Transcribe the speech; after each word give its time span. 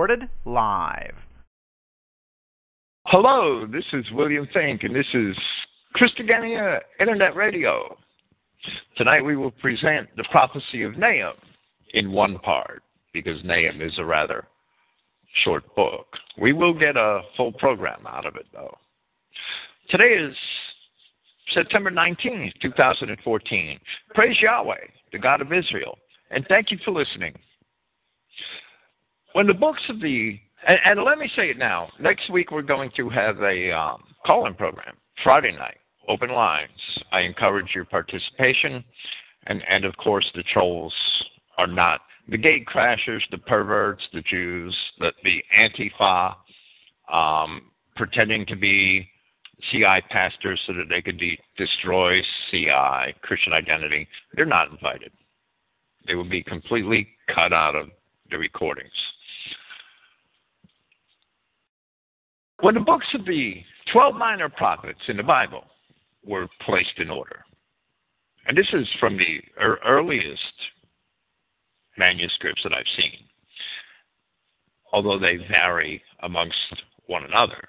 recorded 0.00 0.30
live. 0.46 1.14
Hello, 3.04 3.66
this 3.66 3.84
is 3.92 4.02
William 4.12 4.48
Finck, 4.54 4.82
and 4.82 4.96
this 4.96 5.04
is 5.12 5.36
Christogenea 5.94 6.78
Internet 6.98 7.36
Radio. 7.36 7.98
Tonight 8.96 9.20
we 9.20 9.36
will 9.36 9.50
present 9.50 10.08
the 10.16 10.24
prophecy 10.30 10.84
of 10.84 10.96
Nahum 10.96 11.34
in 11.92 12.12
one 12.12 12.38
part, 12.38 12.82
because 13.12 13.44
Nahum 13.44 13.82
is 13.82 13.92
a 13.98 14.04
rather 14.04 14.46
short 15.44 15.64
book. 15.76 16.06
We 16.40 16.54
will 16.54 16.72
get 16.72 16.96
a 16.96 17.20
full 17.36 17.52
program 17.52 18.06
out 18.06 18.24
of 18.24 18.36
it, 18.36 18.46
though. 18.54 18.74
Today 19.90 20.14
is 20.14 20.34
September 21.52 21.90
19th, 21.90 22.52
2014. 22.62 23.78
Praise 24.14 24.36
Yahweh, 24.40 24.76
the 25.12 25.18
God 25.18 25.42
of 25.42 25.52
Israel, 25.52 25.98
and 26.30 26.46
thank 26.48 26.70
you 26.70 26.78
for 26.86 26.92
listening. 26.92 27.34
When 29.32 29.46
the 29.46 29.54
books 29.54 29.82
of 29.88 30.00
the 30.00 30.40
and, 30.66 30.78
and 30.84 31.04
let 31.04 31.18
me 31.18 31.30
say 31.36 31.50
it 31.50 31.58
now. 31.58 31.88
Next 31.98 32.30
week 32.30 32.50
we're 32.50 32.62
going 32.62 32.90
to 32.96 33.08
have 33.08 33.40
a 33.40 33.72
um, 33.72 34.02
call-in 34.26 34.54
program 34.54 34.96
Friday 35.24 35.52
night, 35.52 35.78
open 36.08 36.30
lines. 36.30 36.70
I 37.12 37.20
encourage 37.20 37.74
your 37.74 37.84
participation, 37.84 38.84
and 39.46 39.62
and 39.68 39.84
of 39.84 39.96
course 39.96 40.26
the 40.34 40.42
trolls 40.52 40.94
are 41.58 41.66
not 41.66 42.00
the 42.28 42.38
gate 42.38 42.66
crashers, 42.66 43.20
the 43.30 43.38
perverts, 43.38 44.02
the 44.12 44.22
Jews, 44.22 44.76
the 44.98 45.12
the 45.24 45.42
Antifa, 45.58 46.34
um, 47.12 47.70
pretending 47.96 48.46
to 48.46 48.56
be 48.56 49.08
CI 49.70 50.00
pastors 50.10 50.60
so 50.66 50.72
that 50.72 50.88
they 50.88 51.02
could 51.02 51.18
de- 51.18 51.38
destroy 51.58 52.20
CI 52.50 53.14
Christian 53.22 53.52
identity. 53.52 54.08
They're 54.34 54.46
not 54.46 54.70
invited. 54.70 55.12
They 56.06 56.14
will 56.14 56.28
be 56.28 56.42
completely 56.42 57.08
cut 57.34 57.52
out 57.52 57.74
of 57.74 57.88
the 58.30 58.38
recordings. 58.38 58.90
When 62.60 62.74
the 62.74 62.80
books 62.80 63.06
of 63.14 63.24
the 63.24 63.54
12 63.92 64.14
minor 64.16 64.50
prophets 64.50 65.00
in 65.08 65.16
the 65.16 65.22
Bible 65.22 65.64
were 66.24 66.46
placed 66.66 66.98
in 66.98 67.10
order, 67.10 67.44
and 68.46 68.56
this 68.56 68.68
is 68.74 68.86
from 68.98 69.16
the 69.16 69.40
earliest 69.86 70.42
manuscripts 71.96 72.62
that 72.62 72.74
I've 72.74 72.84
seen, 72.96 73.24
although 74.92 75.18
they 75.18 75.36
vary 75.48 76.02
amongst 76.22 76.82
one 77.06 77.24
another. 77.24 77.68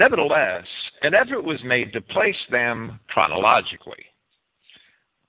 Nevertheless, 0.00 0.64
an 1.02 1.14
effort 1.14 1.42
was 1.42 1.62
made 1.64 1.92
to 1.92 2.00
place 2.00 2.34
them 2.50 2.98
chronologically. 3.08 4.04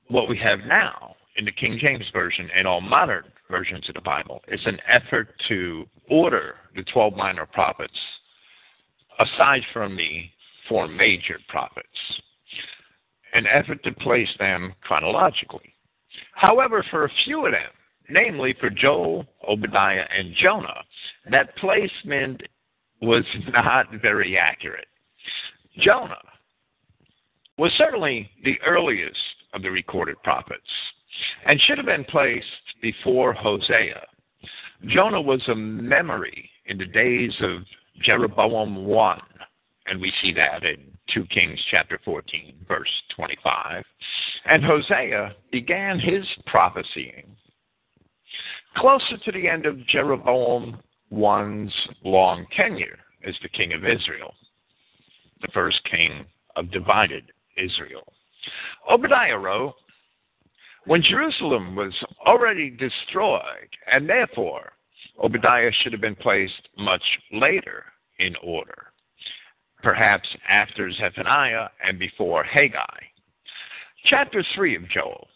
What 0.08 0.30
we 0.30 0.38
have 0.38 0.60
now 0.60 1.15
in 1.36 1.45
the 1.45 1.52
King 1.52 1.73
mm-hmm. 1.73 1.86
James 1.86 2.05
Version 2.14 2.50
and 2.55 2.67
all 2.67 2.81
modern 2.81 3.25
versions 3.50 3.88
of 3.89 3.95
the 3.95 4.02
Bible 4.02 4.41
is 4.47 4.61
an 4.66 4.80
effort 4.88 5.30
to 5.47 5.86
order 6.09 6.55
the 6.75 6.83
12 6.83 7.16
minor 7.16 7.45
prophets 7.45 7.97
aside 9.19 9.61
from 9.72 9.95
the 9.95 10.25
four 10.67 10.88
major 10.88 11.39
prophets, 11.47 11.88
an 13.33 13.45
effort 13.47 13.83
to 13.83 13.91
place 13.94 14.30
them 14.39 14.73
chronologically. 14.81 15.73
However, 16.33 16.83
for 16.89 17.06
a 17.06 17.11
few 17.23 17.45
of 17.45 17.52
them, 17.52 17.72
namely 18.09 18.56
for 18.59 18.69
Joel, 18.69 19.25
Obadiah, 19.47 20.06
and 20.16 20.33
Jonah, 20.36 20.83
that 21.31 21.56
placement 21.58 22.41
was 23.02 23.23
not 23.53 23.88
very 24.02 24.38
accurate. 24.38 24.88
Jonah 25.80 26.16
was 27.58 27.72
certainly 27.78 28.30
the 28.44 28.59
earliest 28.66 29.17
of 29.53 29.61
the 29.61 29.72
recorded 29.72 30.16
prophets 30.23 30.61
and 31.46 31.60
should 31.62 31.78
have 31.78 31.88
been 31.88 32.06
placed 32.06 32.46
before 32.82 33.34
Hosea. 33.34 34.02
Jonah 34.88 35.22
was 35.22 35.42
a 35.48 35.56
memory 35.56 36.50
in 36.66 36.78
the 36.78 36.86
days 36.86 37.34
of 37.42 37.64
Jeroboam 38.02 38.86
1, 38.86 39.20
and 39.88 40.02
we 40.02 40.12
see 40.22 40.34
that 40.34 40.64
in 40.64 40.78
2 41.14 41.25
Kings 41.28 41.59
chapter 41.72 42.00
14, 42.04 42.56
verse 42.68 42.90
25. 43.16 43.84
And 44.46 44.64
Hosea 44.64 45.36
began 45.52 46.00
his 46.00 46.25
prophesying 46.46 47.36
closer 48.75 49.18
to 49.24 49.31
the 49.31 49.48
end 49.48 49.66
of 49.66 49.86
Jeroboam 49.88 50.80
1's 51.12 51.74
long 52.04 52.46
tenure 52.56 53.00
as 53.25 53.36
the 53.42 53.50
king 53.50 53.74
of 53.74 53.86
Israel, 53.86 54.34
the 55.42 55.48
first 55.54 55.80
king 55.90 56.25
of 56.56 56.72
divided 56.72 57.31
Israel. 57.58 58.04
Obadiah 58.90 59.38
wrote, 59.38 59.74
when 60.85 61.01
Jerusalem 61.01 61.75
was 61.75 61.94
already 62.25 62.69
destroyed, 62.69 63.69
and 63.91 64.07
therefore 64.07 64.73
Obadiah 65.22 65.72
should 65.72 65.91
have 65.91 66.01
been 66.01 66.16
placed 66.16 66.69
much 66.78 67.03
later 67.31 67.85
in 68.19 68.35
order, 68.44 68.91
perhaps 69.81 70.28
after 70.47 70.91
Zephaniah 70.91 71.68
and 71.85 71.97
before 71.97 72.44
Haggai. 72.44 73.00
Chapter 74.06 74.44
3 74.56 74.75
of 74.75 74.90
Joel 74.90 75.28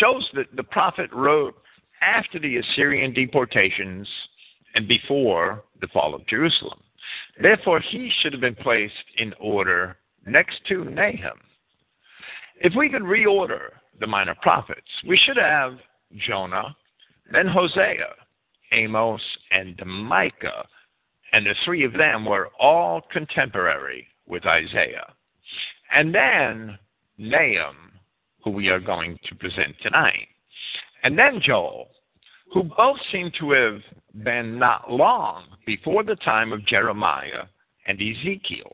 shows 0.00 0.28
that 0.34 0.54
the 0.56 0.64
prophet 0.64 1.10
wrote 1.12 1.54
after 2.00 2.38
the 2.38 2.56
Assyrian 2.56 3.12
deportations 3.12 4.08
and 4.74 4.88
before 4.88 5.64
the 5.80 5.88
fall 5.88 6.14
of 6.14 6.26
Jerusalem. 6.26 6.80
Therefore, 7.40 7.80
he 7.80 8.10
should 8.20 8.32
have 8.32 8.40
been 8.40 8.56
placed 8.56 8.94
in 9.18 9.32
order 9.40 9.96
next 10.26 10.60
to 10.68 10.84
Nahum. 10.84 11.38
If 12.60 12.74
we 12.74 12.88
could 12.88 13.02
reorder 13.02 13.70
the 14.00 14.06
minor 14.06 14.34
prophets, 14.42 14.88
we 15.06 15.18
should 15.24 15.36
have 15.36 15.78
Jonah, 16.26 16.76
then 17.32 17.46
Hosea, 17.46 18.14
Amos, 18.72 19.20
and 19.50 19.80
Micah, 19.86 20.66
and 21.32 21.46
the 21.46 21.54
three 21.64 21.84
of 21.84 21.92
them 21.92 22.24
were 22.24 22.50
all 22.60 23.02
contemporary 23.12 24.06
with 24.26 24.46
Isaiah. 24.46 25.12
And 25.92 26.14
then 26.14 26.78
Nahum, 27.18 27.92
who 28.42 28.50
we 28.50 28.68
are 28.68 28.80
going 28.80 29.18
to 29.28 29.34
present 29.34 29.74
tonight, 29.82 30.28
and 31.02 31.18
then 31.18 31.40
Joel, 31.40 31.88
who 32.52 32.64
both 32.64 32.98
seem 33.12 33.30
to 33.38 33.50
have 33.52 33.80
been 34.24 34.58
not 34.58 34.90
long 34.90 35.44
before 35.66 36.04
the 36.04 36.16
time 36.16 36.52
of 36.52 36.64
Jeremiah 36.66 37.44
and 37.86 38.00
Ezekiel. 38.00 38.72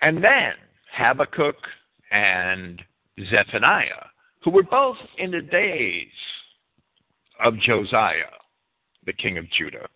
And 0.00 0.22
then 0.22 0.54
Habakkuk 0.96 1.56
and 2.10 2.82
Zephaniah, 3.28 4.06
who 4.42 4.50
were 4.50 4.62
both 4.62 4.96
in 5.18 5.30
the 5.30 5.42
days 5.42 6.08
of 7.42 7.58
Josiah 7.58 8.24
the 9.04 9.12
king 9.12 9.38
of 9.38 9.50
Judah. 9.50 9.88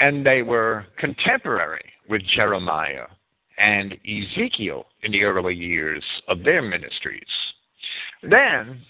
And 0.00 0.24
they 0.24 0.42
were 0.42 0.86
contemporary 0.98 1.84
with 2.08 2.22
Jeremiah 2.34 3.06
and 3.58 3.96
Ezekiel 4.06 4.86
in 5.02 5.12
the 5.12 5.24
early 5.24 5.54
years 5.54 6.04
of 6.28 6.44
their 6.44 6.62
ministries. 6.62 7.22
Then 8.22 8.80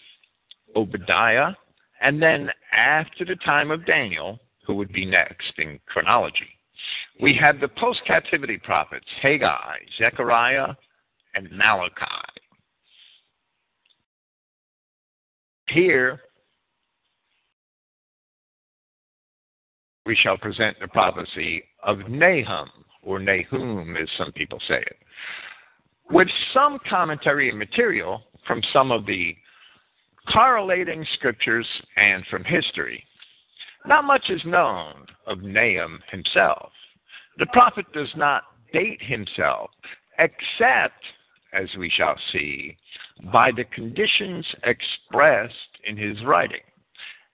Obadiah, 0.76 1.54
and 2.02 2.20
then 2.22 2.50
after 2.72 3.24
the 3.24 3.36
time 3.36 3.70
of 3.70 3.86
Daniel, 3.86 4.38
who 4.66 4.74
would 4.74 4.92
be 4.92 5.06
next 5.06 5.52
in 5.56 5.80
chronology, 5.86 6.50
we 7.20 7.34
have 7.34 7.60
the 7.60 7.68
post 7.68 8.00
captivity 8.06 8.58
prophets 8.58 9.06
Haggai, 9.22 9.78
Zechariah, 9.96 10.74
and 11.34 11.50
Malachi. 11.50 12.37
Here, 15.68 16.20
we 20.06 20.16
shall 20.16 20.38
present 20.38 20.76
the 20.80 20.88
prophecy 20.88 21.62
of 21.82 21.98
Nahum, 22.08 22.68
or 23.02 23.18
Nahum, 23.18 23.96
as 23.96 24.08
some 24.16 24.32
people 24.32 24.58
say 24.66 24.78
it, 24.78 24.96
with 26.10 26.28
some 26.54 26.78
commentary 26.88 27.50
and 27.50 27.58
material 27.58 28.22
from 28.46 28.62
some 28.72 28.90
of 28.90 29.04
the 29.04 29.36
correlating 30.32 31.06
scriptures 31.14 31.66
and 31.96 32.24
from 32.30 32.44
history. 32.44 33.04
Not 33.86 34.04
much 34.04 34.30
is 34.30 34.40
known 34.44 35.06
of 35.26 35.42
Nahum 35.42 36.00
himself. 36.10 36.72
The 37.38 37.46
prophet 37.52 37.86
does 37.92 38.10
not 38.16 38.42
date 38.72 39.00
himself, 39.02 39.70
except, 40.18 41.02
as 41.52 41.68
we 41.78 41.90
shall 41.90 42.16
see, 42.32 42.76
by 43.32 43.50
the 43.50 43.64
conditions 43.64 44.46
expressed 44.64 45.54
in 45.86 45.96
his 45.96 46.22
writing. 46.24 46.60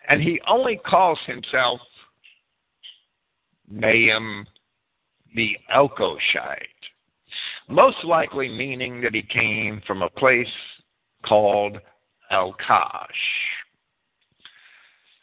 And 0.08 0.22
he 0.22 0.40
only 0.46 0.81
calls 0.87 1.19
himself 1.26 1.81
Nahum 3.70 4.46
the 5.34 5.56
Elkoshite, 5.75 6.58
most 7.69 8.05
likely 8.05 8.49
meaning 8.49 9.00
that 9.00 9.14
he 9.14 9.22
came 9.22 9.82
from 9.87 10.02
a 10.02 10.11
place 10.11 10.46
called 11.26 11.78
Elkosh. 12.31 13.08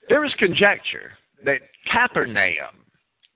There 0.09 0.25
is 0.25 0.33
conjecture 0.37 1.11
that 1.45 1.61
Capernaum, 1.91 2.85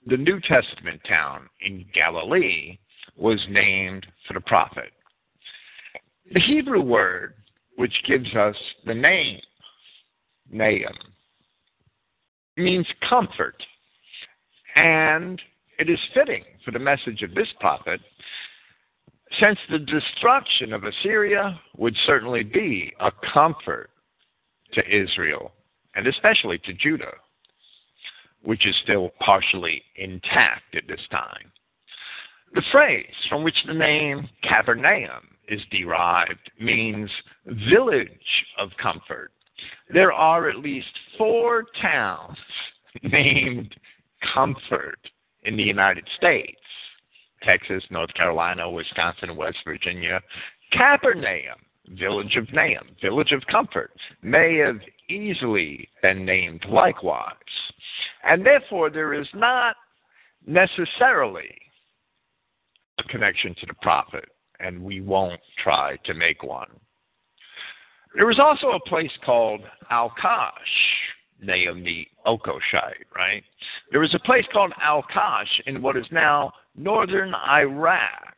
the 0.07 0.17
New 0.17 0.39
Testament 0.41 0.99
town 1.07 1.47
in 1.61 1.85
Galilee, 1.93 2.77
was 3.15 3.39
named 3.49 4.05
for 4.27 4.33
the 4.33 4.41
prophet. 4.41 4.91
The 6.31 6.39
Hebrew 6.39 6.81
word 6.81 7.35
which 7.75 7.93
gives 8.07 8.33
us 8.35 8.55
the 8.85 8.93
name 8.93 9.39
Nahum 10.49 10.95
means 12.57 12.87
comfort 13.07 13.61
And 14.75 15.41
it 15.77 15.89
is 15.89 15.99
fitting 16.13 16.43
for 16.63 16.71
the 16.71 16.79
message 16.79 17.21
of 17.21 17.35
this 17.35 17.47
prophet, 17.59 17.99
since 19.39 19.59
the 19.69 19.79
destruction 19.79 20.73
of 20.73 20.83
Assyria 20.83 21.59
would 21.77 21.95
certainly 22.05 22.43
be 22.43 22.93
a 22.99 23.11
comfort 23.33 23.89
to 24.73 24.81
Israel, 24.89 25.51
and 25.95 26.07
especially 26.07 26.57
to 26.59 26.73
Judah, 26.73 27.13
which 28.43 28.65
is 28.65 28.75
still 28.83 29.11
partially 29.19 29.83
intact 29.97 30.75
at 30.75 30.87
this 30.87 31.01
time. 31.11 31.51
The 32.53 32.63
phrase 32.71 33.13
from 33.29 33.43
which 33.43 33.57
the 33.67 33.73
name 33.73 34.29
Capernaum 34.43 35.34
is 35.47 35.61
derived 35.71 36.51
means 36.59 37.09
village 37.45 38.09
of 38.57 38.69
comfort. 38.81 39.31
There 39.93 40.11
are 40.11 40.49
at 40.49 40.57
least 40.57 40.87
four 41.17 41.65
towns 41.81 42.37
named 43.03 43.75
Comfort 44.33 44.99
in 45.43 45.55
the 45.55 45.63
United 45.63 46.07
States 46.17 46.59
Texas, 47.43 47.83
North 47.91 48.13
Carolina, 48.15 48.69
Wisconsin, 48.69 49.35
West 49.35 49.57
Virginia. 49.65 50.19
Capernaum, 50.71 51.59
village 51.89 52.35
of 52.37 52.51
Nahum, 52.51 52.87
village 53.01 53.31
of 53.31 53.45
comfort, 53.51 53.91
may 54.23 54.57
have 54.57 54.79
easily 55.09 55.87
been 56.01 56.25
named 56.25 56.65
likewise. 56.67 57.33
And 58.23 58.43
therefore, 58.43 58.89
there 58.89 59.13
is 59.13 59.27
not 59.35 59.75
necessarily 60.47 61.55
a 62.97 63.03
connection 63.03 63.53
to 63.59 63.65
the 63.67 63.75
prophet, 63.81 64.25
and 64.59 64.81
we 64.81 65.01
won't 65.01 65.41
try 65.63 65.97
to 66.05 66.13
make 66.13 66.43
one. 66.43 66.69
There 68.15 68.25
was 68.25 68.39
also 68.39 68.71
a 68.71 68.89
place 68.89 69.11
called 69.25 69.61
Alkash, 69.91 70.51
Naomi 71.41 72.07
Elkoshite, 72.25 73.05
right? 73.15 73.43
There 73.91 73.99
was 73.99 74.13
a 74.13 74.19
place 74.19 74.45
called 74.51 74.73
Al-Kash 74.81 75.61
in 75.65 75.81
what 75.81 75.97
is 75.97 76.05
now 76.11 76.51
northern 76.75 77.33
Iraq, 77.33 78.35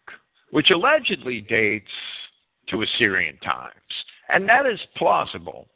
which 0.52 0.72
allegedly 0.72 1.42
dates 1.42 1.92
to 2.70 2.82
Assyrian 2.82 3.38
times. 3.40 3.74
And 4.30 4.48
that 4.50 4.66
is 4.66 4.80
plausible. 4.98 5.68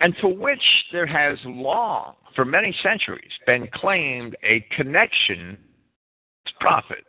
And 0.00 0.14
for 0.20 0.32
which 0.32 0.62
there 0.92 1.06
has 1.06 1.38
long, 1.44 2.14
for 2.36 2.44
many 2.44 2.74
centuries, 2.82 3.32
been 3.46 3.68
claimed 3.74 4.36
a 4.44 4.64
connection 4.76 5.58
to 6.46 6.52
prophet. 6.60 7.04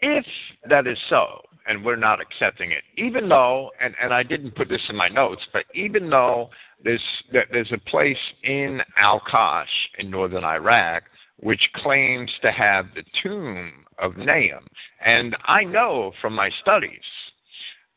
If 0.00 0.26
that 0.68 0.86
is 0.86 0.98
so, 1.08 1.40
and 1.66 1.84
we're 1.84 1.96
not 1.96 2.20
accepting 2.20 2.70
it, 2.72 2.84
even 2.96 3.28
though, 3.28 3.70
and, 3.80 3.94
and 4.02 4.12
I 4.12 4.22
didn't 4.22 4.54
put 4.54 4.68
this 4.68 4.82
in 4.88 4.96
my 4.96 5.08
notes, 5.08 5.42
but 5.52 5.64
even 5.74 6.10
though 6.10 6.50
there's, 6.82 7.02
there's 7.32 7.72
a 7.72 7.90
place 7.90 8.16
in 8.44 8.80
Al 8.96 9.20
Kash 9.30 9.68
in 9.98 10.10
northern 10.10 10.44
Iraq 10.44 11.04
which 11.40 11.60
claims 11.74 12.30
to 12.42 12.50
have 12.50 12.86
the 12.94 13.04
tomb 13.22 13.84
of 13.98 14.16
Nahum. 14.16 14.66
And 15.04 15.36
I 15.44 15.64
know 15.64 16.12
from 16.20 16.34
my 16.34 16.50
studies 16.62 17.04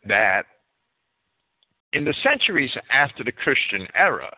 that 0.06 0.44
in 1.94 2.04
the 2.04 2.14
centuries 2.24 2.72
after 2.92 3.24
the 3.24 3.32
Christian 3.32 3.88
era, 3.96 4.36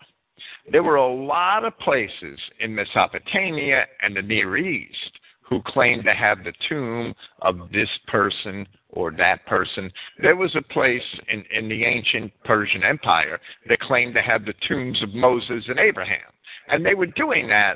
there 0.71 0.83
were 0.83 0.95
a 0.95 1.13
lot 1.13 1.65
of 1.65 1.77
places 1.79 2.39
in 2.59 2.75
Mesopotamia 2.75 3.85
and 4.01 4.15
the 4.15 4.21
Near 4.21 4.57
East 4.57 5.19
who 5.51 5.61
claimed 5.63 6.05
to 6.05 6.13
have 6.13 6.45
the 6.45 6.53
tomb 6.69 7.13
of 7.41 7.57
this 7.73 7.89
person 8.07 8.65
or 8.91 9.11
that 9.11 9.45
person. 9.45 9.91
There 10.21 10.37
was 10.37 10.55
a 10.55 10.73
place 10.73 11.03
in, 11.27 11.43
in 11.53 11.67
the 11.67 11.83
ancient 11.83 12.31
Persian 12.45 12.83
Empire 12.83 13.37
that 13.67 13.81
claimed 13.81 14.15
to 14.15 14.21
have 14.21 14.45
the 14.45 14.53
tombs 14.65 15.03
of 15.03 15.13
Moses 15.13 15.65
and 15.67 15.77
Abraham. 15.77 16.31
And 16.69 16.85
they 16.85 16.93
were 16.93 17.05
doing 17.05 17.49
that 17.49 17.75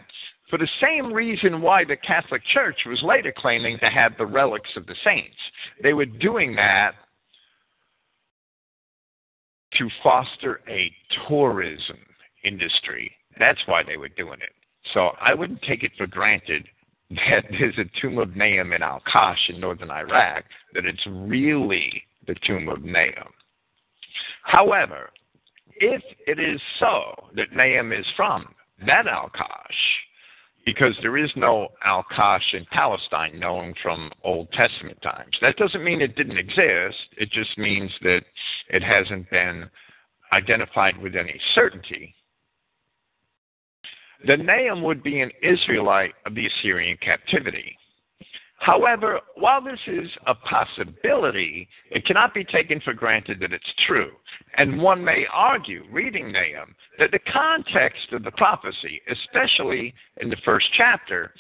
for 0.50 0.58
the 0.58 0.70
same 0.82 1.12
reason 1.12 1.62
why 1.62 1.84
the 1.84 1.98
Catholic 1.98 2.42
Church 2.54 2.80
was 2.86 3.04
later 3.04 3.34
claiming 3.36 3.78
to 3.80 3.90
have 3.90 4.14
the 4.18 4.26
relics 4.26 4.72
of 4.78 4.86
the 4.86 4.96
saints. 5.04 5.36
They 5.84 5.92
were 5.92 6.06
doing 6.06 6.56
that 6.56 6.94
to 9.74 9.90
foster 10.02 10.62
a 10.70 10.90
tourism 11.28 11.98
industry. 12.46 13.12
That's 13.38 13.60
why 13.66 13.84
they 13.84 13.98
were 13.98 14.08
doing 14.08 14.40
it. 14.40 14.54
So 14.94 15.10
I 15.20 15.34
wouldn't 15.34 15.62
take 15.64 15.84
it 15.84 15.92
for 15.98 16.08
granted 16.08 16.66
that 17.16 17.46
there's 17.52 17.78
a 17.78 18.02
tomb 18.02 18.18
of 18.18 18.36
Nahum 18.36 18.74
in 18.74 18.84
Al 18.84 19.02
Kash 19.12 19.50
in 19.50 19.60
northern 19.60 19.92
Iraq, 19.92 20.46
that 20.74 20.86
it's 20.86 21.06
really 21.08 22.04
the 22.28 22.36
tomb 22.46 22.70
of 22.70 22.84
Nahum. 22.84 23.32
However, 24.44 25.10
if 25.78 26.02
it 26.28 26.40
is 26.40 26.62
so 26.80 27.30
that 27.36 27.54
Nahum 27.54 27.92
is 27.92 28.06
from 28.16 28.54
that 28.86 29.08
Al 29.08 29.30
Kash, 29.30 30.06
because 30.66 30.98
there 31.02 31.18
is 31.18 31.30
no 31.36 31.70
Al 31.84 32.04
Kash 32.16 32.54
in 32.54 32.66
Palestine 32.72 33.40
known 33.40 33.74
from 33.84 34.12
Old 34.24 34.52
Testament 34.52 35.00
times. 35.02 35.38
That 35.42 35.58
doesn't 35.58 35.84
mean 35.84 36.02
it 36.02 36.16
didn't 36.16 36.38
exist, 36.38 36.98
it 37.18 37.32
just 37.32 37.58
means 37.58 37.92
that 38.02 38.22
it 38.70 38.82
hasn't 38.82 39.30
been 39.30 39.70
identified 40.34 40.98
with 40.98 41.16
any 41.16 41.40
certainty 41.54 42.16
the 44.26 44.38
Nahum 44.38 44.82
would 44.84 45.04
be 45.04 45.22
an 45.22 45.32
Israelite 45.42 46.14
of 46.26 46.36
the 46.36 46.48
Assyrian 46.48 46.98
captivity. 47.02 47.78
However, 48.58 49.20
while 49.36 49.62
this 49.62 49.80
is 49.86 50.10
a 50.26 50.34
possibility, 50.34 51.68
it 51.92 52.06
cannot 52.06 52.34
be 52.34 52.44
taken 52.44 52.80
for 52.82 52.94
granted 52.94 53.40
that 53.42 53.54
it's 53.54 53.74
true. 53.86 54.12
And 54.58 54.82
one 54.82 55.04
may 55.04 55.26
argue, 55.32 55.84
reading 55.92 56.32
Nahum, 56.32 56.74
that 56.98 57.12
the 57.12 57.20
context 57.32 58.14
of 58.14 58.24
the 58.24 58.32
prophecy, 58.32 59.02
especially 59.10 59.94
in 60.22 60.30
the 60.30 60.38
first 60.46 60.68
chapter, 60.76 61.34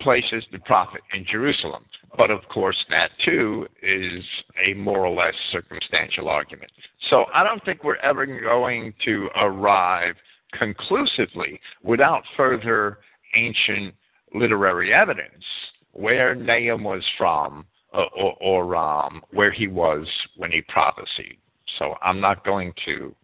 places 0.00 0.44
the 0.52 0.58
prophet 0.60 1.00
in 1.14 1.26
Jerusalem. 1.30 1.84
But 2.16 2.30
of 2.30 2.40
course, 2.48 2.76
that 2.90 3.10
too 3.24 3.66
is 3.82 4.22
a 4.64 4.74
more 4.74 5.06
or 5.06 5.14
less 5.14 5.34
circumstantial 5.52 6.28
argument. 6.28 6.70
So 7.08 7.24
I 7.32 7.42
don't 7.42 7.64
think 7.64 7.84
we're 7.84 7.96
ever 7.96 8.26
going 8.26 8.94
to 9.04 9.28
arrive 9.36 10.14
conclusively 10.52 11.60
without 11.82 12.22
further 12.36 12.98
ancient 13.34 13.94
literary 14.34 14.92
evidence 14.92 15.44
where 15.92 16.34
Nahum 16.34 16.84
was 16.84 17.04
from 17.18 17.66
uh, 17.92 18.04
or, 18.16 18.36
or 18.40 18.76
um, 18.76 19.22
where 19.32 19.50
he 19.50 19.66
was 19.66 20.06
when 20.36 20.50
he 20.50 20.62
prophesied. 20.68 21.36
So 21.78 21.94
I'm 22.02 22.20
not 22.20 22.44
going 22.44 22.72
to 22.86 23.14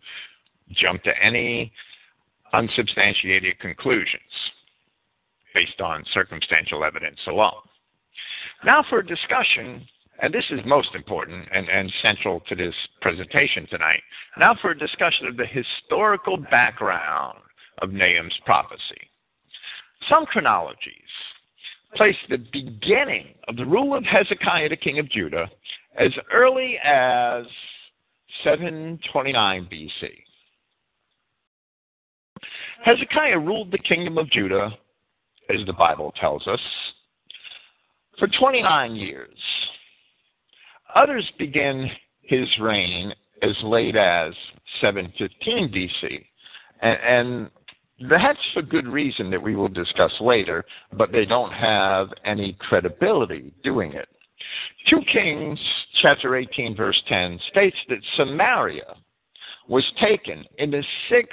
jump 0.72 1.02
to 1.04 1.12
any 1.22 1.72
unsubstantiated 2.52 3.58
conclusions 3.60 4.22
based 5.54 5.80
on 5.80 6.04
circumstantial 6.12 6.84
evidence 6.84 7.18
alone. 7.26 7.62
Now 8.64 8.84
for 8.88 8.98
a 9.00 9.06
discussion 9.06 9.86
and 10.20 10.32
this 10.32 10.44
is 10.50 10.60
most 10.64 10.94
important 10.94 11.46
and, 11.52 11.68
and 11.68 11.92
central 12.02 12.40
to 12.48 12.54
this 12.54 12.74
presentation 13.00 13.66
tonight. 13.68 14.00
Now, 14.38 14.54
for 14.60 14.70
a 14.70 14.78
discussion 14.78 15.26
of 15.26 15.36
the 15.36 15.46
historical 15.46 16.36
background 16.36 17.38
of 17.82 17.90
Nahum's 17.90 18.38
prophecy. 18.44 19.10
Some 20.08 20.26
chronologies 20.26 20.92
place 21.94 22.16
the 22.28 22.38
beginning 22.52 23.28
of 23.48 23.56
the 23.56 23.64
rule 23.64 23.96
of 23.96 24.04
Hezekiah, 24.04 24.68
the 24.68 24.76
king 24.76 24.98
of 24.98 25.10
Judah, 25.10 25.50
as 25.98 26.10
early 26.32 26.78
as 26.84 27.44
729 28.44 29.68
BC. 29.72 30.10
Hezekiah 32.84 33.38
ruled 33.38 33.70
the 33.70 33.78
kingdom 33.78 34.18
of 34.18 34.30
Judah, 34.30 34.70
as 35.48 35.64
the 35.66 35.72
Bible 35.72 36.12
tells 36.20 36.46
us, 36.46 36.60
for 38.18 38.28
29 38.38 38.94
years. 38.94 39.38
Others 40.94 41.30
begin 41.38 41.90
his 42.22 42.48
reign 42.60 43.12
as 43.42 43.56
late 43.62 43.96
as 43.96 44.32
715 44.80 45.72
BC. 45.72 46.24
And, 46.82 47.50
and 48.00 48.10
that's 48.10 48.38
for 48.52 48.62
good 48.62 48.86
reason 48.86 49.30
that 49.30 49.42
we 49.42 49.56
will 49.56 49.68
discuss 49.68 50.12
later, 50.20 50.64
but 50.92 51.12
they 51.12 51.24
don't 51.24 51.52
have 51.52 52.08
any 52.24 52.56
credibility 52.60 53.52
doing 53.62 53.92
it. 53.92 54.08
2 54.88 55.00
Kings 55.12 55.58
chapter 56.02 56.36
18 56.36 56.76
verse 56.76 57.00
10 57.08 57.40
states 57.50 57.76
that 57.88 57.98
Samaria 58.16 58.94
was 59.68 59.84
taken 60.00 60.44
in 60.58 60.70
the 60.70 60.84
sixth 61.08 61.32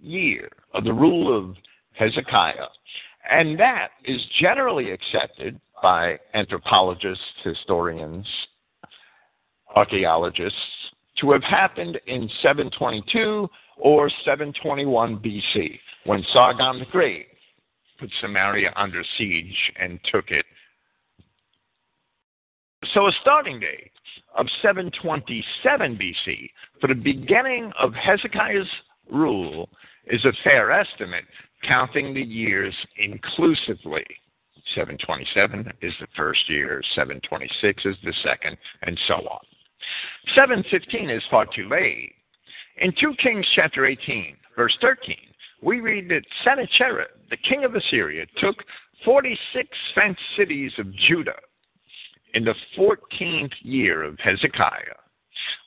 year 0.00 0.48
of 0.74 0.84
the 0.84 0.92
rule 0.92 1.36
of 1.36 1.56
Hezekiah. 1.92 2.68
And 3.28 3.58
that 3.58 3.88
is 4.04 4.20
generally 4.40 4.90
accepted 4.92 5.58
by 5.82 6.18
anthropologists, 6.34 7.24
historians, 7.42 8.26
archaeologists 9.76 10.58
to 11.20 11.30
have 11.32 11.44
happened 11.44 11.98
in 12.06 12.28
722 12.42 13.48
or 13.78 14.10
721 14.24 15.18
BC, 15.18 15.78
when 16.04 16.24
Sargon 16.32 16.80
the 16.80 16.86
Great 16.86 17.26
put 17.98 18.10
Samaria 18.20 18.72
under 18.76 19.02
siege 19.16 19.56
and 19.78 19.98
took 20.12 20.30
it. 20.30 20.44
So, 22.92 23.06
a 23.06 23.12
starting 23.22 23.60
date 23.60 23.90
of 24.36 24.46
727 24.62 25.98
BC 25.98 26.50
for 26.80 26.88
the 26.88 26.94
beginning 26.94 27.72
of 27.80 27.92
Hezekiah's 27.94 28.68
rule 29.10 29.68
is 30.06 30.24
a 30.24 30.32
fair 30.44 30.70
estimate 30.70 31.24
counting 31.66 32.14
the 32.14 32.22
years 32.22 32.74
inclusively. 32.98 34.04
727 34.74 35.72
is 35.80 35.92
the 36.00 36.06
first 36.16 36.48
year, 36.48 36.82
726 36.94 37.84
is 37.86 37.96
the 38.04 38.12
second, 38.22 38.56
and 38.82 38.98
so 39.08 39.14
on. 39.14 39.40
715 40.34 41.10
is 41.10 41.22
far 41.30 41.46
too 41.46 41.68
late. 41.68 42.12
In 42.78 42.92
2 43.00 43.14
Kings 43.22 43.46
chapter 43.54 43.86
18, 43.86 44.36
verse 44.54 44.76
13, 44.80 45.16
we 45.62 45.80
read 45.80 46.08
that 46.10 46.22
Sennacherib, 46.44 47.08
the 47.30 47.36
king 47.38 47.64
of 47.64 47.74
Assyria, 47.74 48.26
took 48.38 48.56
46 49.04 49.68
fenced 49.94 50.20
cities 50.36 50.72
of 50.78 50.94
Judah 51.08 51.40
in 52.34 52.44
the 52.44 52.54
14th 52.76 53.52
year 53.62 54.02
of 54.02 54.18
Hezekiah, 54.18 55.00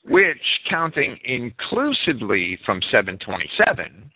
which, 0.05 0.37
counting 0.69 1.17
inclusively 1.23 2.59
from 2.65 2.81
727, 2.91 4.11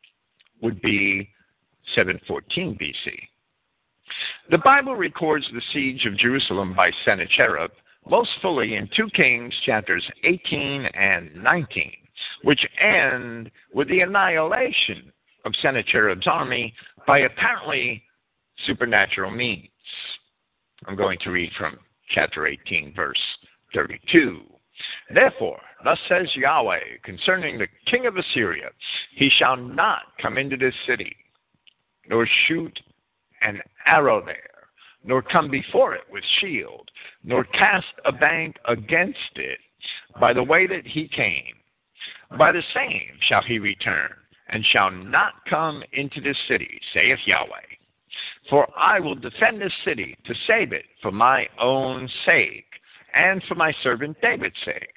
would 0.61 0.81
be 0.81 1.29
714 1.95 2.77
BC. 2.79 3.11
The 4.51 4.59
Bible 4.59 4.95
records 4.95 5.45
the 5.51 5.61
siege 5.73 6.05
of 6.05 6.17
Jerusalem 6.17 6.75
by 6.75 6.91
Sennacherib 7.05 7.71
most 8.09 8.29
fully 8.41 8.75
in 8.75 8.89
2 8.95 9.09
Kings 9.15 9.53
chapters 9.65 10.03
18 10.23 10.85
and 10.93 11.35
19, 11.35 11.91
which 12.43 12.65
end 12.79 13.51
with 13.73 13.87
the 13.87 14.01
annihilation 14.01 15.11
of 15.45 15.53
Sennacherib's 15.61 16.27
army 16.27 16.73
by 17.07 17.19
apparently 17.19 18.03
supernatural 18.65 19.31
means. 19.31 19.67
I'm 20.87 20.95
going 20.95 21.19
to 21.23 21.31
read 21.31 21.51
from 21.57 21.77
chapter 22.13 22.47
18, 22.47 22.93
verse 22.95 23.17
32. 23.73 24.41
Therefore, 25.13 25.59
thus 25.83 25.99
says 26.09 26.27
Yahweh 26.35 26.79
concerning 27.03 27.57
the 27.57 27.67
king 27.89 28.05
of 28.05 28.17
Assyria, 28.17 28.69
he 29.15 29.29
shall 29.37 29.55
not 29.55 30.01
come 30.21 30.37
into 30.37 30.57
this 30.57 30.73
city, 30.87 31.15
nor 32.09 32.27
shoot 32.47 32.77
an 33.41 33.61
arrow 33.85 34.23
there, 34.25 34.49
nor 35.03 35.21
come 35.21 35.49
before 35.49 35.95
it 35.95 36.03
with 36.09 36.23
shield, 36.39 36.89
nor 37.23 37.43
cast 37.43 37.93
a 38.05 38.11
bank 38.11 38.55
against 38.67 39.17
it 39.35 39.59
by 40.19 40.33
the 40.33 40.43
way 40.43 40.67
that 40.67 40.85
he 40.85 41.07
came. 41.07 41.55
By 42.37 42.51
the 42.51 42.63
same 42.73 43.17
shall 43.27 43.43
he 43.43 43.59
return, 43.59 44.11
and 44.49 44.65
shall 44.65 44.91
not 44.91 45.33
come 45.49 45.83
into 45.93 46.21
this 46.21 46.37
city, 46.47 46.79
saith 46.93 47.19
Yahweh. 47.25 47.47
For 48.49 48.67
I 48.77 48.99
will 48.99 49.15
defend 49.15 49.61
this 49.61 49.73
city 49.85 50.17
to 50.25 50.33
save 50.47 50.73
it 50.73 50.85
for 51.01 51.11
my 51.11 51.47
own 51.59 52.09
sake, 52.25 52.65
and 53.13 53.43
for 53.43 53.55
my 53.55 53.73
servant 53.83 54.17
David's 54.21 54.55
sake. 54.65 54.95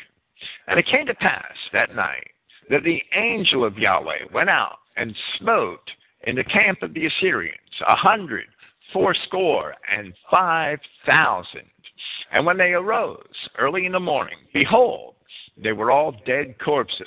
And 0.67 0.79
it 0.79 0.87
came 0.87 1.07
to 1.07 1.15
pass 1.15 1.55
that 1.73 1.95
night 1.95 2.31
that 2.71 2.83
the 2.85 3.03
angel 3.15 3.65
of 3.65 3.79
Yahweh 3.79 4.27
went 4.33 4.51
out 4.51 4.79
and 4.97 5.15
smote 5.39 5.91
in 6.27 6.37
the 6.37 6.45
camp 6.45 6.83
of 6.83 6.95
the 6.95 7.07
Assyrians 7.07 7.81
a 7.87 7.95
hundred 7.95 8.47
fourscore 8.93 9.75
and 9.97 10.13
five 10.31 10.79
thousand. 11.05 11.71
And 12.33 12.45
when 12.45 12.57
they 12.57 12.73
arose 12.73 13.49
early 13.59 13.87
in 13.87 13.93
the 13.93 14.01
morning, 14.01 14.39
behold, 14.53 15.15
they 15.57 15.73
were 15.73 15.91
all 15.91 16.15
dead 16.27 16.57
corpses. 16.63 17.07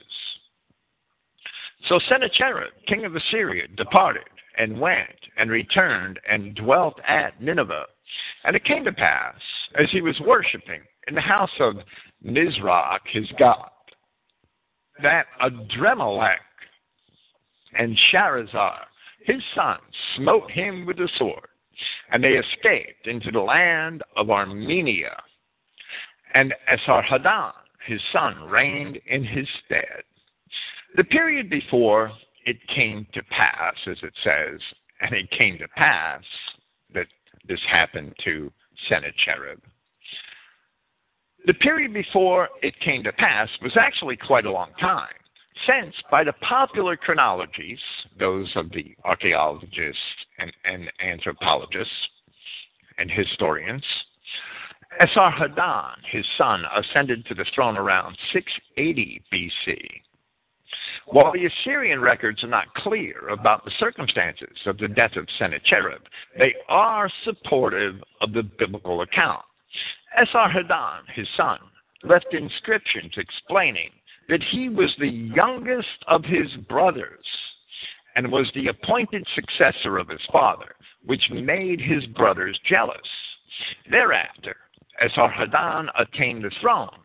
So 1.87 1.99
Sennacherib, 2.09 2.71
king 2.87 3.05
of 3.05 3.15
Assyria, 3.15 3.67
departed 3.77 4.23
and 4.57 4.79
went 4.79 5.15
and 5.37 5.49
returned 5.49 6.19
and 6.29 6.55
dwelt 6.55 6.99
at 7.07 7.41
Nineveh. 7.41 7.85
And 8.43 8.55
it 8.55 8.65
came 8.65 8.83
to 8.85 8.91
pass, 8.91 9.35
as 9.79 9.87
he 9.91 10.01
was 10.01 10.19
worshiping 10.25 10.81
in 11.07 11.15
the 11.15 11.21
house 11.21 11.49
of 11.59 11.75
Nisroch, 12.25 12.99
his 13.11 13.27
god, 13.37 13.69
that 15.01 15.27
Adrammelech 15.41 16.37
and 17.77 17.97
Sharezer, 18.11 18.75
his 19.25 19.41
son, 19.55 19.77
smote 20.17 20.51
him 20.51 20.85
with 20.85 20.97
the 20.97 21.09
sword 21.17 21.47
and 22.11 22.23
they 22.23 22.33
escaped 22.33 23.07
into 23.07 23.31
the 23.31 23.39
land 23.39 24.03
of 24.15 24.29
Armenia. 24.29 25.15
And 26.33 26.53
Esarhaddon, 26.71 27.53
his 27.85 28.01
son, 28.13 28.43
reigned 28.43 28.99
in 29.07 29.23
his 29.23 29.47
stead. 29.65 30.03
The 30.95 31.03
period 31.03 31.49
before 31.49 32.11
it 32.45 32.57
came 32.75 33.07
to 33.13 33.21
pass, 33.23 33.75
as 33.87 33.97
it 34.03 34.13
says, 34.23 34.59
and 35.01 35.13
it 35.13 35.29
came 35.31 35.57
to 35.59 35.67
pass 35.69 36.23
that 36.93 37.07
this 37.47 37.59
happened 37.69 38.13
to 38.23 38.51
Sennacherib. 38.87 39.59
The 41.45 41.53
period 41.55 41.93
before 41.93 42.49
it 42.61 42.79
came 42.81 43.03
to 43.03 43.13
pass 43.13 43.49
was 43.61 43.77
actually 43.79 44.17
quite 44.17 44.45
a 44.45 44.51
long 44.51 44.71
time 44.79 45.18
since 45.67 45.95
by 46.09 46.23
the 46.23 46.33
popular 46.33 46.95
chronologies, 46.95 47.79
those 48.17 48.51
of 48.55 48.71
the 48.71 48.95
archaeologists 49.03 49.99
and, 50.37 50.51
and 50.65 50.91
anthropologists 51.01 51.93
and 52.97 53.09
historians, 53.09 53.83
Esarhaddon, 55.01 55.95
his 56.11 56.25
son, 56.37 56.63
ascended 56.75 57.25
to 57.25 57.35
the 57.35 57.45
throne 57.55 57.77
around 57.77 58.17
680 58.33 59.21
BC. 59.31 59.77
While 61.07 61.31
the 61.31 61.45
Assyrian 61.45 62.01
records 62.01 62.43
are 62.43 62.47
not 62.47 62.73
clear 62.75 63.29
about 63.29 63.65
the 63.65 63.71
circumstances 63.79 64.57
of 64.65 64.77
the 64.77 64.87
death 64.87 65.15
of 65.15 65.27
Sennacherib, 65.37 66.01
they 66.37 66.53
are 66.67 67.09
supportive 67.23 67.95
of 68.21 68.33
the 68.33 68.43
biblical 68.43 69.01
account. 69.01 69.43
Esarhaddon, 70.19 71.01
his 71.13 71.27
son, 71.35 71.59
left 72.03 72.33
inscriptions 72.33 73.13
explaining 73.17 73.91
that 74.29 74.43
he 74.51 74.69
was 74.69 74.95
the 74.99 75.09
youngest 75.09 75.87
of 76.07 76.23
his 76.23 76.49
brothers 76.67 77.25
and 78.15 78.31
was 78.31 78.49
the 78.53 78.67
appointed 78.67 79.25
successor 79.35 79.97
of 79.97 80.07
his 80.07 80.21
father, 80.31 80.75
which 81.05 81.23
made 81.31 81.81
his 81.81 82.05
brothers 82.15 82.59
jealous. 82.67 82.97
Thereafter, 83.89 84.55
Esarhaddon 85.03 85.87
attained 85.97 86.43
the 86.43 86.51
throne 86.61 86.99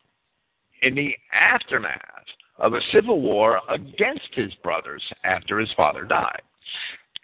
in 0.83 0.95
the 0.95 1.15
aftermath 1.33 2.01
of 2.59 2.75
a 2.75 2.81
civil 2.93 3.21
war 3.21 3.61
against 3.71 4.29
his 4.35 4.53
brothers 4.63 5.03
after 5.25 5.59
his 5.59 5.73
father 5.77 6.05
died. 6.05 6.43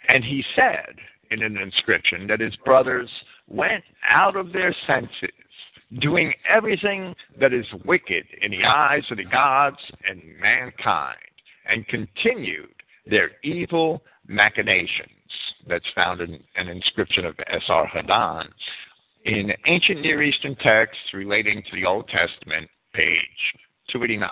And 0.08 0.24
he 0.24 0.42
said 0.56 0.96
in 1.30 1.42
an 1.42 1.56
inscription 1.58 2.26
that 2.26 2.40
his 2.40 2.56
brothers 2.64 3.10
went 3.48 3.84
out 4.08 4.36
of 4.36 4.52
their 4.52 4.74
senses 4.86 5.30
doing 5.98 6.32
everything 6.48 7.14
that 7.40 7.52
is 7.52 7.66
wicked 7.84 8.24
in 8.42 8.52
the 8.52 8.64
eyes 8.64 9.02
of 9.10 9.16
the 9.16 9.24
gods 9.24 9.78
and 10.08 10.22
mankind, 10.40 11.16
and 11.66 11.86
continued 11.88 12.74
their 13.06 13.32
evil 13.42 14.02
machinations. 14.26 15.10
That's 15.68 15.84
found 15.94 16.20
in 16.20 16.40
an 16.56 16.68
inscription 16.68 17.24
of 17.26 17.34
Esarhaddon 17.52 18.48
in 19.24 19.52
ancient 19.66 20.00
Near 20.00 20.22
Eastern 20.22 20.56
texts 20.56 21.12
relating 21.12 21.62
to 21.62 21.76
the 21.76 21.84
Old 21.84 22.08
Testament, 22.08 22.68
page 22.94 23.20
289. 23.90 24.30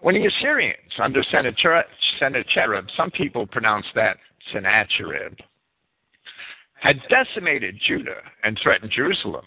When 0.00 0.14
the 0.16 0.26
Assyrians, 0.26 0.92
under 0.98 1.22
Sennacherib, 1.30 2.86
some 2.96 3.10
people 3.12 3.46
pronounce 3.46 3.86
that 3.94 4.16
Sennacherib, 4.52 5.38
had 6.74 7.00
decimated 7.08 7.80
Judah 7.86 8.20
and 8.42 8.58
threatened 8.62 8.90
Jerusalem, 8.90 9.44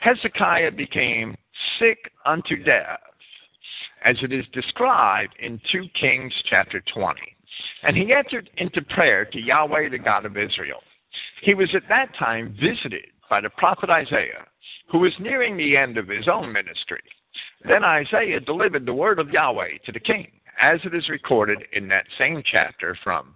Hezekiah 0.00 0.72
became 0.72 1.36
sick 1.78 2.10
unto 2.24 2.62
death, 2.62 3.00
as 4.04 4.16
it 4.22 4.32
is 4.32 4.44
described 4.52 5.34
in 5.40 5.60
2 5.72 5.88
Kings 6.00 6.32
chapter 6.48 6.82
20. 6.94 7.20
And 7.82 7.96
he 7.96 8.12
entered 8.12 8.50
into 8.58 8.82
prayer 8.82 9.24
to 9.24 9.40
Yahweh, 9.40 9.88
the 9.90 9.98
God 9.98 10.24
of 10.24 10.36
Israel. 10.36 10.80
He 11.42 11.54
was 11.54 11.68
at 11.74 11.88
that 11.88 12.14
time 12.18 12.56
visited 12.60 13.06
by 13.30 13.40
the 13.40 13.50
prophet 13.50 13.90
Isaiah, 13.90 14.46
who 14.90 14.98
was 14.98 15.12
nearing 15.18 15.56
the 15.56 15.76
end 15.76 15.98
of 15.98 16.08
his 16.08 16.28
own 16.28 16.52
ministry. 16.52 17.02
Then 17.66 17.84
Isaiah 17.84 18.40
delivered 18.40 18.86
the 18.86 18.94
word 18.94 19.18
of 19.18 19.30
Yahweh 19.30 19.78
to 19.86 19.92
the 19.92 20.00
king, 20.00 20.30
as 20.60 20.80
it 20.84 20.94
is 20.94 21.08
recorded 21.08 21.64
in 21.72 21.88
that 21.88 22.06
same 22.18 22.42
chapter 22.50 22.96
from 23.02 23.34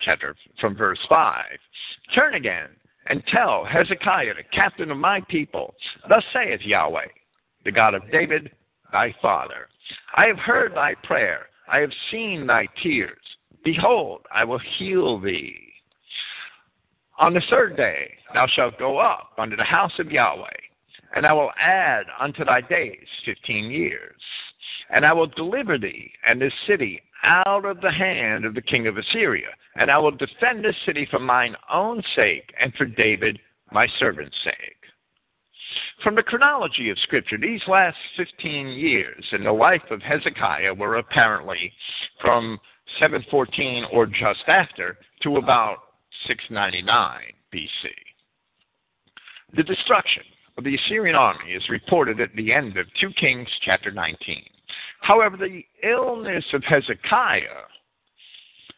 chapter 0.00 0.34
from 0.60 0.76
verse 0.76 0.98
5. 1.08 1.44
Turn 2.14 2.34
again 2.34 2.68
and 3.06 3.22
tell 3.26 3.64
Hezekiah, 3.64 4.34
the 4.34 4.56
captain 4.56 4.90
of 4.90 4.96
my 4.96 5.20
people, 5.28 5.74
Thus 6.08 6.24
saith 6.32 6.60
Yahweh, 6.62 7.06
the 7.64 7.72
God 7.72 7.94
of 7.94 8.10
David, 8.10 8.50
thy 8.92 9.14
father, 9.20 9.68
I 10.16 10.26
have 10.26 10.38
heard 10.38 10.74
thy 10.74 10.94
prayer, 11.02 11.46
I 11.70 11.78
have 11.78 11.92
seen 12.10 12.46
thy 12.46 12.66
tears. 12.82 13.18
Behold, 13.64 14.22
I 14.34 14.44
will 14.44 14.60
heal 14.78 15.20
thee. 15.20 15.58
On 17.18 17.32
the 17.32 17.42
third 17.48 17.76
day 17.76 18.12
thou 18.32 18.46
shalt 18.46 18.78
go 18.78 18.98
up 18.98 19.30
unto 19.38 19.56
the 19.56 19.64
house 19.64 19.92
of 19.98 20.10
Yahweh, 20.10 20.48
and 21.14 21.24
I 21.24 21.32
will 21.32 21.50
add 21.60 22.06
unto 22.20 22.44
thy 22.44 22.60
days 22.60 23.06
fifteen 23.24 23.70
years. 23.70 24.20
And 24.90 25.06
I 25.06 25.12
will 25.12 25.26
deliver 25.28 25.78
thee 25.78 26.12
and 26.26 26.40
this 26.40 26.52
city 26.66 27.00
out 27.24 27.64
of 27.64 27.80
the 27.80 27.90
hand 27.90 28.44
of 28.44 28.54
the 28.54 28.62
king 28.62 28.86
of 28.86 28.96
Assyria, 28.96 29.48
and 29.76 29.90
I 29.90 29.98
will 29.98 30.12
defend 30.12 30.64
this 30.64 30.76
city 30.86 31.06
for 31.10 31.18
mine 31.18 31.56
own 31.72 32.02
sake 32.14 32.52
and 32.60 32.72
for 32.74 32.84
David 32.84 33.38
my 33.72 33.86
servant's 33.98 34.36
sake. 34.44 34.76
From 36.02 36.14
the 36.14 36.22
chronology 36.22 36.90
of 36.90 36.98
Scripture, 37.00 37.38
these 37.38 37.62
last 37.66 37.96
15 38.16 38.68
years 38.68 39.24
in 39.32 39.44
the 39.44 39.52
life 39.52 39.82
of 39.90 40.02
Hezekiah 40.02 40.74
were 40.74 40.96
apparently 40.96 41.72
from 42.20 42.58
714 43.00 43.84
or 43.92 44.06
just 44.06 44.44
after 44.46 44.98
to 45.22 45.36
about 45.36 45.78
699 46.26 47.20
BC. 47.52 47.88
The 49.56 49.62
destruction 49.62 50.22
of 50.58 50.64
the 50.64 50.74
Assyrian 50.76 51.16
army 51.16 51.52
is 51.52 51.68
reported 51.68 52.20
at 52.20 52.34
the 52.36 52.52
end 52.52 52.76
of 52.76 52.86
2 53.00 53.10
Kings 53.18 53.48
chapter 53.64 53.90
19. 53.90 54.44
However, 55.00 55.36
the 55.36 55.64
illness 55.82 56.44
of 56.52 56.62
Hezekiah 56.64 57.66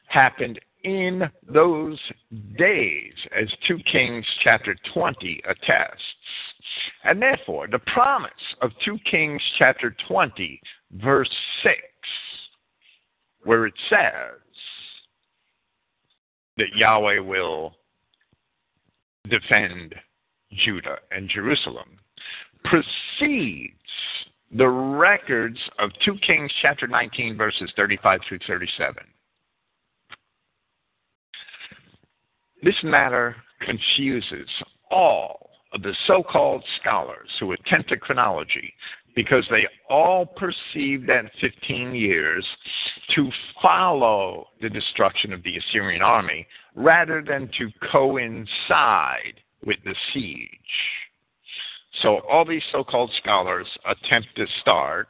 happened 0.09 0.61
in 0.85 1.29
those 1.53 1.99
days, 2.57 3.12
as 3.37 3.49
2 3.67 3.79
Kings 3.91 4.25
chapter 4.43 4.76
20 4.95 5.43
attests. 5.49 6.00
And 7.05 7.21
therefore, 7.21 7.67
the 7.67 7.81
promise 7.81 8.31
of 8.62 8.71
2 8.85 8.99
Kings 9.11 9.43
chapter 9.59 9.95
20, 10.09 10.61
verse 10.93 11.31
6, 11.65 11.76
where 13.43 13.67
it 13.67 13.75
says 13.91 14.41
that 16.57 16.75
Yahweh 16.75 17.19
will 17.19 17.75
defend 19.29 19.95
Judah 20.53 20.99
and 21.11 21.29
Jerusalem, 21.29 21.99
precedes 22.65 23.75
the 24.55 24.69
records 24.69 25.59
of 25.79 25.91
2 26.05 26.17
Kings 26.26 26.50
chapter 26.62 26.87
19, 26.87 27.37
verses 27.37 27.71
35 27.76 28.21
through 28.29 28.38
37. 28.47 28.95
This 32.62 32.76
matter 32.83 33.37
confuses 33.61 34.49
all 34.91 35.50
of 35.73 35.83
the 35.83 35.95
so 36.07 36.23
called 36.23 36.65
scholars 36.81 37.29
who 37.38 37.53
attempt 37.53 37.88
to 37.91 37.97
chronology 37.97 38.73
because 39.15 39.45
they 39.50 39.67
all 39.91 40.26
perceive 40.26 41.07
that 41.07 41.25
15 41.41 41.95
years 41.95 42.45
to 43.15 43.31
follow 43.62 44.47
the 44.61 44.69
destruction 44.69 45.33
of 45.33 45.43
the 45.43 45.57
Assyrian 45.57 46.03
army 46.03 46.47
rather 46.75 47.23
than 47.26 47.50
to 47.59 47.71
coincide 47.91 49.41
with 49.65 49.79
the 49.85 49.95
siege. 50.12 50.50
So 52.03 52.21
all 52.29 52.45
these 52.45 52.62
so 52.73 52.85
called 52.85 53.11
scholars 53.23 53.67
attempt 53.87 54.29
to 54.37 54.47
start 54.61 55.09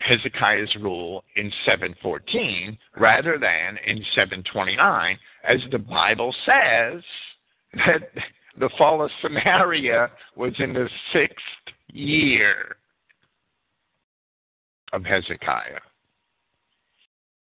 Hezekiah's 0.00 0.74
rule 0.80 1.24
in 1.36 1.50
714 1.64 2.78
rather 2.96 3.38
than 3.38 3.78
in 3.86 4.04
729, 4.14 5.18
as 5.44 5.58
the 5.70 5.78
Bible 5.78 6.34
says 6.46 7.02
that 7.74 8.10
the 8.58 8.70
fall 8.78 9.02
of 9.02 9.10
Samaria 9.22 10.10
was 10.36 10.52
in 10.58 10.72
the 10.72 10.88
sixth 11.12 11.36
year 11.92 12.76
of 14.92 15.04
Hezekiah. 15.04 15.80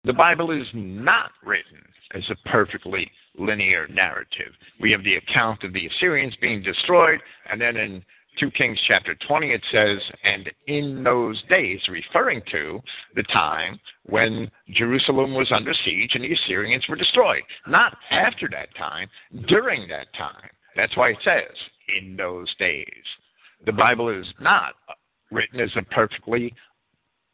The 0.04 0.14
Bible 0.14 0.52
is 0.52 0.68
not 0.74 1.32
written 1.44 1.82
as 2.14 2.24
a 2.30 2.50
perfectly 2.50 3.10
linear 3.38 3.88
narrative. 3.88 4.54
We 4.80 4.92
have 4.92 5.04
the 5.04 5.16
account 5.16 5.64
of 5.64 5.74
the 5.74 5.88
Assyrians 5.88 6.36
being 6.42 6.62
destroyed, 6.62 7.20
and 7.50 7.60
then 7.60 7.78
in 7.78 8.04
2 8.40 8.52
Kings 8.52 8.80
chapter 8.88 9.16
20 9.28 9.52
it 9.52 9.62
says, 9.72 10.00
and 10.24 10.52
in 10.68 11.04
those 11.04 11.42
days, 11.50 11.80
referring 11.88 12.42
to 12.52 12.82
the 13.16 13.24
time 13.24 13.80
when 14.04 14.52
Jerusalem 14.72 15.34
was 15.34 15.52
under 15.52 15.74
siege 15.86 16.12
and 16.14 16.24
the 16.24 16.34
Assyrians 16.34 16.86
were 16.90 16.96
destroyed. 16.96 17.44
Not 17.68 17.98
after 18.12 18.50
that 18.52 18.76
time, 18.78 19.08
during 19.48 19.88
that 19.88 20.08
time. 20.18 20.50
That's 20.76 20.96
why 20.98 21.12
it 21.12 21.18
says, 21.24 21.56
in 21.98 22.16
those 22.18 22.54
days. 22.56 22.86
The 23.66 23.72
Bible 23.72 24.10
is 24.10 24.26
not 24.40 24.74
written 25.32 25.60
as 25.62 25.72
a 25.78 25.82
perfectly 25.82 26.54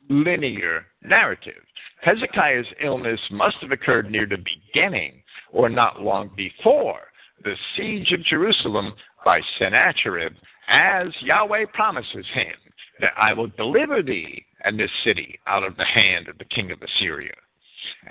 linear 0.10 0.86
narrative. 1.04 1.64
Hezekiah's 2.02 2.66
illness 2.84 3.20
must 3.32 3.58
have 3.62 3.72
occurred 3.72 4.12
near 4.12 4.28
the 4.28 4.38
beginning 4.38 5.21
or 5.52 5.70
not 5.70 6.02
long 6.02 6.32
before 6.36 7.02
the 7.44 7.56
siege 7.76 8.12
of 8.12 8.24
Jerusalem 8.24 8.94
by 9.26 9.42
Sennacherib, 9.58 10.34
as 10.68 11.08
Yahweh 11.22 11.66
promises 11.74 12.26
him 12.34 12.54
that 13.00 13.14
I 13.18 13.34
will 13.34 13.48
deliver 13.58 14.02
thee 14.02 14.46
and 14.64 14.80
this 14.80 14.92
city 15.04 15.40
out 15.48 15.64
of 15.64 15.76
the 15.76 15.86
hand 15.86 16.28
of 16.28 16.38
the 16.38 16.46
king 16.46 16.72
of 16.72 16.82
Assyria. 16.82 17.34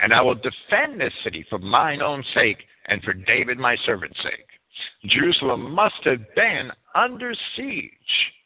And 0.01 0.13
I 0.13 0.21
will 0.21 0.35
defend 0.35 0.99
this 0.99 1.13
city 1.23 1.45
for 1.49 1.59
mine 1.59 2.01
own 2.01 2.23
sake 2.33 2.57
and 2.87 3.01
for 3.03 3.13
David 3.13 3.57
my 3.57 3.77
servant's 3.85 4.21
sake. 4.21 4.47
Jerusalem 5.05 5.71
must 5.71 6.03
have 6.03 6.35
been 6.35 6.71
under 6.93 7.33
siege 7.55 7.91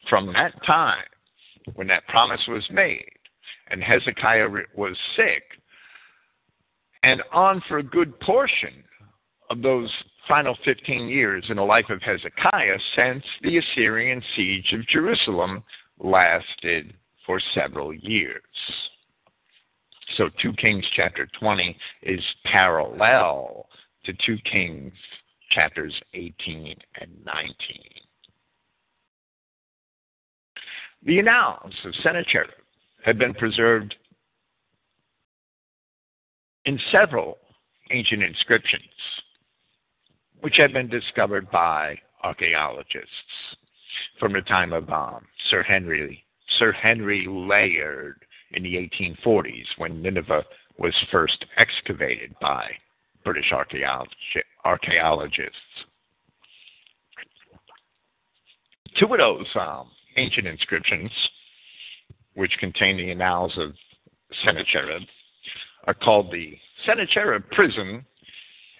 from 0.08 0.32
that 0.34 0.52
time 0.64 1.04
when 1.74 1.88
that 1.88 2.06
promise 2.06 2.40
was 2.46 2.64
made 2.70 3.10
and 3.68 3.82
Hezekiah 3.82 4.48
was 4.76 4.96
sick, 5.16 5.42
and 7.06 7.22
on 7.32 7.62
for 7.68 7.78
a 7.78 7.82
good 7.84 8.18
portion 8.18 8.82
of 9.48 9.62
those 9.62 9.88
final 10.26 10.56
15 10.64 11.06
years 11.06 11.44
in 11.48 11.56
the 11.56 11.62
life 11.62 11.84
of 11.88 12.02
Hezekiah 12.02 12.78
since 12.96 13.22
the 13.42 13.58
Assyrian 13.58 14.20
siege 14.34 14.72
of 14.72 14.84
Jerusalem 14.88 15.62
lasted 16.00 16.94
for 17.24 17.40
several 17.54 17.94
years. 17.94 18.42
So 20.16 20.30
2 20.42 20.54
Kings 20.54 20.84
chapter 20.96 21.28
20 21.38 21.76
is 22.02 22.20
parallel 22.44 23.68
to 24.04 24.12
2 24.26 24.36
Kings 24.50 24.92
chapters 25.52 25.94
18 26.14 26.74
and 27.00 27.10
19. 27.24 27.54
The 31.04 31.20
annals 31.20 31.72
of 31.84 31.94
Sennacherib 32.02 32.50
have 33.04 33.16
been 33.16 33.34
preserved 33.34 33.94
in 36.66 36.78
several 36.90 37.38
ancient 37.90 38.22
inscriptions, 38.22 38.82
which 40.40 40.56
have 40.58 40.72
been 40.72 40.88
discovered 40.88 41.50
by 41.50 41.96
archaeologists 42.22 43.10
from 44.18 44.32
the 44.32 44.42
time 44.42 44.72
of 44.72 44.88
um, 44.90 45.24
Sir 45.50 45.62
Henry 45.62 46.24
Sir 46.58 46.72
Henry 46.72 47.26
Layard 47.28 48.24
in 48.52 48.62
the 48.62 48.74
1840s 48.74 49.66
when 49.78 50.02
Nineveh 50.02 50.44
was 50.78 50.94
first 51.10 51.44
excavated 51.56 52.34
by 52.40 52.70
British 53.24 53.52
archaeologists. 53.52 55.56
Two 58.98 59.06
of 59.06 59.18
those 59.18 59.46
um, 59.56 59.90
ancient 60.16 60.46
inscriptions 60.46 61.10
which 62.34 62.52
contain 62.60 62.96
the 62.96 63.10
annals 63.10 63.52
of 63.58 63.72
Sennacherib, 64.44 65.02
are 65.86 65.94
called 65.94 66.30
the 66.32 66.56
Sennacherib 66.84 67.42
prism 67.50 68.04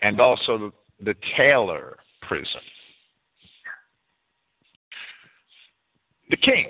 and 0.02 0.20
also 0.20 0.72
the 1.00 1.14
Taylor 1.36 1.96
prism. 2.22 2.60
The 6.30 6.36
king, 6.36 6.66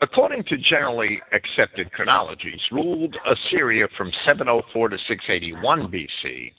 according 0.00 0.44
to 0.44 0.56
generally 0.58 1.20
accepted 1.32 1.92
chronologies, 1.92 2.60
ruled 2.72 3.16
Assyria 3.26 3.86
from 3.96 4.10
704 4.24 4.88
to 4.88 4.98
681 5.08 5.88
BC. 5.88 6.52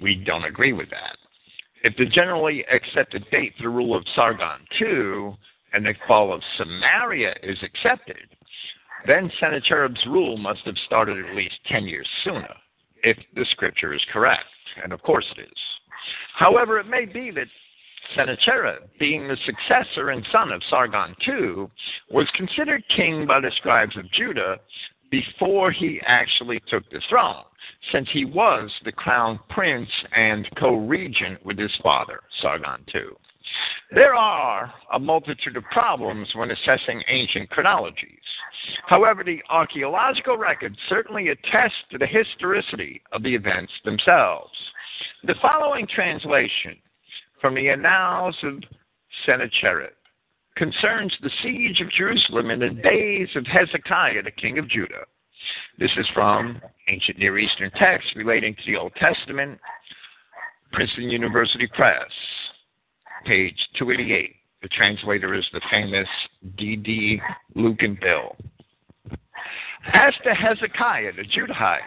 We 0.00 0.14
don't 0.24 0.44
agree 0.44 0.72
with 0.72 0.88
that. 0.90 1.16
If 1.82 1.96
the 1.96 2.06
generally 2.06 2.64
accepted 2.72 3.24
date 3.30 3.54
for 3.56 3.64
the 3.64 3.68
rule 3.70 3.96
of 3.96 4.04
Sargon 4.14 4.60
II 4.80 5.36
and 5.72 5.84
the 5.84 5.94
fall 6.06 6.32
of 6.32 6.42
Samaria 6.56 7.34
is 7.42 7.58
accepted, 7.62 8.28
then 9.06 9.30
Sennacherib's 9.40 10.04
rule 10.06 10.36
must 10.36 10.60
have 10.64 10.76
started 10.86 11.24
at 11.24 11.34
least 11.34 11.54
10 11.66 11.84
years 11.84 12.08
sooner, 12.24 12.54
if 13.02 13.16
the 13.34 13.44
scripture 13.52 13.94
is 13.94 14.04
correct. 14.12 14.44
And 14.82 14.92
of 14.92 15.02
course 15.02 15.26
it 15.36 15.42
is. 15.42 15.58
However, 16.36 16.78
it 16.78 16.86
may 16.86 17.04
be 17.04 17.30
that 17.32 17.46
Sennacherib, 18.14 18.82
being 18.98 19.28
the 19.28 19.36
successor 19.44 20.10
and 20.10 20.26
son 20.32 20.52
of 20.52 20.62
Sargon 20.68 21.14
II, 21.26 21.66
was 22.10 22.28
considered 22.34 22.82
king 22.96 23.26
by 23.26 23.40
the 23.40 23.52
scribes 23.56 23.96
of 23.96 24.10
Judah 24.12 24.58
before 25.10 25.70
he 25.70 26.00
actually 26.06 26.60
took 26.68 26.88
the 26.90 27.00
throne, 27.08 27.44
since 27.92 28.08
he 28.12 28.24
was 28.24 28.70
the 28.84 28.92
crown 28.92 29.38
prince 29.50 29.90
and 30.16 30.48
co 30.56 30.76
regent 30.76 31.44
with 31.44 31.58
his 31.58 31.74
father, 31.82 32.20
Sargon 32.40 32.84
II. 32.94 33.02
There 33.92 34.14
are 34.14 34.72
a 34.92 34.98
multitude 34.98 35.56
of 35.56 35.64
problems 35.64 36.28
when 36.34 36.50
assessing 36.50 37.02
ancient 37.08 37.50
chronologies. 37.50 38.20
However, 38.86 39.24
the 39.24 39.42
archaeological 39.48 40.38
records 40.38 40.76
certainly 40.88 41.28
attest 41.28 41.74
to 41.90 41.98
the 41.98 42.06
historicity 42.06 43.02
of 43.12 43.22
the 43.22 43.34
events 43.34 43.72
themselves. 43.84 44.52
The 45.24 45.34
following 45.42 45.88
translation 45.92 46.76
from 47.40 47.54
the 47.54 47.68
Annals 47.68 48.36
of 48.44 48.62
Sennacherib 49.26 49.92
concerns 50.56 51.16
the 51.22 51.30
siege 51.42 51.80
of 51.80 51.90
Jerusalem 51.90 52.50
in 52.50 52.60
the 52.60 52.70
days 52.70 53.28
of 53.34 53.46
Hezekiah, 53.46 54.22
the 54.22 54.30
king 54.30 54.58
of 54.58 54.68
Judah. 54.68 55.04
This 55.78 55.90
is 55.96 56.06
from 56.14 56.60
ancient 56.88 57.18
Near 57.18 57.38
Eastern 57.38 57.70
texts 57.72 58.12
relating 58.14 58.54
to 58.54 58.62
the 58.66 58.76
Old 58.76 58.92
Testament, 58.96 59.58
Princeton 60.72 61.10
University 61.10 61.66
Press, 61.74 62.10
page 63.24 63.56
288. 63.78 64.34
The 64.62 64.68
translator 64.68 65.34
is 65.34 65.44
the 65.52 65.60
famous 65.70 66.08
D.D. 66.56 67.20
Luckenbill. 67.56 68.36
As 69.92 70.14
to 70.24 70.34
Hezekiah 70.34 71.12
the 71.16 71.22
Judahite, 71.22 71.80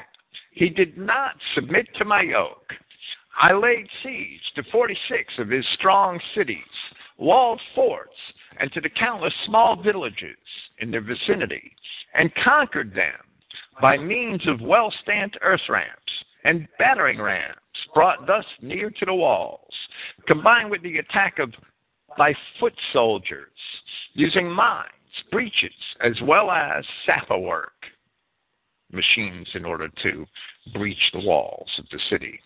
he 0.51 0.69
did 0.69 0.97
not 0.97 1.35
submit 1.53 1.87
to 1.97 2.05
my 2.05 2.21
yoke, 2.21 2.73
I 3.39 3.53
laid 3.53 3.87
siege 4.03 4.41
to 4.55 4.63
46 4.71 5.33
of 5.39 5.49
his 5.49 5.65
strong 5.73 6.19
cities, 6.35 6.57
walled 7.17 7.59
forts, 7.73 8.15
and 8.59 8.71
to 8.73 8.81
the 8.81 8.89
countless 8.89 9.33
small 9.45 9.81
villages 9.81 10.37
in 10.79 10.91
their 10.91 11.01
vicinity, 11.01 11.75
and 12.13 12.33
conquered 12.43 12.93
them 12.93 13.13
by 13.81 13.97
means 13.97 14.47
of 14.47 14.61
well 14.61 14.93
stamped 15.01 15.37
earth 15.41 15.67
ramps 15.67 16.11
and 16.43 16.67
battering 16.77 17.21
rams 17.21 17.55
brought 17.93 18.27
thus 18.27 18.45
near 18.61 18.89
to 18.89 19.05
the 19.05 19.13
walls, 19.13 19.73
combined 20.27 20.69
with 20.69 20.81
the 20.83 20.97
attack 20.97 21.39
of 21.39 21.53
by 22.17 22.33
foot 22.59 22.73
soldiers 22.91 23.49
using 24.13 24.49
mines, 24.49 24.89
breaches, 25.31 25.73
as 26.01 26.13
well 26.23 26.51
as 26.51 26.85
sapper 27.05 27.37
work 27.37 27.73
machines 28.91 29.47
in 29.55 29.65
order 29.65 29.89
to 30.03 30.25
breach 30.73 31.11
the 31.13 31.25
walls 31.25 31.69
of 31.79 31.85
the 31.91 31.99
city. 32.09 32.39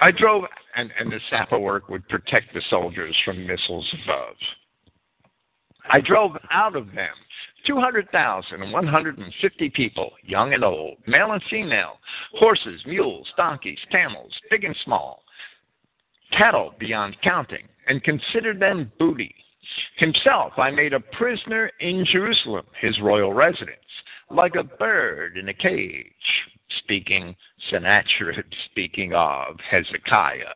I 0.00 0.10
drove, 0.10 0.44
and, 0.76 0.90
and 0.98 1.10
the 1.10 1.20
sapper 1.28 1.58
work 1.58 1.88
would 1.88 2.08
protect 2.08 2.54
the 2.54 2.62
soldiers 2.70 3.16
from 3.24 3.46
missiles 3.46 3.88
above. 4.04 4.36
I 5.90 6.00
drove 6.00 6.36
out 6.50 6.76
of 6.76 6.86
them 6.94 7.14
200,150 7.66 9.70
people, 9.70 10.12
young 10.22 10.52
and 10.52 10.64
old, 10.64 10.98
male 11.06 11.32
and 11.32 11.42
female, 11.50 11.98
horses, 12.34 12.80
mules, 12.86 13.28
donkeys, 13.36 13.78
camels, 13.90 14.32
big 14.50 14.64
and 14.64 14.76
small, 14.84 15.22
cattle 16.36 16.74
beyond 16.78 17.16
counting, 17.22 17.68
and 17.86 18.02
considered 18.02 18.60
them 18.60 18.90
booty. 18.98 19.34
Himself 19.96 20.52
I 20.56 20.70
made 20.70 20.92
a 20.92 21.00
prisoner 21.00 21.70
in 21.80 22.04
Jerusalem, 22.10 22.66
his 22.80 23.00
royal 23.00 23.32
residence, 23.32 23.78
like 24.30 24.56
a 24.56 24.64
bird 24.64 25.36
in 25.36 25.48
a 25.48 25.54
cage. 25.54 26.06
Speaking 26.78 27.36
Sennacherib, 27.70 28.46
speaking 28.70 29.12
of 29.14 29.56
Hezekiah. 29.70 30.54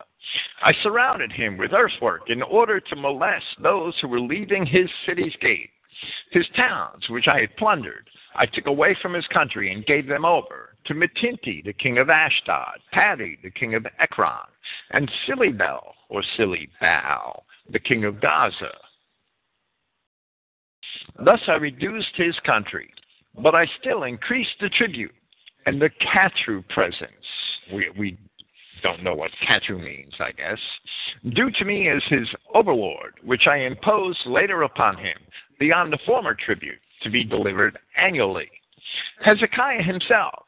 I 0.61 0.73
surrounded 0.83 1.31
him 1.31 1.57
with 1.57 1.73
earthwork 1.73 2.29
in 2.29 2.41
order 2.41 2.79
to 2.79 2.95
molest 2.95 3.45
those 3.61 3.97
who 3.99 4.07
were 4.07 4.19
leaving 4.19 4.65
his 4.65 4.89
city's 5.05 5.35
gate. 5.41 5.69
His 6.31 6.45
towns, 6.55 7.09
which 7.09 7.27
I 7.27 7.41
had 7.41 7.55
plundered, 7.57 8.09
I 8.35 8.45
took 8.45 8.67
away 8.67 8.95
from 9.01 9.13
his 9.13 9.25
country 9.27 9.73
and 9.73 9.85
gave 9.85 10.07
them 10.07 10.25
over 10.25 10.75
to 10.85 10.93
Metinti, 10.93 11.63
the 11.63 11.73
king 11.73 11.97
of 11.97 12.09
Ashdod, 12.09 12.79
Padi, 12.91 13.37
the 13.41 13.49
king 13.49 13.73
of 13.73 13.87
Ekron, 13.99 14.47
and 14.91 15.11
Silibel, 15.25 15.93
or 16.09 16.23
Silibal, 16.37 17.43
the 17.69 17.79
king 17.79 18.05
of 18.05 18.21
Gaza. 18.21 18.71
Thus 21.23 21.41
I 21.47 21.53
reduced 21.53 22.15
his 22.15 22.37
country, 22.45 22.93
but 23.41 23.55
I 23.55 23.65
still 23.79 24.03
increased 24.03 24.55
the 24.59 24.69
tribute 24.69 25.13
and 25.65 25.81
the 25.81 25.89
Katru 25.89 26.67
presents. 26.69 27.11
We, 27.73 27.89
we 27.97 28.17
don't 28.81 29.03
know 29.03 29.15
what 29.15 29.31
Katru 29.47 29.79
means, 29.83 30.13
I 30.19 30.31
guess. 30.31 30.59
Due 31.33 31.51
to 31.51 31.65
me 31.65 31.89
as 31.89 32.01
his 32.09 32.27
overlord, 32.53 33.15
which 33.23 33.47
I 33.47 33.57
imposed 33.57 34.19
later 34.25 34.63
upon 34.63 34.97
him, 34.97 35.17
beyond 35.59 35.91
the 35.91 35.99
former 36.05 36.35
tribute 36.35 36.79
to 37.03 37.09
be 37.09 37.23
delivered 37.23 37.77
annually. 37.97 38.49
Hezekiah 39.23 39.83
himself, 39.83 40.45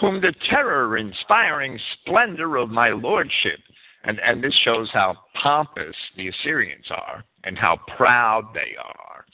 whom 0.00 0.20
the 0.20 0.34
terror 0.50 0.96
inspiring 0.96 1.78
splendor 2.00 2.56
of 2.56 2.70
my 2.70 2.90
lordship, 2.90 3.60
and, 4.04 4.20
and 4.20 4.42
this 4.42 4.54
shows 4.64 4.90
how 4.92 5.16
pompous 5.42 5.94
the 6.16 6.28
Assyrians 6.28 6.86
are 6.90 7.24
and 7.44 7.58
how 7.58 7.78
proud 7.96 8.48
they 8.54 8.74
are, 8.82 9.24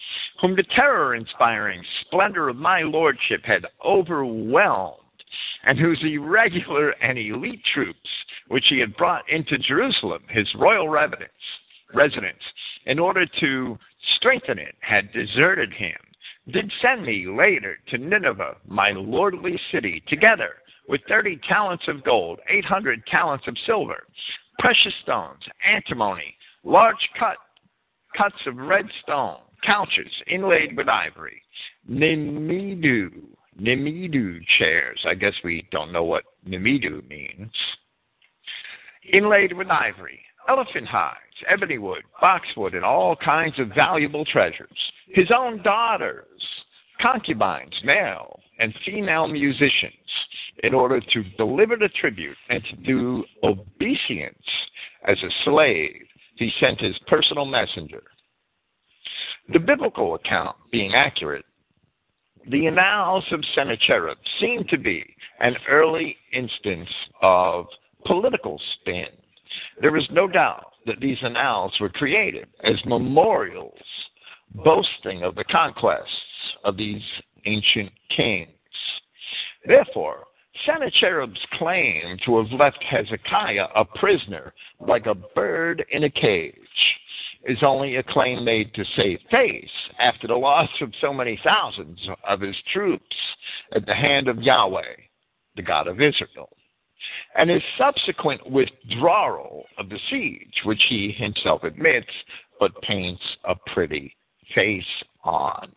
whom 0.40 0.56
the 0.56 0.64
terror 0.74 1.14
inspiring 1.14 1.82
splendor 2.02 2.48
of 2.48 2.56
my 2.56 2.82
lordship 2.82 3.44
had 3.44 3.66
overwhelmed, 3.84 4.99
and 5.64 5.78
whose 5.78 6.00
irregular 6.02 6.90
and 7.02 7.18
elite 7.18 7.62
troops, 7.74 8.08
which 8.48 8.66
he 8.68 8.78
had 8.78 8.96
brought 8.96 9.28
into 9.28 9.58
Jerusalem, 9.58 10.22
his 10.28 10.48
royal 10.54 10.88
residence, 10.88 12.42
in 12.86 12.98
order 12.98 13.26
to 13.40 13.78
strengthen 14.16 14.58
it, 14.58 14.74
had 14.80 15.12
deserted 15.12 15.72
him, 15.72 15.96
did 16.52 16.72
send 16.80 17.04
me 17.04 17.26
later 17.26 17.78
to 17.88 17.98
Nineveh, 17.98 18.56
my 18.66 18.90
lordly 18.90 19.60
city, 19.70 20.02
together 20.08 20.56
with 20.88 21.00
thirty 21.08 21.38
talents 21.48 21.84
of 21.86 22.02
gold, 22.04 22.40
eight 22.48 22.64
hundred 22.64 23.04
talents 23.06 23.46
of 23.46 23.56
silver, 23.66 24.04
precious 24.58 24.94
stones, 25.02 25.42
antimony, 25.64 26.34
large 26.64 27.08
cut 27.18 27.36
cuts 28.16 28.36
of 28.46 28.56
red 28.56 28.86
stone, 29.02 29.38
couches 29.62 30.12
inlaid 30.26 30.76
with 30.76 30.88
ivory, 30.88 31.42
nimidu, 31.88 33.10
nimidu 33.60 34.40
chairs. 34.58 35.00
I 35.06 35.14
guess 35.14 35.34
we 35.44 35.66
don't 35.70 35.92
know 35.92 36.04
what 36.04 36.24
nimidu 36.46 37.08
means. 37.08 37.50
Inlaid 39.12 39.52
with 39.52 39.68
ivory, 39.70 40.20
elephant 40.48 40.86
hides, 40.86 41.16
ebony 41.48 41.78
wood, 41.78 42.02
boxwood, 42.20 42.74
and 42.74 42.84
all 42.84 43.16
kinds 43.16 43.58
of 43.58 43.68
valuable 43.74 44.24
treasures. 44.24 44.68
His 45.08 45.30
own 45.34 45.62
daughters, 45.62 46.42
concubines, 47.00 47.74
male 47.84 48.40
and 48.58 48.74
female 48.84 49.26
musicians, 49.26 49.94
in 50.62 50.74
order 50.74 51.00
to 51.00 51.24
deliver 51.38 51.76
the 51.76 51.88
tribute 52.00 52.36
and 52.50 52.62
to 52.64 52.76
do 52.76 53.24
obeisance 53.42 54.36
as 55.06 55.16
a 55.22 55.30
slave. 55.44 56.02
He 56.36 56.52
sent 56.60 56.80
his 56.80 56.96
personal 57.06 57.46
messenger. 57.46 58.02
The 59.52 59.58
biblical 59.58 60.14
account 60.14 60.56
being 60.70 60.94
accurate, 60.94 61.44
the 62.48 62.66
annals 62.66 63.24
of 63.32 63.44
Sennacherib 63.54 64.18
seem 64.40 64.64
to 64.68 64.78
be 64.78 65.04
an 65.40 65.56
early 65.68 66.16
instance 66.32 66.88
of 67.22 67.66
political 68.06 68.60
spin 68.80 69.08
there 69.80 69.96
is 69.96 70.06
no 70.10 70.28
doubt 70.28 70.72
that 70.86 71.00
these 71.00 71.18
annals 71.22 71.74
were 71.80 71.88
created 71.88 72.48
as 72.64 72.76
memorials 72.86 73.78
boasting 74.54 75.22
of 75.22 75.34
the 75.34 75.44
conquests 75.44 76.56
of 76.64 76.76
these 76.76 77.02
ancient 77.46 77.90
kings. 78.14 78.48
Therefore, 79.64 80.24
Sennacherib's 80.66 81.40
claim 81.52 82.18
to 82.24 82.38
have 82.38 82.52
left 82.52 82.82
Hezekiah 82.82 83.68
a 83.74 83.84
prisoner 83.84 84.52
like 84.80 85.06
a 85.06 85.14
bird 85.14 85.84
in 85.90 86.04
a 86.04 86.10
cage 86.10 86.54
is 87.44 87.62
only 87.62 87.96
a 87.96 88.02
claim 88.02 88.44
made 88.44 88.72
to 88.74 88.84
save 88.96 89.18
face 89.30 89.70
after 89.98 90.26
the 90.26 90.34
loss 90.34 90.68
of 90.80 90.92
so 91.00 91.12
many 91.12 91.40
thousands 91.42 91.98
of 92.28 92.40
his 92.40 92.56
troops 92.72 93.16
at 93.74 93.86
the 93.86 93.94
hand 93.94 94.28
of 94.28 94.42
Yahweh, 94.42 94.96
the 95.56 95.62
God 95.62 95.86
of 95.86 96.00
Israel 96.00 96.50
and 97.36 97.50
his 97.50 97.62
subsequent 97.78 98.48
withdrawal 98.50 99.64
of 99.78 99.88
the 99.88 99.98
siege, 100.10 100.62
which 100.64 100.82
he 100.88 101.12
himself 101.12 101.62
admits 101.64 102.10
but 102.58 102.80
paints 102.82 103.22
a 103.44 103.54
pretty 103.72 104.14
face 104.54 104.84
on. 105.24 105.72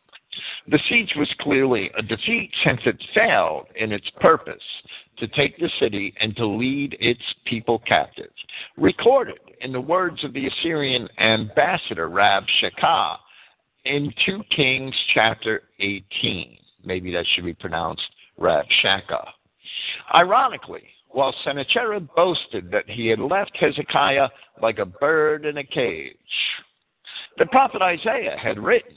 The 0.67 0.80
siege 0.89 1.13
was 1.15 1.30
clearly 1.39 1.91
uh, 1.96 2.00
a 2.00 2.02
defeat 2.02 2.52
since 2.63 2.80
it 2.86 3.02
failed 3.13 3.67
in 3.76 3.91
its 3.91 4.10
purpose 4.19 4.63
to 5.17 5.28
take 5.28 5.58
the 5.58 5.69
city 5.80 6.13
and 6.19 6.36
to 6.38 6.46
lead 6.46 6.96
its 7.00 7.22
people 7.46 7.80
captive. 7.80 8.32
Recorded 8.78 9.39
in 9.62 9.72
the 9.72 9.82
words 9.82 10.24
of 10.24 10.34
the 10.34 10.48
Assyrian 10.48 11.08
ambassador 11.19 12.10
Rab 12.10 12.43
Shakah 12.62 13.17
in 13.86 14.13
2 14.26 14.43
Kings 14.56 14.96
chapter 15.13 15.63
18. 15.80 16.58
Maybe 16.86 17.12
that 17.12 17.26
should 17.34 17.46
be 17.46 17.54
pronounced 17.54 18.04
Rab 18.38 18.65
Shaka. 18.82 19.26
Ironically, 20.13 20.84
while 21.10 21.34
Sennacherib 21.43 22.08
boasted 22.15 22.72
that 22.72 22.89
he 22.89 23.08
had 23.08 23.19
left 23.19 23.56
Hezekiah 23.60 24.30
like 24.62 24.80
a 24.80 24.86
bird 24.86 25.46
in 25.46 25.58
a 25.58 25.63
cage. 25.63 26.15
The 27.38 27.46
prophet 27.48 27.82
Isaiah 27.82 28.38
had 28.38 28.60
written 28.60 28.96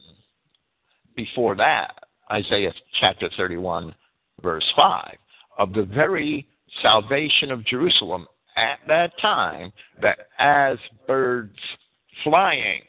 before 1.17 1.57
that, 1.57 1.95
Isaiah 2.31 2.73
chapter 3.01 3.31
31, 3.37 3.95
verse 4.43 4.65
5, 4.77 5.17
of 5.59 5.73
the 5.73 5.85
very 5.85 6.47
salvation 6.83 7.51
of 7.51 7.65
Jerusalem 7.65 8.27
at 8.57 8.79
that 8.89 9.13
time, 9.21 9.73
that 10.03 10.19
as 10.39 10.79
birds 11.07 11.59
flying, 12.23 12.83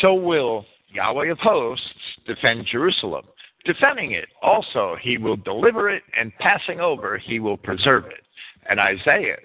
so 0.00 0.14
will 0.14 0.64
Yahweh 0.92 1.30
of 1.30 1.38
hosts 1.38 1.84
defend 2.26 2.66
Jerusalem 2.70 3.24
defending 3.66 4.12
it. 4.12 4.28
Also, 4.40 4.96
he 5.02 5.18
will 5.18 5.36
deliver 5.36 5.90
it, 5.90 6.02
and 6.18 6.32
passing 6.38 6.80
over, 6.80 7.18
he 7.18 7.40
will 7.40 7.56
preserve 7.56 8.06
it. 8.06 8.24
And 8.70 8.80
Isaiah's 8.80 9.38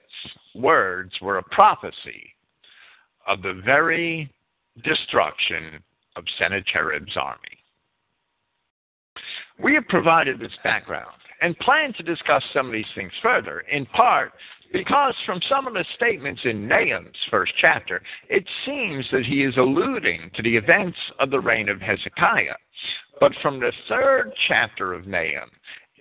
words 0.55 1.11
were 1.21 1.39
a 1.39 1.43
prophecy 1.43 2.35
of 3.27 3.41
the 3.41 3.61
very 3.65 4.31
destruction 4.83 5.83
of 6.15 6.23
Sennacherib's 6.37 7.15
army. 7.15 7.57
We 9.61 9.75
have 9.75 9.87
provided 9.87 10.39
this 10.39 10.57
background 10.63 11.11
and 11.41 11.57
plan 11.59 11.93
to 11.93 12.03
discuss 12.03 12.43
some 12.53 12.67
of 12.67 12.73
these 12.73 12.85
things 12.95 13.11
further, 13.21 13.61
in 13.71 13.85
part 13.87 14.33
because 14.71 15.13
from 15.25 15.41
some 15.49 15.67
of 15.67 15.73
the 15.73 15.85
statements 15.95 16.41
in 16.45 16.67
Nahum's 16.67 17.17
first 17.29 17.53
chapter, 17.59 18.01
it 18.29 18.45
seems 18.65 19.05
that 19.11 19.25
he 19.25 19.43
is 19.43 19.57
alluding 19.57 20.31
to 20.35 20.41
the 20.41 20.55
events 20.55 20.97
of 21.19 21.29
the 21.29 21.39
reign 21.39 21.67
of 21.67 21.81
Hezekiah. 21.81 22.55
But 23.19 23.33
from 23.41 23.59
the 23.59 23.73
third 23.89 24.31
chapter 24.47 24.93
of 24.93 25.07
Nahum, 25.07 25.49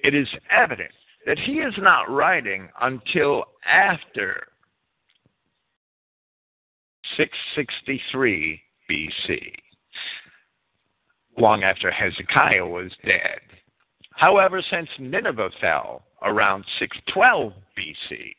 it 0.03 0.15
is 0.15 0.29
evident 0.51 0.93
that 1.27 1.39
he 1.39 1.55
is 1.55 1.75
not 1.79 2.11
writing 2.11 2.69
until 2.81 3.45
after 3.67 4.47
663 7.17 8.61
BC, 8.89 9.53
long 11.41 11.63
after 11.63 11.91
Hezekiah 11.91 12.67
was 12.67 12.91
dead. 13.05 13.41
However, 14.13 14.63
since 14.71 14.89
Nineveh 14.99 15.51
fell 15.61 16.03
around 16.23 16.65
612 16.79 17.53
BC, 17.79 18.35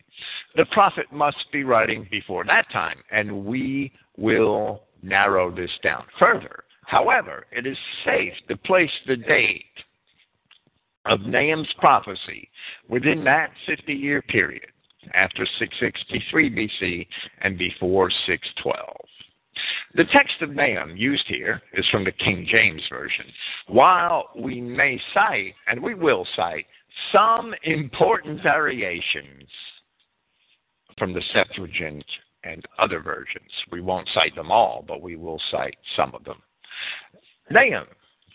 the 0.56 0.66
prophet 0.66 1.08
must 1.12 1.52
be 1.52 1.64
writing 1.64 2.08
before 2.12 2.46
that 2.46 2.70
time, 2.72 2.98
and 3.12 3.46
we 3.46 3.92
will 4.18 4.84
narrow 5.02 5.54
this 5.54 5.72
down 5.84 6.04
further. 6.20 6.64
However, 6.86 7.46
it 7.52 7.66
is 7.66 7.78
safe 8.06 8.34
to 8.48 8.58
place 8.58 8.92
the 9.08 9.16
date 9.16 9.66
of 11.06 11.22
Nahum's 11.22 11.74
prophecy 11.80 12.50
within 12.88 13.24
that 13.24 13.50
50 13.66 13.94
year 13.94 14.22
period 14.22 14.68
after 15.16 15.48
663 15.58 16.50
BC 16.52 17.08
and 17.42 17.58
before 17.58 18.12
612. 18.28 18.78
The 19.94 20.06
text 20.06 20.42
of 20.42 20.52
Nahum 20.52 20.96
used 20.96 21.26
here 21.28 21.62
is 21.74 21.86
from 21.90 22.06
the 22.06 22.14
King 22.14 22.48
James 22.50 22.82
Version. 22.90 23.26
While 23.68 24.30
we 24.38 24.62
may 24.62 25.02
cite, 25.14 25.54
and 25.68 25.82
we 25.82 25.96
will 25.96 26.26
cite, 26.36 26.66
some 27.12 27.54
important 27.64 28.42
variations 28.42 29.50
from 30.98 31.14
the 31.14 31.22
Septuagint 31.34 32.06
and 32.44 32.66
other 32.80 33.02
versions, 33.02 33.52
we 33.72 33.82
won't 33.82 34.08
cite 34.14 34.36
them 34.36 34.52
all, 34.52 34.84
but 34.88 35.02
we 35.02 35.18
will 35.18 35.42
cite 35.52 35.78
some 35.96 36.16
of 36.16 36.24
them. 36.24 36.42
Nahum, 37.50 37.88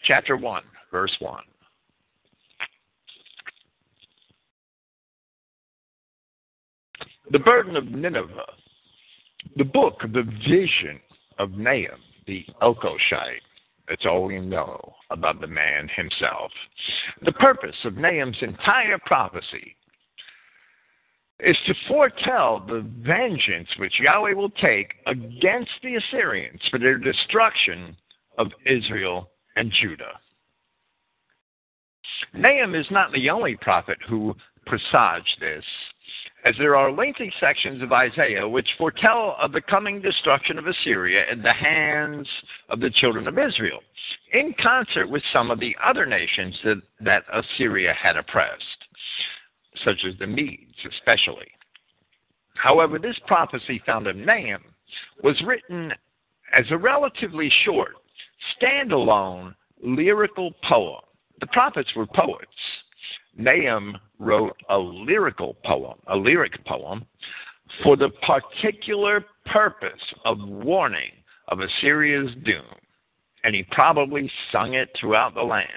chapter 0.04 0.36
1, 0.36 0.62
verse 0.90 1.16
1. 1.20 1.42
The 7.30 7.38
burden 7.38 7.76
of 7.76 7.86
Nineveh, 7.86 8.52
the 9.56 9.64
book 9.64 10.04
of 10.04 10.12
the 10.12 10.22
vision 10.22 11.00
of 11.38 11.52
Nahum, 11.52 12.00
the 12.26 12.44
Elkoshite. 12.62 13.42
That's 13.88 14.06
all 14.06 14.24
we 14.24 14.40
know 14.40 14.94
about 15.10 15.40
the 15.40 15.46
man 15.46 15.88
himself. 15.94 16.50
The 17.22 17.32
purpose 17.32 17.76
of 17.84 17.96
Nahum's 17.96 18.38
entire 18.40 18.98
prophecy 18.98 19.76
is 21.40 21.56
to 21.66 21.74
foretell 21.86 22.64
the 22.66 22.84
vengeance 23.02 23.68
which 23.78 24.00
Yahweh 24.00 24.32
will 24.32 24.50
take 24.50 24.94
against 25.06 25.70
the 25.82 25.96
Assyrians 25.96 26.60
for 26.70 26.78
their 26.78 26.98
destruction 26.98 27.96
of 28.38 28.48
Israel 28.64 29.30
and 29.56 29.70
Judah. 29.80 30.18
Nahum 32.32 32.74
is 32.74 32.86
not 32.90 33.12
the 33.12 33.30
only 33.30 33.56
prophet 33.56 33.98
who 34.08 34.34
presaged 34.66 35.38
this, 35.40 35.64
as 36.46 36.54
there 36.58 36.76
are 36.76 36.92
lengthy 36.92 37.32
sections 37.40 37.82
of 37.82 37.92
Isaiah 37.92 38.48
which 38.48 38.68
foretell 38.78 39.36
of 39.40 39.50
the 39.50 39.60
coming 39.60 40.00
destruction 40.00 40.58
of 40.58 40.66
Assyria 40.68 41.24
in 41.30 41.42
the 41.42 41.52
hands 41.52 42.28
of 42.68 42.78
the 42.78 42.90
children 42.90 43.26
of 43.26 43.36
Israel, 43.36 43.80
in 44.32 44.54
concert 44.62 45.10
with 45.10 45.24
some 45.32 45.50
of 45.50 45.58
the 45.58 45.74
other 45.84 46.06
nations 46.06 46.54
that, 46.62 46.80
that 47.00 47.24
Assyria 47.32 47.92
had 48.00 48.16
oppressed, 48.16 48.62
such 49.84 50.04
as 50.06 50.16
the 50.20 50.26
Medes 50.26 50.76
especially. 50.88 51.48
However, 52.54 53.00
this 53.00 53.18
prophecy 53.26 53.82
found 53.84 54.06
in 54.06 54.24
Nahum 54.24 54.62
was 55.24 55.42
written 55.44 55.92
as 56.56 56.64
a 56.70 56.78
relatively 56.78 57.50
short, 57.64 57.94
standalone 58.62 59.52
lyrical 59.82 60.52
poem. 60.68 61.00
The 61.40 61.48
prophets 61.48 61.90
were 61.96 62.06
poets 62.06 62.46
Nahum 63.36 63.96
wrote 64.18 64.56
a 64.70 64.78
lyrical 64.78 65.56
poem, 65.64 65.98
a 66.08 66.16
lyric 66.16 66.64
poem, 66.64 67.04
for 67.82 67.96
the 67.96 68.10
particular 68.26 69.24
purpose 69.46 70.00
of 70.24 70.38
warning 70.40 71.12
of 71.48 71.60
Assyria's 71.60 72.32
doom, 72.44 72.64
and 73.44 73.54
he 73.54 73.62
probably 73.70 74.30
sung 74.52 74.74
it 74.74 74.88
throughout 74.98 75.34
the 75.34 75.42
land. 75.42 75.72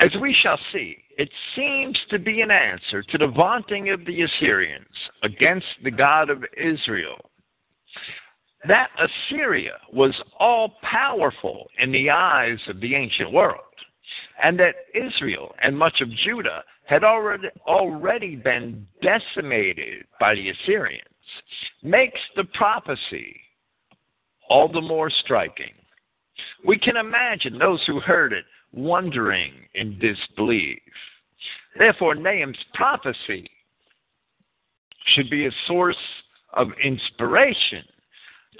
As 0.00 0.10
we 0.20 0.36
shall 0.42 0.58
see, 0.72 0.96
it 1.16 1.30
seems 1.54 1.98
to 2.10 2.18
be 2.18 2.40
an 2.40 2.50
answer 2.50 3.02
to 3.02 3.18
the 3.18 3.28
vaunting 3.28 3.90
of 3.90 4.04
the 4.04 4.22
Assyrians 4.22 4.86
against 5.22 5.66
the 5.82 5.90
God 5.90 6.30
of 6.30 6.44
Israel. 6.56 7.30
That 8.66 8.88
Assyria 8.98 9.74
was 9.92 10.14
all 10.38 10.76
powerful 10.82 11.68
in 11.78 11.92
the 11.92 12.10
eyes 12.10 12.58
of 12.68 12.80
the 12.80 12.94
ancient 12.94 13.30
world 13.32 13.60
and 14.42 14.58
that 14.58 14.74
Israel 14.94 15.54
and 15.62 15.76
much 15.76 16.00
of 16.00 16.10
Judah 16.10 16.62
had 16.84 17.04
already, 17.04 17.48
already 17.66 18.36
been 18.36 18.86
decimated 19.02 20.04
by 20.20 20.34
the 20.34 20.50
Assyrians, 20.50 21.02
makes 21.82 22.20
the 22.36 22.44
prophecy 22.44 23.40
all 24.48 24.68
the 24.68 24.80
more 24.80 25.10
striking. 25.10 25.72
We 26.66 26.78
can 26.78 26.96
imagine 26.96 27.58
those 27.58 27.82
who 27.86 28.00
heard 28.00 28.32
it 28.32 28.44
wondering 28.72 29.52
in 29.74 29.98
disbelief. 29.98 30.80
Therefore, 31.78 32.14
Nahum's 32.14 32.58
prophecy 32.74 33.46
should 35.14 35.30
be 35.30 35.46
a 35.46 35.50
source 35.66 35.96
of 36.52 36.68
inspiration 36.82 37.84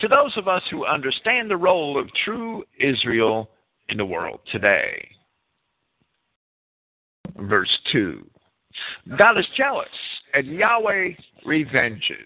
to 0.01 0.09
those 0.09 0.37
of 0.37 0.49
us 0.49 0.63
who 0.71 0.87
understand 0.87 1.51
the 1.51 1.57
role 1.57 1.99
of 1.99 2.09
true 2.25 2.65
Israel 2.79 3.51
in 3.89 3.97
the 3.97 4.05
world 4.05 4.41
today 4.51 5.09
verse 7.37 7.79
2. 7.93 8.25
God 9.19 9.39
is 9.39 9.47
jealous, 9.57 9.89
and 10.33 10.47
Yahweh 10.47 11.11
revenges. 11.45 12.17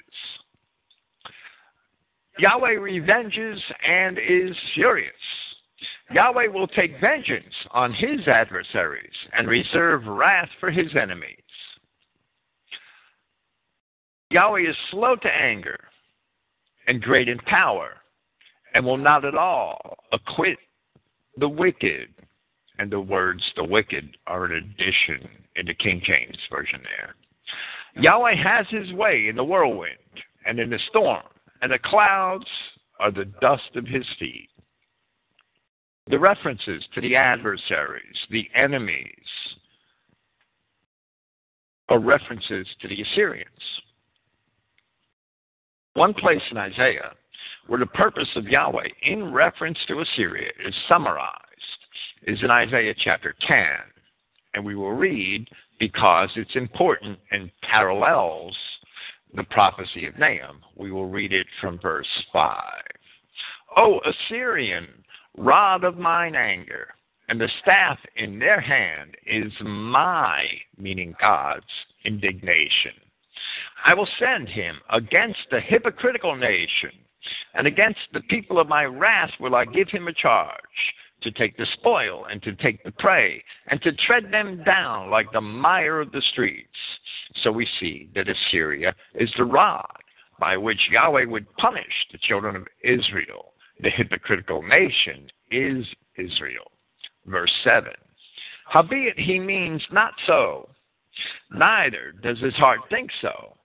Yahweh 2.38 2.74
revenges 2.74 3.60
and 3.86 4.18
is 4.18 4.56
furious. 4.74 5.12
Yahweh 6.10 6.46
will 6.46 6.68
take 6.68 7.00
vengeance 7.00 7.54
on 7.72 7.92
his 7.92 8.26
adversaries 8.26 9.12
and 9.36 9.48
reserve 9.48 10.06
wrath 10.06 10.48
for 10.60 10.70
his 10.70 10.94
enemies. 11.00 11.36
Yahweh 14.30 14.68
is 14.68 14.76
slow 14.90 15.16
to 15.16 15.28
anger 15.28 15.78
and 16.86 17.02
great 17.02 17.28
in 17.28 17.38
power 17.40 17.94
and 18.74 18.84
will 18.84 18.96
not 18.96 19.24
at 19.24 19.34
all 19.34 19.96
acquit 20.12 20.58
the 21.38 21.48
wicked 21.48 22.08
and 22.78 22.90
the 22.90 23.00
words 23.00 23.42
the 23.56 23.64
wicked 23.64 24.16
are 24.26 24.44
an 24.44 24.52
addition 24.52 25.28
in 25.56 25.66
the 25.66 25.74
King 25.74 26.00
James 26.04 26.38
Version 26.50 26.80
there. 26.82 27.14
Yahweh 28.02 28.34
has 28.36 28.66
his 28.70 28.92
way 28.92 29.26
in 29.28 29.36
the 29.36 29.44
whirlwind 29.44 29.96
and 30.46 30.60
in 30.60 30.70
the 30.70 30.78
storm, 30.88 31.24
and 31.62 31.72
the 31.72 31.78
clouds 31.78 32.46
are 33.00 33.10
the 33.10 33.24
dust 33.40 33.74
of 33.74 33.86
his 33.86 34.04
feet. 34.18 34.48
The 36.08 36.18
references 36.18 36.84
to 36.94 37.00
the 37.00 37.16
adversaries, 37.16 38.16
the 38.30 38.48
enemies, 38.54 39.12
are 41.88 41.98
references 41.98 42.66
to 42.80 42.88
the 42.88 43.02
Assyrians. 43.02 43.48
One 45.94 46.14
place 46.14 46.42
in 46.50 46.56
Isaiah 46.56 47.12
where 47.66 47.80
the 47.80 47.86
purpose 47.86 48.28
of 48.36 48.46
Yahweh 48.46 48.88
in 49.02 49.32
reference 49.32 49.78
to 49.88 50.00
Assyria 50.00 50.50
is 50.66 50.74
summarized 50.88 51.47
is 52.26 52.38
in 52.42 52.50
Isaiah 52.50 52.94
chapter 52.96 53.34
10. 53.46 53.56
And 54.54 54.64
we 54.64 54.74
will 54.74 54.92
read 54.92 55.48
because 55.78 56.30
it's 56.36 56.56
important 56.56 57.18
and 57.30 57.50
parallels 57.62 58.56
the 59.34 59.44
prophecy 59.44 60.06
of 60.06 60.18
Nahum. 60.18 60.60
We 60.76 60.90
will 60.90 61.08
read 61.08 61.32
it 61.32 61.46
from 61.60 61.78
verse 61.78 62.08
5. 62.32 62.54
O 63.76 64.00
Assyrian, 64.06 64.88
rod 65.36 65.84
of 65.84 65.98
mine 65.98 66.34
anger, 66.34 66.88
and 67.28 67.40
the 67.40 67.48
staff 67.60 67.98
in 68.16 68.38
their 68.38 68.60
hand 68.60 69.14
is 69.26 69.52
my, 69.62 70.44
meaning 70.78 71.14
God's, 71.20 71.66
indignation. 72.04 72.92
I 73.84 73.94
will 73.94 74.08
send 74.18 74.48
him 74.48 74.76
against 74.90 75.40
the 75.50 75.60
hypocritical 75.60 76.34
nation, 76.34 76.90
and 77.54 77.66
against 77.66 78.00
the 78.12 78.22
people 78.22 78.58
of 78.58 78.68
my 78.68 78.84
wrath 78.84 79.30
will 79.38 79.54
I 79.54 79.66
give 79.66 79.88
him 79.88 80.08
a 80.08 80.12
charge 80.12 80.56
to 81.22 81.30
take 81.32 81.56
the 81.56 81.66
spoil 81.74 82.26
and 82.30 82.42
to 82.42 82.54
take 82.56 82.82
the 82.84 82.92
prey 82.92 83.42
and 83.68 83.80
to 83.82 83.92
tread 83.92 84.30
them 84.32 84.62
down 84.64 85.10
like 85.10 85.30
the 85.32 85.40
mire 85.40 86.00
of 86.00 86.12
the 86.12 86.22
streets. 86.32 86.68
So 87.42 87.50
we 87.50 87.66
see 87.80 88.08
that 88.14 88.28
Assyria 88.28 88.94
is 89.14 89.30
the 89.36 89.44
rod 89.44 89.86
by 90.38 90.56
which 90.56 90.88
Yahweh 90.90 91.24
would 91.24 91.52
punish 91.56 92.06
the 92.12 92.18
children 92.18 92.56
of 92.56 92.66
Israel. 92.84 93.52
The 93.80 93.90
hypocritical 93.90 94.62
nation 94.62 95.28
is 95.50 95.84
Israel. 96.16 96.70
Verse 97.26 97.52
7. 97.64 97.92
Howbeit 98.66 99.18
he 99.18 99.38
means 99.38 99.82
not 99.90 100.12
so, 100.26 100.68
neither 101.50 102.12
does 102.22 102.38
his 102.38 102.54
heart 102.54 102.80
think 102.90 103.10
so. 103.20 103.56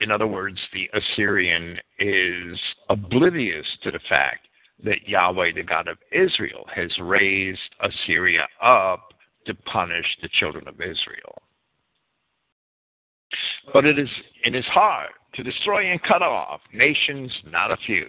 In 0.00 0.10
other 0.10 0.26
words, 0.26 0.58
the 0.72 0.88
Assyrian 0.94 1.78
is 1.98 2.58
oblivious 2.88 3.66
to 3.82 3.90
the 3.90 4.00
fact 4.08 4.46
that 4.84 5.06
Yahweh, 5.06 5.52
the 5.54 5.62
God 5.62 5.88
of 5.88 5.98
Israel, 6.12 6.66
has 6.74 6.90
raised 7.00 7.60
Assyria 7.80 8.46
up 8.62 9.12
to 9.46 9.54
punish 9.54 10.06
the 10.22 10.28
children 10.38 10.66
of 10.68 10.80
Israel. 10.80 11.42
but 13.72 13.84
it 13.84 13.98
is 13.98 14.08
in 14.44 14.52
his 14.54 14.66
heart 14.66 15.12
to 15.34 15.42
destroy 15.42 15.90
and 15.90 16.02
cut 16.02 16.22
off 16.22 16.60
nations 16.72 17.30
not 17.46 17.70
a 17.70 17.76
few. 17.86 18.06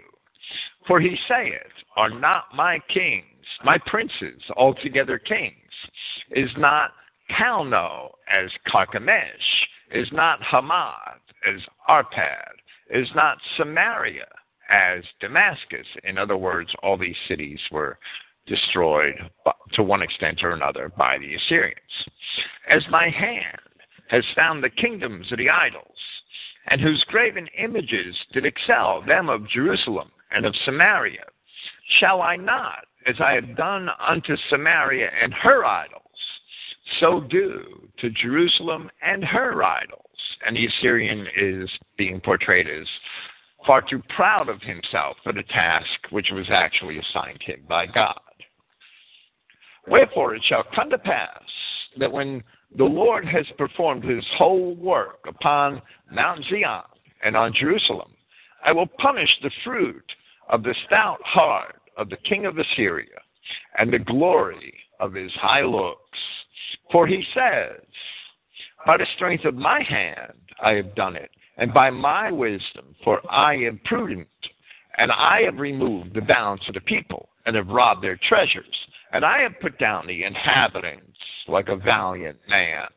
For 0.88 1.00
he 1.00 1.16
saith, 1.28 1.72
Are 1.96 2.10
not 2.10 2.46
my 2.56 2.80
kings, 2.92 3.46
my 3.64 3.78
princes, 3.86 4.42
altogether 4.58 5.20
kings? 5.20 5.54
Is 6.32 6.50
not 6.58 6.92
Calno 7.30 8.12
as 8.32 8.50
Carchemish? 8.68 9.68
Is 9.92 10.08
not 10.12 10.42
Hamath 10.42 11.22
as 11.48 11.62
Arpad? 11.88 12.54
Is 12.90 13.08
not 13.16 13.38
Samaria 13.58 14.28
as 14.72 15.04
Damascus? 15.20 15.88
In 16.04 16.18
other 16.18 16.38
words, 16.38 16.70
all 16.82 16.98
these 16.98 17.16
cities 17.28 17.60
were 17.72 18.00
destroyed 18.48 19.16
to 19.74 19.84
one 19.84 20.02
extent 20.02 20.44
or 20.44 20.52
another 20.52 20.92
by 20.98 21.18
the 21.18 21.36
Assyrians. 21.36 21.78
As 22.70 22.84
my 22.90 23.10
hand 23.10 23.58
has 24.10 24.24
found 24.36 24.64
the 24.64 24.70
kingdoms 24.70 25.32
of 25.32 25.38
the 25.38 25.50
idols, 25.50 25.98
and 26.68 26.82
whose 26.82 27.04
graven 27.08 27.48
images 27.58 28.16
did 28.34 28.46
excel 28.46 29.04
them 29.06 29.30
of 29.30 29.50
Jerusalem 29.50 30.12
and 30.32 30.46
of 30.46 30.56
Samaria, 30.66 31.26
shall 32.00 32.22
I 32.22 32.36
not, 32.36 32.86
as 33.08 33.16
I 33.20 33.34
have 33.34 33.56
done 33.56 33.90
unto 34.00 34.36
Samaria 34.50 35.10
and 35.22 35.34
her 35.34 35.66
idols, 35.66 36.02
so 37.00 37.22
do 37.22 37.90
to 38.00 38.10
Jerusalem 38.10 38.90
and 39.02 39.24
her 39.24 39.64
idols? 39.64 40.06
And 40.46 40.56
the 40.56 40.68
Assyrian 40.68 41.28
is 41.36 41.70
being 41.98 42.20
portrayed 42.20 42.68
as 42.68 42.88
far 43.66 43.82
too 43.82 44.02
proud 44.16 44.50
of 44.50 44.62
himself 44.62 45.18
for 45.24 45.34
the 45.34 45.44
task 45.44 45.88
which 46.10 46.30
was 46.32 46.48
actually 46.50 47.00
assigned 47.00 47.42
him 47.42 47.64
by 47.68 47.86
God. 47.86 48.20
Wherefore 49.88 50.36
it 50.36 50.44
shall 50.48 50.64
come 50.76 50.90
to 50.90 50.98
pass 50.98 51.42
that 51.98 52.12
when 52.12 52.44
the 52.78 52.86
Lord 52.86 53.26
has 53.26 53.46
performed 53.58 54.04
his 54.04 54.24
whole 54.38 54.76
work 54.76 55.20
upon 55.28 55.82
Mount 56.12 56.44
Zion 56.50 56.84
and 57.24 57.36
on 57.36 57.54
Jerusalem, 57.54 58.12
I 58.64 58.72
will 58.72 58.88
punish 59.00 59.30
the 59.42 59.52
fruit 59.64 60.06
of 60.50 60.64
the 60.64 60.76
stout 60.86 61.20
heart 61.24 61.82
of 61.98 62.10
the 62.10 62.18
king 62.18 62.46
of 62.46 62.58
Assyria 62.58 63.20
and 63.78 63.92
the 63.92 64.00
glory 64.00 64.74
of 65.00 65.14
his 65.14 65.32
high 65.34 65.64
looks. 65.64 66.20
For 66.92 67.08
he 67.08 67.24
says, 67.34 67.82
By 68.86 68.98
the 68.98 69.08
strength 69.16 69.46
of 69.46 69.56
my 69.56 69.82
hand 69.84 70.34
I 70.64 70.72
have 70.72 70.96
done 70.96 71.16
it, 71.16 71.32
and 71.62 71.72
by 71.76 71.92
my 71.92 72.32
wisdom, 72.32 72.96
for 73.04 73.22
I 73.32 73.54
am 73.54 73.80
prudent, 73.86 74.28
and 74.98 75.12
I 75.12 75.44
have 75.44 75.60
removed 75.60 76.16
the 76.16 76.22
balance 76.22 76.64
of 76.68 76.74
the 76.74 76.82
people, 76.82 77.30
and 77.46 77.56
have 77.56 77.68
robbed 77.68 78.04
their 78.04 78.20
treasures, 78.28 78.76
and 79.14 79.24
I 79.24 79.44
have 79.44 79.60
put 79.62 79.78
down 79.78 80.08
the 80.08 80.24
inhabitants 80.24 81.20
like 81.48 81.70
a 81.70 81.76
valiant 81.76 82.40
man. 82.50 82.88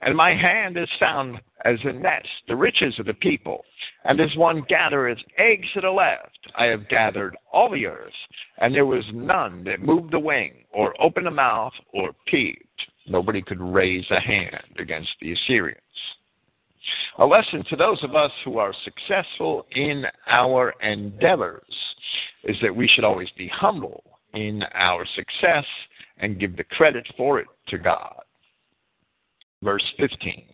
And 0.00 0.16
my 0.16 0.34
hand 0.34 0.76
is 0.76 0.88
found 0.98 1.40
as 1.64 1.78
a 1.84 1.92
nest, 1.92 2.26
the 2.48 2.56
riches 2.56 2.98
of 2.98 3.06
the 3.06 3.14
people. 3.14 3.64
And 4.04 4.20
as 4.20 4.34
one 4.36 4.64
gathereth 4.68 5.18
eggs 5.38 5.68
to 5.74 5.80
the 5.82 5.90
left, 5.90 6.38
I 6.56 6.64
have 6.64 6.88
gathered 6.88 7.36
all 7.52 7.70
the 7.70 7.86
earth, 7.86 8.12
and 8.58 8.74
there 8.74 8.84
was 8.84 9.04
none 9.14 9.62
that 9.62 9.80
moved 9.80 10.12
the 10.12 10.18
wing, 10.18 10.64
or 10.72 11.00
opened 11.00 11.28
a 11.28 11.30
mouth, 11.30 11.72
or 11.92 12.10
peeped. 12.26 12.66
Nobody 13.06 13.42
could 13.42 13.60
raise 13.60 14.10
a 14.10 14.18
hand 14.18 14.64
against 14.76 15.10
the 15.20 15.32
Assyrians. 15.34 15.78
A 17.18 17.26
lesson 17.26 17.64
to 17.68 17.76
those 17.76 18.02
of 18.02 18.16
us 18.16 18.30
who 18.44 18.58
are 18.58 18.74
successful 18.84 19.66
in 19.72 20.04
our 20.26 20.74
endeavors 20.82 21.62
is 22.44 22.56
that 22.62 22.74
we 22.74 22.88
should 22.88 23.04
always 23.04 23.28
be 23.36 23.48
humble 23.48 24.02
in 24.34 24.62
our 24.74 25.06
success 25.14 25.64
and 26.18 26.40
give 26.40 26.56
the 26.56 26.64
credit 26.64 27.06
for 27.16 27.38
it 27.38 27.46
to 27.68 27.78
God. 27.78 28.22
Verse 29.62 29.84
15 29.98 30.44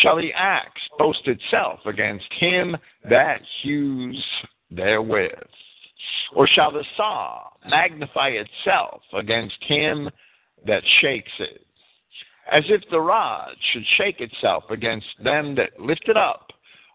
Shall 0.00 0.16
the 0.16 0.32
axe 0.32 0.80
boast 0.98 1.26
itself 1.26 1.80
against 1.86 2.32
him 2.38 2.76
that 3.08 3.40
hews 3.62 4.24
therewith? 4.70 5.30
Or 6.34 6.46
shall 6.46 6.72
the 6.72 6.84
saw 6.96 7.44
magnify 7.68 8.30
itself 8.30 9.02
against 9.12 9.62
him 9.62 10.10
that 10.66 10.82
shakes 11.00 11.32
it? 11.38 11.66
As 12.50 12.64
if 12.68 12.82
the 12.90 13.00
rod 13.00 13.54
should 13.72 13.84
shake 13.96 14.20
itself 14.20 14.64
against 14.70 15.06
them 15.22 15.54
that 15.54 15.78
lift 15.78 16.08
it 16.08 16.16
up, 16.16 16.50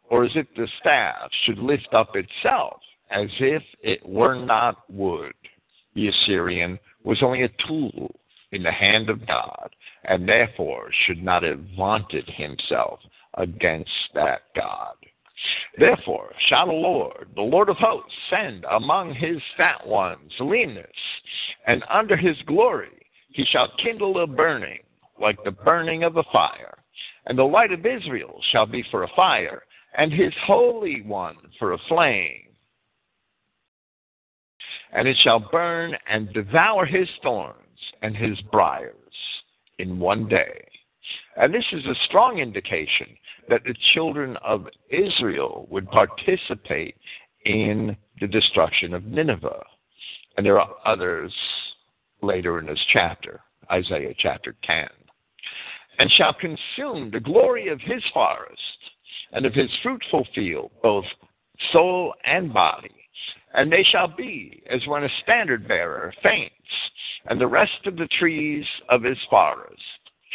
or 0.09 0.23
as 0.23 0.31
if 0.35 0.47
the 0.55 0.67
staff 0.79 1.29
should 1.45 1.59
lift 1.59 1.87
up 1.93 2.15
itself, 2.15 2.79
as 3.09 3.27
if 3.39 3.63
it 3.81 4.05
were 4.07 4.35
not 4.35 4.89
wood. 4.89 5.33
The 5.95 6.09
Assyrian 6.09 6.79
was 7.03 7.23
only 7.23 7.43
a 7.43 7.67
tool 7.67 8.19
in 8.51 8.63
the 8.63 8.71
hand 8.71 9.09
of 9.09 9.25
God, 9.27 9.69
and 10.03 10.27
therefore 10.27 10.89
should 11.05 11.23
not 11.23 11.43
have 11.43 11.59
vaunted 11.75 12.29
himself 12.29 12.99
against 13.35 13.91
that 14.13 14.41
God. 14.55 14.95
Therefore 15.77 16.31
shall 16.47 16.67
the 16.67 16.73
Lord, 16.73 17.29
the 17.35 17.41
Lord 17.41 17.69
of 17.69 17.77
hosts, 17.77 18.11
send 18.29 18.65
among 18.71 19.13
his 19.13 19.37
fat 19.55 19.85
ones 19.85 20.31
leanness, 20.39 20.87
and 21.67 21.83
under 21.89 22.17
his 22.17 22.37
glory 22.47 23.05
he 23.29 23.45
shall 23.45 23.71
kindle 23.77 24.21
a 24.21 24.27
burning 24.27 24.79
like 25.19 25.43
the 25.43 25.51
burning 25.51 26.03
of 26.03 26.17
a 26.17 26.23
fire. 26.31 26.77
And 27.25 27.37
the 27.37 27.43
light 27.43 27.71
of 27.71 27.85
Israel 27.85 28.41
shall 28.51 28.65
be 28.65 28.83
for 28.89 29.03
a 29.03 29.15
fire, 29.15 29.63
and 29.97 30.11
his 30.11 30.33
Holy 30.45 31.01
One 31.01 31.35
for 31.59 31.73
a 31.73 31.77
flame. 31.89 32.43
And 34.93 35.07
it 35.07 35.17
shall 35.23 35.39
burn 35.39 35.95
and 36.09 36.31
devour 36.33 36.85
his 36.85 37.09
thorns 37.21 37.57
and 38.01 38.15
his 38.15 38.39
briers 38.51 38.93
in 39.79 39.99
one 39.99 40.27
day. 40.27 40.65
And 41.35 41.53
this 41.53 41.65
is 41.71 41.85
a 41.85 42.05
strong 42.05 42.39
indication 42.39 43.07
that 43.49 43.63
the 43.63 43.75
children 43.93 44.37
of 44.37 44.67
Israel 44.89 45.67
would 45.69 45.89
participate 45.89 46.95
in 47.45 47.95
the 48.19 48.27
destruction 48.27 48.93
of 48.93 49.05
Nineveh. 49.05 49.63
And 50.35 50.45
there 50.45 50.59
are 50.59 50.75
others 50.85 51.33
later 52.21 52.59
in 52.59 52.65
this 52.65 52.83
chapter, 52.91 53.41
Isaiah 53.71 54.13
chapter 54.17 54.55
10 54.63 54.87
and 55.99 56.11
shall 56.11 56.33
consume 56.33 57.11
the 57.11 57.19
glory 57.19 57.69
of 57.69 57.79
his 57.81 58.03
forest 58.13 58.61
and 59.31 59.45
of 59.45 59.53
his 59.53 59.69
fruitful 59.83 60.27
field, 60.33 60.71
both 60.81 61.05
soul 61.71 62.13
and 62.23 62.53
body. 62.53 62.91
And 63.53 63.71
they 63.71 63.83
shall 63.83 64.07
be 64.07 64.61
as 64.69 64.85
when 64.87 65.03
a 65.03 65.09
standard 65.23 65.67
bearer 65.67 66.13
faints, 66.21 66.53
and 67.25 67.41
the 67.41 67.47
rest 67.47 67.85
of 67.85 67.95
the 67.95 68.07
trees 68.19 68.65
of 68.89 69.03
his 69.03 69.17
forest 69.29 69.81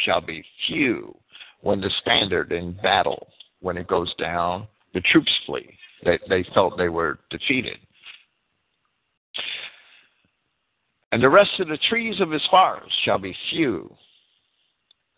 shall 0.03 0.21
be 0.21 0.43
few 0.67 1.15
when 1.61 1.79
the 1.79 1.91
standard 2.01 2.51
in 2.51 2.73
battle, 2.83 3.27
when 3.61 3.77
it 3.77 3.87
goes 3.87 4.13
down, 4.15 4.67
the 4.93 5.01
troops 5.01 5.31
flee. 5.45 5.77
They, 6.03 6.19
they 6.27 6.45
felt 6.53 6.77
they 6.77 6.89
were 6.89 7.19
defeated. 7.29 7.77
And 11.13 11.23
the 11.23 11.29
rest 11.29 11.51
of 11.59 11.69
the 11.69 11.79
trees 11.89 12.19
of 12.19 12.31
his 12.31 12.41
forest 12.49 12.93
shall 13.05 13.19
be 13.19 13.35
few 13.49 13.95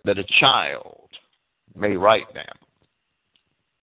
that 0.05 0.19
a 0.19 0.25
child 0.39 1.09
may 1.75 1.95
write 1.95 2.33
them. 2.33 2.45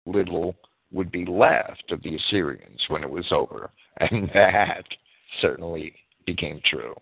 Little 0.06 0.54
would 0.92 1.10
be 1.10 1.24
left 1.24 1.90
of 1.90 2.02
the 2.02 2.16
Assyrians 2.16 2.80
when 2.88 3.02
it 3.02 3.10
was 3.10 3.26
over, 3.30 3.70
and 3.98 4.30
that 4.34 4.84
certainly 5.40 5.94
became 6.26 6.60
true. 6.64 6.94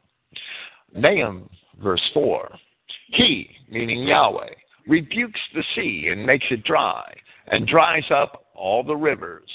Nahum, 0.94 1.49
verse 1.83 2.03
4 2.14 2.51
He, 3.09 3.51
meaning 3.70 4.07
Yahweh, 4.07 4.55
rebukes 4.87 5.40
the 5.55 5.64
sea 5.75 6.09
and 6.11 6.25
makes 6.25 6.46
it 6.51 6.64
dry, 6.64 7.12
and 7.49 7.66
dries 7.66 8.05
up 8.11 8.46
all 8.55 8.83
the 8.83 8.96
rivers. 8.96 9.51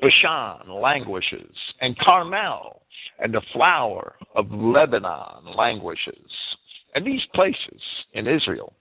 Bashan 0.00 0.68
languishes, 0.68 1.54
and 1.80 1.98
Carmel 1.98 2.82
and 3.18 3.32
the 3.32 3.42
flower 3.52 4.16
of 4.34 4.50
Lebanon 4.50 5.44
languishes. 5.56 6.16
And 6.94 7.06
these 7.06 7.22
places 7.34 7.80
in 8.12 8.26
Israel, 8.26 8.74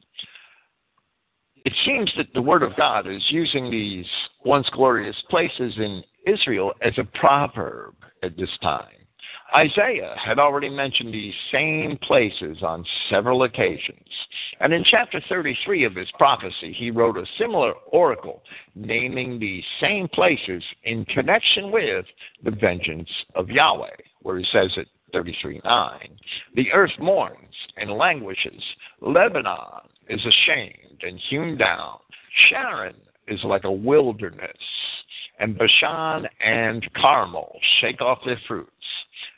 it 1.63 1.73
seems 1.85 2.11
that 2.17 2.33
the 2.33 2.41
Word 2.41 2.63
of 2.63 2.75
God 2.75 3.07
is 3.07 3.23
using 3.29 3.69
these 3.69 4.05
once 4.43 4.67
glorious 4.73 5.15
places 5.29 5.73
in 5.77 6.03
Israel 6.25 6.73
as 6.81 6.93
a 6.97 7.03
proverb 7.03 7.95
at 8.23 8.35
this 8.37 8.49
time. 8.61 8.87
Isaiah 9.53 10.15
had 10.23 10.39
already 10.39 10.69
mentioned 10.69 11.13
these 11.13 11.33
same 11.51 11.97
places 12.03 12.63
on 12.63 12.85
several 13.09 13.43
occasions. 13.43 14.07
And 14.61 14.73
in 14.73 14.83
chapter 14.89 15.21
33 15.27 15.83
of 15.83 15.95
his 15.95 16.09
prophecy, 16.17 16.73
he 16.73 16.89
wrote 16.89 17.17
a 17.17 17.25
similar 17.37 17.73
oracle 17.91 18.43
naming 18.75 19.39
these 19.39 19.63
same 19.81 20.07
places 20.07 20.63
in 20.83 21.03
connection 21.05 21.69
with 21.69 22.05
the 22.43 22.51
vengeance 22.51 23.09
of 23.35 23.49
Yahweh, 23.49 23.95
where 24.21 24.37
he 24.37 24.45
says 24.53 24.71
it 24.77 24.87
33:9. 25.13 26.17
The 26.55 26.71
earth 26.71 26.97
mourns 26.99 27.55
and 27.77 27.91
languishes. 27.91 28.63
Lebanon 29.01 29.87
is 30.09 30.25
ashamed 30.25 31.03
and 31.03 31.19
hewn 31.29 31.57
down. 31.57 31.99
Sharon 32.49 32.95
is 33.27 33.43
like 33.43 33.63
a 33.63 33.71
wilderness. 33.71 34.57
And 35.39 35.57
Bashan 35.57 36.27
and 36.39 36.87
Carmel 36.93 37.57
shake 37.79 38.01
off 38.01 38.19
their 38.25 38.39
fruits. 38.47 38.71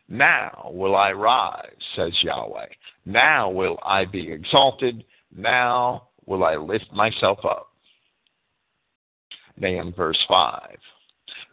Now 0.09 0.69
will 0.73 0.95
I 0.95 1.11
rise, 1.13 1.71
says 1.95 2.11
Yahweh. 2.21 2.67
Now 3.05 3.49
will 3.49 3.79
I 3.83 4.05
be 4.05 4.31
exalted. 4.31 5.05
Now 5.35 6.09
will 6.25 6.43
I 6.43 6.55
lift 6.55 6.91
myself 6.91 7.39
up. 7.45 7.69
Nahum 9.57 9.93
verse 9.93 10.19
5. 10.27 10.77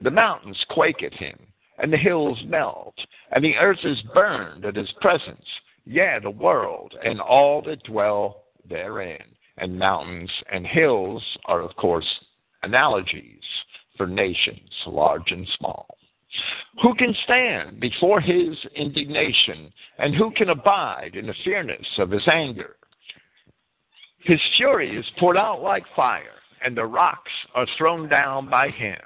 The 0.03 0.11
mountains 0.11 0.59
quake 0.71 1.03
at 1.03 1.13
him, 1.15 1.39
and 1.81 1.93
the 1.93 1.97
hills 1.97 2.39
melt, 2.47 2.95
and 3.33 3.43
the 3.45 3.57
earth 3.57 3.85
is 3.85 4.01
burned 4.15 4.65
at 4.65 4.77
his 4.77 4.91
presence, 5.01 5.45
yea, 5.85 6.19
the 6.23 6.31
world 6.31 6.95
and 7.05 7.21
all 7.21 7.63
that 7.63 7.83
dwell 7.85 8.45
therein. 8.69 9.23
And 9.57 9.79
mountains 9.79 10.31
and 10.53 10.67
hills 10.67 11.23
are, 11.47 11.61
of 11.61 11.75
course, 11.77 12.07
analogies 12.63 13.43
for 13.97 14.07
nations, 14.07 14.71
large 14.87 15.31
and 15.31 15.47
small. 15.59 15.87
Who 16.83 16.95
can 16.95 17.15
stand 17.25 17.81
before 17.81 18.21
his 18.21 18.57
indignation, 18.75 19.73
and 19.99 20.15
who 20.15 20.31
can 20.31 20.51
abide 20.51 21.15
in 21.15 21.27
the 21.27 21.35
fierceness 21.45 21.87
of 21.99 22.11
his 22.11 22.27
anger? 22.33 22.77
His 24.21 24.41
fury 24.57 24.97
is 24.97 25.05
poured 25.19 25.37
out 25.37 25.61
like 25.61 25.85
fire, 25.97 26.41
and 26.65 26.77
the 26.77 26.85
rocks 26.85 27.33
are 27.55 27.67
thrown 27.77 28.09
down 28.09 28.49
by 28.49 28.69
him. 28.69 28.99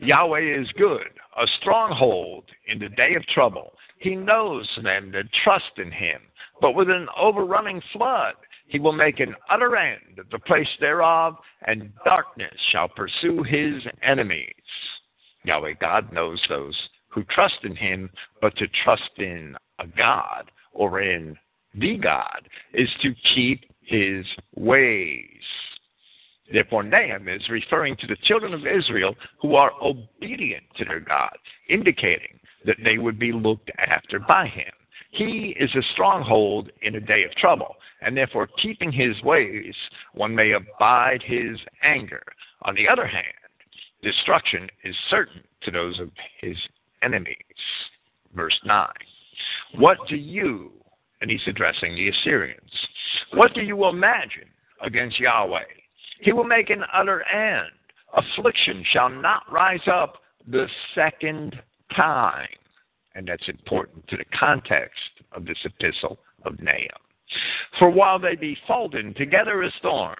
Yahweh 0.00 0.60
is 0.60 0.68
good, 0.76 1.08
a 1.40 1.46
stronghold 1.60 2.44
in 2.66 2.78
the 2.78 2.88
day 2.90 3.14
of 3.14 3.26
trouble. 3.26 3.72
He 3.98 4.14
knows 4.14 4.68
them 4.82 5.12
that 5.12 5.32
trust 5.44 5.78
in 5.78 5.90
him, 5.90 6.20
but 6.60 6.74
with 6.74 6.88
an 6.88 7.06
overrunning 7.16 7.80
flood 7.92 8.34
he 8.68 8.78
will 8.78 8.92
make 8.92 9.18
an 9.18 9.34
utter 9.50 9.76
end 9.76 10.18
of 10.18 10.28
the 10.30 10.38
place 10.38 10.68
thereof, 10.78 11.36
and 11.66 11.90
darkness 12.04 12.54
shall 12.70 12.88
pursue 12.88 13.42
his 13.42 13.82
enemies. 14.02 14.52
Yahweh 15.44 15.72
God 15.80 16.12
knows 16.12 16.40
those 16.48 16.76
who 17.08 17.24
trust 17.24 17.58
in 17.64 17.74
him, 17.74 18.10
but 18.42 18.54
to 18.56 18.66
trust 18.84 19.10
in 19.16 19.56
a 19.78 19.86
God 19.86 20.50
or 20.72 21.00
in 21.00 21.36
the 21.74 21.96
God 21.96 22.48
is 22.74 22.88
to 23.02 23.14
keep 23.34 23.64
his 23.80 24.26
ways. 24.54 25.24
Therefore, 26.52 26.82
Nahum 26.82 27.28
is 27.28 27.48
referring 27.48 27.96
to 27.96 28.06
the 28.06 28.16
children 28.22 28.54
of 28.54 28.66
Israel 28.66 29.14
who 29.40 29.54
are 29.54 29.72
obedient 29.82 30.64
to 30.76 30.84
their 30.84 31.00
God, 31.00 31.36
indicating 31.68 32.38
that 32.64 32.76
they 32.82 32.98
would 32.98 33.18
be 33.18 33.32
looked 33.32 33.70
after 33.78 34.18
by 34.18 34.46
him. 34.46 34.72
He 35.10 35.56
is 35.58 35.74
a 35.74 35.82
stronghold 35.92 36.70
in 36.82 36.94
a 36.94 37.00
day 37.00 37.24
of 37.24 37.34
trouble, 37.34 37.76
and 38.02 38.16
therefore, 38.16 38.48
keeping 38.60 38.92
his 38.92 39.20
ways, 39.22 39.74
one 40.14 40.34
may 40.34 40.52
abide 40.52 41.22
his 41.22 41.58
anger. 41.82 42.22
On 42.62 42.74
the 42.74 42.88
other 42.88 43.06
hand, 43.06 43.26
destruction 44.02 44.68
is 44.84 44.94
certain 45.10 45.42
to 45.62 45.70
those 45.70 45.98
of 45.98 46.10
his 46.40 46.56
enemies. 47.02 47.36
Verse 48.34 48.58
9. 48.64 48.88
What 49.74 49.98
do 50.08 50.16
you, 50.16 50.72
and 51.20 51.30
he's 51.30 51.46
addressing 51.46 51.94
the 51.94 52.08
Assyrians, 52.08 52.70
what 53.32 53.54
do 53.54 53.62
you 53.62 53.86
imagine 53.86 54.48
against 54.82 55.18
Yahweh? 55.20 55.64
He 56.20 56.32
will 56.32 56.44
make 56.44 56.70
an 56.70 56.84
utter 56.92 57.22
end. 57.28 57.70
Affliction 58.16 58.84
shall 58.92 59.08
not 59.08 59.42
rise 59.50 59.86
up 59.86 60.14
the 60.46 60.66
second 60.94 61.60
time. 61.94 62.48
And 63.14 63.26
that's 63.28 63.48
important 63.48 64.06
to 64.08 64.16
the 64.16 64.24
context 64.38 65.00
of 65.32 65.44
this 65.44 65.58
epistle 65.64 66.18
of 66.44 66.60
Nahum. 66.60 66.88
For 67.78 67.90
while 67.90 68.18
they 68.18 68.36
be 68.36 68.56
folded 68.66 69.14
together 69.16 69.62
as 69.62 69.72
thorns, 69.82 70.18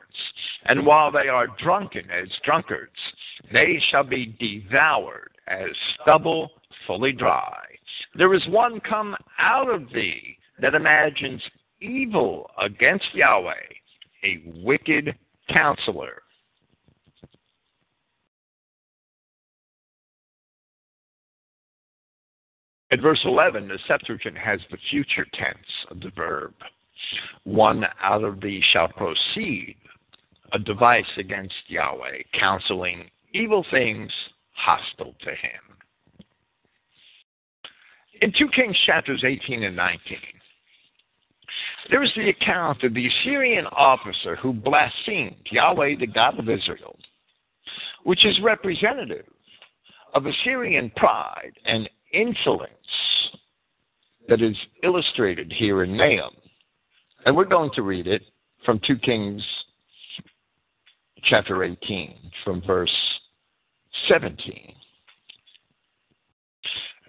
and 0.67 0.85
while 0.85 1.11
they 1.11 1.29
are 1.29 1.47
drunken 1.63 2.11
as 2.11 2.29
drunkards, 2.45 2.93
they 3.53 3.81
shall 3.91 4.05
be 4.05 4.37
devoured 4.39 5.31
as 5.47 5.71
stubble 5.95 6.51
fully 6.87 7.13
dry. 7.13 7.63
There 8.15 8.35
is 8.35 8.47
one 8.49 8.81
come 8.81 9.17
out 9.39 9.71
of 9.71 9.91
thee 9.93 10.37
that 10.61 10.75
imagines 10.75 11.43
evil 11.81 12.51
against 12.61 13.15
Yahweh, 13.15 13.55
a 14.25 14.43
wicked 14.63 15.17
counselor. 15.53 16.23
At 22.91 23.01
verse 23.01 23.21
11, 23.25 23.69
the 23.69 23.79
Septuagint 23.87 24.39
has 24.39 24.61
the 24.71 24.79
future 24.91 25.27
tense 25.35 25.57
of 25.91 26.01
the 26.01 26.11
verb. 26.17 26.55
One 27.45 27.85
out 28.03 28.25
of 28.25 28.41
thee 28.41 28.63
shall 28.73 28.89
proceed, 28.89 29.77
a 30.53 30.59
device 30.59 31.05
against 31.19 31.55
Yahweh, 31.67 32.23
counseling 32.39 33.11
evil 33.35 33.65
things 33.71 34.11
hostile 34.55 35.15
to 35.21 35.31
him. 35.31 35.69
In 38.23 38.33
2 38.33 38.49
Kings 38.49 38.77
chapters 38.87 39.23
18 39.25 39.63
and 39.63 39.77
19, 39.77 40.19
there 41.91 42.03
is 42.03 42.11
the 42.17 42.29
account 42.29 42.83
of 42.85 42.95
the 42.95 43.07
Assyrian 43.07 43.67
officer 43.67 44.37
who 44.37 44.53
blasphemed 44.53 45.37
Yahweh, 45.51 45.97
the 45.99 46.07
God 46.07 46.39
of 46.39 46.49
Israel, 46.49 46.99
which 48.05 48.25
is 48.25 48.39
representative 48.43 49.27
of 50.15 50.27
Assyrian 50.27 50.91
pride 50.97 51.53
and 51.65 51.89
insolence 52.13 52.73
that 54.29 54.43
is 54.43 54.57
illustrated 54.83 55.53
here 55.53 55.83
in 55.83 55.97
Nahum. 55.97 56.35
And 57.25 57.37
we're 57.37 57.45
going 57.45 57.71
to 57.75 57.83
read 57.83 58.07
it 58.07 58.23
from 58.65 58.81
2 58.87 58.99
Kings 58.99 59.43
chapter 61.25 61.65
18, 61.65 62.17
from 62.45 62.63
verse 62.63 62.95
17. 64.09 64.75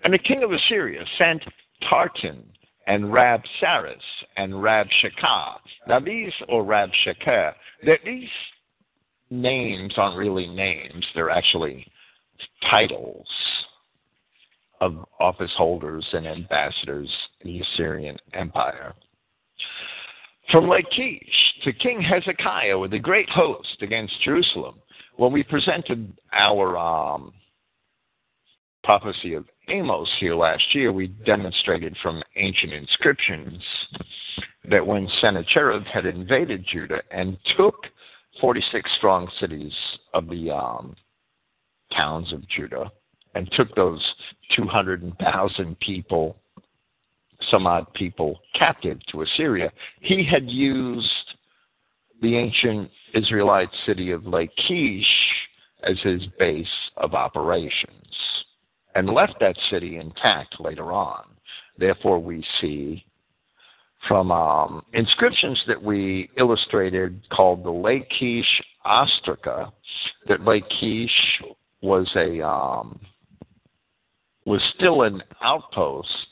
And 0.03 0.13
the 0.13 0.19
king 0.19 0.43
of 0.43 0.51
Assyria 0.51 1.03
sent 1.17 1.43
Tartan 1.89 2.43
and 2.89 3.03
Rabsaris 3.05 3.95
and 4.35 4.51
Rabshakeh. 4.51 5.59
Now 5.87 5.99
these, 5.99 6.33
or 6.49 6.63
Rabshakeh, 6.63 7.53
these 8.03 8.29
names 9.29 9.93
aren't 9.95 10.17
really 10.17 10.47
names. 10.47 11.05
They're 11.13 11.29
actually 11.29 11.85
titles 12.69 13.27
of 14.81 15.05
office 15.19 15.51
holders 15.55 16.05
and 16.13 16.25
ambassadors 16.25 17.09
in 17.41 17.51
the 17.51 17.61
Assyrian 17.61 18.17
Empire. 18.33 18.95
From 20.51 20.67
Lachish 20.67 21.53
to 21.63 21.73
King 21.73 22.01
Hezekiah 22.01 22.79
with 22.79 22.93
a 22.93 22.99
great 22.99 23.29
host 23.29 23.77
against 23.81 24.19
Jerusalem, 24.23 24.79
when 25.17 25.31
we 25.31 25.43
presented 25.43 26.11
our 26.33 26.75
um, 26.75 27.33
prophecy 28.83 29.35
of 29.35 29.45
Amos 29.69 30.09
here 30.19 30.35
last 30.35 30.63
year, 30.73 30.91
we 30.91 31.07
demonstrated 31.25 31.95
from 32.01 32.23
ancient 32.35 32.73
inscriptions 32.73 33.63
that 34.69 34.85
when 34.85 35.07
Sennacherib 35.21 35.83
had 35.85 36.05
invaded 36.05 36.65
Judah 36.71 37.01
and 37.11 37.37
took 37.55 37.75
46 38.41 38.89
strong 38.97 39.29
cities 39.39 39.73
of 40.13 40.27
the 40.27 40.49
um, 40.51 40.95
towns 41.95 42.33
of 42.33 42.47
Judah 42.49 42.91
and 43.35 43.49
took 43.51 43.73
those 43.75 44.03
200,000 44.55 45.79
people, 45.79 46.37
some 47.51 47.67
odd 47.67 47.91
people, 47.93 48.39
captive 48.57 48.97
to 49.11 49.21
Assyria, 49.21 49.71
he 50.01 50.25
had 50.25 50.49
used 50.49 51.07
the 52.21 52.35
ancient 52.35 52.89
Israelite 53.13 53.69
city 53.85 54.11
of 54.11 54.25
Lachish 54.25 55.05
as 55.83 55.97
his 56.01 56.23
base 56.37 56.67
of 56.97 57.13
operations 57.13 57.95
and 58.99 59.09
left 59.09 59.35
that 59.39 59.55
city 59.71 59.95
intact 59.95 60.59
later 60.59 60.91
on. 60.91 61.23
Therefore, 61.77 62.19
we 62.19 62.45
see 62.59 63.05
from 64.09 64.29
um, 64.29 64.83
inscriptions 64.91 65.57
that 65.67 65.81
we 65.81 66.29
illustrated 66.37 67.21
called 67.29 67.63
the 67.63 67.71
Lachish 67.71 68.61
Ostraca 68.85 69.71
that 70.27 70.41
Lachish 70.41 71.41
was 71.81 72.09
a 72.17 72.45
um, 72.45 72.99
was 74.45 74.61
still 74.75 75.03
an 75.03 75.23
outpost 75.41 76.27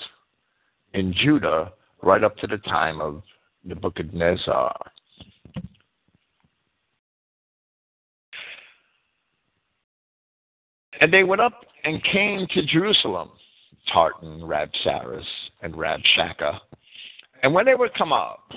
in 0.93 1.13
Judah 1.13 1.72
right 2.03 2.24
up 2.24 2.36
to 2.38 2.47
the 2.47 2.57
time 2.57 2.99
of 2.99 3.24
Nebuchadnezzar. 3.63 4.76
And 10.99 11.13
they 11.13 11.24
went 11.24 11.41
up 11.41 11.66
and 11.88 12.03
came 12.03 12.45
to 12.53 12.65
Jerusalem, 12.65 13.29
Tartan, 13.93 14.41
Rabsaris, 14.41 15.23
and 15.61 15.73
Rabshakeh. 15.73 16.59
And 17.43 17.53
when 17.53 17.65
they 17.65 17.75
were 17.75 17.88
come 17.97 18.11
up, 18.11 18.51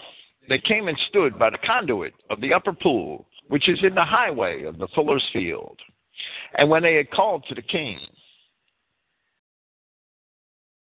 they 0.49 0.59
came 0.59 0.89
and 0.89 0.99
stood 1.09 1.39
by 1.39 1.51
the 1.51 1.59
conduit 1.65 2.13
of 2.29 2.41
the 2.41 2.53
upper 2.53 2.73
pool, 2.73 3.29
which 3.47 3.69
is 3.69 3.79
in 3.85 3.95
the 3.95 4.05
highway 4.05 4.65
of 4.65 4.79
the 4.79 4.89
fuller's 4.97 5.25
field. 5.33 5.79
And 6.59 6.69
when 6.69 6.83
they 6.83 6.97
had 6.97 7.13
called 7.13 7.45
to 7.49 7.55
the 7.55 7.63
king, 7.63 8.01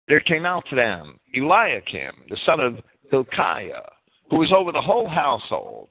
there 0.08 0.20
came 0.20 0.46
out 0.46 0.64
to 0.70 0.76
them 0.76 1.20
Eliakim, 1.36 2.24
the 2.30 2.38
son 2.46 2.58
of 2.58 2.78
Hilkiah, 3.10 3.84
who 4.30 4.38
was 4.38 4.50
over 4.50 4.72
the 4.72 4.80
whole 4.80 5.06
household, 5.06 5.90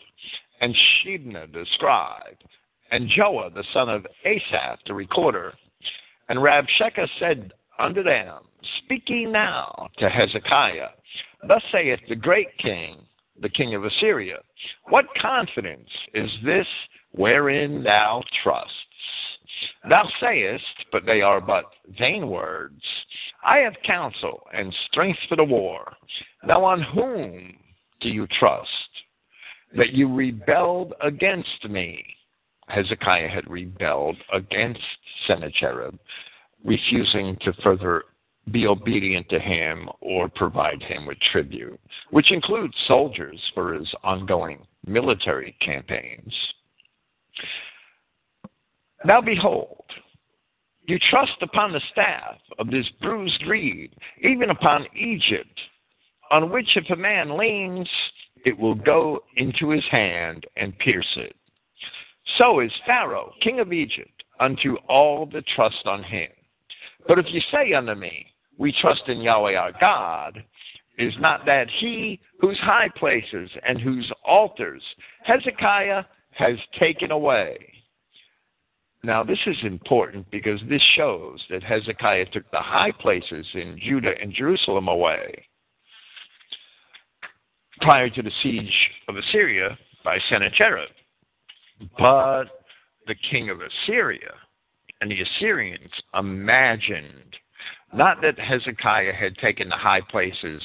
and 0.62 0.76
Shebna 1.06 1.54
the 1.54 1.68
scribe, 1.76 2.38
and 2.90 3.08
Joah 3.08 3.54
the 3.54 3.64
son 3.72 3.88
of 3.88 4.08
Asaph 4.26 4.80
the 4.88 4.96
recorder. 4.96 5.54
And 6.30 6.40
Rabshakeh 6.40 7.10
said 7.20 7.52
unto 7.80 8.04
them, 8.04 8.44
Speak 8.86 9.04
ye 9.08 9.26
now 9.26 9.90
to 9.98 10.10
Hezekiah. 10.10 10.90
Thus 11.48 11.64
saith 11.72 12.00
the 12.08 12.16
great 12.16 12.56
king, 12.60 12.98
the 13.42 13.50
king 13.50 13.74
of 13.74 13.84
Assyria, 13.84 14.38
What 14.90 15.06
confidence 15.20 15.90
is 16.14 16.30
this 16.46 16.68
wherein 17.12 17.84
thou 17.84 18.24
trustest? 18.44 18.86
Thou 19.90 20.08
sayest, 20.22 20.86
but 20.92 21.06
they 21.06 21.22
are 21.22 21.42
but 21.42 21.66
vain 21.98 22.30
words, 22.30 22.82
I 23.44 23.58
have 23.58 23.74
counsel 23.86 24.48
and 24.54 24.74
strength 24.88 25.20
for 25.28 25.36
the 25.36 25.44
war. 25.44 25.92
Now 26.44 26.64
on 26.64 26.82
whom 26.82 27.56
do 28.00 28.10
you 28.10 28.28
trust? 28.40 28.70
That 29.76 29.94
you 29.94 30.14
rebelled 30.14 30.94
against 31.02 31.68
me. 31.70 32.04
Hezekiah 32.70 33.30
had 33.30 33.50
rebelled 33.50 34.18
against 34.32 34.82
Sennacherib, 35.28 35.96
refusing 36.64 37.38
to 37.42 37.54
further 37.64 38.04
be 38.52 38.66
obedient 38.66 39.30
to 39.30 39.40
him 39.40 39.90
or 40.02 40.30
provide 40.30 40.82
him 40.82 41.06
with 41.06 41.18
tribute, 41.32 41.80
which 42.12 42.32
includes 42.32 42.74
soldiers 42.88 43.40
for 43.54 43.74
his 43.74 43.88
ongoing 44.04 44.66
military 44.86 45.56
campaigns. 45.62 46.34
Now 49.06 49.22
behold, 49.22 49.84
you 50.88 50.98
trust 51.10 51.38
upon 51.42 51.72
the 51.72 51.82
staff 51.92 52.38
of 52.58 52.72
this 52.72 52.88
bruised 53.02 53.44
reed, 53.48 53.94
even 54.24 54.50
upon 54.50 54.88
Egypt, 54.96 55.60
on 56.32 56.50
which 56.50 56.76
if 56.76 56.90
a 56.90 56.96
man 56.96 57.38
leans, 57.38 57.88
it 58.46 58.58
will 58.58 58.76
go 58.76 59.20
into 59.38 59.70
his 59.70 59.84
hand 59.92 60.46
and 60.58 60.78
pierce 60.80 61.18
it. 61.18 61.36
So 62.38 62.60
is 62.60 62.72
Pharaoh, 62.86 63.34
king 63.42 63.60
of 63.60 63.74
Egypt, 63.74 64.24
unto 64.40 64.76
all 64.88 65.26
that 65.34 65.46
trust 65.48 65.86
on 65.86 66.04
him. 66.04 66.30
But 67.08 67.20
if 67.20 67.26
you 67.30 67.42
say 67.52 67.74
unto 67.74 67.96
me, 67.96 68.26
We 68.58 68.74
trust 68.82 69.04
in 69.08 69.22
Yahweh 69.22 69.56
our 69.56 69.72
God, 69.80 70.44
is 70.98 71.14
not 71.20 71.46
that 71.46 71.68
he 71.80 72.20
whose 72.40 72.60
high 72.60 72.90
places 72.98 73.50
and 73.66 73.80
whose 73.80 74.12
altars 74.26 74.84
Hezekiah 75.24 76.04
has 76.32 76.58
taken 76.78 77.12
away? 77.12 77.58
Now, 79.02 79.24
this 79.24 79.40
is 79.46 79.56
important 79.64 80.30
because 80.30 80.60
this 80.68 80.82
shows 80.96 81.42
that 81.50 81.64
Hezekiah 81.64 82.26
took 82.34 82.50
the 82.52 82.60
high 82.60 82.92
places 82.92 83.46
in 83.54 83.80
Judah 83.82 84.14
and 84.22 84.34
Jerusalem 84.34 84.90
away 84.90 85.46
prior 87.82 88.10
to 88.10 88.22
the 88.22 88.32
siege 88.44 88.74
of 89.08 89.16
Assyria 89.16 89.78
by 90.04 90.18
Sennacherib. 90.30 90.90
But 91.98 92.46
the 93.08 93.16
king 93.30 93.50
of 93.50 93.60
Assyria 93.62 94.34
and 95.02 95.12
the 95.12 95.22
Assyrians 95.22 95.92
imagined 96.14 97.36
not 97.94 98.22
that 98.22 98.38
Hezekiah 98.38 99.14
had 99.14 99.38
taken 99.38 99.70
the 99.70 99.76
high 99.76 100.02
places 100.02 100.62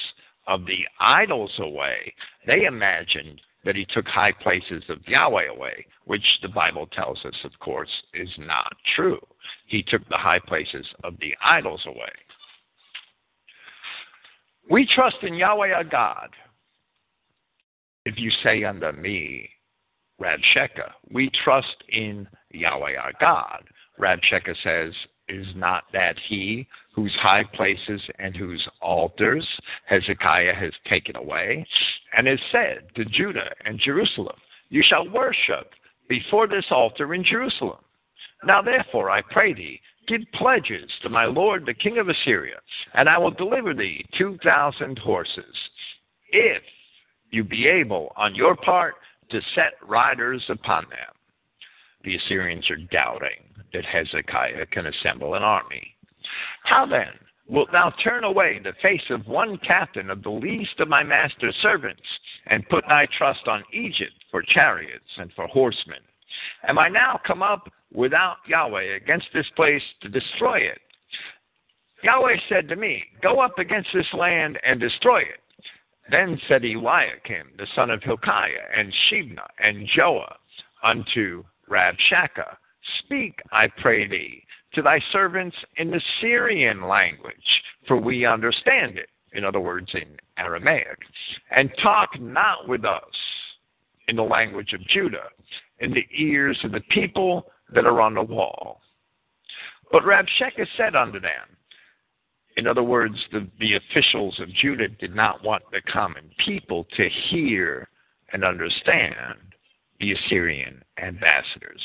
of 0.47 0.65
the 0.65 0.85
idols 0.99 1.53
away, 1.59 2.13
they 2.45 2.65
imagined 2.65 3.41
that 3.63 3.75
he 3.75 3.85
took 3.85 4.05
high 4.05 4.31
places 4.31 4.83
of 4.89 4.99
Yahweh 5.07 5.47
away, 5.47 5.85
which 6.05 6.23
the 6.43 6.47
Bible 6.47 6.85
tells 6.87 7.17
us, 7.25 7.33
of 7.43 7.51
course, 7.59 7.89
is 8.13 8.29
not 8.37 8.71
true. 8.95 9.19
He 9.65 9.81
took 9.81 10.07
the 10.07 10.17
high 10.17 10.39
places 10.39 10.85
of 11.03 11.15
the 11.19 11.35
idols 11.43 11.81
away. 11.87 12.11
We 14.69 14.87
trust 14.93 15.17
in 15.23 15.33
Yahweh 15.33 15.71
our 15.71 15.83
God. 15.83 16.29
If 18.05 18.19
you 18.19 18.29
say 18.43 18.63
unto 18.63 18.91
me, 18.91 19.49
Rabshakeh, 20.21 20.91
we 21.11 21.29
trust 21.43 21.83
in 21.89 22.27
Yahweh 22.51 22.95
our 22.95 23.13
God. 23.19 23.63
Rabshakeh 23.99 24.55
says, 24.63 24.93
is 25.27 25.47
not 25.55 25.83
that 25.93 26.15
he 26.29 26.67
whose 26.93 27.13
high 27.21 27.43
places 27.43 28.01
and 28.19 28.35
whose 28.35 28.65
altars 28.81 29.47
Hezekiah 29.85 30.53
has 30.53 30.71
taken 30.87 31.15
away, 31.15 31.65
and 32.15 32.27
has 32.27 32.39
said 32.51 32.87
to 32.95 33.05
Judah 33.05 33.49
and 33.65 33.79
Jerusalem, 33.79 34.35
You 34.69 34.83
shall 34.87 35.09
worship 35.09 35.71
before 36.07 36.47
this 36.47 36.65
altar 36.69 37.13
in 37.13 37.23
Jerusalem. 37.23 37.79
Now 38.43 38.61
therefore, 38.61 39.09
I 39.09 39.21
pray 39.21 39.53
thee, 39.53 39.81
give 40.07 40.21
pledges 40.35 40.89
to 41.01 41.09
my 41.09 41.25
lord 41.25 41.65
the 41.65 41.73
king 41.73 41.97
of 41.97 42.09
Assyria, 42.09 42.59
and 42.93 43.09
I 43.09 43.17
will 43.17 43.31
deliver 43.31 43.73
thee 43.73 44.05
two 44.17 44.37
thousand 44.43 44.99
horses, 44.99 45.55
if 46.29 46.61
you 47.31 47.43
be 47.43 47.67
able 47.67 48.13
on 48.15 48.35
your 48.35 48.55
part 48.55 48.95
to 49.29 49.41
set 49.53 49.73
riders 49.81 50.43
upon 50.49 50.83
them. 50.89 51.13
The 52.03 52.15
Assyrians 52.15 52.69
are 52.69 52.77
doubting 52.91 53.43
that 53.73 53.85
Hezekiah 53.85 54.65
can 54.67 54.85
assemble 54.85 55.33
an 55.33 55.43
army. 55.43 55.95
How 56.63 56.85
then 56.85 57.13
wilt 57.47 57.71
thou 57.71 57.91
turn 58.03 58.23
away 58.23 58.59
the 58.59 58.73
face 58.81 59.09
of 59.09 59.27
one 59.27 59.57
captain 59.59 60.09
of 60.09 60.23
the 60.23 60.29
least 60.29 60.79
of 60.79 60.87
my 60.87 61.03
master's 61.03 61.55
servants, 61.61 62.01
and 62.47 62.67
put 62.69 62.83
thy 62.87 63.07
trust 63.17 63.47
on 63.47 63.63
Egypt 63.73 64.13
for 64.31 64.41
chariots 64.41 65.09
and 65.17 65.31
for 65.33 65.47
horsemen? 65.47 65.99
Am 66.67 66.77
I 66.77 66.89
now 66.89 67.19
come 67.25 67.41
up 67.41 67.71
without 67.93 68.37
Yahweh 68.47 68.95
against 68.95 69.27
this 69.33 69.49
place 69.55 69.83
to 70.01 70.09
destroy 70.09 70.57
it? 70.57 70.79
Yahweh 72.03 72.35
said 72.49 72.67
to 72.67 72.75
me, 72.75 73.03
Go 73.21 73.39
up 73.39 73.57
against 73.57 73.89
this 73.93 74.11
land 74.13 74.59
and 74.63 74.79
destroy 74.79 75.21
it. 75.21 75.39
Then 76.09 76.39
said 76.47 76.63
Eliakim, 76.63 77.57
the 77.57 77.67
son 77.75 77.89
of 77.89 78.03
Hilkiah, 78.03 78.67
and 78.75 78.93
Shebna, 79.09 79.45
and 79.59 79.87
Joah, 79.89 80.35
unto 80.83 81.43
Rabshakeh, 81.69 82.55
Speak, 82.99 83.39
I 83.51 83.67
pray 83.81 84.07
thee, 84.07 84.43
to 84.73 84.81
thy 84.81 84.99
servants 85.11 85.55
in 85.77 85.89
the 85.89 86.01
Syrian 86.21 86.87
language, 86.87 87.35
for 87.87 87.97
we 87.97 88.25
understand 88.25 88.97
it. 88.97 89.09
In 89.33 89.43
other 89.43 89.59
words, 89.59 89.89
in 89.93 90.15
Aramaic. 90.37 90.99
And 91.51 91.71
talk 91.81 92.09
not 92.19 92.67
with 92.67 92.85
us 92.85 93.01
in 94.07 94.15
the 94.15 94.23
language 94.23 94.73
of 94.73 94.87
Judah, 94.87 95.29
in 95.79 95.91
the 95.91 96.05
ears 96.15 96.57
of 96.63 96.71
the 96.71 96.81
people 96.91 97.51
that 97.73 97.85
are 97.85 97.99
on 98.01 98.13
the 98.13 98.21
wall. 98.21 98.81
But 99.91 100.03
Rabshakeh 100.03 100.67
said 100.77 100.95
unto 100.95 101.19
them, 101.19 101.57
in 102.57 102.67
other 102.67 102.83
words, 102.83 103.15
the, 103.31 103.47
the 103.59 103.75
officials 103.75 104.39
of 104.39 104.53
Judah 104.53 104.87
did 104.87 105.15
not 105.15 105.43
want 105.43 105.63
the 105.71 105.81
common 105.91 106.29
people 106.45 106.87
to 106.95 107.09
hear 107.29 107.89
and 108.31 108.43
understand 108.45 109.35
the 109.99 110.13
Assyrian 110.13 110.81
ambassadors. 111.01 111.81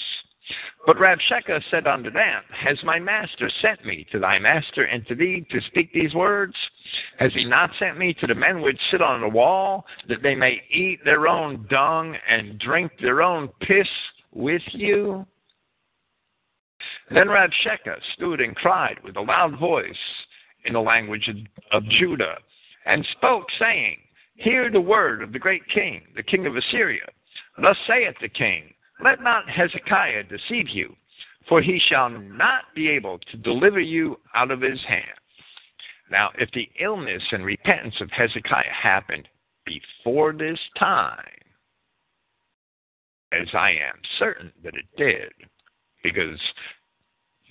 But 0.87 0.97
Rabshakeh 0.97 1.63
said 1.71 1.87
unto 1.87 2.11
them, 2.11 2.43
Has 2.51 2.79
my 2.83 2.99
master 2.99 3.51
sent 3.63 3.85
me 3.85 4.07
to 4.11 4.19
thy 4.19 4.39
master 4.39 4.85
and 4.85 5.07
to 5.07 5.15
thee 5.15 5.47
to 5.51 5.61
speak 5.69 5.93
these 5.93 6.15
words? 6.15 6.55
Has 7.19 7.33
he 7.35 7.45
not 7.45 7.71
sent 7.79 7.99
me 7.99 8.15
to 8.15 8.27
the 8.27 8.35
men 8.35 8.61
which 8.61 8.81
sit 8.91 9.03
on 9.03 9.21
the 9.21 9.29
wall, 9.29 9.87
that 10.09 10.23
they 10.23 10.35
may 10.35 10.61
eat 10.71 11.05
their 11.05 11.29
own 11.29 11.67
dung 11.69 12.17
and 12.29 12.59
drink 12.59 12.93
their 13.01 13.23
own 13.23 13.49
piss 13.61 13.89
with 14.33 14.63
you? 14.73 15.27
Then 17.11 17.29
Rabshakeh 17.29 18.01
stood 18.15 18.41
and 18.41 18.57
cried 18.57 18.99
with 19.05 19.17
a 19.17 19.21
loud 19.21 19.59
voice 19.59 19.95
in 20.65 20.73
the 20.73 20.81
language 20.81 21.29
of, 21.29 21.37
of 21.73 21.89
Judah, 21.91 22.37
and 22.87 23.07
spoke, 23.13 23.47
saying, 23.59 23.99
Hear 24.37 24.71
the 24.71 24.81
word 24.81 25.23
of 25.23 25.33
the 25.33 25.39
great 25.39 25.63
king, 25.73 26.03
the 26.17 26.23
king 26.23 26.47
of 26.47 26.57
Assyria. 26.57 27.05
Thus 27.61 27.77
saith 27.87 28.15
the 28.21 28.29
king, 28.29 28.73
let 29.03 29.23
not 29.23 29.49
Hezekiah 29.49 30.25
deceive 30.25 30.69
you, 30.69 30.95
for 31.49 31.63
he 31.63 31.81
shall 31.89 32.09
not 32.11 32.65
be 32.75 32.89
able 32.89 33.19
to 33.31 33.37
deliver 33.37 33.81
you 33.81 34.19
out 34.35 34.51
of 34.51 34.61
his 34.61 34.81
hand. 34.87 35.05
Now, 36.11 36.31
if 36.39 36.51
the 36.53 36.69
illness 36.81 37.23
and 37.33 37.45
repentance 37.45 37.95
of 38.01 38.11
Hezekiah 38.11 38.73
happened 38.73 39.29
before 39.65 40.33
this 40.33 40.59
time, 40.79 41.25
as 43.33 43.47
I 43.55 43.71
am 43.71 44.01
certain 44.19 44.53
that 44.65 44.75
it 44.75 44.87
did, 44.97 45.33
because 46.03 46.39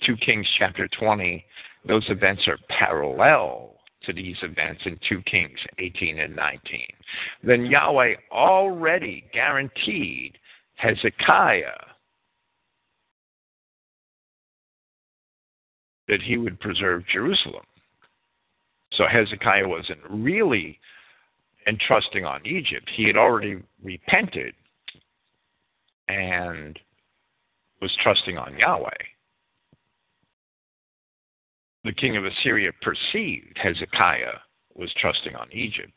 2 0.04 0.16
Kings 0.16 0.46
chapter 0.58 0.88
20, 0.88 1.44
those 1.86 2.04
events 2.08 2.46
are 2.46 2.58
parallel 2.68 3.76
to 4.04 4.12
these 4.12 4.36
events 4.42 4.82
in 4.86 4.98
2 5.08 5.22
Kings 5.22 5.58
18 5.78 6.20
and 6.20 6.34
19, 6.34 6.80
then 7.42 7.66
Yahweh 7.66 8.14
already 8.32 9.24
guaranteed 9.32 10.38
Hezekiah 10.76 11.72
that 16.08 16.22
he 16.22 16.38
would 16.38 16.58
preserve 16.60 17.04
Jerusalem. 17.12 17.64
So 18.92 19.04
Hezekiah 19.06 19.68
wasn't 19.68 20.00
really 20.08 20.78
entrusting 21.66 22.24
on 22.24 22.44
Egypt. 22.46 22.90
He 22.94 23.06
had 23.06 23.16
already 23.16 23.62
repented 23.82 24.54
and 26.08 26.78
was 27.80 27.96
trusting 28.02 28.36
on 28.36 28.58
Yahweh. 28.58 28.90
The 31.84 31.92
king 31.92 32.16
of 32.16 32.24
Assyria 32.24 32.70
perceived 32.82 33.56
Hezekiah 33.56 34.38
was 34.74 34.92
trusting 35.00 35.34
on 35.34 35.48
Egypt. 35.52 35.92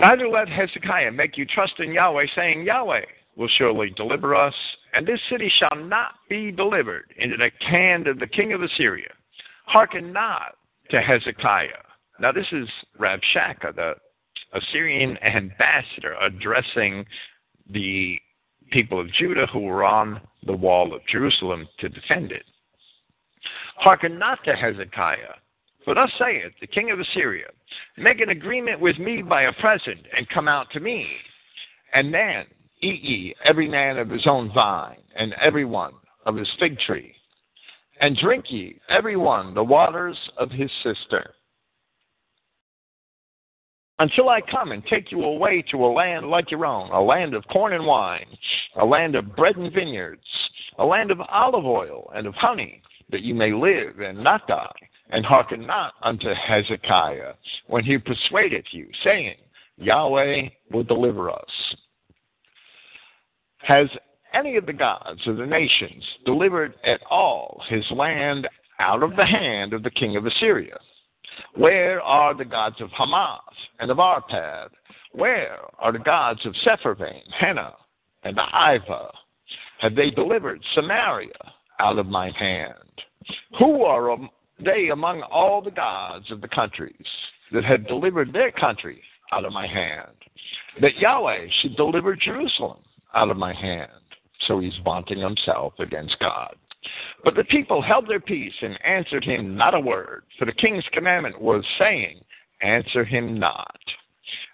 Neither 0.00 0.28
let 0.28 0.48
Hezekiah 0.48 1.12
make 1.12 1.38
you 1.38 1.46
trust 1.46 1.74
in 1.78 1.92
Yahweh, 1.92 2.26
saying, 2.34 2.64
Yahweh 2.64 3.04
will 3.36 3.48
surely 3.56 3.90
deliver 3.90 4.34
us, 4.34 4.54
and 4.92 5.06
this 5.06 5.20
city 5.30 5.50
shall 5.58 5.78
not 5.84 6.12
be 6.28 6.50
delivered 6.50 7.14
into 7.16 7.36
the 7.36 7.50
hand 7.66 8.06
of 8.06 8.18
the 8.18 8.26
king 8.26 8.52
of 8.52 8.62
Assyria. 8.62 9.10
Hearken 9.66 10.12
not 10.12 10.56
to 10.90 11.00
Hezekiah. 11.00 11.82
Now, 12.20 12.32
this 12.32 12.46
is 12.52 12.68
Rabshakeh, 12.98 13.74
the 13.74 13.94
Assyrian 14.52 15.18
ambassador, 15.22 16.14
addressing 16.20 17.04
the 17.70 18.18
people 18.70 19.00
of 19.00 19.12
Judah 19.12 19.46
who 19.52 19.60
were 19.60 19.84
on 19.84 20.20
the 20.44 20.56
wall 20.56 20.94
of 20.94 21.06
Jerusalem 21.06 21.68
to 21.78 21.88
defend 21.88 22.32
it. 22.32 22.44
Hearken 23.76 24.18
not 24.18 24.42
to 24.44 24.54
Hezekiah, 24.54 25.34
for 25.84 25.94
thus 25.94 26.10
saith 26.18 26.52
the 26.60 26.66
king 26.66 26.90
of 26.90 26.98
Assyria, 26.98 27.46
Make 27.96 28.20
an 28.20 28.30
agreement 28.30 28.80
with 28.80 28.98
me 28.98 29.22
by 29.22 29.42
a 29.42 29.52
present, 29.54 30.00
and 30.16 30.28
come 30.28 30.48
out 30.48 30.70
to 30.72 30.80
me. 30.80 31.06
And 31.94 32.12
then 32.12 32.46
eat 32.80 33.02
ye 33.02 33.34
every 33.44 33.68
man 33.68 33.98
of 33.98 34.10
his 34.10 34.26
own 34.26 34.52
vine, 34.52 35.02
and 35.14 35.34
every 35.34 35.64
one 35.64 35.92
of 36.24 36.36
his 36.36 36.48
fig 36.58 36.78
tree. 36.80 37.14
And 38.00 38.16
drink 38.16 38.50
ye 38.50 38.80
every 38.88 39.16
one 39.16 39.54
the 39.54 39.64
waters 39.64 40.18
of 40.36 40.50
his 40.50 40.70
cistern. 40.82 41.28
Until 43.98 44.28
I 44.28 44.40
come 44.42 44.72
and 44.72 44.84
take 44.86 45.10
you 45.10 45.24
away 45.24 45.62
to 45.70 45.84
a 45.84 45.88
land 45.92 46.26
like 46.26 46.50
your 46.50 46.66
own, 46.66 46.90
a 46.90 47.00
land 47.00 47.34
of 47.34 47.46
corn 47.48 47.72
and 47.72 47.86
wine, 47.86 48.26
a 48.76 48.84
land 48.84 49.14
of 49.14 49.34
bread 49.34 49.56
and 49.56 49.72
vineyards, 49.72 50.26
a 50.78 50.84
land 50.84 51.10
of 51.10 51.20
olive 51.20 51.64
oil 51.64 52.12
and 52.14 52.26
of 52.26 52.34
honey, 52.34 52.82
that 53.10 53.22
you 53.22 53.34
may 53.34 53.52
live 53.52 54.00
and 54.00 54.22
not 54.22 54.46
die 54.46 54.70
and 55.10 55.24
hearken 55.24 55.66
not 55.66 55.94
unto 56.02 56.34
Hezekiah 56.34 57.34
when 57.68 57.84
he 57.84 57.96
persuadeth 57.96 58.64
you, 58.72 58.88
saying, 59.04 59.36
Yahweh 59.78 60.48
will 60.70 60.82
deliver 60.82 61.30
us. 61.30 61.74
Has 63.58 63.88
any 64.34 64.56
of 64.56 64.66
the 64.66 64.72
gods 64.72 65.20
of 65.26 65.36
the 65.36 65.46
nations 65.46 66.04
delivered 66.24 66.74
at 66.84 67.00
all 67.10 67.62
his 67.68 67.84
land 67.90 68.48
out 68.78 69.02
of 69.02 69.16
the 69.16 69.24
hand 69.24 69.72
of 69.72 69.82
the 69.82 69.90
king 69.90 70.16
of 70.16 70.26
Assyria? 70.26 70.78
Where 71.54 72.00
are 72.00 72.34
the 72.34 72.44
gods 72.44 72.76
of 72.80 72.90
Hamath 72.90 73.40
and 73.78 73.90
of 73.90 73.98
Arpad? 73.98 74.68
Where 75.12 75.58
are 75.78 75.92
the 75.92 75.98
gods 75.98 76.44
of 76.44 76.54
Sepharvaim, 76.64 77.22
Hena, 77.38 77.74
and 78.22 78.36
Ivah? 78.36 79.10
Have 79.80 79.94
they 79.94 80.10
delivered 80.10 80.60
Samaria 80.74 81.52
out 81.80 81.98
of 81.98 82.06
my 82.06 82.30
hand? 82.38 82.74
Who 83.58 83.82
are 83.84 84.16
they 84.64 84.88
among 84.88 85.22
all 85.22 85.60
the 85.60 85.70
gods 85.70 86.30
of 86.30 86.40
the 86.40 86.48
countries 86.48 87.06
that 87.52 87.64
had 87.64 87.86
delivered 87.86 88.32
their 88.32 88.50
country 88.50 89.02
out 89.32 89.44
of 89.44 89.52
my 89.52 89.66
hand, 89.66 90.12
that 90.80 90.96
Yahweh 90.96 91.46
should 91.60 91.76
deliver 91.76 92.14
Jerusalem 92.16 92.78
out 93.14 93.30
of 93.30 93.36
my 93.36 93.52
hand. 93.52 93.90
So 94.46 94.60
he's 94.60 94.76
vaunting 94.84 95.18
himself 95.18 95.72
against 95.78 96.18
God. 96.20 96.54
But 97.24 97.34
the 97.34 97.44
people 97.44 97.82
held 97.82 98.08
their 98.08 98.20
peace 98.20 98.54
and 98.62 98.78
answered 98.84 99.24
him 99.24 99.56
not 99.56 99.74
a 99.74 99.80
word, 99.80 100.24
for 100.38 100.44
the 100.44 100.52
king's 100.52 100.86
commandment 100.92 101.40
was 101.40 101.64
saying, 101.78 102.20
Answer 102.62 103.04
him 103.04 103.38
not. 103.38 103.78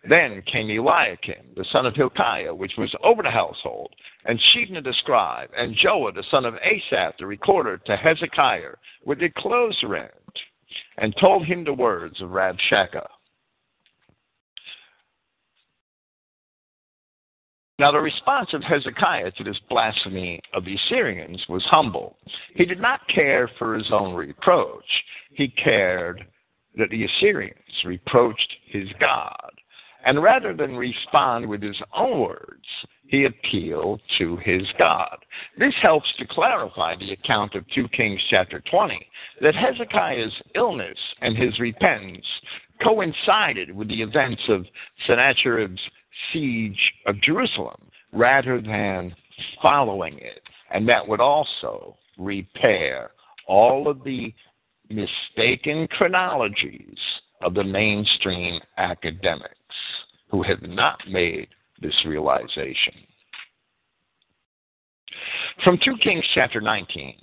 Then 0.04 0.42
came 0.42 0.70
Eliakim, 0.70 1.54
the 1.56 1.64
son 1.64 1.86
of 1.86 1.94
Hilkiah, 1.94 2.54
which 2.54 2.76
was 2.76 2.94
over 3.02 3.22
the 3.22 3.30
household, 3.30 3.94
and 4.24 4.38
Shebna 4.38 4.82
the 4.82 4.92
scribe, 4.94 5.50
and 5.56 5.76
Joah 5.76 6.12
the 6.14 6.24
son 6.24 6.44
of 6.44 6.56
Asaph 6.56 7.16
the 7.18 7.26
recorder 7.26 7.78
to 7.78 7.96
Hezekiah 7.96 8.74
with 9.04 9.18
their 9.18 9.30
clothes 9.30 9.82
rent, 9.84 10.12
and 10.98 11.16
told 11.16 11.46
him 11.46 11.64
the 11.64 11.72
words 11.72 12.20
of 12.20 12.30
Rabshakeh. 12.30 13.06
Now, 17.82 17.90
the 17.90 17.98
response 17.98 18.50
of 18.52 18.62
Hezekiah 18.62 19.32
to 19.32 19.42
this 19.42 19.58
blasphemy 19.68 20.38
of 20.54 20.64
the 20.64 20.76
Assyrians 20.76 21.44
was 21.48 21.64
humble. 21.64 22.16
He 22.54 22.64
did 22.64 22.78
not 22.78 23.00
care 23.08 23.50
for 23.58 23.74
his 23.74 23.90
own 23.90 24.14
reproach, 24.14 24.84
he 25.32 25.48
cared 25.48 26.24
that 26.76 26.90
the 26.90 27.04
Assyrians 27.04 27.58
reproached 27.84 28.54
his 28.66 28.86
God. 29.00 29.50
And 30.06 30.22
rather 30.22 30.54
than 30.54 30.76
respond 30.76 31.48
with 31.48 31.60
his 31.60 31.76
own 31.92 32.20
words, 32.20 32.62
he 33.08 33.24
appealed 33.24 34.00
to 34.18 34.36
his 34.36 34.62
God. 34.78 35.16
This 35.58 35.74
helps 35.82 36.06
to 36.18 36.26
clarify 36.26 36.94
the 36.94 37.10
account 37.10 37.56
of 37.56 37.68
2 37.74 37.88
Kings 37.88 38.20
chapter 38.30 38.62
20, 38.70 39.04
that 39.40 39.56
Hezekiah's 39.56 40.32
illness 40.54 40.98
and 41.20 41.36
his 41.36 41.58
repentance 41.58 42.26
coincided 42.80 43.74
with 43.74 43.88
the 43.88 44.02
events 44.02 44.42
of 44.48 44.66
Sennacherib's 45.04 45.80
siege 46.32 46.78
of 47.06 47.20
Jerusalem 47.20 47.88
rather 48.12 48.60
than 48.60 49.14
following 49.60 50.18
it. 50.18 50.42
And 50.72 50.88
that 50.88 51.06
would 51.06 51.20
also 51.20 51.96
repair 52.18 53.10
all 53.46 53.88
of 53.88 54.02
the 54.04 54.32
mistaken 54.88 55.88
chronologies 55.88 56.98
of 57.42 57.54
the 57.54 57.64
mainstream 57.64 58.60
academics 58.78 59.52
who 60.30 60.42
have 60.42 60.62
not 60.62 60.98
made 61.08 61.48
this 61.80 61.94
realization. 62.06 62.94
From 65.64 65.78
2 65.84 65.96
Kings 66.02 66.24
chapter 66.34 66.60
19. 66.60 67.14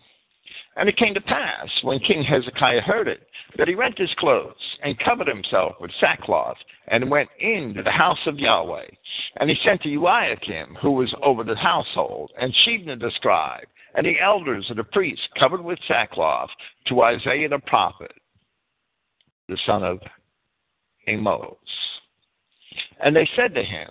And 0.80 0.88
it 0.88 0.96
came 0.96 1.14
to 1.14 1.20
pass, 1.20 1.68
when 1.82 2.00
King 2.00 2.24
Hezekiah 2.24 2.80
heard 2.80 3.10
it, 3.10 3.28
that 3.58 3.68
he 3.68 3.76
rent 3.76 3.98
his 3.98 4.14
clothes, 4.18 4.56
and 4.82 4.98
covered 5.00 5.28
himself 5.28 5.76
with 5.82 5.92
sackcloth, 6.00 6.56
and 6.88 7.12
went 7.12 7.28
into 7.38 7.84
the 7.84 7.92
house 7.92 8.26
of 8.26 8.40
Yahweh. 8.40 8.86
And 9.42 9.50
he 9.50 9.58
sent 9.66 9.82
to 9.82 9.94
Eliakim, 9.94 10.78
who 10.82 10.92
was 10.92 11.14
over 11.22 11.44
the 11.44 11.58
household, 11.58 12.32
and 12.40 12.56
Shebna 12.66 12.98
the 12.98 13.12
scribe, 13.16 13.68
and 13.96 14.06
the 14.06 14.22
elders 14.22 14.70
of 14.70 14.78
the 14.78 14.86
priests, 14.86 15.28
covered 15.38 15.62
with 15.62 15.80
sackcloth, 15.86 16.50
to 16.88 17.04
Isaiah 17.04 17.50
the 17.50 17.60
prophet, 17.60 18.14
the 19.50 19.58
son 19.66 19.84
of 19.84 20.00
Amos. 21.08 21.58
And 23.04 23.14
they 23.14 23.28
said 23.36 23.54
to 23.56 23.64
him, 23.64 23.90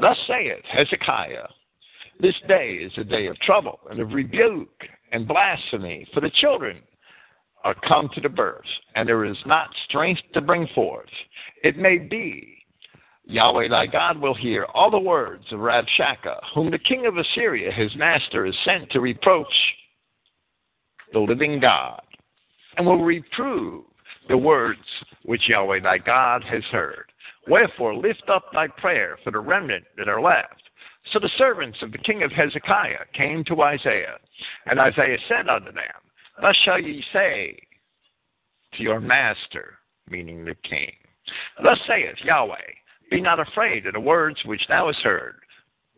Thus 0.00 0.16
saith 0.26 0.64
Hezekiah, 0.64 1.48
This 2.20 2.36
day 2.48 2.76
is 2.76 2.92
a 2.96 3.04
day 3.04 3.26
of 3.26 3.38
trouble, 3.40 3.80
and 3.90 4.00
of 4.00 4.14
rebuke, 4.14 4.82
and 5.12 5.28
blasphemy, 5.28 6.06
for 6.12 6.20
the 6.20 6.30
children 6.40 6.78
are 7.64 7.76
come 7.86 8.08
to 8.14 8.20
the 8.20 8.28
birth, 8.28 8.64
and 8.96 9.08
there 9.08 9.24
is 9.24 9.36
not 9.46 9.68
strength 9.88 10.20
to 10.34 10.40
bring 10.40 10.66
forth. 10.74 11.08
It 11.62 11.76
may 11.76 11.98
be 11.98 12.58
Yahweh 13.24 13.68
thy 13.68 13.86
God 13.86 14.20
will 14.20 14.34
hear 14.34 14.64
all 14.74 14.90
the 14.90 14.98
words 14.98 15.44
of 15.52 15.60
Rabshakeh, 15.60 16.40
whom 16.54 16.70
the 16.70 16.78
king 16.78 17.06
of 17.06 17.16
Assyria, 17.16 17.70
his 17.70 17.94
master, 17.94 18.46
has 18.46 18.54
sent 18.64 18.90
to 18.90 19.00
reproach 19.00 19.54
the 21.12 21.20
living 21.20 21.60
God, 21.60 22.02
and 22.76 22.86
will 22.86 23.04
reprove 23.04 23.84
the 24.28 24.36
words 24.36 24.80
which 25.24 25.48
Yahweh 25.48 25.80
thy 25.80 25.98
God 25.98 26.42
has 26.44 26.64
heard. 26.72 27.04
Wherefore 27.48 27.94
lift 27.94 28.24
up 28.28 28.44
thy 28.52 28.66
prayer 28.66 29.18
for 29.22 29.30
the 29.30 29.40
remnant 29.40 29.84
that 29.96 30.08
are 30.08 30.22
left. 30.22 30.62
So 31.10 31.18
the 31.18 31.30
servants 31.36 31.78
of 31.82 31.90
the 31.90 31.98
king 31.98 32.22
of 32.22 32.30
Hezekiah 32.30 33.06
came 33.12 33.44
to 33.44 33.62
Isaiah, 33.62 34.18
and 34.66 34.78
Isaiah 34.78 35.18
said 35.28 35.48
unto 35.48 35.72
them, 35.72 35.84
Thus 36.40 36.56
shall 36.64 36.80
ye 36.80 37.02
say 37.12 37.58
to 38.74 38.82
your 38.82 39.00
master, 39.00 39.78
meaning 40.08 40.44
the 40.44 40.54
king. 40.68 40.92
Thus 41.62 41.78
saith 41.86 42.16
Yahweh, 42.24 42.56
Be 43.10 43.20
not 43.20 43.40
afraid 43.40 43.86
of 43.86 43.94
the 43.94 44.00
words 44.00 44.38
which 44.44 44.66
thou 44.68 44.86
hast 44.86 45.00
heard, 45.00 45.40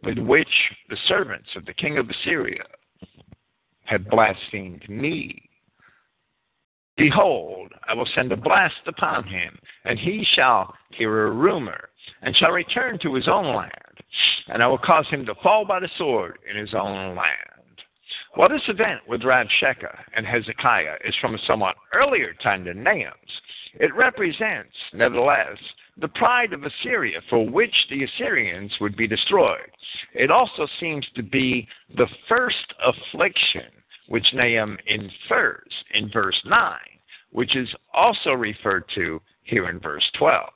with 0.03 0.19
which 0.19 0.49
the 0.89 0.99
servants 1.07 1.49
of 1.55 1.65
the 1.67 1.75
king 1.75 1.99
of 1.99 2.09
Assyria 2.09 2.65
have 3.85 4.09
blasphemed 4.09 4.89
me. 4.89 5.49
Behold, 6.97 7.73
I 7.89 7.95
will 7.95 8.09
send 8.15 8.33
a 8.33 8.37
blast 8.37 8.87
upon 8.87 9.27
him, 9.27 9.59
and 9.85 9.99
he 9.99 10.25
shall 10.35 10.75
hear 10.91 11.27
a 11.27 11.31
rumor, 11.31 11.89
and 12.23 12.37
shall 12.37 12.53
return 12.53 12.99
to 13.01 13.15
his 13.15 13.29
own 13.29 13.55
land, 13.55 13.73
and 14.49 14.63
I 14.63 14.67
will 14.67 14.79
cause 14.79 15.07
him 15.09 15.25
to 15.27 15.35
fall 15.43 15.65
by 15.65 15.81
the 15.81 15.89
sword 15.99 16.39
in 16.49 16.57
his 16.57 16.75
own 16.75 17.17
land. 17.17 17.55
While 18.35 18.49
this 18.49 18.69
event 18.69 19.01
with 19.09 19.23
Rabshakeh 19.23 19.97
and 20.15 20.27
Hezekiah 20.27 20.97
is 21.05 21.15
from 21.21 21.35
a 21.35 21.39
somewhat 21.47 21.77
earlier 21.93 22.35
time 22.43 22.65
than 22.65 22.83
Nahum's, 22.83 23.41
it 23.75 23.95
represents, 23.95 24.75
nevertheless, 24.93 25.59
the 25.97 26.09
pride 26.09 26.53
of 26.53 26.65
Assyria 26.65 27.21
for 27.31 27.49
which 27.49 27.75
the 27.91 28.05
Assyrians 28.05 28.73
would 28.81 28.97
be 28.97 29.07
destroyed. 29.07 29.71
It 30.15 30.31
also 30.31 30.67
seems 30.81 31.07
to 31.15 31.23
be 31.23 31.69
the 31.97 32.09
first 32.29 32.75
affliction 32.85 33.71
which 34.09 34.35
Nahum 34.35 34.79
infers 34.87 35.73
in 35.95 36.11
verse 36.11 36.41
9, 36.45 36.77
which 37.31 37.57
is 37.57 37.69
also 37.93 38.33
referred 38.33 38.85
to 38.97 39.21
here 39.45 39.69
in 39.69 39.79
verse 39.79 40.09
12. 40.19 40.51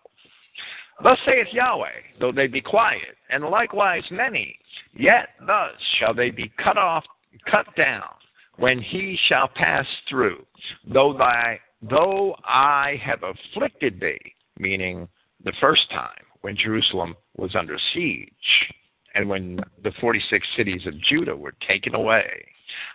Thus 1.03 1.19
saith 1.25 1.47
Yahweh, 1.53 2.19
though 2.21 2.33
they 2.33 2.49
be 2.49 2.61
quiet, 2.61 3.17
and 3.31 3.45
likewise 3.45 4.03
many, 4.11 4.59
yet 4.95 5.29
thus 5.47 5.73
shall 5.99 6.13
they 6.13 6.31
be 6.31 6.51
cut 6.63 6.77
off, 6.77 7.05
cut 7.49 7.67
down, 7.77 8.09
when 8.57 8.81
he 8.81 9.17
shall 9.29 9.49
pass 9.49 9.87
through. 10.09 10.45
Though 10.93 11.15
thy, 11.17 11.61
though 11.83 12.35
I 12.45 13.01
have 13.05 13.23
afflicted 13.23 14.01
thee, 14.01 14.35
meaning 14.59 15.09
the 15.45 15.53
first 15.61 15.89
time 15.91 16.25
when 16.41 16.57
Jerusalem 16.57 17.17
was 17.37 17.55
under 17.55 17.79
siege, 17.95 18.73
and 19.15 19.29
when 19.29 19.61
the 19.83 19.93
46 20.01 20.47
cities 20.57 20.87
of 20.87 21.01
Judah 21.01 21.37
were 21.37 21.55
taken 21.67 21.95
away. 21.95 22.45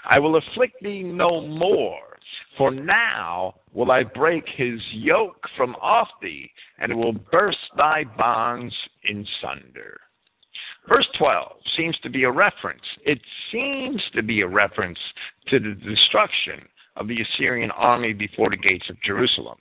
I 0.06 0.20
will 0.20 0.36
afflict 0.36 0.76
thee 0.82 1.04
no 1.04 1.42
more, 1.48 2.13
for 2.58 2.72
now 2.72 3.56
will 3.74 3.92
I 3.92 4.04
break 4.04 4.46
his 4.48 4.80
yoke 4.92 5.48
from 5.58 5.76
off 5.82 6.10
thee, 6.22 6.52
and 6.80 6.96
will 6.96 7.14
burst 7.14 7.58
thy 7.78 8.04
bonds 8.04 8.74
in 9.04 9.26
sunder. 9.42 10.00
Verse 10.88 11.08
12 11.18 11.52
seems 11.78 11.98
to 12.00 12.10
be 12.10 12.24
a 12.24 12.32
reference. 12.32 12.84
It 13.06 13.20
seems 13.52 14.02
to 14.14 14.22
be 14.22 14.42
a 14.42 14.48
reference 14.48 15.00
to 15.48 15.60
the 15.60 15.76
destruction 15.76 16.68
of 16.96 17.08
the 17.08 17.22
Assyrian 17.22 17.72
army 17.72 18.14
before 18.14 18.50
the 18.50 18.58
gates 18.58 18.90
of 18.90 19.02
Jerusalem. 19.02 19.58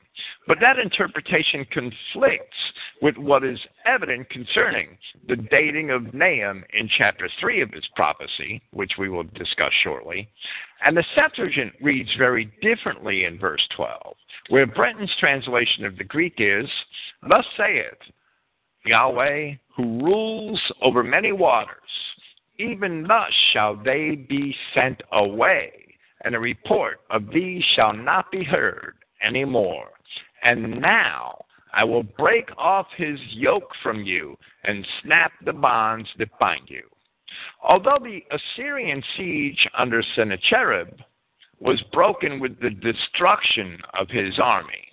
But 0.47 0.59
that 0.61 0.79
interpretation 0.79 1.67
conflicts 1.71 2.57
with 3.01 3.17
what 3.17 3.45
is 3.45 3.59
evident 3.87 4.29
concerning 4.31 4.99
the 5.29 5.37
dating 5.37 5.91
of 5.91 6.13
Nahum 6.13 6.65
in 6.75 6.89
chapter 6.99 7.29
3 7.41 7.63
of 7.63 7.71
his 7.71 7.87
prophecy, 7.97 8.61
which 8.73 8.93
we 8.99 9.09
will 9.09 9.25
discuss 9.35 9.73
shortly. 9.83 10.29
And 10.85 10.97
the 10.97 11.05
Septuagint 11.15 11.73
reads 11.81 12.11
very 12.19 12.53
differently 12.61 13.25
in 13.25 13.39
verse 13.39 13.67
12, 13.77 14.15
where 14.49 14.67
Brenton's 14.67 15.15
translation 15.19 15.85
of 15.85 15.97
the 15.97 16.05
Greek 16.05 16.35
is, 16.39 16.69
Thus 17.29 17.47
saith 17.57 17.99
Yahweh, 18.85 19.53
who 19.77 20.05
rules 20.05 20.61
over 20.83 21.03
many 21.03 21.33
waters, 21.33 21.79
even 22.59 23.05
thus 23.05 23.33
shall 23.53 23.75
they 23.77 24.27
be 24.29 24.55
sent 24.75 25.01
away 25.13 25.82
and 26.25 26.35
a 26.35 26.41
report 26.41 27.01
of 27.11 27.31
these 27.33 27.63
shall 27.75 27.93
not 27.93 28.31
be 28.31 28.45
heard 28.45 28.95
any 29.23 29.45
more. 29.45 29.89
And 30.43 30.81
now 30.81 31.45
I 31.73 31.85
will 31.85 32.03
break 32.03 32.51
off 32.59 32.87
his 32.97 33.19
yoke 33.31 33.71
from 33.83 34.03
you 34.03 34.37
and 34.65 34.87
snap 35.03 35.33
the 35.45 35.53
bonds 35.53 36.09
that 36.19 36.39
bind 36.39 36.69
you. 36.69 36.83
Although 37.63 37.99
the 38.03 38.23
Assyrian 38.31 39.03
siege 39.17 39.67
under 39.77 40.03
Sennacherib 40.15 40.99
was 41.61 41.83
broken 41.93 42.41
with 42.41 42.61
the 42.61 42.71
destruction 42.71 43.79
of 43.99 44.09
his 44.11 44.39
army, 44.39 44.89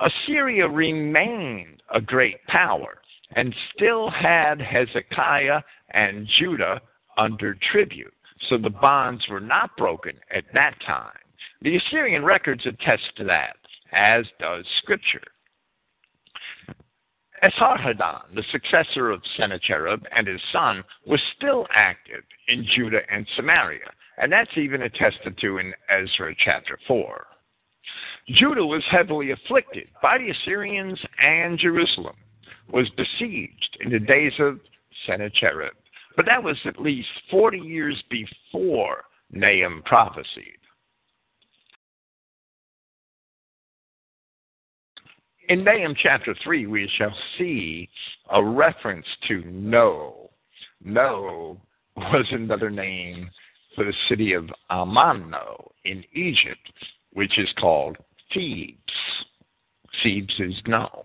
Assyria 0.00 0.68
remained 0.68 1.82
a 1.92 2.00
great 2.00 2.44
power 2.46 2.98
and 3.34 3.54
still 3.74 4.08
had 4.10 4.60
Hezekiah 4.60 5.60
and 5.90 6.26
Judah 6.38 6.80
under 7.16 7.56
tribute 7.72 8.14
so 8.48 8.58
the 8.58 8.70
bonds 8.70 9.26
were 9.28 9.40
not 9.40 9.76
broken 9.76 10.14
at 10.34 10.44
that 10.54 10.74
time. 10.86 11.12
The 11.62 11.76
Assyrian 11.76 12.24
records 12.24 12.66
attest 12.66 13.16
to 13.16 13.24
that, 13.24 13.56
as 13.92 14.24
does 14.38 14.64
Scripture. 14.82 15.22
Esarhaddon, 17.42 18.34
the 18.34 18.44
successor 18.50 19.10
of 19.10 19.22
Sennacherib 19.36 20.02
and 20.14 20.26
his 20.26 20.40
son, 20.52 20.82
was 21.06 21.20
still 21.36 21.66
active 21.72 22.24
in 22.48 22.66
Judah 22.74 23.00
and 23.10 23.26
Samaria, 23.36 23.90
and 24.16 24.32
that's 24.32 24.56
even 24.56 24.82
attested 24.82 25.38
to 25.38 25.58
in 25.58 25.72
Ezra 25.88 26.34
chapter 26.44 26.78
4. 26.86 27.26
Judah 28.28 28.66
was 28.66 28.82
heavily 28.90 29.30
afflicted 29.30 29.88
by 30.02 30.18
the 30.18 30.30
Assyrians, 30.30 30.98
and 31.18 31.58
Jerusalem 31.58 32.16
was 32.70 32.88
besieged 32.90 33.78
in 33.80 33.90
the 33.90 33.98
days 33.98 34.32
of 34.38 34.60
Sennacherib. 35.06 35.72
But 36.18 36.26
that 36.26 36.42
was 36.42 36.58
at 36.64 36.80
least 36.80 37.06
40 37.30 37.58
years 37.58 38.02
before 38.10 39.04
Nahum 39.30 39.84
prophesied. 39.84 40.58
In 45.48 45.62
Nahum 45.62 45.94
chapter 46.02 46.34
3, 46.42 46.66
we 46.66 46.90
shall 46.98 47.14
see 47.38 47.88
a 48.32 48.44
reference 48.44 49.06
to 49.28 49.44
No. 49.46 50.30
No 50.82 51.60
was 51.96 52.26
another 52.32 52.68
name 52.68 53.30
for 53.76 53.84
the 53.84 53.94
city 54.08 54.32
of 54.32 54.50
Amanno 54.72 55.70
in 55.84 56.02
Egypt, 56.14 56.72
which 57.12 57.38
is 57.38 57.48
called 57.60 57.96
Thebes. 58.34 58.74
Thebes 60.02 60.34
is 60.40 60.54
No. 60.66 61.04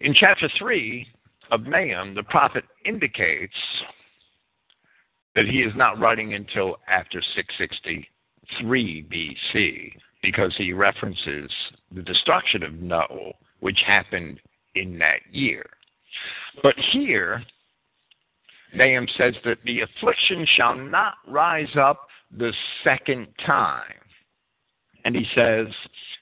In 0.00 0.14
chapter 0.14 0.48
3, 0.58 1.06
of 1.50 1.66
Nahum, 1.66 2.14
the 2.14 2.22
prophet 2.24 2.64
indicates 2.84 3.54
that 5.34 5.46
he 5.46 5.58
is 5.58 5.72
not 5.76 5.98
writing 5.98 6.34
until 6.34 6.78
after 6.88 7.22
663 7.34 9.06
BC 9.10 9.92
because 10.22 10.54
he 10.56 10.72
references 10.72 11.50
the 11.94 12.02
destruction 12.02 12.62
of 12.62 12.74
No, 12.74 13.32
which 13.60 13.78
happened 13.86 14.40
in 14.74 14.98
that 14.98 15.20
year. 15.30 15.64
But 16.62 16.74
here, 16.92 17.44
Nahum 18.74 19.06
says 19.16 19.34
that 19.44 19.58
the 19.64 19.80
affliction 19.80 20.46
shall 20.56 20.74
not 20.74 21.14
rise 21.26 21.74
up 21.76 22.08
the 22.36 22.52
second 22.84 23.28
time. 23.46 23.82
And 25.04 25.14
he 25.14 25.24
says, 25.34 25.66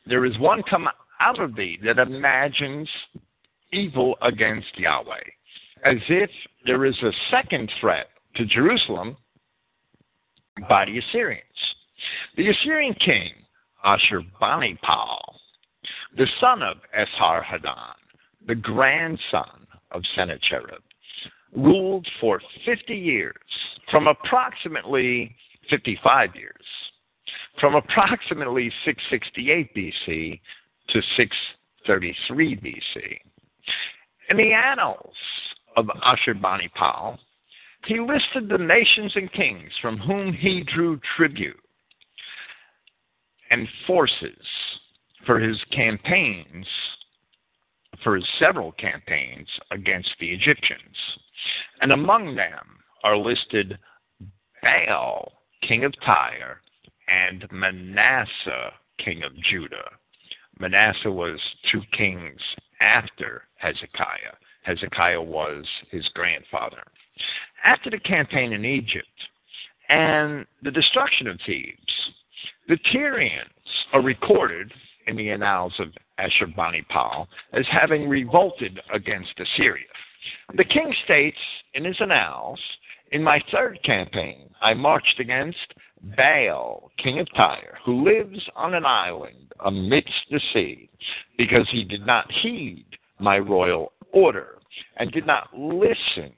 There 0.06 0.24
is 0.24 0.38
one 0.38 0.62
come 0.68 0.88
out 1.20 1.40
of 1.40 1.56
thee 1.56 1.78
that 1.84 1.98
imagines 1.98 2.88
evil 3.76 4.16
against 4.22 4.78
Yahweh, 4.78 5.20
as 5.84 5.96
if 6.08 6.30
there 6.64 6.84
is 6.84 6.96
a 7.02 7.12
second 7.30 7.70
threat 7.80 8.06
to 8.36 8.44
Jerusalem 8.46 9.16
by 10.68 10.84
the 10.86 10.98
Assyrians. 10.98 11.42
The 12.36 12.48
Assyrian 12.50 12.94
king, 12.94 13.32
Ashurbanipal, 13.84 15.18
the 16.16 16.26
son 16.40 16.62
of 16.62 16.78
Esarhaddon, 16.98 17.94
the 18.46 18.54
grandson 18.54 19.66
of 19.92 20.02
Sennacherib, 20.14 20.82
ruled 21.54 22.06
for 22.20 22.40
50 22.64 22.94
years, 22.94 23.34
from 23.90 24.06
approximately 24.08 25.34
55 25.70 26.34
years, 26.34 26.64
from 27.60 27.74
approximately 27.74 28.70
668 28.84 29.74
BC 29.74 30.40
to 30.88 31.00
633 31.16 32.56
BC. 32.56 33.18
In 34.28 34.36
the 34.36 34.52
annals 34.52 35.14
of 35.76 35.86
Ashurbanipal, 35.86 37.18
he 37.84 38.00
listed 38.00 38.48
the 38.48 38.58
nations 38.58 39.12
and 39.14 39.32
kings 39.32 39.70
from 39.80 39.98
whom 39.98 40.32
he 40.32 40.64
drew 40.64 41.00
tribute 41.16 41.60
and 43.50 43.68
forces 43.86 44.44
for 45.24 45.38
his 45.38 45.56
campaigns, 45.70 46.66
for 48.02 48.16
his 48.16 48.26
several 48.40 48.72
campaigns 48.72 49.48
against 49.70 50.10
the 50.18 50.32
Egyptians. 50.32 50.96
And 51.80 51.92
among 51.92 52.34
them 52.34 52.78
are 53.04 53.16
listed 53.16 53.78
Baal, 54.62 55.32
king 55.62 55.84
of 55.84 55.94
Tyre, 56.04 56.60
and 57.08 57.46
Manasseh, 57.52 58.72
king 58.98 59.22
of 59.22 59.32
Judah. 59.36 59.90
Manasseh 60.58 61.12
was 61.12 61.38
two 61.70 61.82
kings 61.96 62.40
after 62.80 63.42
Hezekiah. 63.56 64.34
Hezekiah 64.62 65.22
was 65.22 65.64
his 65.90 66.06
grandfather. 66.14 66.82
After 67.64 67.90
the 67.90 68.00
campaign 68.00 68.52
in 68.52 68.64
Egypt 68.64 69.06
and 69.88 70.44
the 70.62 70.70
destruction 70.70 71.26
of 71.26 71.38
Thebes, 71.46 71.94
the 72.68 72.78
Tyrians 72.92 73.48
are 73.92 74.02
recorded 74.02 74.72
in 75.06 75.16
the 75.16 75.30
annals 75.30 75.72
of 75.78 75.88
Ashurbanipal 76.18 77.26
as 77.52 77.64
having 77.70 78.08
revolted 78.08 78.80
against 78.92 79.38
Assyria. 79.38 79.84
The 80.56 80.64
king 80.64 80.92
states 81.04 81.38
in 81.74 81.84
his 81.84 81.96
annals, 82.00 82.60
In 83.12 83.22
my 83.22 83.40
third 83.52 83.78
campaign, 83.84 84.50
I 84.60 84.74
marched 84.74 85.20
against 85.20 85.74
Baal, 86.16 86.90
king 86.99 87.18
of 87.18 87.26
Tyre, 87.34 87.78
who 87.84 88.05
lives 88.05 88.40
on 88.55 88.74
an 88.74 88.86
island 88.86 89.53
amidst 89.64 90.12
the 90.30 90.40
sea, 90.53 90.90
because 91.38 91.66
he 91.70 91.84
did 91.84 92.07
not 92.07 92.30
heed 92.30 92.86
my 93.18 93.38
royal 93.38 93.92
order 94.12 94.59
and 94.97 95.11
did 95.11 95.26
not 95.26 95.49
listen 95.57 96.32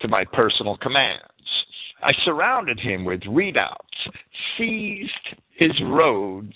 to 0.00 0.08
my 0.08 0.24
personal 0.24 0.76
commands. 0.76 1.24
I 2.02 2.12
surrounded 2.24 2.80
him 2.80 3.04
with 3.04 3.20
redoubts, 3.28 4.08
seized 4.56 5.12
his 5.50 5.72
roads 5.82 6.54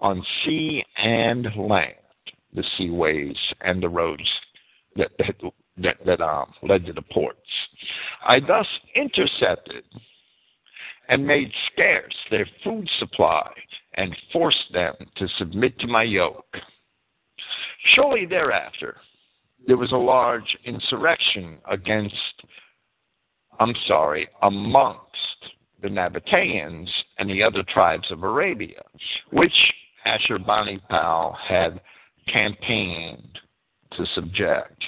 on 0.00 0.24
sea 0.44 0.84
and 0.96 1.46
land, 1.56 1.94
the 2.52 2.64
seaways 2.76 3.36
and 3.60 3.82
the 3.82 3.88
roads 3.88 4.28
that, 4.96 5.10
that, 5.18 5.36
that, 5.76 5.96
that 6.04 6.20
um, 6.20 6.52
led 6.62 6.86
to 6.86 6.92
the 6.92 7.02
ports. 7.02 7.38
I 8.26 8.40
thus 8.40 8.66
intercepted 8.96 9.84
and 11.08 11.26
made 11.26 11.50
scarce 11.72 12.14
their 12.30 12.46
food 12.62 12.88
supply 12.98 13.50
and 13.94 14.14
forced 14.32 14.72
them 14.72 14.94
to 15.16 15.28
submit 15.38 15.78
to 15.78 15.86
my 15.86 16.02
yoke. 16.02 16.56
Shortly 17.94 18.26
thereafter, 18.26 18.96
there 19.66 19.76
was 19.76 19.92
a 19.92 19.96
large 19.96 20.56
insurrection 20.64 21.58
against, 21.70 22.14
I'm 23.58 23.74
sorry, 23.86 24.28
amongst 24.42 25.02
the 25.82 25.88
Nabateans 25.88 26.88
and 27.18 27.30
the 27.30 27.42
other 27.42 27.62
tribes 27.72 28.10
of 28.10 28.22
Arabia, 28.22 28.82
which 29.32 29.52
Ashurbanipal 30.06 31.36
had 31.36 31.80
campaigned 32.32 33.38
to 33.96 34.04
subject. 34.14 34.84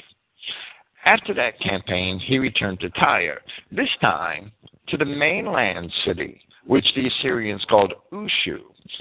After 1.04 1.32
that 1.34 1.58
campaign, 1.60 2.18
he 2.18 2.38
returned 2.38 2.80
to 2.80 2.90
Tyre, 2.90 3.40
this 3.72 3.88
time 4.00 4.52
to 4.90 4.96
the 4.96 5.04
mainland 5.04 5.92
city, 6.04 6.40
which 6.66 6.86
the 6.94 7.06
Assyrians 7.06 7.64
called 7.68 7.94
Ushu, 8.12 8.58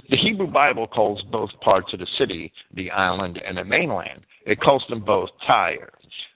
The 0.09 0.17
Hebrew 0.17 0.47
Bible 0.47 0.87
calls 0.87 1.21
both 1.31 1.49
parts 1.61 1.91
of 1.93 1.99
the 1.99 2.07
city 2.17 2.51
the 2.73 2.91
island 2.91 3.41
and 3.45 3.57
the 3.57 3.63
mainland. 3.63 4.21
It 4.45 4.61
calls 4.61 4.83
them 4.89 5.03
both 5.03 5.29
Tyre. 5.45 5.91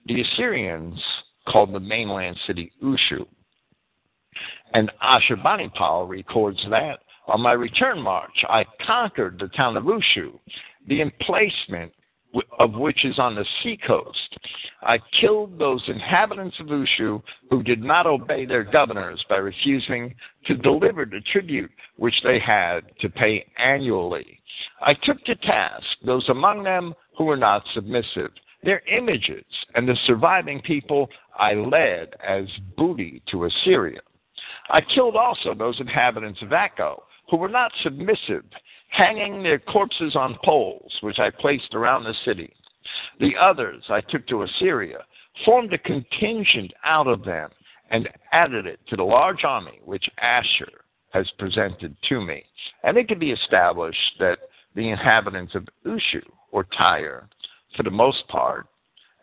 The 0.06 0.20
Assyrians 0.20 1.00
called 1.48 1.72
the 1.72 1.80
mainland 1.80 2.36
city 2.46 2.72
Ushu. 2.82 3.26
And 4.74 4.90
Ashurbanipal 5.02 6.08
records 6.08 6.60
that 6.70 6.98
on 7.26 7.40
my 7.40 7.52
return 7.52 8.02
march, 8.02 8.44
I 8.48 8.66
conquered 8.86 9.38
the 9.38 9.48
town 9.48 9.76
of 9.76 9.84
Ushu, 9.84 10.38
the 10.88 11.00
emplacement 11.00 11.92
of 12.58 12.72
which 12.74 13.04
is 13.04 13.18
on 13.18 13.34
the 13.34 13.44
seacoast. 13.62 14.38
I 14.82 14.98
killed 15.20 15.58
those 15.58 15.82
inhabitants 15.88 16.56
of 16.60 16.66
Ushu 16.66 17.22
who 17.50 17.62
did 17.62 17.82
not 17.82 18.06
obey 18.06 18.44
their 18.44 18.64
governors 18.64 19.24
by 19.28 19.36
refusing 19.36 20.14
to 20.46 20.56
deliver 20.56 21.04
the 21.04 21.20
tribute 21.32 21.70
which 21.96 22.14
they 22.22 22.38
had 22.38 22.80
to 23.00 23.08
pay 23.08 23.46
annually. 23.58 24.40
I 24.80 24.94
took 24.94 25.22
to 25.24 25.34
task 25.36 25.84
those 26.04 26.28
among 26.28 26.64
them 26.64 26.94
who 27.16 27.24
were 27.24 27.36
not 27.36 27.64
submissive. 27.74 28.30
Their 28.62 28.82
images 28.88 29.44
and 29.74 29.86
the 29.86 29.96
surviving 30.06 30.60
people 30.62 31.08
I 31.38 31.54
led 31.54 32.14
as 32.26 32.46
booty 32.76 33.22
to 33.30 33.44
Assyria. 33.44 34.00
I 34.70 34.80
killed 34.80 35.16
also 35.16 35.54
those 35.54 35.80
inhabitants 35.80 36.40
of 36.42 36.48
Akko 36.48 37.02
who 37.30 37.36
were 37.36 37.48
not 37.48 37.72
submissive 37.82 38.44
hanging 38.94 39.42
their 39.42 39.58
corpses 39.58 40.14
on 40.14 40.38
poles, 40.44 40.92
which 41.00 41.18
I 41.18 41.30
placed 41.30 41.74
around 41.74 42.04
the 42.04 42.14
city. 42.24 42.54
The 43.18 43.34
others 43.40 43.82
I 43.88 44.00
took 44.00 44.26
to 44.28 44.42
Assyria, 44.42 44.98
formed 45.44 45.72
a 45.72 45.78
contingent 45.78 46.72
out 46.84 47.08
of 47.08 47.24
them, 47.24 47.50
and 47.90 48.08
added 48.32 48.66
it 48.66 48.78
to 48.88 48.96
the 48.96 49.02
large 49.02 49.42
army 49.42 49.80
which 49.84 50.08
Ashur 50.20 50.68
has 51.10 51.28
presented 51.38 51.96
to 52.08 52.20
me. 52.20 52.44
And 52.84 52.96
it 52.96 53.08
can 53.08 53.18
be 53.18 53.32
established 53.32 54.18
that 54.20 54.38
the 54.74 54.88
inhabitants 54.90 55.54
of 55.54 55.66
Ushu, 55.84 56.22
or 56.52 56.64
Tyre, 56.76 57.28
for 57.76 57.82
the 57.82 57.90
most 57.90 58.26
part, 58.28 58.66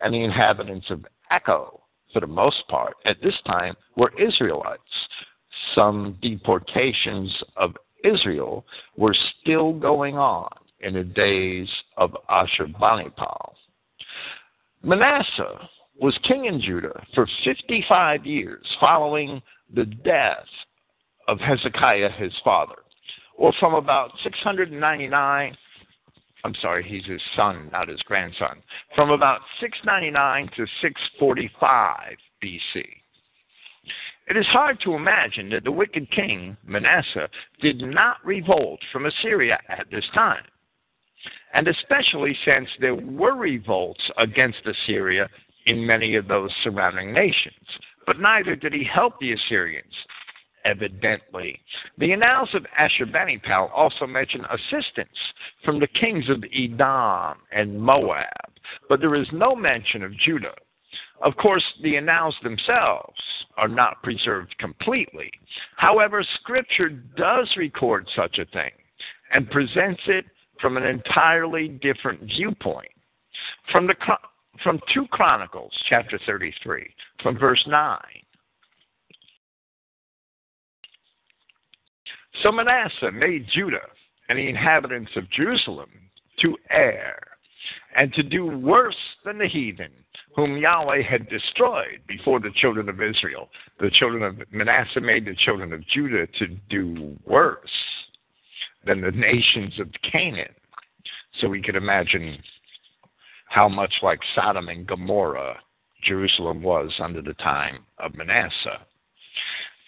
and 0.02 0.12
the 0.12 0.22
inhabitants 0.22 0.90
of 0.90 1.06
Akko, 1.32 1.80
for 2.12 2.20
the 2.20 2.26
most 2.26 2.66
part, 2.68 2.94
at 3.06 3.22
this 3.22 3.38
time 3.46 3.74
were 3.96 4.12
Israelites. 4.20 4.82
Some 5.74 6.18
deportations 6.20 7.34
of 7.56 7.74
Israel 8.04 8.64
were 8.96 9.14
still 9.40 9.72
going 9.72 10.16
on 10.16 10.50
in 10.80 10.94
the 10.94 11.04
days 11.04 11.68
of 11.96 12.16
Ashurbanipal. 12.28 13.52
Manasseh 14.82 15.68
was 16.00 16.18
king 16.26 16.46
in 16.46 16.60
Judah 16.60 17.04
for 17.14 17.28
55 17.44 18.26
years 18.26 18.64
following 18.80 19.40
the 19.74 19.84
death 19.84 20.46
of 21.28 21.38
Hezekiah, 21.38 22.10
his 22.18 22.32
father, 22.44 22.74
or 23.36 23.52
from 23.60 23.74
about 23.74 24.10
699. 24.24 25.56
I'm 26.44 26.54
sorry, 26.60 26.82
he's 26.82 27.06
his 27.06 27.20
son, 27.36 27.70
not 27.72 27.88
his 27.88 28.00
grandson. 28.02 28.60
From 28.96 29.10
about 29.10 29.40
699 29.60 30.50
to 30.56 30.66
645 30.80 32.16
BC. 32.42 32.84
It 34.32 34.38
is 34.38 34.46
hard 34.46 34.80
to 34.80 34.94
imagine 34.94 35.50
that 35.50 35.62
the 35.62 35.70
wicked 35.70 36.10
king, 36.10 36.56
Manasseh, 36.64 37.28
did 37.60 37.82
not 37.82 38.16
revolt 38.24 38.80
from 38.90 39.04
Assyria 39.04 39.60
at 39.68 39.90
this 39.90 40.08
time, 40.14 40.44
and 41.52 41.68
especially 41.68 42.34
since 42.42 42.66
there 42.80 42.94
were 42.94 43.36
revolts 43.36 44.00
against 44.16 44.64
Assyria 44.64 45.28
in 45.66 45.86
many 45.86 46.14
of 46.14 46.28
those 46.28 46.50
surrounding 46.64 47.12
nations. 47.12 47.66
But 48.06 48.20
neither 48.20 48.56
did 48.56 48.72
he 48.72 48.84
help 48.84 49.20
the 49.20 49.34
Assyrians, 49.34 49.92
evidently. 50.64 51.60
The 51.98 52.14
annals 52.14 52.54
of 52.54 52.64
Ashurbanipal 52.80 53.70
also 53.70 54.06
mention 54.06 54.46
assistance 54.46 55.18
from 55.62 55.78
the 55.78 55.88
kings 55.88 56.30
of 56.30 56.42
Edom 56.54 57.36
and 57.54 57.78
Moab, 57.78 58.24
but 58.88 58.98
there 59.00 59.14
is 59.14 59.28
no 59.30 59.54
mention 59.54 60.02
of 60.02 60.16
Judah 60.16 60.54
of 61.22 61.36
course, 61.36 61.64
the 61.82 61.96
annals 61.96 62.34
themselves 62.42 63.18
are 63.56 63.68
not 63.68 64.02
preserved 64.02 64.56
completely. 64.58 65.30
However, 65.76 66.24
Scripture 66.40 66.88
does 66.88 67.48
record 67.56 68.08
such 68.16 68.38
a 68.38 68.44
thing 68.46 68.72
and 69.32 69.50
presents 69.50 70.02
it 70.08 70.24
from 70.60 70.76
an 70.76 70.84
entirely 70.84 71.68
different 71.68 72.20
viewpoint. 72.22 72.88
From, 73.70 73.86
the, 73.86 73.94
from 74.62 74.80
2 74.92 75.06
Chronicles, 75.10 75.72
chapter 75.88 76.18
33, 76.26 76.92
from 77.22 77.38
verse 77.38 77.62
9. 77.68 77.98
So 82.42 82.50
Manasseh 82.50 83.12
made 83.12 83.46
Judah 83.54 83.78
and 84.28 84.38
the 84.38 84.48
inhabitants 84.48 85.12
of 85.16 85.30
Jerusalem 85.30 85.90
to 86.40 86.56
err 86.70 87.20
and 87.96 88.12
to 88.14 88.22
do 88.22 88.46
worse 88.46 88.96
than 89.24 89.38
the 89.38 89.46
heathen 89.46 89.90
whom 90.34 90.56
Yahweh 90.56 91.02
had 91.02 91.28
destroyed 91.28 92.00
before 92.06 92.40
the 92.40 92.50
children 92.56 92.88
of 92.88 93.00
Israel. 93.02 93.48
The 93.80 93.90
children 93.90 94.22
of 94.22 94.52
Manasseh 94.52 95.00
made 95.00 95.26
the 95.26 95.34
children 95.34 95.72
of 95.72 95.86
Judah 95.88 96.26
to 96.38 96.46
do 96.70 97.16
worse 97.26 97.58
than 98.84 99.00
the 99.00 99.10
nations 99.10 99.78
of 99.78 99.88
Canaan. 100.10 100.54
So 101.40 101.48
we 101.48 101.62
could 101.62 101.76
imagine 101.76 102.38
how 103.46 103.68
much 103.68 103.92
like 104.02 104.20
Sodom 104.34 104.68
and 104.68 104.86
Gomorrah 104.86 105.56
Jerusalem 106.04 106.62
was 106.62 106.90
under 106.98 107.22
the 107.22 107.34
time 107.34 107.84
of 107.98 108.14
Manasseh. 108.14 108.80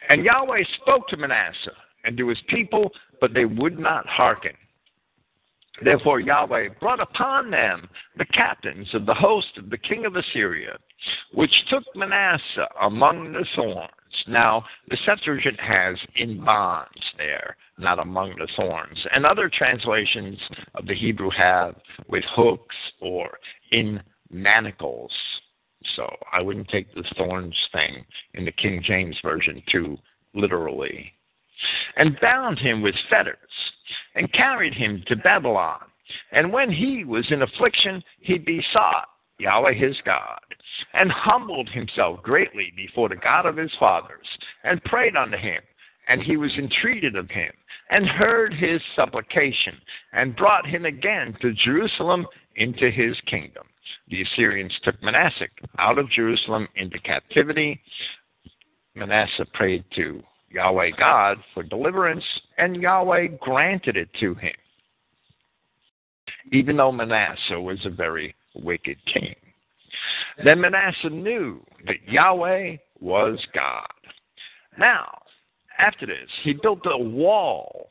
And 0.08 0.24
Yahweh 0.24 0.62
spoke 0.80 1.08
to 1.08 1.16
Manasseh 1.16 1.72
and 2.04 2.16
to 2.18 2.28
his 2.28 2.38
people, 2.48 2.92
but 3.20 3.32
they 3.34 3.46
would 3.46 3.78
not 3.78 4.06
hearken. 4.06 4.52
Therefore 5.82 6.20
Yahweh 6.20 6.68
brought 6.80 7.00
upon 7.00 7.50
them 7.50 7.88
the 8.16 8.24
captains 8.26 8.94
of 8.94 9.06
the 9.06 9.14
host 9.14 9.58
of 9.58 9.70
the 9.70 9.78
king 9.78 10.06
of 10.06 10.14
Assyria, 10.14 10.78
which 11.32 11.52
took 11.68 11.84
Manasseh 11.96 12.68
among 12.80 13.32
the 13.32 13.44
thorns. 13.56 13.90
Now, 14.28 14.64
the 14.88 14.96
Septuagint 15.04 15.58
has 15.58 15.96
in 16.14 16.44
bonds 16.44 17.02
there, 17.18 17.56
not 17.78 17.98
among 17.98 18.36
the 18.36 18.48
thorns. 18.54 19.04
And 19.12 19.26
other 19.26 19.48
translations 19.48 20.38
of 20.76 20.86
the 20.86 20.94
Hebrew 20.94 21.30
have 21.30 21.74
with 22.08 22.24
hooks 22.36 22.76
or 23.00 23.38
in 23.72 24.00
manacles. 24.30 25.12
So 25.96 26.08
I 26.32 26.40
wouldn't 26.40 26.68
take 26.68 26.94
the 26.94 27.04
thorns 27.16 27.56
thing 27.72 28.04
in 28.34 28.44
the 28.44 28.52
King 28.52 28.80
James 28.82 29.18
Version 29.22 29.60
too 29.70 29.98
literally 30.34 31.12
and 31.96 32.18
bound 32.20 32.58
him 32.58 32.82
with 32.82 32.94
fetters, 33.08 33.36
and 34.14 34.32
carried 34.32 34.74
him 34.74 35.02
to 35.06 35.16
Babylon. 35.16 35.80
And 36.32 36.52
when 36.52 36.70
he 36.70 37.04
was 37.04 37.26
in 37.30 37.42
affliction, 37.42 38.02
he 38.20 38.38
besought 38.38 39.08
Yahweh 39.38 39.74
his 39.74 39.96
God, 40.04 40.40
and 40.92 41.10
humbled 41.10 41.68
himself 41.68 42.22
greatly 42.22 42.72
before 42.76 43.08
the 43.08 43.16
God 43.16 43.46
of 43.46 43.56
his 43.56 43.72
fathers, 43.78 44.26
and 44.62 44.82
prayed 44.84 45.16
unto 45.16 45.36
him. 45.36 45.62
And 46.06 46.22
he 46.22 46.36
was 46.36 46.52
entreated 46.58 47.16
of 47.16 47.30
him, 47.30 47.50
and 47.90 48.06
heard 48.06 48.52
his 48.52 48.80
supplication, 48.94 49.80
and 50.12 50.36
brought 50.36 50.66
him 50.66 50.84
again 50.84 51.34
to 51.40 51.54
Jerusalem 51.54 52.26
into 52.56 52.90
his 52.90 53.16
kingdom. 53.26 53.64
The 54.08 54.22
Assyrians 54.22 54.78
took 54.82 55.02
Manasseh 55.02 55.48
out 55.78 55.98
of 55.98 56.10
Jerusalem 56.10 56.68
into 56.76 56.98
captivity. 56.98 57.80
Manasseh 58.94 59.46
prayed 59.54 59.84
to 59.96 60.22
Yahweh 60.54 60.90
God 60.98 61.38
for 61.52 61.62
deliverance, 61.64 62.24
and 62.58 62.76
Yahweh 62.76 63.26
granted 63.40 63.96
it 63.96 64.08
to 64.20 64.34
him, 64.34 64.54
even 66.52 66.76
though 66.76 66.92
Manasseh 66.92 67.60
was 67.60 67.78
a 67.84 67.90
very 67.90 68.34
wicked 68.54 68.96
king. 69.12 69.34
Then 70.44 70.60
Manasseh 70.60 71.10
knew 71.10 71.60
that 71.86 71.96
Yahweh 72.06 72.76
was 73.00 73.38
God. 73.52 73.88
Now, 74.78 75.22
after 75.78 76.06
this, 76.06 76.30
he 76.44 76.52
built 76.52 76.80
a 76.86 76.98
wall 76.98 77.88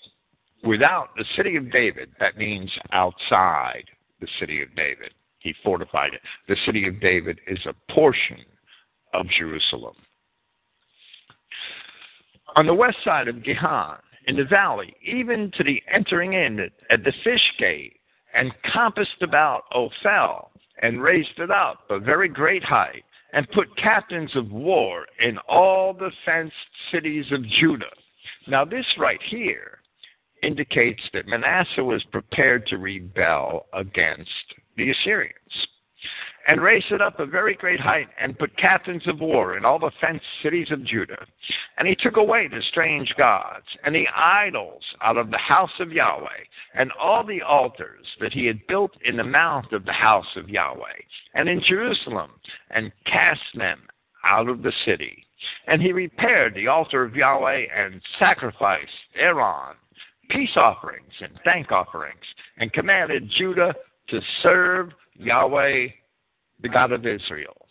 without 0.64 1.10
the 1.18 1.26
city 1.36 1.58
of 1.58 1.72
David. 1.72 2.12
That 2.20 2.38
means 2.38 2.72
outside 2.94 3.84
the 4.22 4.28
city 4.40 4.62
of 4.62 4.74
David. 4.76 5.14
He 5.40 5.54
fortified 5.64 6.14
it. 6.14 6.22
The 6.48 6.56
city 6.66 6.88
of 6.88 7.02
David 7.02 7.40
is 7.48 7.60
a 7.66 7.94
portion 7.94 8.40
of 9.14 9.28
Jerusalem 9.38 9.96
on 12.56 12.66
the 12.66 12.74
west 12.74 12.98
side 13.04 13.28
of 13.28 13.44
Gihon, 13.44 13.98
in 14.28 14.38
the 14.38 14.46
valley, 14.46 14.96
even 15.04 15.52
to 15.58 15.64
the 15.64 15.82
entering 15.94 16.34
in 16.34 16.60
at 16.90 17.04
the 17.04 17.14
fish 17.24 17.54
gate, 17.60 17.98
and 18.34 18.52
compassed 18.72 19.22
about 19.22 19.64
Ophel, 19.74 20.52
and 20.82 21.02
raised 21.02 21.38
it 21.40 21.52
up 21.52 21.80
a 21.90 22.00
very 22.00 22.28
great 22.28 22.64
height, 22.64 23.04
and 23.34 23.50
put 23.52 23.76
captains 23.78 24.36
of 24.36 24.52
war 24.52 25.06
in 25.20 25.38
all 25.50 25.94
the 25.94 26.12
fenced 26.26 26.54
cities 26.92 27.26
of 27.32 27.46
Judah. 27.60 27.86
Now, 28.48 28.66
this 28.66 28.86
right 28.98 29.22
here 29.30 29.80
indicates 30.42 31.02
that 31.14 31.28
Manasseh 31.28 31.84
was 31.84 32.04
prepared 32.12 32.68
to 32.68 32.78
rebel 32.78 33.68
against 33.74 34.30
the 34.78 34.92
Assyrians. 34.92 35.68
And 36.48 36.62
raised 36.62 36.92
it 36.92 37.02
up 37.02 37.20
a 37.20 37.26
very 37.26 37.56
great 37.56 37.80
height, 37.80 38.08
and 38.20 38.38
put 38.38 38.56
captains 38.58 39.08
of 39.08 39.20
war 39.20 39.58
in 39.58 39.66
all 39.66 39.80
the 39.80 39.92
fenced 40.02 40.26
cities 40.42 40.72
of 40.72 40.84
Judah. 40.84 41.26
And 41.78 41.88
he 41.88 41.96
took 41.96 42.18
away 42.18 42.48
the 42.48 42.62
strange 42.70 43.14
gods 43.18 43.66
and 43.84 43.94
the 43.94 44.08
idols 44.16 44.84
out 45.02 45.18
of 45.18 45.32
the 45.32 45.38
house 45.38 45.80
of 45.80 45.92
Yahweh, 45.92 46.44
and 46.76 46.92
all 47.00 47.24
the 47.26 47.42
altars 47.42 48.06
that 48.20 48.34
he 48.34 48.46
had 48.46 48.66
built 48.68 48.92
in 49.06 49.18
the 49.18 49.24
mount 49.24 49.72
of 49.74 49.86
the 49.86 49.94
house 49.94 50.36
of 50.36 50.50
Yahweh, 50.50 51.02
and 51.34 51.48
in 51.48 51.62
Jerusalem, 51.68 52.32
and 52.72 52.92
cast 53.06 53.42
them 53.56 53.82
out 54.26 54.50
of 54.50 54.64
the 54.64 54.74
city. 54.86 55.26
And 55.68 55.82
he 55.82 55.92
repaired 55.92 56.56
the 56.56 56.68
altar 56.68 57.04
of 57.04 57.16
Yahweh 57.16 57.66
and 57.76 58.02
sacrificed 58.18 58.92
thereon 59.16 59.76
peace 60.30 60.56
offerings 60.56 61.12
and 61.22 61.32
thank 61.44 61.72
offerings, 61.72 62.26
and 62.58 62.72
commanded 62.74 63.30
Judah 63.38 63.74
to 64.10 64.20
serve 64.42 64.90
Yahweh, 65.16 65.88
the 66.64 66.70
God 66.70 66.92
of 66.92 67.06
Israel. 67.06 67.68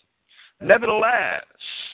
Nevertheless, 0.61 1.43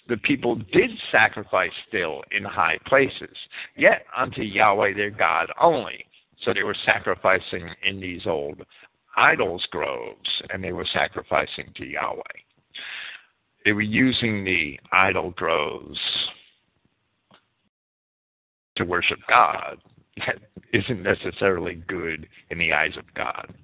the 0.09 0.19
people 0.19 0.57
did 0.57 0.91
sacrifice 1.11 1.71
still 1.89 2.23
in 2.37 2.45
high 2.45 2.79
places, 2.87 3.35
yet 3.77 4.05
unto 4.15 4.43
Yahweh 4.43 4.95
their 4.95 5.11
God 5.11 5.51
only. 5.61 6.05
So 6.45 6.53
they 6.53 6.63
were 6.63 6.77
sacrificing 6.85 7.69
in 7.87 8.01
these 8.01 8.27
old 8.27 8.61
idols 9.17 9.67
groves, 9.71 10.29
and 10.51 10.63
they 10.63 10.73
were 10.73 10.87
sacrificing 10.93 11.73
to 11.77 11.87
Yahweh. 11.87 12.23
They 13.65 13.73
were 13.73 13.81
using 13.81 14.45
the 14.45 14.79
idol 14.93 15.31
groves 15.31 15.99
to 18.77 18.85
worship 18.85 19.19
God, 19.29 19.79
that 20.27 20.41
isn't 20.73 21.03
necessarily 21.03 21.77
good 21.87 22.29
in 22.51 22.59
the 22.59 22.73
eyes 22.73 22.97
of 22.97 23.13
God. 23.15 23.55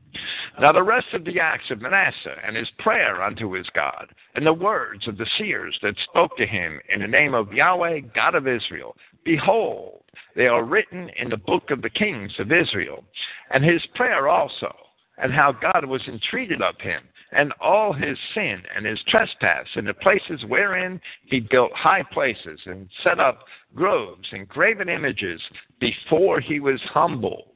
Now, 0.60 0.72
the 0.72 0.82
rest 0.82 1.08
of 1.12 1.24
the 1.24 1.40
acts 1.40 1.70
of 1.70 1.80
Manasseh, 1.80 2.36
and 2.46 2.56
his 2.56 2.70
prayer 2.78 3.22
unto 3.22 3.52
his 3.52 3.66
God, 3.74 4.14
and 4.34 4.46
the 4.46 4.52
words 4.52 5.08
of 5.08 5.18
the 5.18 5.26
seers 5.36 5.78
that 5.82 5.96
spoke 6.08 6.36
to 6.36 6.46
him 6.46 6.80
in 6.92 7.00
the 7.00 7.08
name 7.08 7.34
of 7.34 7.52
Yahweh, 7.52 8.00
God 8.14 8.34
of 8.34 8.46
Israel, 8.46 8.96
behold, 9.24 10.02
they 10.36 10.46
are 10.46 10.64
written 10.64 11.10
in 11.20 11.28
the 11.28 11.36
book 11.36 11.70
of 11.70 11.82
the 11.82 11.90
kings 11.90 12.32
of 12.38 12.52
Israel, 12.52 13.04
and 13.50 13.64
his 13.64 13.84
prayer 13.94 14.28
also, 14.28 14.74
and 15.18 15.32
how 15.32 15.52
God 15.52 15.84
was 15.84 16.02
entreated 16.06 16.62
of 16.62 16.80
him, 16.80 17.02
and 17.32 17.52
all 17.60 17.92
his 17.92 18.16
sin 18.34 18.62
and 18.74 18.86
his 18.86 19.02
trespass 19.08 19.66
in 19.74 19.84
the 19.84 19.94
places 19.94 20.44
wherein 20.46 21.00
he 21.24 21.40
built 21.40 21.72
high 21.72 22.04
places 22.12 22.60
and 22.66 22.88
set 23.02 23.18
up 23.18 23.40
groves 23.74 24.28
and 24.32 24.48
graven 24.48 24.88
images 24.88 25.40
before 25.80 26.40
he 26.40 26.60
was 26.60 26.80
humbled. 26.92 27.54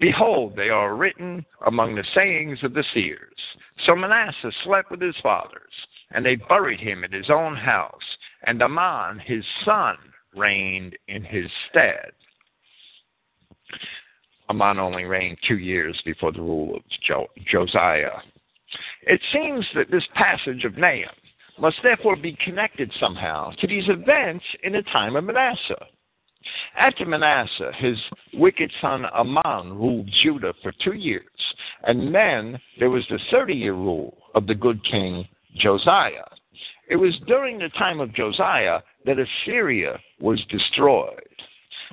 Behold, 0.00 0.54
they 0.56 0.68
are 0.68 0.94
written 0.94 1.44
among 1.66 1.94
the 1.94 2.04
sayings 2.14 2.58
of 2.62 2.74
the 2.74 2.84
seers. 2.92 3.38
So 3.86 3.94
Manasseh 3.94 4.52
slept 4.64 4.90
with 4.90 5.00
his 5.00 5.16
fathers, 5.22 5.72
and 6.10 6.24
they 6.24 6.36
buried 6.36 6.80
him 6.80 7.04
in 7.04 7.12
his 7.12 7.30
own 7.30 7.56
house, 7.56 7.94
and 8.42 8.62
Amon, 8.62 9.18
his 9.18 9.44
son, 9.64 9.96
reigned 10.34 10.96
in 11.08 11.24
his 11.24 11.46
stead. 11.70 12.12
Amon 14.50 14.78
only 14.78 15.04
reigned 15.04 15.38
two 15.48 15.58
years 15.58 16.00
before 16.04 16.32
the 16.32 16.42
rule 16.42 16.76
of 16.76 16.82
jo- 17.06 17.30
Josiah. 17.50 18.20
It 19.02 19.20
seems 19.32 19.64
that 19.74 19.90
this 19.90 20.06
passage 20.14 20.64
of 20.64 20.76
Nahum 20.76 21.14
must 21.58 21.76
therefore 21.82 22.16
be 22.16 22.36
connected 22.44 22.92
somehow 23.00 23.50
to 23.58 23.66
these 23.66 23.88
events 23.88 24.44
in 24.62 24.72
the 24.72 24.82
time 24.92 25.16
of 25.16 25.24
Manasseh. 25.24 25.86
After 26.76 27.04
Manasseh, 27.04 27.72
his 27.76 27.98
wicked 28.34 28.70
son 28.80 29.04
Amon 29.06 29.76
ruled 29.76 30.08
Judah 30.22 30.54
for 30.62 30.72
two 30.84 30.92
years, 30.92 31.24
and 31.82 32.14
then 32.14 32.60
there 32.78 32.90
was 32.90 33.06
the 33.08 33.18
30 33.30 33.54
year 33.54 33.74
rule 33.74 34.16
of 34.34 34.46
the 34.46 34.54
good 34.54 34.84
king 34.84 35.26
Josiah. 35.56 36.28
It 36.88 36.96
was 36.96 37.18
during 37.26 37.58
the 37.58 37.68
time 37.70 38.00
of 38.00 38.14
Josiah 38.14 38.80
that 39.06 39.18
Assyria 39.18 39.98
was 40.20 40.44
destroyed. 40.50 41.20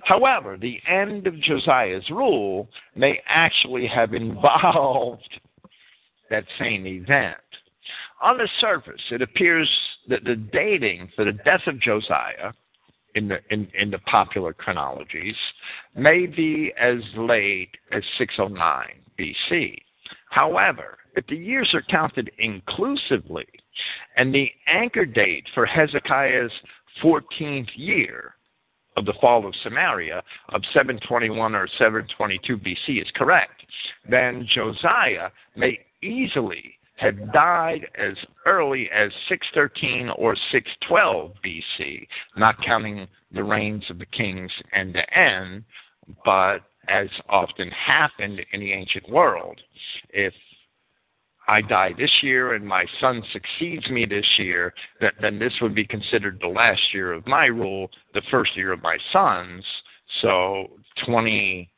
However, 0.03 0.57
the 0.57 0.79
end 0.87 1.27
of 1.27 1.39
Josiah's 1.39 2.09
rule 2.09 2.69
may 2.95 3.21
actually 3.27 3.87
have 3.87 4.13
involved 4.13 5.39
that 6.29 6.45
same 6.59 6.85
event. 6.85 7.37
On 8.23 8.37
the 8.37 8.47
surface, 8.61 9.01
it 9.11 9.21
appears 9.21 9.69
that 10.07 10.23
the 10.23 10.37
dating 10.37 11.09
for 11.13 11.25
the 11.25 11.33
death 11.33 11.67
of 11.67 11.77
Josiah 11.81 12.53
in 13.15 13.27
the, 13.27 13.39
in, 13.49 13.67
in 13.77 13.91
the 13.91 13.99
popular 13.99 14.53
chronologies 14.53 15.35
may 15.93 16.25
be 16.25 16.71
as 16.79 16.99
late 17.17 17.75
as 17.91 18.01
609 18.17 18.85
BC. 19.19 19.77
However, 20.29 20.99
if 21.17 21.27
the 21.27 21.35
years 21.35 21.69
are 21.73 21.83
counted 21.89 22.31
inclusively, 22.39 23.45
and 24.15 24.33
the 24.33 24.49
anchor 24.67 25.05
date 25.05 25.45
for 25.53 25.65
Hezekiah's 25.65 26.51
14th 27.03 27.69
year 27.75 28.35
of 28.95 29.05
the 29.05 29.13
fall 29.19 29.45
of 29.45 29.53
Samaria 29.63 30.23
of 30.49 30.61
721 30.73 31.55
or 31.55 31.67
722 31.77 32.57
BC 32.57 33.01
is 33.01 33.11
correct, 33.15 33.63
then 34.09 34.47
Josiah 34.49 35.29
may 35.57 35.77
easily 36.01 36.77
had 37.03 37.33
died 37.33 37.85
as 37.95 38.15
early 38.45 38.89
as 38.95 39.11
613 39.27 40.09
or 40.17 40.35
612 40.51 41.31
BC, 41.43 42.07
not 42.37 42.55
counting 42.65 43.07
the 43.31 43.43
reigns 43.43 43.83
of 43.89 43.99
the 43.99 44.05
kings 44.05 44.51
end 44.73 44.93
to 44.93 45.19
end, 45.19 45.65
but 46.23 46.59
as 46.87 47.07
often 47.27 47.69
happened 47.71 48.39
in 48.53 48.59
the 48.61 48.71
ancient 48.71 49.09
world, 49.09 49.59
if 50.11 50.33
I 51.47 51.61
die 51.61 51.91
this 51.97 52.11
year 52.21 52.53
and 52.53 52.65
my 52.65 52.85
son 53.01 53.21
succeeds 53.33 53.89
me 53.89 54.05
this 54.05 54.25
year, 54.37 54.73
that, 55.01 55.13
then 55.21 55.39
this 55.39 55.53
would 55.61 55.75
be 55.75 55.85
considered 55.85 56.39
the 56.39 56.47
last 56.47 56.81
year 56.93 57.11
of 57.11 57.27
my 57.27 57.45
rule, 57.47 57.89
the 58.13 58.21
first 58.31 58.55
year 58.55 58.71
of 58.71 58.81
my 58.81 58.97
son's. 59.11 59.65
So 60.21 60.67
20 61.05 61.69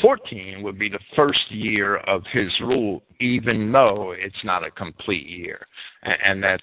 14 0.00 0.62
would 0.62 0.78
be 0.78 0.88
the 0.88 0.98
first 1.14 1.50
year 1.50 1.96
of 1.98 2.22
his 2.32 2.48
rule, 2.60 3.02
even 3.20 3.70
though 3.72 4.12
it's 4.16 4.44
not 4.44 4.66
a 4.66 4.70
complete 4.70 5.26
year. 5.26 5.66
And 6.02 6.42
that's 6.42 6.62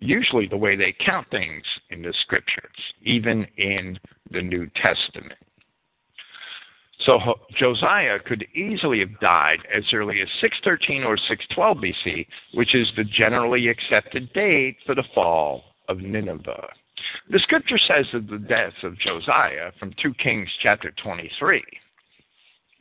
usually 0.00 0.46
the 0.46 0.56
way 0.56 0.76
they 0.76 0.94
count 1.04 1.26
things 1.30 1.64
in 1.90 2.02
the 2.02 2.14
scriptures, 2.22 2.76
even 3.02 3.46
in 3.56 3.98
the 4.30 4.42
New 4.42 4.68
Testament. 4.82 5.38
So 7.06 7.18
Josiah 7.58 8.18
could 8.18 8.44
easily 8.54 9.00
have 9.00 9.18
died 9.20 9.60
as 9.74 9.84
early 9.92 10.20
as 10.20 10.28
613 10.40 11.02
or 11.02 11.16
612 11.16 11.76
BC, 11.78 12.26
which 12.54 12.74
is 12.74 12.88
the 12.96 13.04
generally 13.04 13.68
accepted 13.68 14.30
date 14.34 14.76
for 14.84 14.94
the 14.94 15.04
fall 15.14 15.64
of 15.88 15.98
Nineveh. 15.98 16.68
The 17.30 17.38
scripture 17.38 17.78
says 17.78 18.04
of 18.12 18.26
the 18.26 18.38
death 18.38 18.74
of 18.82 18.98
Josiah 18.98 19.72
from 19.78 19.94
2 20.02 20.12
Kings 20.14 20.48
chapter 20.62 20.92
23 21.02 21.62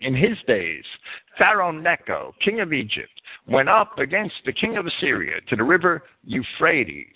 in 0.01 0.15
his 0.15 0.37
days, 0.47 0.83
Pharaoh 1.37 1.71
Necho, 1.71 2.33
king 2.43 2.59
of 2.59 2.73
Egypt, 2.73 3.11
went 3.47 3.69
up 3.69 3.97
against 3.97 4.35
the 4.45 4.53
king 4.53 4.77
of 4.77 4.85
Assyria 4.85 5.41
to 5.49 5.55
the 5.55 5.63
river 5.63 6.03
Euphrates, 6.23 7.07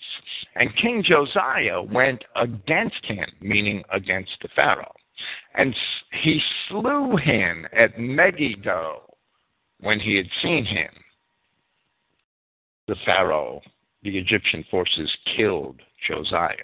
and 0.54 0.76
King 0.76 1.02
Josiah 1.02 1.82
went 1.82 2.24
against 2.36 3.04
him, 3.04 3.26
meaning 3.40 3.82
against 3.92 4.32
the 4.42 4.48
Pharaoh, 4.54 4.94
and 5.54 5.74
he 6.22 6.40
slew 6.68 7.16
him 7.16 7.66
at 7.72 7.98
Megiddo 7.98 9.14
when 9.80 10.00
he 10.00 10.16
had 10.16 10.28
seen 10.42 10.64
him. 10.64 10.90
The 12.86 12.96
Pharaoh, 13.04 13.62
the 14.02 14.18
Egyptian 14.18 14.64
forces 14.70 15.10
killed 15.36 15.80
Josiah. 16.06 16.54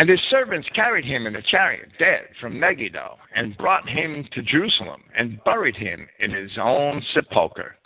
And 0.00 0.08
his 0.08 0.20
servants 0.30 0.66
carried 0.74 1.04
him 1.04 1.26
in 1.26 1.36
a 1.36 1.42
chariot, 1.42 1.90
dead, 1.98 2.28
from 2.40 2.58
Megiddo, 2.58 3.18
and 3.36 3.54
brought 3.58 3.86
him 3.86 4.26
to 4.32 4.40
Jerusalem, 4.40 5.02
and 5.14 5.44
buried 5.44 5.76
him 5.76 6.08
in 6.20 6.30
his 6.30 6.52
own 6.56 7.04
sepulchre. 7.12 7.76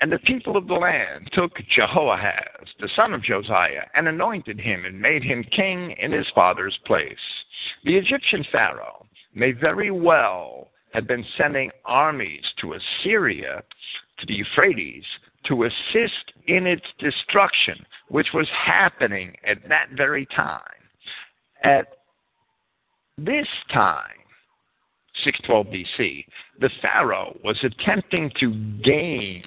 And 0.00 0.10
the 0.10 0.18
people 0.18 0.56
of 0.56 0.66
the 0.66 0.74
land 0.74 1.30
took 1.32 1.52
Jehoahaz, 1.70 2.74
the 2.80 2.88
son 2.96 3.14
of 3.14 3.22
Josiah, 3.22 3.84
and 3.94 4.08
anointed 4.08 4.58
him, 4.58 4.84
and 4.84 5.00
made 5.00 5.22
him 5.22 5.44
king 5.44 5.92
in 5.92 6.10
his 6.10 6.26
father's 6.34 6.76
place. 6.84 7.14
The 7.84 7.96
Egyptian 7.96 8.44
Pharaoh 8.50 9.06
may 9.32 9.52
very 9.52 9.92
well 9.92 10.72
have 10.92 11.06
been 11.06 11.24
sending 11.36 11.70
armies 11.84 12.42
to 12.62 12.72
Assyria, 12.74 13.62
to 14.18 14.26
the 14.26 14.34
Euphrates, 14.34 15.04
to 15.44 15.66
assist 15.66 16.32
in 16.48 16.66
its 16.66 16.86
destruction, 16.98 17.86
which 18.08 18.32
was 18.34 18.48
happening 18.50 19.36
at 19.46 19.68
that 19.68 19.90
very 19.96 20.26
time. 20.34 20.77
At 21.62 21.88
this 23.16 23.46
time, 23.72 24.14
612 25.24 25.66
BC, 25.66 26.24
the 26.60 26.70
Pharaoh 26.80 27.36
was 27.42 27.58
attempting 27.62 28.30
to 28.38 28.54
gain 28.82 29.42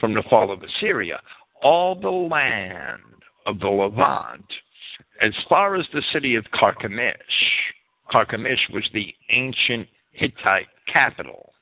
from 0.00 0.14
the 0.14 0.24
fall 0.28 0.50
of 0.50 0.62
Assyria 0.62 1.20
all 1.62 1.94
the 1.94 2.10
land 2.10 3.00
of 3.46 3.60
the 3.60 3.68
Levant 3.68 4.44
as 5.20 5.32
far 5.48 5.76
as 5.76 5.86
the 5.92 6.02
city 6.12 6.34
of 6.34 6.44
Carchemish. 6.52 7.14
Carchemish 8.10 8.68
was 8.72 8.84
the 8.92 9.14
ancient 9.30 9.88
Hittite 10.12 10.66
capital. 10.92 11.52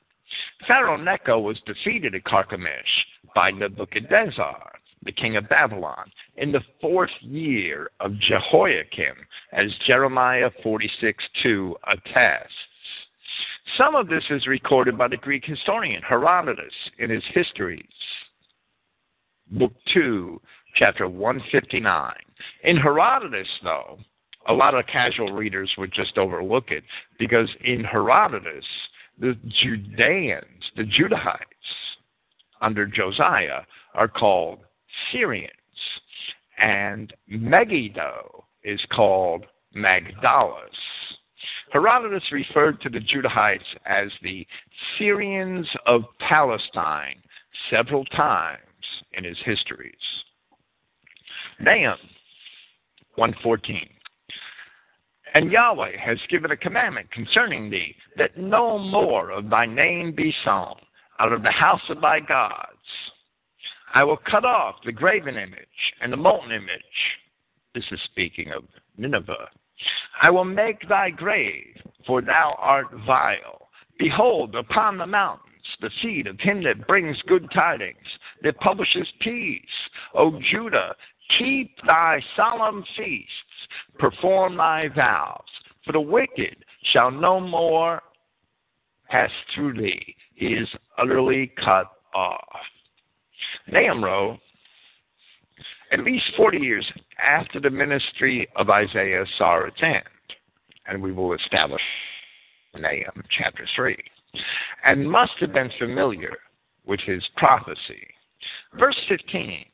Pharaoh 0.67 0.97
Necho 0.97 1.39
was 1.39 1.59
defeated 1.65 2.15
at 2.15 2.23
Carchemish 2.23 3.05
by 3.35 3.51
Nebuchadnezzar, 3.51 4.73
the 5.05 5.11
king 5.11 5.35
of 5.35 5.49
Babylon, 5.49 6.11
in 6.37 6.51
the 6.51 6.63
fourth 6.81 7.11
year 7.21 7.89
of 7.99 8.19
Jehoiakim, 8.19 9.15
as 9.51 9.77
Jeremiah 9.85 10.49
46:2 10.63 11.75
attests. 11.87 12.53
Some 13.77 13.95
of 13.95 14.07
this 14.07 14.23
is 14.29 14.47
recorded 14.47 14.97
by 14.97 15.07
the 15.07 15.17
Greek 15.17 15.45
historian 15.45 16.01
Herodotus 16.01 16.73
in 16.99 17.09
his 17.09 17.23
Histories, 17.33 17.85
Book 19.51 19.73
2, 19.93 20.39
chapter 20.75 21.07
159. 21.07 22.13
In 22.63 22.77
Herodotus, 22.77 23.47
though, 23.63 23.99
a 24.47 24.53
lot 24.53 24.75
of 24.75 24.85
casual 24.87 25.31
readers 25.31 25.71
would 25.77 25.93
just 25.93 26.17
overlook 26.17 26.71
it 26.71 26.83
because 27.17 27.49
in 27.63 27.83
Herodotus, 27.83 28.65
the 29.19 29.37
Judeans, 29.61 30.71
the 30.75 30.83
Judahites, 30.83 31.37
under 32.61 32.85
Josiah, 32.85 33.61
are 33.93 34.07
called 34.07 34.59
Syrians, 35.11 35.51
and 36.57 37.13
Megiddo 37.27 38.45
is 38.63 38.79
called 38.91 39.45
Magdalus. 39.73 40.69
Herodotus 41.71 42.31
referred 42.31 42.79
to 42.81 42.89
the 42.89 42.99
Judahites 42.99 43.59
as 43.85 44.09
the 44.21 44.45
Syrians 44.97 45.67
of 45.85 46.03
Palestine 46.19 47.21
several 47.69 48.05
times 48.05 48.59
in 49.13 49.23
his 49.23 49.37
histories. 49.43 49.93
Nahum 51.59 51.97
114. 53.15 53.89
And 55.35 55.51
Yahweh 55.51 55.97
has 55.97 56.17
given 56.29 56.51
a 56.51 56.57
commandment 56.57 57.09
concerning 57.11 57.69
thee, 57.69 57.95
that 58.17 58.37
no 58.37 58.77
more 58.77 59.31
of 59.31 59.49
thy 59.49 59.65
name 59.65 60.13
be 60.15 60.33
sown 60.45 60.75
out 61.19 61.33
of 61.33 61.41
the 61.41 61.51
house 61.51 61.81
of 61.89 62.01
thy 62.01 62.19
gods. 62.19 62.77
I 63.93 64.03
will 64.03 64.17
cut 64.17 64.43
off 64.43 64.75
the 64.85 64.91
graven 64.91 65.37
image 65.37 65.93
and 66.01 66.11
the 66.11 66.17
molten 66.17 66.51
image. 66.51 66.81
This 67.75 67.85
is 67.91 67.99
speaking 68.05 68.51
of 68.51 68.63
Nineveh. 68.97 69.49
I 70.21 70.31
will 70.31 70.45
make 70.45 70.87
thy 70.87 71.11
grave, 71.11 71.75
for 72.05 72.21
thou 72.21 72.55
art 72.59 72.87
vile. 73.05 73.69
Behold, 73.99 74.55
upon 74.55 74.97
the 74.97 75.05
mountains, 75.05 75.49
the 75.79 75.91
seed 76.01 76.27
of 76.27 76.39
him 76.39 76.63
that 76.63 76.87
brings 76.87 77.21
good 77.27 77.47
tidings, 77.53 77.97
that 78.41 78.59
publishes 78.59 79.07
peace. 79.21 79.61
O 80.15 80.39
Judah, 80.51 80.95
keep 81.37 81.75
thy 81.85 82.19
solemn 82.35 82.83
feasts, 82.97 83.67
perform 83.99 84.57
thy 84.57 84.87
vows, 84.89 85.41
for 85.85 85.91
the 85.91 86.01
wicked 86.01 86.55
shall 86.91 87.11
no 87.11 87.39
more 87.39 88.01
pass 89.09 89.31
through 89.53 89.73
thee. 89.73 90.15
He 90.33 90.47
is 90.47 90.67
utterly 90.97 91.51
cut 91.63 91.91
off. 92.15 92.59
Nahum 93.67 94.03
wrote, 94.03 94.39
at 95.91 96.03
least 96.03 96.25
40 96.35 96.57
years 96.57 96.85
after 97.23 97.59
the 97.59 97.69
ministry 97.69 98.47
of 98.55 98.69
Isaiah 98.69 99.25
saw 99.37 99.65
its 99.65 99.81
end, 99.81 100.03
and 100.87 101.01
we 101.01 101.11
will 101.11 101.33
establish 101.33 101.81
Nahum 102.75 103.23
chapter 103.37 103.67
3, 103.75 103.95
and 104.85 105.09
must 105.09 105.33
have 105.39 105.53
been 105.53 105.71
familiar 105.77 106.37
with 106.85 106.99
his 107.01 107.23
prophecy. 107.37 108.07
Verse 108.77 108.99
15, 109.07 109.65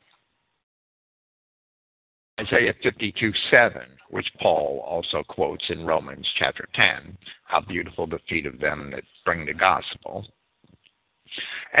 Isaiah 2.40 2.74
52 2.82 3.32
7, 3.50 3.82
which 4.10 4.30
Paul 4.40 4.84
also 4.86 5.22
quotes 5.28 5.64
in 5.68 5.84
Romans 5.84 6.26
chapter 6.38 6.66
10, 6.74 7.16
how 7.44 7.60
beautiful 7.60 8.06
the 8.06 8.18
feet 8.28 8.46
of 8.46 8.58
them 8.60 8.90
that 8.92 9.04
bring 9.24 9.44
the 9.44 9.54
gospel. 9.54 10.26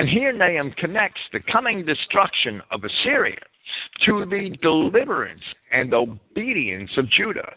And 0.00 0.08
here 0.08 0.32
Nahum 0.32 0.70
connects 0.78 1.20
the 1.30 1.40
coming 1.52 1.84
destruction 1.84 2.62
of 2.70 2.84
Assyria 2.84 3.36
to 4.06 4.24
the 4.24 4.56
deliverance 4.62 5.42
and 5.72 5.92
obedience 5.92 6.90
of 6.96 7.06
Judah. 7.10 7.52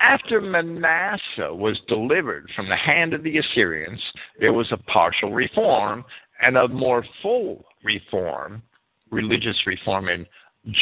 After 0.00 0.40
Manasseh 0.40 1.52
was 1.52 1.78
delivered 1.86 2.48
from 2.56 2.70
the 2.70 2.76
hand 2.76 3.12
of 3.12 3.22
the 3.22 3.36
Assyrians, 3.36 4.00
there 4.40 4.54
was 4.54 4.72
a 4.72 4.78
partial 4.90 5.34
reform 5.34 6.02
and 6.40 6.56
a 6.56 6.66
more 6.66 7.04
full 7.20 7.66
reform, 7.84 8.62
religious 9.10 9.66
reform 9.66 10.08
in 10.08 10.24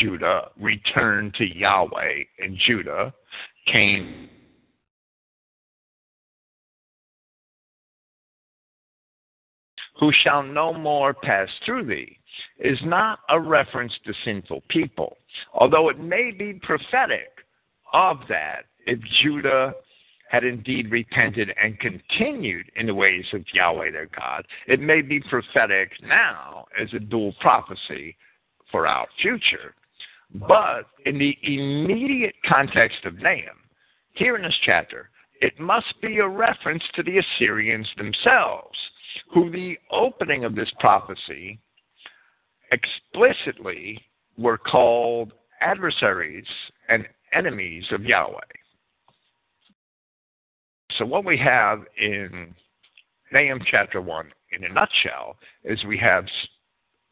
Judah, 0.01 0.43
return 0.61 1.33
to 1.39 1.45
Yahweh 1.45 2.23
in 2.39 2.57
Judah, 2.69 3.13
came 3.67 4.29
who 10.05 10.13
shall 10.23 10.43
no 10.43 10.71
more 10.71 11.15
pass 11.15 11.49
through 11.65 11.87
thee, 11.87 12.19
is 12.59 12.79
not 12.85 13.21
a 13.31 13.41
reference 13.41 13.93
to 14.05 14.13
sinful 14.23 14.63
people, 14.69 15.17
although 15.55 15.89
it 15.89 15.99
may 15.99 16.31
be 16.31 16.61
prophetic 16.63 17.31
of 17.95 18.19
that 18.29 18.67
if 18.87 18.99
Judah 19.23 19.73
had 20.29 20.45
indeed 20.45 20.91
repented 20.91 21.55
and 21.63 21.81
continued 21.81 22.71
in 22.77 22.87
the 22.87 22.95
ways 22.95 23.25
of 23.33 23.47
Yahweh 23.55 23.93
their 23.93 24.11
God. 24.15 24.45
It 24.67 24.79
may 24.79 25.01
be 25.01 25.21
prophetic 25.21 25.93
now 26.03 26.67
as 26.79 26.93
a 26.93 26.99
dual 26.99 27.35
prophecy 27.41 28.15
for 28.71 28.87
our 28.87 29.07
future. 29.23 29.75
But 30.35 30.83
in 31.07 31.19
the 31.19 31.39
immediate 31.45 32.35
context 32.47 33.07
of 33.07 33.15
Nahum, 33.23 33.57
here 34.13 34.37
in 34.37 34.43
this 34.43 34.59
chapter, 34.67 35.09
it 35.41 35.59
must 35.59 35.95
be 36.03 36.19
a 36.19 36.29
reference 36.29 36.83
to 36.95 37.03
the 37.03 37.19
Assyrians 37.19 37.89
themselves 37.97 38.77
who 39.33 39.51
the 39.51 39.77
opening 39.91 40.45
of 40.45 40.55
this 40.55 40.71
prophecy 40.81 41.59
explicitly 42.73 44.01
were 44.37 44.59
called 44.59 45.33
adversaries 45.61 46.47
and 46.89 47.07
enemies 47.33 47.85
of 47.91 48.05
Yahweh. 48.05 48.41
So, 50.99 51.05
what 51.05 51.25
we 51.25 51.39
have 51.39 51.81
in 51.97 52.55
Nahum 53.33 53.61
chapter 53.69 54.01
1 54.01 54.27
in 54.53 54.65
a 54.65 54.69
nutshell 54.73 55.37
is 55.65 55.83
we 55.85 55.99
have 55.99 56.25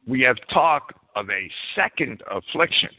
we 0.07 0.20
have 0.22 0.36
talk 0.53 0.94
of 1.16 1.30
a 1.30 1.50
second 1.74 2.22
affliction. 2.30 2.90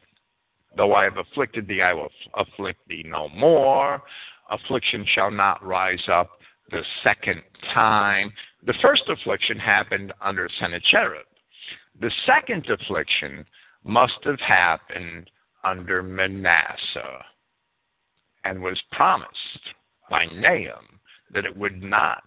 Though 0.76 0.93
I 0.93 1.04
have 1.04 1.18
afflicted 1.18 1.68
thee, 1.68 1.82
I 1.82 1.93
will 1.93 2.10
afflict 2.36 2.80
thee 2.88 3.04
no 3.06 3.30
more. 3.30 4.01
Affliction 4.49 5.06
shall 5.14 5.32
not 5.32 5.64
rise 5.64 6.04
up 6.12 6.32
the 6.74 6.84
second 7.03 7.41
time. 7.74 8.34
The 8.65 8.74
first 8.82 9.03
affliction 9.07 9.59
happened 9.59 10.11
under 10.21 10.49
Sennacherib. 10.59 11.26
The 12.01 12.11
second 12.26 12.67
affliction 12.69 13.45
must 13.84 14.17
have 14.24 14.39
happened 14.39 15.30
under 15.64 16.02
Manasseh 16.02 17.23
and 18.43 18.61
was 18.61 18.81
promised 18.91 19.30
by 20.10 20.26
Nahum 20.26 20.99
that 21.34 21.45
it 21.45 21.56
would 21.56 21.81
not 21.81 22.23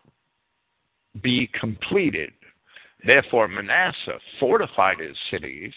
be 1.22 1.50
completed. 1.58 2.32
Therefore, 3.04 3.48
Manasseh 3.48 4.20
fortified 4.38 5.00
his 5.00 5.16
cities, 5.30 5.72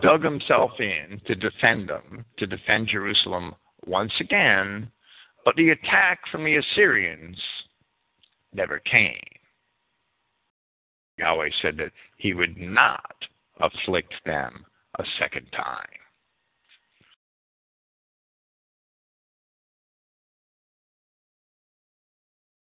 dug 0.00 0.22
himself 0.22 0.70
in 0.78 1.20
to 1.26 1.34
defend 1.34 1.88
them, 1.88 2.24
to 2.38 2.46
defend 2.46 2.88
Jerusalem 2.88 3.54
once 3.84 4.12
again, 4.20 4.90
but 5.44 5.56
the 5.56 5.70
attack 5.70 6.20
from 6.30 6.44
the 6.44 6.56
Assyrians 6.56 7.36
never 8.52 8.78
came. 8.80 9.16
Yahweh 11.18 11.50
said 11.60 11.76
that 11.78 11.92
he 12.16 12.34
would 12.34 12.56
not 12.56 13.14
afflict 13.60 14.14
them 14.24 14.64
a 14.98 15.04
second 15.18 15.46
time. 15.52 15.86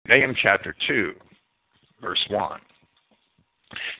Nahum 0.07 0.35
chapter 0.41 0.75
2, 0.87 1.13
verse 2.01 2.25
1. 2.29 2.59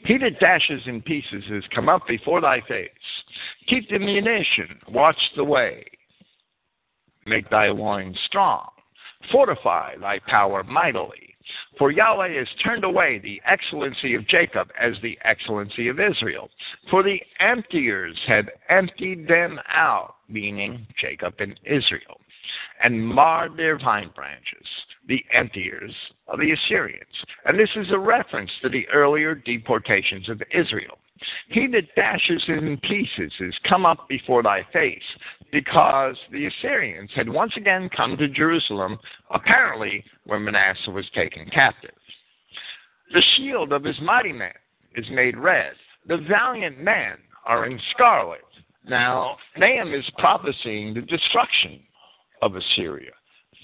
He 0.05 0.17
that 0.17 0.39
dashes 0.39 0.81
in 0.87 1.01
pieces 1.03 1.43
is 1.51 1.63
come 1.75 1.87
up 1.87 2.07
before 2.07 2.41
thy 2.41 2.61
face. 2.61 2.89
Keep 3.67 3.89
the 3.89 3.99
munition, 3.99 4.79
watch 4.87 5.19
the 5.35 5.43
way. 5.43 5.85
Make 7.29 7.49
thy 7.51 7.67
loins 7.67 8.17
strong. 8.25 8.69
Fortify 9.31 9.97
thy 9.97 10.17
power 10.27 10.63
mightily. 10.63 11.35
For 11.77 11.91
Yahweh 11.91 12.39
has 12.39 12.47
turned 12.63 12.83
away 12.83 13.19
the 13.19 13.39
excellency 13.45 14.15
of 14.15 14.27
Jacob 14.27 14.69
as 14.79 14.93
the 15.03 15.17
excellency 15.23 15.89
of 15.89 15.99
Israel. 15.99 16.49
For 16.89 17.03
the 17.03 17.21
emptiers 17.39 18.17
have 18.27 18.49
emptied 18.69 19.27
them 19.27 19.59
out, 19.67 20.15
meaning 20.27 20.87
Jacob 20.99 21.35
and 21.37 21.59
Israel, 21.65 22.19
and 22.83 23.07
marred 23.07 23.55
their 23.55 23.77
vine 23.77 24.09
branches, 24.15 24.67
the 25.07 25.23
emptiers 25.31 25.95
of 26.27 26.39
the 26.39 26.51
Assyrians. 26.51 27.25
And 27.45 27.59
this 27.59 27.69
is 27.75 27.91
a 27.91 27.99
reference 27.99 28.51
to 28.63 28.69
the 28.69 28.87
earlier 28.89 29.35
deportations 29.35 30.29
of 30.29 30.41
Israel. 30.51 30.97
He 31.49 31.67
that 31.67 31.95
dashes 31.95 32.43
it 32.47 32.63
in 32.63 32.77
pieces 32.77 33.33
is 33.39 33.55
come 33.67 33.85
up 33.85 34.07
before 34.07 34.43
thy 34.43 34.65
face, 34.71 35.03
because 35.51 36.15
the 36.31 36.45
Assyrians 36.45 37.11
had 37.15 37.27
once 37.27 37.53
again 37.57 37.89
come 37.95 38.17
to 38.17 38.27
Jerusalem, 38.27 38.97
apparently 39.31 40.03
when 40.25 40.43
Manasseh 40.43 40.91
was 40.91 41.09
taken 41.15 41.49
captive. 41.49 41.91
The 43.13 43.23
shield 43.35 43.73
of 43.73 43.83
his 43.83 43.99
mighty 44.01 44.33
man 44.33 44.53
is 44.95 45.05
made 45.11 45.37
red. 45.37 45.73
The 46.07 46.17
valiant 46.17 46.79
men 46.79 47.17
are 47.45 47.65
in 47.65 47.79
scarlet. 47.91 48.41
Now, 48.87 49.37
Nahum 49.57 49.93
is 49.93 50.05
prophesying 50.17 50.93
the 50.93 51.01
destruction 51.01 51.81
of 52.41 52.55
Assyria 52.55 53.11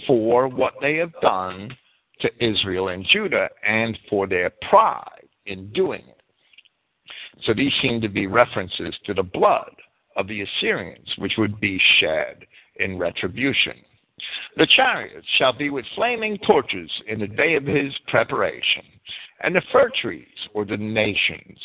for 0.05 0.47
what 0.47 0.73
they 0.81 0.95
have 0.95 1.13
done 1.21 1.75
to 2.21 2.29
Israel 2.39 2.89
and 2.89 3.05
Judah 3.11 3.49
and 3.65 3.97
for 4.09 4.27
their 4.27 4.51
pride 4.69 5.27
in 5.45 5.71
doing 5.71 6.01
it. 6.01 6.14
So 7.43 7.53
these 7.53 7.73
seem 7.81 8.01
to 8.01 8.09
be 8.09 8.27
references 8.27 8.95
to 9.05 9.13
the 9.13 9.23
blood 9.23 9.75
of 10.15 10.27
the 10.27 10.41
Assyrians, 10.41 11.13
which 11.17 11.33
would 11.37 11.59
be 11.59 11.79
shed 11.99 12.45
in 12.77 12.97
retribution. 12.97 13.73
The 14.57 14.67
chariots 14.75 15.27
shall 15.37 15.53
be 15.53 15.69
with 15.69 15.85
flaming 15.95 16.37
torches 16.39 16.89
in 17.07 17.19
the 17.19 17.27
day 17.27 17.55
of 17.55 17.65
his 17.65 17.93
preparation, 18.07 18.83
and 19.41 19.55
the 19.55 19.61
fir 19.71 19.91
trees, 20.01 20.25
or 20.53 20.63
the 20.65 20.77
nations, 20.77 21.59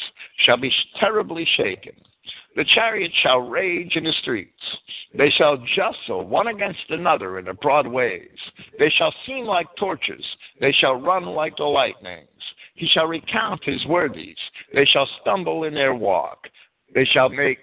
shall 0.45 0.57
be 0.57 0.73
terribly 0.99 1.47
shaken. 1.57 1.95
The 2.57 2.65
chariots 2.65 3.15
shall 3.23 3.39
rage 3.41 3.95
in 3.95 4.05
the 4.05 4.13
streets. 4.21 4.63
They 5.17 5.31
shall 5.31 5.57
jostle 5.77 6.27
one 6.27 6.49
against 6.49 6.91
another 6.91 7.39
in 7.39 7.45
the 7.45 7.55
broad 7.55 7.87
ways. 7.87 8.37
They 8.79 8.91
shall 8.91 9.15
seem 9.25 9.45
like 9.45 9.69
torches. 9.77 10.25
They 10.61 10.73
shall 10.73 10.95
run 10.95 11.27
like 11.27 11.57
the 11.57 11.65
lightnings. 11.65 12.27
He 12.81 12.89
shall 12.89 13.09
recount 13.09 13.63
his 13.63 13.85
worthies. 13.85 14.39
They 14.73 14.87
shall 14.87 15.07
stumble 15.21 15.65
in 15.65 15.75
their 15.75 15.95
walk. 15.95 16.49
They 16.95 17.05
shall 17.05 17.29
make 17.29 17.59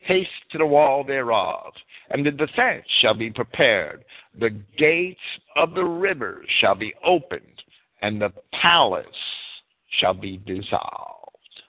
haste 0.00 0.28
to 0.50 0.58
the 0.58 0.66
wall 0.66 1.02
thereof, 1.02 1.72
and 2.10 2.26
the 2.26 2.30
defense 2.30 2.84
shall 3.00 3.14
be 3.14 3.30
prepared. 3.30 4.04
The 4.38 4.50
gates 4.76 5.18
of 5.56 5.72
the 5.72 5.84
rivers 5.84 6.46
shall 6.60 6.74
be 6.74 6.92
opened, 7.02 7.62
and 8.02 8.20
the 8.20 8.34
palace 8.60 9.06
shall 9.98 10.12
be 10.12 10.36
dissolved. 10.44 11.62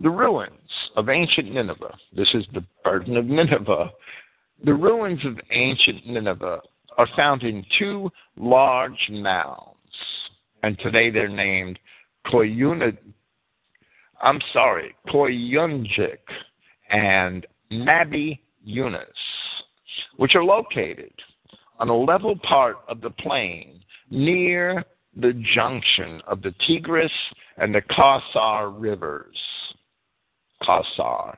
The 0.00 0.10
ruins 0.10 0.70
of 0.94 1.08
ancient 1.08 1.52
Nineveh, 1.52 1.98
this 2.14 2.32
is 2.34 2.46
the 2.54 2.64
burden 2.84 3.16
of 3.16 3.26
Nineveh, 3.26 3.90
the 4.64 4.74
ruins 4.74 5.24
of 5.24 5.40
ancient 5.50 6.06
Nineveh 6.06 6.60
are 6.96 7.08
found 7.16 7.42
in 7.42 7.66
two 7.76 8.08
large 8.36 9.08
mounds, 9.10 9.73
and 10.64 10.78
today 10.78 11.10
they're 11.10 11.28
named 11.28 11.78
Koyunit, 12.26 12.96
I'm 14.22 14.40
sorry, 14.54 14.94
Koyunjik 15.08 16.20
and 16.88 17.46
Nabi 17.70 18.38
Yunus, 18.64 19.04
which 20.16 20.34
are 20.34 20.42
located 20.42 21.12
on 21.78 21.90
a 21.90 21.94
level 21.94 22.34
part 22.48 22.76
of 22.88 23.02
the 23.02 23.10
plain 23.10 23.80
near 24.10 24.82
the 25.14 25.34
junction 25.54 26.22
of 26.26 26.40
the 26.40 26.54
Tigris 26.66 27.12
and 27.58 27.74
the 27.74 27.82
Khawsar 27.82 28.72
rivers. 28.74 29.36
Khawsar, 30.62 31.36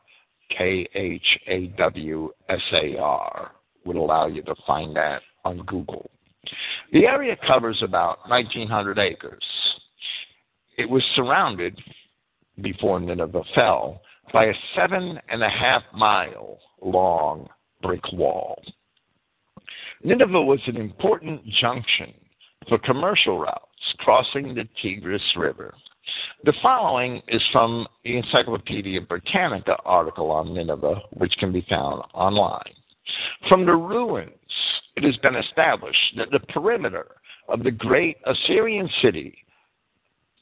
K 0.56 0.86
H 0.94 1.38
A 1.48 1.66
W 1.78 2.30
S 2.48 2.60
A 2.72 2.96
R, 2.96 3.50
would 3.84 3.96
allow 3.96 4.28
you 4.28 4.42
to 4.42 4.54
find 4.64 4.94
that 4.94 5.22
on 5.44 5.58
Google. 5.66 6.08
The 6.92 7.06
area 7.06 7.36
covers 7.46 7.82
about 7.82 8.28
1,900 8.28 8.98
acres. 8.98 9.42
It 10.78 10.88
was 10.88 11.02
surrounded, 11.14 11.80
before 12.62 13.00
Nineveh 13.00 13.42
fell, 13.54 14.02
by 14.32 14.46
a 14.46 14.54
seven 14.74 15.18
and 15.28 15.42
a 15.42 15.48
half 15.48 15.82
mile 15.92 16.58
long 16.80 17.48
brick 17.82 18.12
wall. 18.12 18.62
Nineveh 20.02 20.42
was 20.42 20.60
an 20.66 20.76
important 20.76 21.44
junction 21.46 22.12
for 22.68 22.78
commercial 22.78 23.38
routes 23.38 23.64
crossing 23.98 24.54
the 24.54 24.68
Tigris 24.80 25.22
River. 25.36 25.74
The 26.44 26.54
following 26.62 27.22
is 27.28 27.42
from 27.50 27.86
the 28.04 28.16
Encyclopedia 28.18 29.00
Britannica 29.00 29.76
article 29.84 30.30
on 30.30 30.54
Nineveh, 30.54 31.00
which 31.14 31.34
can 31.38 31.52
be 31.52 31.66
found 31.68 32.02
online. 32.14 32.62
From 33.48 33.64
the 33.64 33.76
ruins, 33.76 34.32
it 34.96 35.04
has 35.04 35.16
been 35.18 35.36
established 35.36 36.16
that 36.16 36.30
the 36.30 36.40
perimeter 36.52 37.06
of 37.48 37.62
the 37.62 37.70
great 37.70 38.16
Assyrian 38.26 38.90
city 39.02 39.38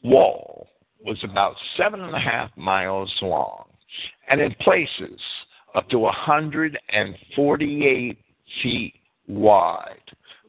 wall 0.03 0.69
was 1.05 1.19
about 1.23 1.57
seven 1.77 2.01
and 2.01 2.15
a 2.15 2.21
half 2.21 2.51
miles 2.57 3.13
long 3.21 3.67
and 4.31 4.41
in 4.41 4.55
places 4.61 5.21
up 5.75 5.89
to 5.91 5.99
148 5.99 8.19
feet 8.63 8.95
wide. 9.27 10.01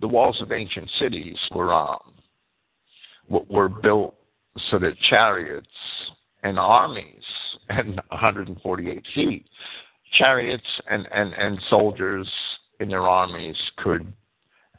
The 0.02 0.08
walls 0.08 0.40
of 0.42 0.52
ancient 0.52 0.92
cities 1.00 1.38
were 1.52 1.74
um, 1.74 2.14
were 3.28 3.70
built 3.70 4.16
so 4.70 4.78
that 4.80 4.94
chariots 5.10 5.68
and 6.44 6.60
armies 6.60 7.24
and 7.70 7.96
148 8.10 9.04
feet, 9.16 9.46
chariots 10.18 10.66
and, 10.90 11.08
and, 11.14 11.34
and 11.34 11.60
soldiers 11.70 12.30
in 12.80 12.90
their 12.90 13.04
armies 13.04 13.56
could 13.78 14.12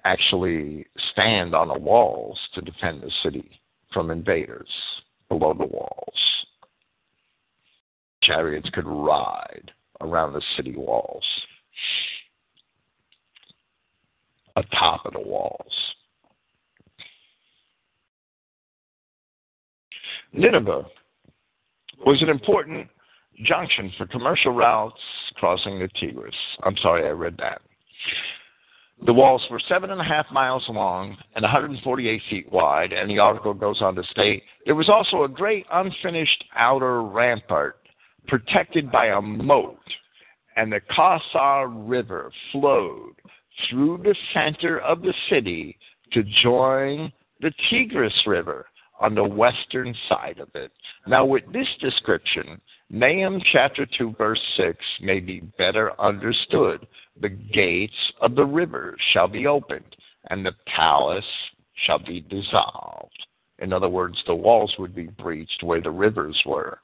actually 0.04 0.86
stand 1.12 1.54
on 1.54 1.68
the 1.68 1.78
walls 1.78 2.38
to 2.54 2.60
defend 2.60 3.02
the 3.02 3.10
city 3.22 3.60
from 3.92 4.10
invaders 4.10 4.68
below 5.28 5.52
the 5.52 5.66
walls 5.66 6.46
chariots 8.26 8.68
could 8.70 8.86
ride 8.86 9.70
around 10.00 10.32
the 10.32 10.42
city 10.56 10.74
walls, 10.76 11.24
atop 14.56 15.06
of 15.06 15.12
the 15.12 15.20
walls. 15.20 15.72
Nineveh 20.32 20.84
was 22.04 22.20
an 22.20 22.28
important 22.28 22.88
junction 23.44 23.92
for 23.96 24.06
commercial 24.06 24.52
routes 24.52 25.00
crossing 25.34 25.78
the 25.78 25.88
Tigris. 26.00 26.34
I'm 26.62 26.76
sorry, 26.78 27.06
I 27.06 27.10
read 27.10 27.36
that. 27.38 27.60
The 29.04 29.12
walls 29.12 29.44
were 29.50 29.60
seven 29.68 29.90
and 29.90 30.00
a 30.00 30.04
half 30.04 30.26
miles 30.32 30.64
long 30.68 31.16
and 31.34 31.42
148 31.42 32.22
feet 32.30 32.50
wide, 32.50 32.92
and 32.92 33.10
the 33.10 33.18
article 33.18 33.52
goes 33.52 33.82
on 33.82 33.94
to 33.96 34.02
state 34.04 34.42
there 34.66 34.74
was 34.74 34.88
also 34.88 35.22
a 35.22 35.28
great 35.28 35.64
unfinished 35.72 36.44
outer 36.56 37.02
rampart 37.02 37.78
protected 38.26 38.90
by 38.90 39.06
a 39.06 39.20
moat, 39.20 39.78
and 40.56 40.72
the 40.72 40.80
Khawsar 40.80 41.68
River 41.88 42.32
flowed 42.50 43.14
through 43.70 43.98
the 44.02 44.16
center 44.34 44.80
of 44.80 45.02
the 45.02 45.14
city 45.30 45.78
to 46.12 46.24
join 46.42 47.12
the 47.40 47.52
Tigris 47.70 48.26
River 48.26 48.66
on 48.98 49.14
the 49.14 49.24
western 49.24 49.94
side 50.08 50.40
of 50.40 50.48
it. 50.54 50.72
Now, 51.06 51.24
with 51.24 51.44
this 51.52 51.68
description, 51.80 52.60
Nahum 52.88 53.40
chapter 53.52 53.86
2, 53.98 54.14
verse 54.16 54.40
6 54.56 54.78
may 55.00 55.20
be 55.20 55.40
better 55.58 55.98
understood. 56.00 56.86
The 57.20 57.28
gates 57.28 58.12
of 58.20 58.34
the 58.34 58.44
rivers 58.44 59.00
shall 59.12 59.28
be 59.28 59.46
opened, 59.46 59.96
and 60.30 60.44
the 60.44 60.52
palace 60.66 61.24
shall 61.84 61.98
be 61.98 62.20
dissolved. 62.20 63.26
In 63.58 63.72
other 63.72 63.88
words, 63.88 64.18
the 64.26 64.34
walls 64.34 64.72
would 64.78 64.94
be 64.94 65.06
breached 65.06 65.62
where 65.62 65.80
the 65.80 65.90
rivers 65.90 66.40
were 66.46 66.80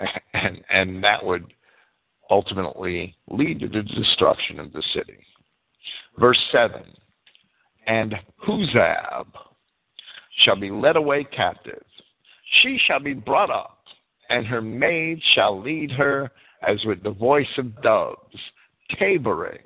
and 0.34 0.62
and 0.70 1.04
that 1.04 1.24
would 1.24 1.52
ultimately 2.30 3.16
lead 3.28 3.60
to 3.60 3.68
the 3.68 3.82
destruction 3.82 4.60
of 4.60 4.72
the 4.72 4.82
city. 4.94 5.18
Verse 6.18 6.40
seven, 6.52 6.84
and 7.86 8.14
Huzzab 8.38 9.26
shall 10.44 10.56
be 10.56 10.70
led 10.70 10.96
away 10.96 11.24
captive; 11.24 11.84
she 12.62 12.78
shall 12.86 13.00
be 13.00 13.14
brought 13.14 13.50
up, 13.50 13.79
and 14.30 14.46
her 14.46 14.62
maid 14.62 15.20
shall 15.34 15.60
lead 15.60 15.90
her 15.90 16.30
as 16.66 16.78
with 16.84 17.02
the 17.02 17.10
voice 17.10 17.58
of 17.58 17.82
doves, 17.82 18.36
tabering. 18.98 19.58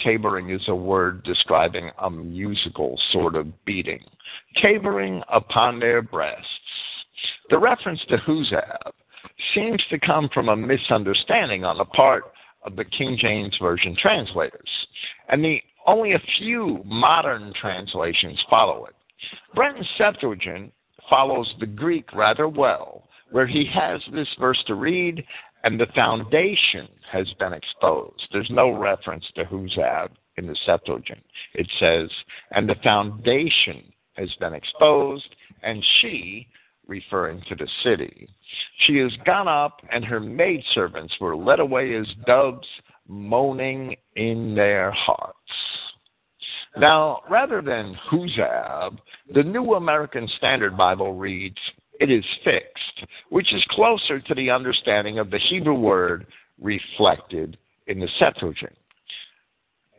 Taboring 0.00 0.50
is 0.50 0.62
a 0.68 0.74
word 0.74 1.22
describing 1.24 1.90
a 1.98 2.10
musical 2.10 3.00
sort 3.12 3.34
of 3.34 3.46
beating. 3.64 4.04
Tabering 4.62 5.22
upon 5.32 5.80
their 5.80 6.02
breasts. 6.02 6.46
The 7.48 7.58
reference 7.58 8.00
to 8.08 8.18
Huzzab 8.18 8.92
seems 9.54 9.82
to 9.90 9.98
come 9.98 10.28
from 10.34 10.50
a 10.50 10.56
misunderstanding 10.56 11.64
on 11.64 11.78
the 11.78 11.84
part 11.86 12.24
of 12.64 12.76
the 12.76 12.84
King 12.84 13.16
James 13.18 13.56
Version 13.60 13.96
translators, 13.98 14.68
and 15.28 15.42
the 15.42 15.60
only 15.86 16.12
a 16.12 16.22
few 16.38 16.82
modern 16.84 17.52
translations 17.58 18.42
follow 18.50 18.84
it. 18.86 18.94
Brenton's 19.54 19.88
Septuagint 19.96 20.72
follows 21.08 21.52
the 21.60 21.66
Greek 21.66 22.12
rather 22.12 22.48
well, 22.48 23.08
where 23.30 23.46
he 23.46 23.64
has 23.72 24.00
this 24.12 24.28
verse 24.38 24.62
to 24.66 24.74
read, 24.74 25.24
and 25.64 25.80
the 25.80 25.86
foundation 25.94 26.88
has 27.10 27.26
been 27.38 27.52
exposed. 27.52 28.28
There's 28.32 28.50
no 28.50 28.70
reference 28.70 29.24
to 29.34 29.44
Huzzab 29.44 30.10
in 30.36 30.46
the 30.46 30.56
Septuagint. 30.64 31.24
It 31.54 31.68
says, 31.80 32.10
and 32.52 32.68
the 32.68 32.76
foundation 32.82 33.92
has 34.14 34.32
been 34.40 34.54
exposed, 34.54 35.34
and 35.62 35.84
she 36.00 36.46
referring 36.86 37.42
to 37.48 37.54
the 37.54 37.68
city. 37.82 38.28
She 38.86 38.96
has 38.98 39.12
gone 39.24 39.48
up, 39.48 39.80
and 39.90 40.04
her 40.04 40.20
maidservants 40.20 41.14
were 41.20 41.36
led 41.36 41.60
away 41.60 41.94
as 41.96 42.06
doves, 42.26 42.66
moaning 43.08 43.96
in 44.14 44.54
their 44.54 44.90
hearts. 44.92 45.36
Now, 46.76 47.22
rather 47.30 47.62
than 47.62 47.94
Huzzab, 48.10 48.98
the 49.34 49.42
New 49.42 49.74
American 49.74 50.28
Standard 50.36 50.76
Bible 50.76 51.14
reads, 51.14 51.56
It 52.00 52.10
is 52.10 52.24
fixed, 52.44 53.04
which 53.30 53.52
is 53.54 53.64
closer 53.70 54.20
to 54.20 54.34
the 54.34 54.50
understanding 54.50 55.18
of 55.18 55.30
the 55.30 55.38
Hebrew 55.38 55.74
word 55.74 56.26
reflected 56.60 57.56
in 57.86 58.00
the 58.00 58.08
Septuagint. 58.18 58.76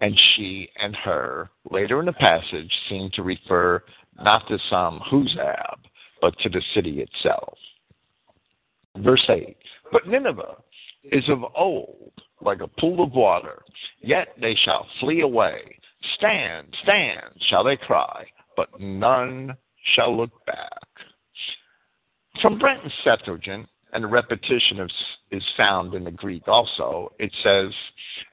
And 0.01 0.17
she 0.35 0.69
and 0.79 0.95
her, 0.97 1.49
later 1.71 1.99
in 1.99 2.05
the 2.05 2.13
passage, 2.13 2.71
seem 2.87 3.09
to 3.13 3.23
refer 3.23 3.83
not 4.21 4.47
to 4.47 4.59
some 4.69 4.99
Huzzab, 4.99 5.79
but 6.21 6.37
to 6.39 6.49
the 6.49 6.61
city 6.73 7.01
itself. 7.01 7.57
Verse 8.97 9.25
8 9.27 9.57
But 9.91 10.07
Nineveh 10.07 10.57
is 11.11 11.27
of 11.29 11.43
old 11.55 12.11
like 12.41 12.61
a 12.61 12.67
pool 12.67 13.03
of 13.03 13.13
water, 13.13 13.63
yet 14.01 14.29
they 14.39 14.55
shall 14.63 14.87
flee 14.99 15.21
away. 15.21 15.79
Stand, 16.15 16.67
stand, 16.83 17.33
shall 17.49 17.63
they 17.63 17.77
cry, 17.77 18.25
but 18.55 18.69
none 18.79 19.55
shall 19.95 20.15
look 20.15 20.45
back. 20.45 20.86
From 22.41 22.59
Brenton's 22.59 22.93
Septuagint, 23.03 23.67
and 23.93 24.03
a 24.03 24.07
repetition 24.07 24.79
of, 24.79 24.89
is 25.31 25.43
found 25.55 25.93
in 25.93 26.03
the 26.03 26.11
Greek 26.11 26.47
also, 26.47 27.11
it 27.19 27.31
says, 27.41 27.71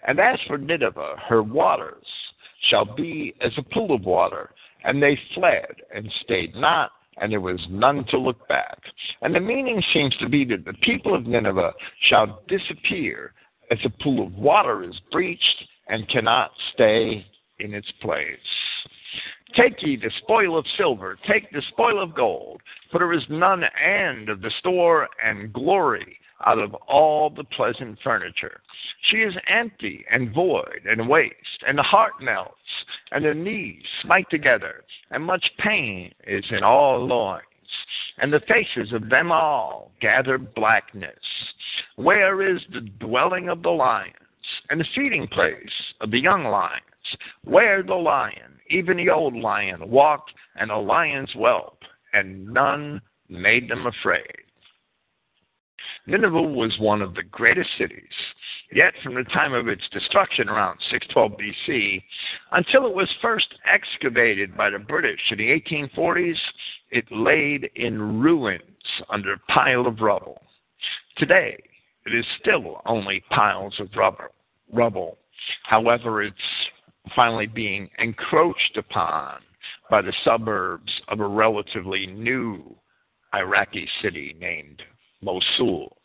And 0.07 0.19
as 0.19 0.39
for 0.47 0.59
Nineveh, 0.59 1.17
her 1.29 1.43
waters 1.43 2.05
shall 2.69 2.85
be 2.85 3.35
as 3.41 3.53
a 3.57 3.63
pool 3.63 3.95
of 3.95 4.05
water, 4.05 4.51
and 4.85 5.03
they 5.03 5.19
fled 5.35 5.77
and 5.95 6.13
stayed 6.23 6.55
not, 6.55 6.91
and 7.19 7.31
there 7.31 7.41
was 7.41 7.65
none 7.71 8.05
to 8.07 8.19
look 8.19 8.47
back. 8.49 8.79
And 9.23 9.35
the 9.35 9.41
meaning 9.41 9.83
seems 9.93 10.17
to 10.19 10.29
be 10.29 10.45
that 10.47 10.65
the 10.65 10.75
people 10.83 11.15
of 11.15 11.27
Nineveh 11.27 11.73
shall 12.09 12.43
disappear 12.49 13.33
as 13.71 13.79
a 13.85 14.03
pool 14.03 14.27
of 14.27 14.35
water 14.35 14.83
is 14.83 15.01
breached 15.13 15.65
and 15.89 16.09
cannot 16.09 16.51
stay 16.75 17.25
in 17.61 17.73
its 17.73 17.91
place. 18.03 18.37
Take 19.57 19.83
ye 19.83 19.97
the 19.97 20.11
spoil 20.19 20.59
of 20.59 20.67
silver, 20.77 21.17
take 21.29 21.51
the 21.53 21.63
spoil 21.69 22.03
of 22.03 22.15
gold, 22.15 22.61
for 22.91 22.99
there 22.99 23.13
is 23.13 23.25
none 23.29 23.63
end 23.63 24.29
of 24.29 24.41
the 24.41 24.51
store 24.59 25.09
and 25.25 25.53
glory 25.53 26.19
out 26.47 26.59
of 26.59 26.75
all 26.75 27.31
the 27.31 27.45
pleasant 27.45 27.99
furniture. 28.03 28.61
She 29.11 29.19
is 29.19 29.35
empty 29.49 30.05
and 30.11 30.35
void 30.35 30.83
and 30.85 31.09
waste, 31.09 31.63
and 31.67 31.79
the 31.79 31.83
heart 31.83 32.15
melts, 32.21 32.55
and 33.13 33.25
the 33.25 33.35
knees 33.35 33.85
smite 34.03 34.29
together, 34.31 34.83
and 35.11 35.25
much 35.25 35.49
pain 35.59 36.13
is 36.27 36.45
in 36.51 36.65
all 36.65 37.07
loins, 37.07 37.43
and 38.19 38.33
the 38.33 38.41
faces 38.41 38.93
of 38.93 39.09
them 39.09 39.31
all 39.31 39.93
gather 40.01 40.37
blackness. 40.37 41.15
Where 41.97 42.43
is 42.43 42.61
the 42.73 42.81
dwelling 42.81 43.49
of 43.49 43.63
the 43.63 43.71
lions, 43.71 44.15
and 44.69 44.81
the 44.81 44.89
feeding 44.95 45.29
place 45.29 45.95
of 46.01 46.11
the 46.11 46.21
young 46.21 46.45
lions? 46.45 46.83
Where 47.45 47.83
the 47.83 47.95
lion, 47.95 48.54
even 48.71 48.97
the 48.97 49.11
old 49.11 49.35
lion, 49.35 49.91
walked, 49.91 50.33
and 50.57 50.71
the 50.71 50.77
lions 50.77 51.31
whelp, 51.35 51.79
and 52.13 52.47
none 52.49 53.01
made 53.29 53.69
them 53.69 53.87
afraid. 53.87 54.45
Nineveh 56.07 56.43
was 56.43 56.79
one 56.79 57.01
of 57.01 57.15
the 57.15 57.23
greatest 57.23 57.71
cities. 57.79 58.03
Yet, 58.73 58.95
from 59.03 59.15
the 59.15 59.25
time 59.25 59.53
of 59.53 59.69
its 59.69 59.89
destruction 59.91 60.49
around 60.49 60.79
612 60.91 61.33
BC 61.33 62.03
until 62.53 62.87
it 62.87 62.95
was 62.95 63.09
first 63.23 63.55
excavated 63.67 64.57
by 64.57 64.71
the 64.71 64.79
British 64.79 65.21
in 65.31 65.39
the 65.39 65.61
1840s, 65.61 66.39
it 66.91 67.05
laid 67.11 67.71
in 67.77 68.21
ruins 68.21 68.61
under 69.11 69.35
a 69.35 69.53
pile 69.53 69.87
of 69.87 70.01
rubble. 70.01 70.43
Today, 71.17 71.63
it 72.07 72.15
is 72.15 72.27
still 72.41 72.83
only 72.87 73.23
piles 73.31 73.75
of 73.79 73.89
rubber, 73.97 74.31
rubble. 74.73 75.19
However, 75.63 76.23
it's 76.23 76.37
finally 77.15 77.47
being 77.47 77.89
encroached 77.99 78.77
upon 78.77 79.41
by 79.91 80.03
the 80.03 80.13
suburbs 80.25 80.93
of 81.09 81.21
a 81.21 81.27
relatively 81.27 82.07
new 82.07 82.75
Iraqi 83.35 83.89
city 84.03 84.37
named 84.39 84.83
Mosul. 85.23 85.97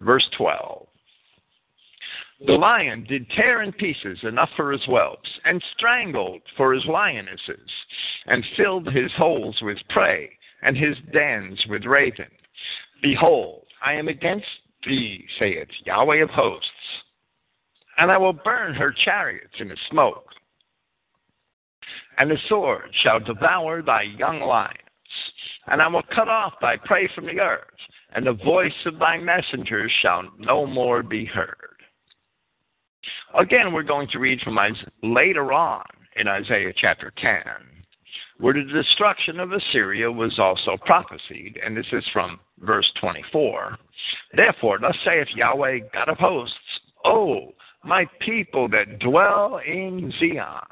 Verse 0.00 0.28
12. 0.36 0.86
The 2.46 2.52
lion 2.52 3.04
did 3.04 3.30
tear 3.30 3.62
in 3.62 3.72
pieces 3.72 4.18
enough 4.24 4.50
for 4.56 4.72
his 4.72 4.84
whelps, 4.84 5.30
and 5.44 5.62
strangled 5.76 6.42
for 6.56 6.74
his 6.74 6.84
lionesses, 6.84 7.70
and 8.26 8.44
filled 8.56 8.92
his 8.92 9.12
holes 9.12 9.56
with 9.62 9.78
prey, 9.88 10.30
and 10.62 10.76
his 10.76 10.96
dens 11.12 11.64
with 11.68 11.84
raven. 11.84 12.30
Behold, 13.02 13.66
I 13.84 13.94
am 13.94 14.08
against 14.08 14.46
thee, 14.84 15.26
saith 15.38 15.68
Yahweh 15.84 16.22
of 16.22 16.30
hosts, 16.30 16.68
and 17.98 18.10
I 18.10 18.16
will 18.18 18.32
burn 18.32 18.74
her 18.74 18.92
chariots 19.04 19.54
in 19.58 19.68
the 19.68 19.76
smoke. 19.90 20.26
And 22.18 22.30
the 22.30 22.38
sword 22.48 22.90
shall 23.02 23.20
devour 23.20 23.82
thy 23.82 24.02
young 24.02 24.40
lions, 24.40 24.78
and 25.66 25.82
I 25.82 25.88
will 25.88 26.02
cut 26.14 26.28
off 26.28 26.54
thy 26.60 26.76
prey 26.76 27.08
from 27.14 27.26
the 27.26 27.40
earth, 27.40 27.60
and 28.14 28.26
the 28.26 28.32
voice 28.32 28.72
of 28.86 28.98
thy 28.98 29.18
messengers 29.18 29.92
shall 30.00 30.22
no 30.38 30.66
more 30.66 31.02
be 31.02 31.24
heard. 31.24 31.56
Again, 33.38 33.72
we're 33.72 33.82
going 33.82 34.08
to 34.12 34.18
read 34.18 34.40
from 34.40 34.58
Isaiah, 34.58 34.90
later 35.02 35.52
on 35.52 35.84
in 36.16 36.28
Isaiah 36.28 36.72
chapter 36.76 37.12
10, 37.20 37.42
where 38.38 38.54
the 38.54 38.62
destruction 38.62 39.40
of 39.40 39.52
Assyria 39.52 40.10
was 40.10 40.38
also 40.38 40.76
prophesied, 40.86 41.58
and 41.64 41.76
this 41.76 41.86
is 41.92 42.04
from 42.12 42.38
verse 42.60 42.90
24. 43.00 43.76
Therefore, 44.34 44.78
thus 44.78 44.96
saith 45.04 45.28
Yahweh, 45.34 45.80
God 45.92 46.08
of 46.08 46.18
hosts, 46.18 46.54
O 47.04 47.52
my 47.84 48.06
people 48.20 48.68
that 48.68 48.98
dwell 48.98 49.60
in 49.66 50.12
Zion, 50.18 50.62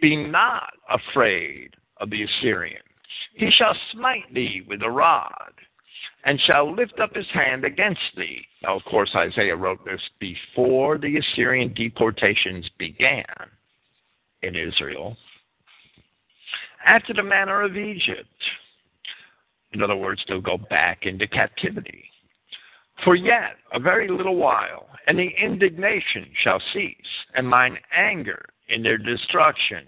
be 0.00 0.16
not 0.16 0.72
afraid 0.90 1.70
of 1.98 2.10
the 2.10 2.22
Assyrian. 2.22 2.82
He 3.34 3.50
shall 3.50 3.76
smite 3.92 4.32
thee 4.32 4.62
with 4.68 4.82
a 4.82 4.90
rod 4.90 5.52
and 6.24 6.40
shall 6.40 6.74
lift 6.74 7.00
up 7.00 7.14
his 7.14 7.26
hand 7.32 7.64
against 7.64 8.00
thee. 8.16 8.44
Now, 8.62 8.76
of 8.76 8.84
course, 8.84 9.10
Isaiah 9.14 9.56
wrote 9.56 9.84
this 9.84 10.00
before 10.18 10.98
the 10.98 11.18
Assyrian 11.18 11.72
deportations 11.74 12.68
began 12.78 13.24
in 14.42 14.56
Israel, 14.56 15.16
after 16.86 17.14
the 17.14 17.22
manner 17.22 17.62
of 17.62 17.76
Egypt. 17.76 18.28
In 19.72 19.82
other 19.82 19.96
words, 19.96 20.22
they'll 20.28 20.40
go 20.40 20.58
back 20.58 21.06
into 21.06 21.26
captivity. 21.26 22.04
For 23.04 23.14
yet 23.14 23.56
a 23.72 23.78
very 23.78 24.08
little 24.08 24.36
while, 24.36 24.88
and 25.06 25.18
the 25.18 25.30
indignation 25.38 26.30
shall 26.42 26.60
cease, 26.72 26.96
and 27.34 27.46
mine 27.46 27.78
anger 27.92 28.46
in 28.68 28.82
their 28.82 28.98
destruction 28.98 29.86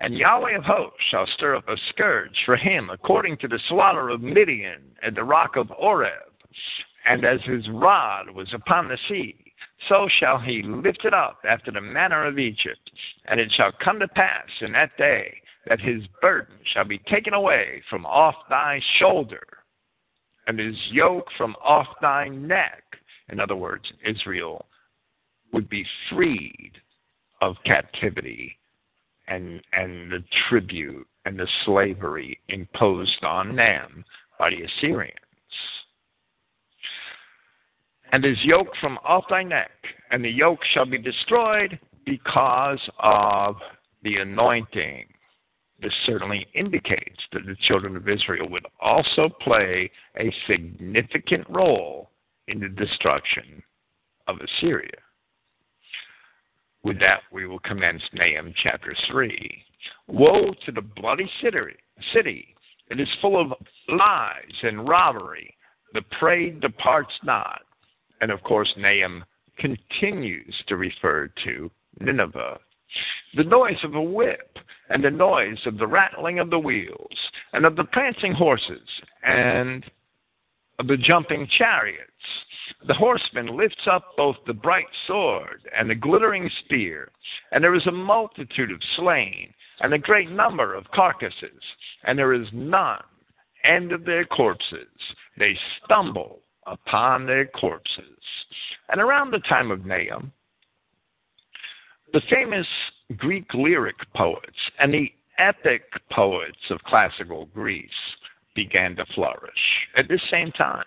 and 0.00 0.16
Yahweh 0.16 0.56
of 0.56 0.64
hosts 0.64 1.02
shall 1.10 1.26
stir 1.26 1.56
up 1.56 1.68
a 1.68 1.76
scourge 1.90 2.42
for 2.46 2.56
him 2.56 2.88
according 2.88 3.36
to 3.38 3.48
the 3.48 3.60
slaughter 3.68 4.08
of 4.08 4.22
Midian 4.22 4.80
at 5.02 5.14
the 5.14 5.24
rock 5.24 5.56
of 5.56 5.70
Oreb. 5.72 6.32
And 7.06 7.24
as 7.24 7.42
his 7.42 7.68
rod 7.68 8.30
was 8.30 8.52
upon 8.54 8.88
the 8.88 8.98
sea, 9.08 9.36
so 9.88 10.08
shall 10.18 10.38
he 10.38 10.62
lift 10.62 11.04
it 11.04 11.12
up 11.12 11.40
after 11.46 11.70
the 11.70 11.82
manner 11.82 12.26
of 12.26 12.38
Egypt. 12.38 12.90
And 13.26 13.38
it 13.38 13.52
shall 13.52 13.72
come 13.72 14.00
to 14.00 14.08
pass 14.08 14.48
in 14.62 14.72
that 14.72 14.96
day 14.96 15.42
that 15.66 15.80
his 15.80 16.02
burden 16.22 16.56
shall 16.72 16.84
be 16.84 16.98
taken 16.98 17.34
away 17.34 17.82
from 17.90 18.06
off 18.06 18.36
thy 18.48 18.80
shoulder, 18.98 19.46
and 20.50 20.58
his 20.58 20.76
yoke 20.90 21.28
from 21.38 21.54
off 21.62 21.86
thy 22.02 22.26
neck. 22.26 22.82
In 23.28 23.38
other 23.38 23.54
words, 23.54 23.84
Israel 24.04 24.66
would 25.52 25.70
be 25.70 25.86
freed 26.10 26.72
of 27.40 27.54
captivity 27.64 28.58
and, 29.28 29.60
and 29.72 30.10
the 30.10 30.24
tribute 30.48 31.06
and 31.24 31.38
the 31.38 31.46
slavery 31.64 32.40
imposed 32.48 33.22
on 33.22 33.54
them 33.54 34.04
by 34.40 34.50
the 34.50 34.64
Assyrians. 34.64 35.14
And 38.10 38.24
his 38.24 38.38
yoke 38.42 38.74
from 38.80 38.98
off 39.04 39.26
thy 39.30 39.44
neck, 39.44 39.70
and 40.10 40.24
the 40.24 40.30
yoke 40.30 40.58
shall 40.74 40.84
be 40.84 40.98
destroyed 40.98 41.78
because 42.04 42.80
of 42.98 43.54
the 44.02 44.16
anointing. 44.16 45.06
This 45.82 45.92
certainly 46.04 46.46
indicates 46.54 47.20
that 47.32 47.46
the 47.46 47.56
children 47.66 47.96
of 47.96 48.08
Israel 48.08 48.48
would 48.50 48.66
also 48.80 49.30
play 49.40 49.90
a 50.18 50.32
significant 50.46 51.48
role 51.48 52.10
in 52.48 52.60
the 52.60 52.68
destruction 52.68 53.62
of 54.28 54.36
Assyria. 54.40 54.90
With 56.82 56.98
that, 57.00 57.20
we 57.32 57.46
will 57.46 57.58
commence 57.60 58.02
Nahum 58.12 58.52
chapter 58.62 58.94
3. 59.10 59.64
Woe 60.08 60.54
to 60.66 60.72
the 60.72 60.82
bloody 60.82 61.30
city! 61.42 62.54
It 62.90 63.00
is 63.00 63.08
full 63.20 63.40
of 63.40 63.52
lies 63.88 64.62
and 64.62 64.88
robbery. 64.88 65.54
The 65.94 66.02
prey 66.18 66.50
departs 66.50 67.12
not. 67.22 67.62
And 68.20 68.30
of 68.30 68.42
course, 68.42 68.72
Nahum 68.76 69.24
continues 69.58 70.54
to 70.66 70.76
refer 70.76 71.30
to 71.44 71.70
Nineveh. 72.00 72.58
The 73.34 73.44
noise 73.44 73.82
of 73.84 73.94
a 73.94 74.02
whip, 74.02 74.58
and 74.88 75.04
the 75.04 75.10
noise 75.10 75.58
of 75.66 75.78
the 75.78 75.86
rattling 75.86 76.38
of 76.38 76.50
the 76.50 76.58
wheels, 76.58 77.16
and 77.52 77.64
of 77.64 77.76
the 77.76 77.84
prancing 77.84 78.32
horses, 78.32 78.88
and 79.22 79.84
of 80.78 80.86
the 80.86 80.96
jumping 80.96 81.46
chariots. 81.46 82.10
The 82.86 82.94
horseman 82.94 83.56
lifts 83.56 83.86
up 83.86 84.16
both 84.16 84.36
the 84.46 84.54
bright 84.54 84.88
sword 85.06 85.68
and 85.76 85.88
the 85.88 85.94
glittering 85.94 86.50
spear, 86.64 87.12
and 87.52 87.62
there 87.62 87.74
is 87.74 87.86
a 87.86 87.92
multitude 87.92 88.70
of 88.70 88.82
slain, 88.96 89.52
and 89.80 89.92
a 89.92 89.98
great 89.98 90.30
number 90.30 90.74
of 90.74 90.90
carcasses, 90.90 91.62
and 92.04 92.18
there 92.18 92.32
is 92.32 92.48
none 92.52 93.02
end 93.64 93.92
of 93.92 94.04
their 94.04 94.24
corpses. 94.24 94.88
They 95.36 95.58
stumble 95.84 96.40
upon 96.66 97.26
their 97.26 97.46
corpses. 97.46 98.18
And 98.88 99.00
around 99.00 99.30
the 99.30 99.40
time 99.40 99.70
of 99.70 99.84
Nahum, 99.84 100.32
the 102.12 102.20
famous 102.30 102.66
Greek 103.16 103.52
lyric 103.54 103.96
poets 104.14 104.58
and 104.78 104.92
the 104.92 105.12
epic 105.38 105.82
poets 106.10 106.58
of 106.70 106.82
classical 106.82 107.46
Greece 107.46 107.90
began 108.54 108.96
to 108.96 109.04
flourish 109.14 109.88
at 109.96 110.08
the 110.08 110.20
same 110.30 110.52
time. 110.52 110.84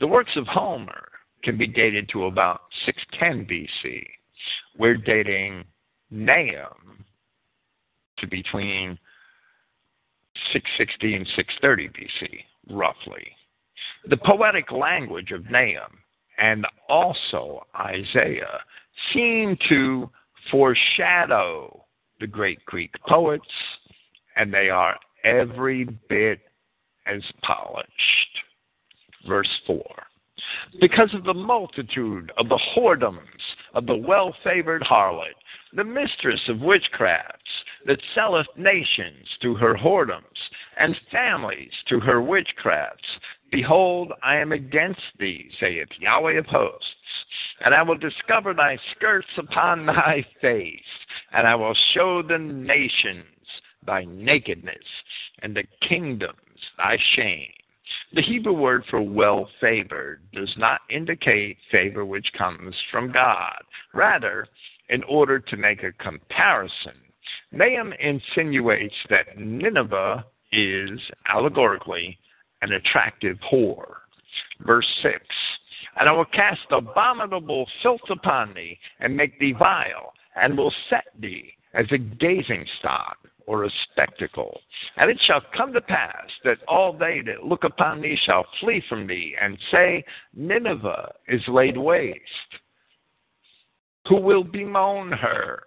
The 0.00 0.06
works 0.06 0.32
of 0.36 0.46
Homer 0.46 1.08
can 1.42 1.56
be 1.56 1.66
dated 1.66 2.08
to 2.10 2.26
about 2.26 2.62
610 2.84 3.46
BC. 3.46 4.04
We're 4.78 4.96
dating 4.96 5.64
Nahum 6.10 7.04
to 8.18 8.26
between 8.26 8.98
660 10.52 11.14
and 11.14 11.26
630 11.36 11.88
BC, 11.88 12.76
roughly. 12.76 13.26
The 14.08 14.16
poetic 14.16 14.70
language 14.72 15.30
of 15.32 15.50
Nahum 15.50 15.98
and 16.38 16.66
also 16.88 17.66
Isaiah 17.78 18.60
seem 19.12 19.56
to 19.68 20.10
foreshadow 20.50 21.84
the 22.20 22.26
great 22.26 22.64
Greek 22.66 22.92
poets, 23.08 23.46
and 24.36 24.52
they 24.52 24.70
are 24.70 24.96
every 25.24 25.84
bit 26.08 26.40
as 27.06 27.22
polished. 27.42 27.88
Verse 29.26 29.48
4 29.66 29.82
Because 30.80 31.12
of 31.14 31.24
the 31.24 31.34
multitude 31.34 32.32
of 32.38 32.48
the 32.48 32.60
whoredoms 32.74 33.18
of 33.74 33.86
the 33.86 33.96
well 33.96 34.34
favored 34.44 34.82
harlot, 34.82 35.34
the 35.74 35.84
mistress 35.84 36.40
of 36.48 36.58
witchcrafts, 36.58 37.64
that 37.86 38.00
selleth 38.14 38.46
nations 38.56 39.26
to 39.40 39.54
her 39.54 39.74
whoredoms, 39.74 40.22
and 40.78 40.96
families 41.10 41.72
to 41.88 42.00
her 42.00 42.20
witchcrafts. 42.20 43.20
Behold, 43.50 44.12
I 44.22 44.36
am 44.36 44.52
against 44.52 45.00
thee, 45.18 45.50
saith 45.60 45.88
Yahweh 45.98 46.38
of 46.38 46.46
hosts, 46.46 46.86
and 47.64 47.74
I 47.74 47.82
will 47.82 47.98
discover 47.98 48.54
thy 48.54 48.78
skirts 48.96 49.28
upon 49.36 49.86
thy 49.86 50.24
face, 50.40 50.80
and 51.32 51.46
I 51.46 51.54
will 51.54 51.76
show 51.94 52.22
the 52.22 52.38
nations 52.38 53.26
thy 53.86 54.04
nakedness, 54.04 54.76
and 55.42 55.54
the 55.54 55.64
kingdoms 55.86 56.36
thy 56.78 56.96
shame. 57.14 57.52
The 58.14 58.22
Hebrew 58.22 58.54
word 58.54 58.84
for 58.88 59.02
well 59.02 59.48
favored 59.60 60.22
does 60.32 60.52
not 60.56 60.80
indicate 60.88 61.58
favor 61.70 62.04
which 62.04 62.32
comes 62.36 62.74
from 62.90 63.12
God. 63.12 63.62
Rather, 63.92 64.46
in 64.88 65.02
order 65.04 65.38
to 65.38 65.56
make 65.56 65.82
a 65.82 65.92
comparison. 65.92 66.94
Nahum 67.50 67.92
insinuates 67.94 68.94
that 69.08 69.38
Nineveh 69.38 70.24
is, 70.52 70.98
allegorically, 71.32 72.18
an 72.62 72.72
attractive 72.72 73.38
whore. 73.50 73.94
Verse 74.60 74.86
6 75.02 75.14
And 75.98 76.08
I 76.08 76.12
will 76.12 76.26
cast 76.26 76.60
abominable 76.70 77.66
filth 77.82 78.08
upon 78.10 78.54
thee, 78.54 78.78
and 79.00 79.16
make 79.16 79.38
thee 79.38 79.54
vile, 79.58 80.12
and 80.36 80.56
will 80.56 80.72
set 80.88 81.04
thee 81.18 81.52
as 81.74 81.86
a 81.90 81.98
gazing 81.98 82.66
stock 82.78 83.16
or 83.46 83.64
a 83.64 83.70
spectacle. 83.90 84.60
And 84.96 85.10
it 85.10 85.20
shall 85.26 85.42
come 85.56 85.72
to 85.72 85.80
pass 85.80 86.28
that 86.44 86.58
all 86.68 86.92
they 86.92 87.22
that 87.26 87.44
look 87.44 87.64
upon 87.64 88.00
thee 88.00 88.18
shall 88.24 88.46
flee 88.60 88.82
from 88.88 89.06
thee, 89.06 89.34
and 89.40 89.58
say, 89.70 90.04
Nineveh 90.34 91.12
is 91.28 91.42
laid 91.48 91.76
waste 91.76 92.20
who 94.08 94.20
will 94.20 94.44
bemoan 94.44 95.12
her? 95.12 95.64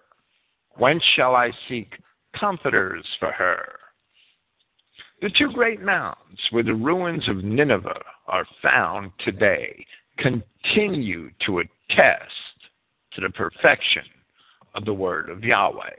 When 0.76 1.00
shall 1.14 1.34
I 1.34 1.50
seek 1.68 1.94
comforters 2.38 3.04
for 3.18 3.32
her? 3.32 3.78
The 5.22 5.30
two 5.30 5.50
great 5.50 5.80
mounds 5.80 6.40
where 6.50 6.62
the 6.62 6.74
ruins 6.74 7.26
of 7.26 7.42
Nineveh 7.42 8.02
are 8.26 8.46
found 8.62 9.12
today 9.24 9.86
continue 10.18 11.30
to 11.46 11.60
attest 11.60 12.32
to 13.12 13.22
the 13.22 13.30
perfection 13.30 14.04
of 14.74 14.84
the 14.84 14.92
word 14.92 15.30
of 15.30 15.42
Yahweh. 15.42 15.96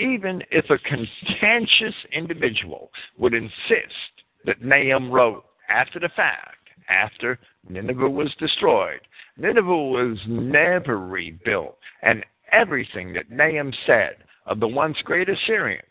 Even 0.00 0.42
if 0.50 0.68
a 0.68 0.78
contentious 0.78 1.94
individual 2.12 2.90
would 3.18 3.34
insist 3.34 4.24
that 4.44 4.62
Nahum 4.62 5.12
wrote 5.12 5.44
after 5.68 6.00
the 6.00 6.08
fact, 6.16 6.56
after 6.88 7.38
Nineveh 7.68 8.10
was 8.10 8.34
destroyed, 8.40 9.00
Nineveh 9.36 9.62
was 9.64 10.18
never 10.26 10.98
rebuilt, 10.98 11.78
and 12.02 12.26
everything 12.50 13.12
that 13.12 13.30
Nahum 13.30 13.72
said 13.86 14.16
of 14.46 14.58
the 14.58 14.66
once 14.66 14.96
great 15.04 15.28
Assyrians 15.28 15.84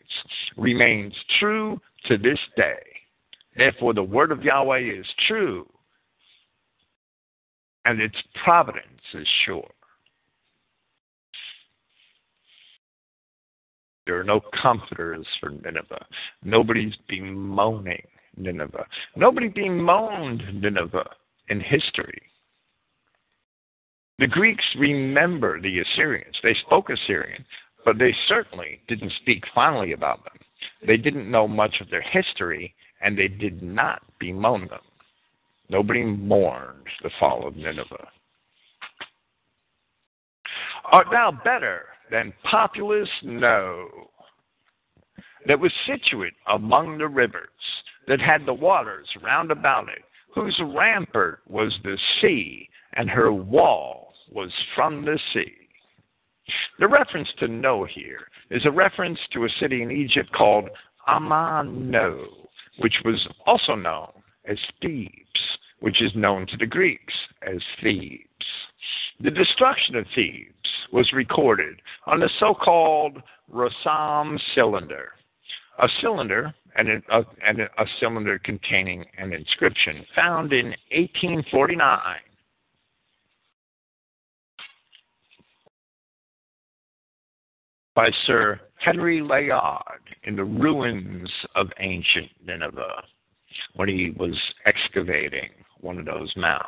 remains 0.58 1.14
true 1.38 1.80
to 2.06 2.16
this 2.18 2.38
day. 2.56 2.78
Therefore, 3.56 3.94
the 3.94 4.02
word 4.02 4.32
of 4.32 4.42
Yahweh 4.42 4.98
is 5.00 5.06
true, 5.26 5.68
and 7.84 8.00
its 8.00 8.16
providence 8.44 9.02
is 9.14 9.26
sure. 9.44 9.70
There 14.06 14.18
are 14.18 14.24
no 14.24 14.40
comforters 14.60 15.26
for 15.40 15.50
Nineveh. 15.50 16.06
Nobody's 16.42 16.94
bemoaning 17.08 18.02
Nineveh. 18.36 18.86
Nobody 19.16 19.48
bemoaned 19.48 20.42
Nineveh 20.60 21.10
in 21.48 21.60
history. 21.60 22.22
The 24.18 24.26
Greeks 24.26 24.64
remember 24.78 25.60
the 25.60 25.80
Assyrians. 25.80 26.36
They 26.42 26.54
spoke 26.66 26.90
Assyrian, 26.90 27.44
but 27.84 27.98
they 27.98 28.14
certainly 28.28 28.80
didn't 28.88 29.12
speak 29.20 29.44
fondly 29.54 29.92
about 29.92 30.24
them. 30.24 30.38
They 30.86 30.96
didn't 30.96 31.30
know 31.30 31.46
much 31.46 31.80
of 31.80 31.90
their 31.90 32.02
history, 32.02 32.74
and 33.00 33.16
they 33.16 33.28
did 33.28 33.62
not 33.62 34.02
bemoan 34.18 34.68
them. 34.68 34.80
Nobody 35.68 36.02
mourned 36.02 36.86
the 37.02 37.10
fall 37.18 37.46
of 37.46 37.56
Nineveh. 37.56 38.08
Art 40.90 41.06
thou 41.10 41.30
better 41.44 41.86
than 42.10 42.32
Populous? 42.50 43.08
No. 43.22 43.88
That 45.46 45.60
was 45.60 45.72
situate 45.86 46.34
among 46.48 46.98
the 46.98 47.08
rivers, 47.08 47.48
that 48.08 48.20
had 48.20 48.44
the 48.44 48.54
waters 48.54 49.08
round 49.22 49.50
about 49.50 49.88
it, 49.88 50.02
whose 50.34 50.60
rampart 50.74 51.40
was 51.46 51.72
the 51.84 51.96
sea, 52.20 52.68
and 52.94 53.08
her 53.08 53.32
wall 53.32 54.12
was 54.30 54.52
from 54.74 55.04
the 55.04 55.18
sea. 55.32 55.59
The 56.78 56.88
reference 56.88 57.28
to 57.38 57.48
No 57.48 57.84
here 57.84 58.28
is 58.50 58.64
a 58.66 58.70
reference 58.70 59.18
to 59.32 59.44
a 59.44 59.50
city 59.60 59.82
in 59.82 59.90
Egypt 59.90 60.30
called 60.32 60.68
Amano, 61.08 62.24
which 62.78 62.94
was 63.04 63.26
also 63.46 63.74
known 63.74 64.10
as 64.46 64.58
Thebes, 64.80 65.58
which 65.80 66.02
is 66.02 66.12
known 66.14 66.46
to 66.46 66.56
the 66.56 66.66
Greeks 66.66 67.14
as 67.42 67.60
Thebes. 67.82 68.46
The 69.20 69.30
destruction 69.30 69.96
of 69.96 70.06
Thebes 70.14 70.70
was 70.92 71.12
recorded 71.12 71.80
on 72.06 72.20
the 72.20 72.30
so 72.38 72.54
called 72.54 73.22
Rassam 73.52 74.38
cylinder. 74.54 75.12
A 75.78 75.88
cylinder 76.00 76.54
and 76.76 76.88
a, 76.88 77.02
a, 77.10 77.18
uh, 77.20 77.24
and 77.46 77.60
a 77.60 77.86
cylinder 77.98 78.38
containing 78.38 79.04
an 79.18 79.32
inscription 79.32 80.04
found 80.14 80.52
in 80.52 80.68
1849 80.92 81.98
by 87.94 88.08
Sir 88.26 88.60
Henry 88.76 89.20
Layard 89.20 90.00
in 90.24 90.36
the 90.36 90.44
ruins 90.44 91.30
of 91.54 91.68
ancient 91.80 92.28
Nineveh 92.44 93.02
when 93.74 93.88
he 93.88 94.14
was 94.16 94.36
excavating 94.66 95.50
one 95.80 95.98
of 95.98 96.04
those 96.04 96.32
mounds. 96.36 96.64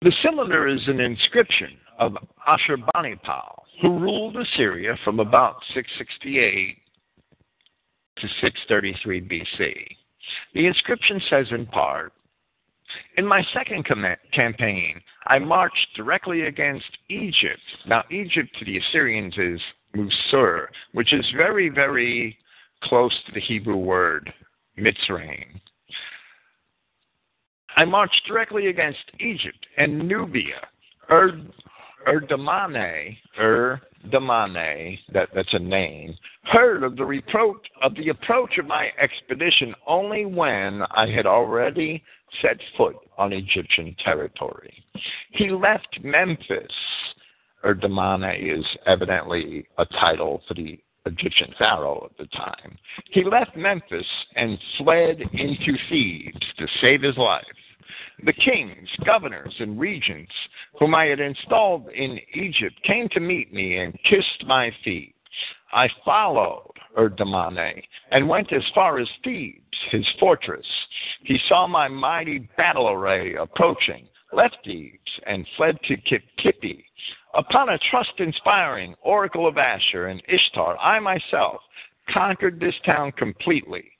The 0.00 0.12
cylinder 0.22 0.68
is 0.68 0.80
an 0.86 1.00
inscription 1.00 1.76
of 1.98 2.16
Ashurbanipal, 2.46 3.62
who 3.82 3.98
ruled 3.98 4.36
Assyria 4.36 4.96
from 5.04 5.18
about 5.18 5.56
668 5.74 6.76
to 8.18 8.28
633 8.40 9.20
BC. 9.20 9.74
The 10.54 10.66
inscription 10.66 11.20
says 11.28 11.46
in 11.50 11.66
part, 11.66 12.12
in 13.16 13.26
my 13.26 13.42
second 13.52 13.86
com- 13.86 14.04
campaign, 14.32 15.00
I 15.26 15.38
marched 15.38 15.88
directly 15.96 16.42
against 16.42 16.86
Egypt. 17.08 17.60
Now, 17.86 18.04
Egypt 18.10 18.54
to 18.58 18.64
the 18.64 18.78
Assyrians 18.78 19.34
is 19.36 19.60
Musur, 19.94 20.66
which 20.92 21.12
is 21.12 21.24
very, 21.36 21.68
very 21.68 22.36
close 22.82 23.12
to 23.26 23.32
the 23.32 23.40
Hebrew 23.40 23.76
word 23.76 24.32
Mitzrayim. 24.78 25.60
I 27.76 27.84
marched 27.84 28.22
directly 28.26 28.68
against 28.68 28.98
Egypt 29.20 29.66
and 29.76 30.08
Nubia, 30.08 30.66
er, 31.10 31.40
Ur, 32.06 32.20
Erdamane, 32.20 33.16
Erdamane, 33.38 34.98
that, 35.12 35.28
that's 35.34 35.52
a 35.52 35.58
name, 35.58 36.16
heard 36.44 36.82
of 36.82 36.96
the 36.96 37.22
of 37.82 37.94
the 37.94 38.08
approach 38.08 38.58
of 38.58 38.66
my 38.66 38.88
expedition 39.00 39.74
only 39.86 40.24
when 40.24 40.82
I 40.90 41.06
had 41.08 41.26
already 41.26 42.02
set 42.42 42.58
foot 42.76 42.96
on 43.16 43.32
Egyptian 43.32 43.94
territory. 44.04 44.72
He 45.32 45.50
left 45.50 45.98
Memphis 46.02 46.72
Erdamane 47.64 48.58
is 48.58 48.64
evidently 48.86 49.66
a 49.78 49.84
title 49.86 50.42
for 50.46 50.54
the 50.54 50.78
Egyptian 51.06 51.54
pharaoh 51.58 52.08
at 52.10 52.16
the 52.18 52.26
time. 52.36 52.78
He 53.10 53.24
left 53.24 53.56
Memphis 53.56 54.06
and 54.36 54.58
fled 54.78 55.20
into 55.32 55.76
Thebes 55.88 56.46
to 56.58 56.66
save 56.80 57.02
his 57.02 57.16
life. 57.16 57.44
The 58.24 58.32
kings, 58.32 58.88
governors, 59.04 59.54
and 59.58 59.78
regents 59.78 60.32
whom 60.78 60.94
I 60.94 61.06
had 61.06 61.20
installed 61.20 61.88
in 61.88 62.18
Egypt 62.34 62.74
came 62.84 63.08
to 63.10 63.20
meet 63.20 63.52
me 63.52 63.78
and 63.78 63.98
kissed 64.04 64.44
my 64.46 64.70
feet. 64.84 65.14
I 65.72 65.88
followed 66.04 66.72
Erdamane 66.96 67.82
and 68.10 68.28
went 68.28 68.52
as 68.52 68.64
far 68.74 68.98
as 68.98 69.08
Thebes, 69.22 69.78
his 69.90 70.06
fortress. 70.18 70.66
He 71.22 71.38
saw 71.48 71.66
my 71.66 71.88
mighty 71.88 72.48
battle 72.56 72.88
array 72.88 73.34
approaching, 73.34 74.08
left 74.32 74.58
Thebes, 74.64 75.20
and 75.26 75.46
fled 75.56 75.78
to 75.84 75.96
Kippi. 76.38 76.84
Upon 77.34 77.68
a 77.68 77.78
trust 77.90 78.12
inspiring 78.18 78.94
oracle 79.02 79.46
of 79.46 79.58
Ashur 79.58 80.06
and 80.06 80.22
Ishtar, 80.26 80.78
I 80.78 80.98
myself 80.98 81.60
conquered 82.10 82.58
this 82.58 82.74
town 82.84 83.12
completely. 83.12 83.92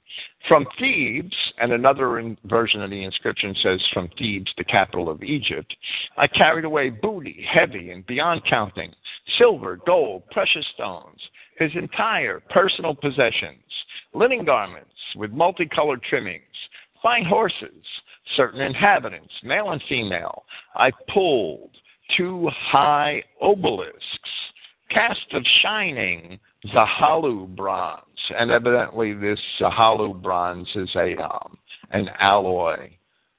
From 0.47 0.67
Thebes, 0.79 1.37
and 1.59 1.73
another 1.73 2.37
version 2.45 2.83
of 2.83 2.91
the 2.91 3.05
inscription 3.05 3.55
says 3.63 3.81
from 3.93 4.09
Thebes, 4.19 4.53
the 4.57 4.65
capital 4.65 5.09
of 5.11 5.23
Egypt, 5.23 5.75
I 6.17 6.27
carried 6.27 6.65
away 6.65 6.91
booty, 6.91 7.47
heavy 7.49 7.91
and 7.91 8.07
beyond 8.07 8.43
counting, 8.49 8.93
silver, 9.37 9.79
gold, 9.85 10.23
precious 10.31 10.67
stones, 10.75 11.21
his 11.59 11.73
entire 11.75 12.41
personal 12.51 12.95
possessions, 12.95 13.63
linen 14.15 14.45
garments 14.45 14.95
with 15.17 15.33
multicolored 15.33 16.03
trimmings, 16.03 16.43
fine 17.03 17.25
horses, 17.25 17.85
certain 18.37 18.61
inhabitants, 18.61 19.33
male 19.43 19.71
and 19.71 19.83
female. 19.89 20.45
I 20.75 20.91
pulled 21.13 21.71
two 22.17 22.49
high 22.55 23.23
obelisks, 23.41 24.31
cast 24.91 25.33
of 25.33 25.45
shining 25.63 26.39
Zahalu 26.67 27.55
bronze, 27.55 28.03
and 28.37 28.51
evidently 28.51 29.13
this 29.13 29.39
Zahalu 29.61 30.21
bronze 30.21 30.69
is 30.75 30.91
a 30.97 31.17
um, 31.23 31.57
an 31.91 32.09
alloy 32.19 32.91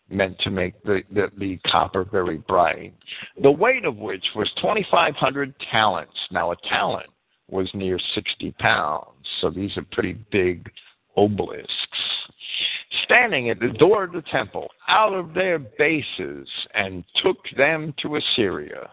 meant 0.09 0.39
to 0.39 0.49
make 0.49 0.81
the, 0.83 1.01
the, 1.11 1.29
the 1.37 1.57
copper 1.69 2.03
very 2.03 2.37
bright. 2.37 2.93
The 3.41 3.51
weight 3.51 3.85
of 3.85 3.97
which 3.97 4.25
was 4.35 4.49
2,500 4.57 5.53
talents. 5.71 6.15
Now 6.31 6.51
a 6.51 6.55
talent 6.67 7.09
was 7.49 7.69
near 7.73 7.99
60 8.15 8.51
pounds, 8.59 9.27
so 9.41 9.49
these 9.49 9.75
are 9.77 9.85
pretty 9.91 10.13
big 10.31 10.69
obelisks. 11.17 11.69
Standing 13.03 13.49
at 13.49 13.59
the 13.59 13.69
door 13.69 14.03
of 14.05 14.13
the 14.13 14.23
temple, 14.31 14.69
out 14.87 15.13
of 15.13 15.33
their 15.33 15.59
bases, 15.59 16.47
and 16.73 17.03
took 17.23 17.37
them 17.57 17.93
to 18.01 18.15
Assyria. 18.15 18.89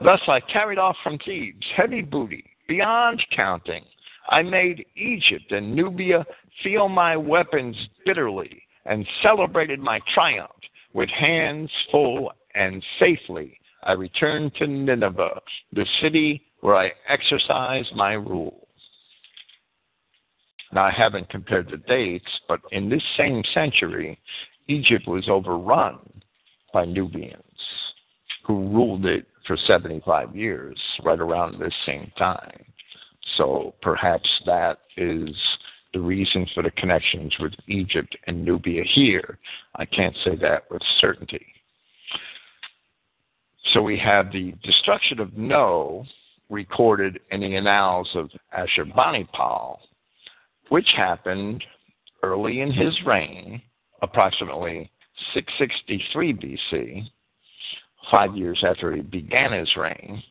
Thus 0.00 0.20
I 0.28 0.40
carried 0.40 0.78
off 0.78 0.96
from 1.02 1.18
Thebes 1.18 1.66
heavy 1.76 2.02
booty, 2.02 2.44
beyond 2.68 3.24
counting. 3.34 3.84
I 4.28 4.42
made 4.42 4.86
Egypt 4.94 5.50
and 5.50 5.74
Nubia 5.74 6.24
feel 6.62 6.88
my 6.88 7.16
weapons 7.16 7.76
bitterly, 8.04 8.62
and 8.84 9.06
celebrated 9.22 9.80
my 9.80 10.00
triumph 10.14 10.50
with 10.92 11.08
hands 11.10 11.70
full 11.90 12.32
and 12.54 12.82
safely. 12.98 13.58
I 13.84 13.92
returned 13.92 14.54
to 14.56 14.66
Nineveh, 14.66 15.40
the 15.72 15.86
city 16.00 16.42
where 16.60 16.76
I 16.76 16.90
exercised 17.08 17.94
my 17.94 18.12
rule. 18.14 18.68
Now, 20.72 20.84
I 20.84 20.90
haven't 20.90 21.30
compared 21.30 21.70
the 21.70 21.78
dates, 21.78 22.28
but 22.46 22.60
in 22.72 22.90
this 22.90 23.02
same 23.16 23.42
century, 23.54 24.18
Egypt 24.66 25.06
was 25.06 25.28
overrun 25.28 25.98
by 26.74 26.84
Nubians 26.84 27.42
who 28.44 28.68
ruled 28.68 29.06
it 29.06 29.26
for 29.48 29.56
75 29.66 30.36
years, 30.36 30.78
right 31.02 31.18
around 31.18 31.58
this 31.58 31.74
same 31.84 32.12
time. 32.16 32.64
So 33.36 33.74
perhaps 33.82 34.28
that 34.46 34.78
is 34.96 35.30
the 35.92 36.00
reason 36.00 36.46
for 36.54 36.62
the 36.62 36.70
connections 36.72 37.34
with 37.40 37.52
Egypt 37.66 38.16
and 38.26 38.44
Nubia 38.44 38.84
here. 38.94 39.38
I 39.74 39.86
can't 39.86 40.14
say 40.24 40.36
that 40.36 40.70
with 40.70 40.82
certainty. 41.00 41.46
So 43.72 43.82
we 43.82 43.98
have 43.98 44.30
the 44.30 44.54
destruction 44.62 45.18
of 45.18 45.36
No 45.36 46.04
recorded 46.50 47.20
in 47.30 47.40
the 47.40 47.56
annals 47.56 48.08
of 48.14 48.30
Ashurbanipal, 48.56 49.78
which 50.68 50.88
happened 50.96 51.64
early 52.22 52.60
in 52.60 52.72
his 52.72 52.94
reign, 53.04 53.60
approximately 54.02 54.90
663 55.34 56.32
BC, 56.72 57.10
five 58.10 58.36
years 58.36 58.62
after 58.66 58.94
he 58.94 59.02
began 59.02 59.52
his 59.52 59.68
reign. 59.76 60.22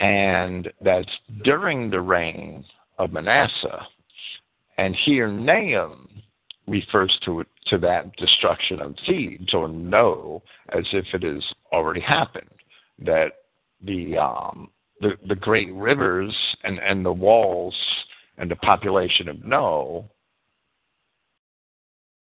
And 0.00 0.72
that's 0.80 1.10
during 1.44 1.90
the 1.90 2.00
reign 2.00 2.64
of 2.98 3.12
Manasseh. 3.12 3.86
And 4.78 4.96
here 5.04 5.28
Nahum 5.28 6.08
refers 6.66 7.16
to 7.24 7.44
to 7.66 7.78
that 7.78 8.14
destruction 8.16 8.80
of 8.80 8.94
Thebes, 9.06 9.52
or 9.52 9.68
no, 9.68 10.42
as 10.70 10.84
if 10.92 11.04
it 11.12 11.22
has 11.22 11.44
already 11.72 12.00
happened. 12.00 12.48
That 12.98 13.32
the 13.82 14.16
um, 14.16 14.70
the, 15.00 15.12
the 15.28 15.34
great 15.34 15.72
rivers 15.74 16.34
and, 16.64 16.78
and 16.78 17.04
the 17.04 17.12
walls 17.12 17.74
and 18.38 18.50
the 18.50 18.56
population 18.56 19.28
of 19.28 19.44
No 19.44 20.08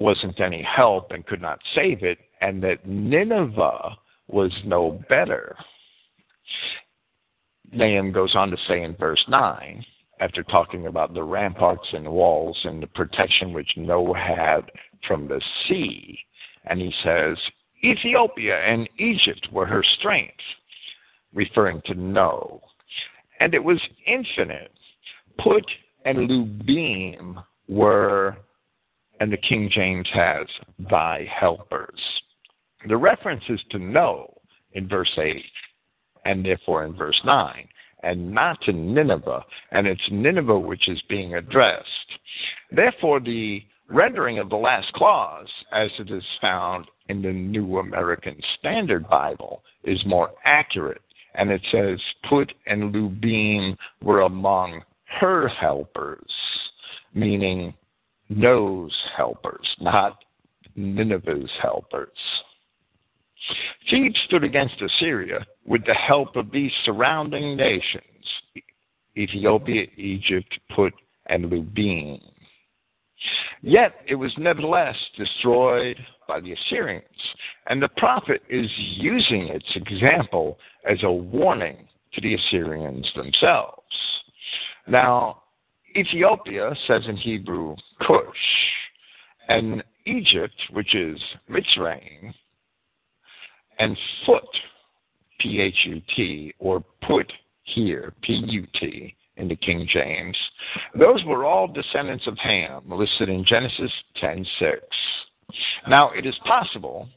wasn't 0.01 0.41
any 0.41 0.63
help 0.63 1.11
and 1.11 1.27
could 1.27 1.43
not 1.43 1.59
save 1.75 2.05
it, 2.05 2.19
and 2.41 2.63
that 2.63 2.87
Nineveh 2.87 3.97
was 4.29 4.53
no 4.65 5.01
better. 5.09 5.57
Nahum 7.73 8.13
goes 8.13 8.35
on 8.35 8.51
to 8.51 8.57
say 8.67 8.83
in 8.83 8.97
verse 8.97 9.25
9, 9.29 9.85
after 10.21 10.43
talking 10.43 10.87
about 10.87 11.15
the 11.15 11.23
ramparts 11.23 11.87
and 11.93 12.09
walls 12.09 12.59
and 12.65 12.83
the 12.83 12.87
protection 12.89 13.53
which 13.53 13.77
Noah 13.77 14.19
had 14.19 14.71
from 15.07 15.29
the 15.29 15.41
sea, 15.67 16.19
and 16.65 16.81
he 16.81 16.93
says, 17.05 17.37
Ethiopia 17.85 18.59
and 18.59 18.89
Egypt 18.99 19.49
were 19.53 19.67
her 19.67 19.85
strength, 19.99 20.35
referring 21.33 21.81
to 21.87 21.95
No. 21.95 22.61
And 23.41 23.55
it 23.55 23.63
was 23.63 23.81
infinite. 24.07 24.73
Put 25.39 25.65
and 26.05 26.29
Lubim 26.29 27.43
were, 27.69 28.37
and 29.21 29.33
the 29.33 29.37
King 29.37 29.71
James 29.73 30.09
has, 30.13 30.47
thy 30.91 31.29
helpers. 31.33 32.01
The 32.87 32.97
reference 32.97 33.43
is 33.49 33.61
to 33.71 33.79
No 33.79 34.33
in 34.73 34.89
verse 34.89 35.11
8, 35.17 35.43
and 36.25 36.45
therefore 36.45 36.85
in 36.85 36.95
verse 36.95 37.21
9, 37.25 37.69
and 38.03 38.33
not 38.33 38.61
to 38.63 38.73
Nineveh, 38.73 39.45
and 39.73 39.87
it's 39.87 40.11
Nineveh 40.11 40.59
which 40.59 40.89
is 40.89 41.03
being 41.09 41.35
addressed. 41.35 41.89
Therefore, 42.71 43.19
the 43.19 43.65
rendering 43.89 44.39
of 44.39 44.51
the 44.51 44.57
last 44.57 44.93
clause, 44.93 45.49
as 45.73 45.91
it 45.99 46.11
is 46.11 46.25
found 46.41 46.87
in 47.09 47.23
the 47.23 47.33
New 47.33 47.79
American 47.79 48.41
Standard 48.59 49.09
Bible, 49.09 49.63
is 49.83 50.05
more 50.07 50.31
accurate 50.45 51.03
and 51.39 51.51
it 51.51 51.63
says, 51.71 52.01
Put 52.29 52.53
and 52.67 52.93
Lubim 52.93 53.77
were 54.03 54.23
among 54.23 54.83
her 55.21 55.49
helpers, 55.49 56.31
meaning 57.15 57.73
No's 58.29 58.95
helpers, 59.17 59.67
not 59.81 60.19
Nineveh's 60.77 61.51
helpers. 61.63 62.19
Thebes 63.91 64.19
stood 64.27 64.45
against 64.45 64.81
Assyria 64.83 65.47
with 65.65 65.85
the 65.87 65.95
help 65.95 66.37
of 66.37 66.51
these 66.51 66.73
surrounding 66.85 67.57
nations 67.57 68.05
Ethiopia, 69.17 69.87
Egypt, 69.97 70.59
Put, 70.75 70.95
and 71.27 71.47
Lubim. 71.47 72.21
Yet 73.63 73.95
it 74.07 74.15
was 74.15 74.33
nevertheless 74.39 74.97
destroyed 75.17 75.97
by 76.29 76.41
the 76.41 76.53
Assyrians. 76.53 77.05
And 77.67 77.83
the 77.83 77.89
prophet 77.97 78.43
is 78.49 78.71
using 78.77 79.49
its 79.49 79.67
example 79.75 80.59
as 80.89 80.99
a 81.03 81.11
warning 81.11 81.89
to 82.15 82.21
the 82.21 82.35
Assyrians 82.35 83.11
themselves. 83.17 83.83
Now, 84.87 85.43
Ethiopia 85.97 86.75
says 86.87 87.03
in 87.09 87.17
Hebrew, 87.17 87.75
Cush, 88.01 88.19
and 89.49 89.83
Egypt, 90.07 90.55
which 90.71 90.95
is 90.95 91.19
Mitzrayim, 91.51 92.33
and 93.79 93.97
Foot, 94.27 94.49
P 95.41 95.61
H 95.61 95.77
U 95.85 96.03
T, 96.17 96.55
or 96.59 96.85
Put 97.07 97.33
here, 97.65 98.13
P 98.23 98.33
U 98.49 98.67
T, 98.81 99.15
in 99.37 99.49
the 99.49 99.57
King 99.57 99.89
James, 99.91 100.37
those 100.99 101.25
were 101.25 101.45
all 101.45 101.69
descendants 101.69 102.27
of 102.27 102.37
Ham, 102.39 102.83
listed 102.89 103.29
in 103.29 103.45
Genesis 103.45 103.93
10:6. 104.21 104.81
Now, 105.89 106.11
it 106.11 106.27
is 106.27 106.35
possible 106.45 107.09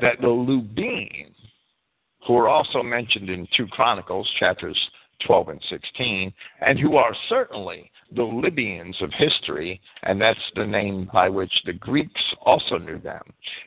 that 0.00 0.20
the 0.20 0.26
Lubim, 0.26 1.32
who 2.26 2.36
are 2.36 2.48
also 2.48 2.82
mentioned 2.82 3.30
in 3.30 3.48
2 3.56 3.66
Chronicles, 3.68 4.28
chapters 4.38 4.78
12 5.26 5.48
and 5.48 5.64
16, 5.68 6.32
and 6.60 6.78
who 6.78 6.96
are 6.96 7.14
certainly 7.28 7.90
the 8.14 8.22
Libyans 8.22 8.96
of 9.00 9.12
history, 9.12 9.80
and 10.02 10.20
that's 10.20 10.38
the 10.56 10.66
name 10.66 11.08
by 11.12 11.28
which 11.28 11.52
the 11.64 11.72
Greeks 11.72 12.20
also 12.42 12.78
knew 12.78 12.98
them. 12.98 13.22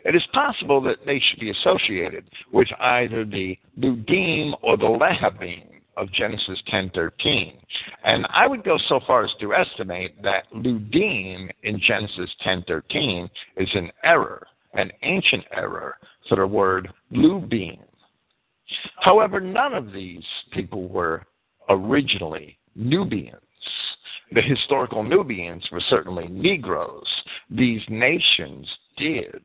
It 0.05 0.15
is 0.15 0.23
possible 0.33 0.81
that 0.81 1.05
they 1.05 1.19
should 1.19 1.39
be 1.39 1.51
associated 1.51 2.25
with 2.51 2.67
either 2.79 3.25
the 3.25 3.57
Ludim 3.79 4.53
or 4.61 4.77
the 4.77 4.83
Lehabim 4.83 5.69
of 5.95 6.11
Genesis 6.11 6.61
10:13. 6.67 7.59
And 8.03 8.25
I 8.29 8.47
would 8.47 8.63
go 8.63 8.77
so 8.77 8.99
far 9.01 9.23
as 9.23 9.33
to 9.39 9.53
estimate 9.53 10.21
that 10.23 10.51
Ludim 10.51 11.49
in 11.63 11.79
Genesis 11.79 12.33
10:13 12.43 13.29
is 13.57 13.69
an 13.75 13.91
error, 14.03 14.47
an 14.73 14.91
ancient 15.03 15.45
error 15.51 15.97
for 16.27 16.35
the 16.35 16.47
word 16.47 16.91
Lubim. 17.11 17.79
However, 18.97 19.39
none 19.39 19.73
of 19.73 19.91
these 19.91 20.25
people 20.51 20.87
were 20.87 21.25
originally 21.69 22.57
Nubians. 22.75 23.39
The 24.31 24.41
historical 24.41 25.03
Nubians 25.03 25.67
were 25.71 25.81
certainly 25.89 26.27
Negroes. 26.27 27.07
These 27.49 27.81
nations 27.89 28.67
did 28.97 29.41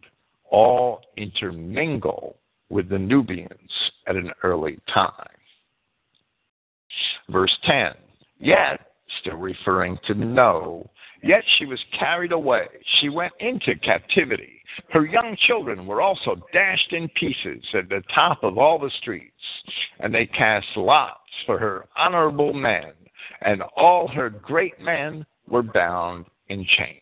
all 0.51 1.01
intermingle 1.17 2.39
with 2.71 2.89
the 2.89 2.99
Nubians 2.99 3.71
at 4.07 4.17
an 4.17 4.31
early 4.43 4.79
time. 4.93 5.13
Verse 7.29 7.57
10 7.65 7.93
Yet, 8.41 8.81
still 9.21 9.37
referring 9.37 9.99
to 10.07 10.15
No, 10.15 10.89
yet 11.23 11.43
she 11.59 11.67
was 11.67 11.81
carried 11.99 12.33
away. 12.33 12.67
She 13.01 13.09
went 13.09 13.33
into 13.41 13.75
captivity. 13.77 14.63
Her 14.91 15.05
young 15.05 15.37
children 15.47 15.87
were 15.87 16.01
also 16.01 16.37
dashed 16.53 16.93
in 16.93 17.09
pieces 17.11 17.65
at 17.75 17.89
the 17.89 18.03
top 18.15 18.45
of 18.45 18.59
all 18.59 18.79
the 18.79 18.91
streets, 19.01 19.35
and 20.01 20.15
they 20.15 20.27
cast 20.27 20.67
lots 20.77 21.19
for 21.47 21.59
her 21.59 21.87
honorable 21.97 22.53
men, 22.53 22.93
and 23.43 23.63
all 23.77 24.09
her 24.09 24.31
great 24.31 24.81
men 24.81 25.25
were 25.49 25.63
bound 25.63 26.27
in 26.49 26.65
chains. 26.77 27.01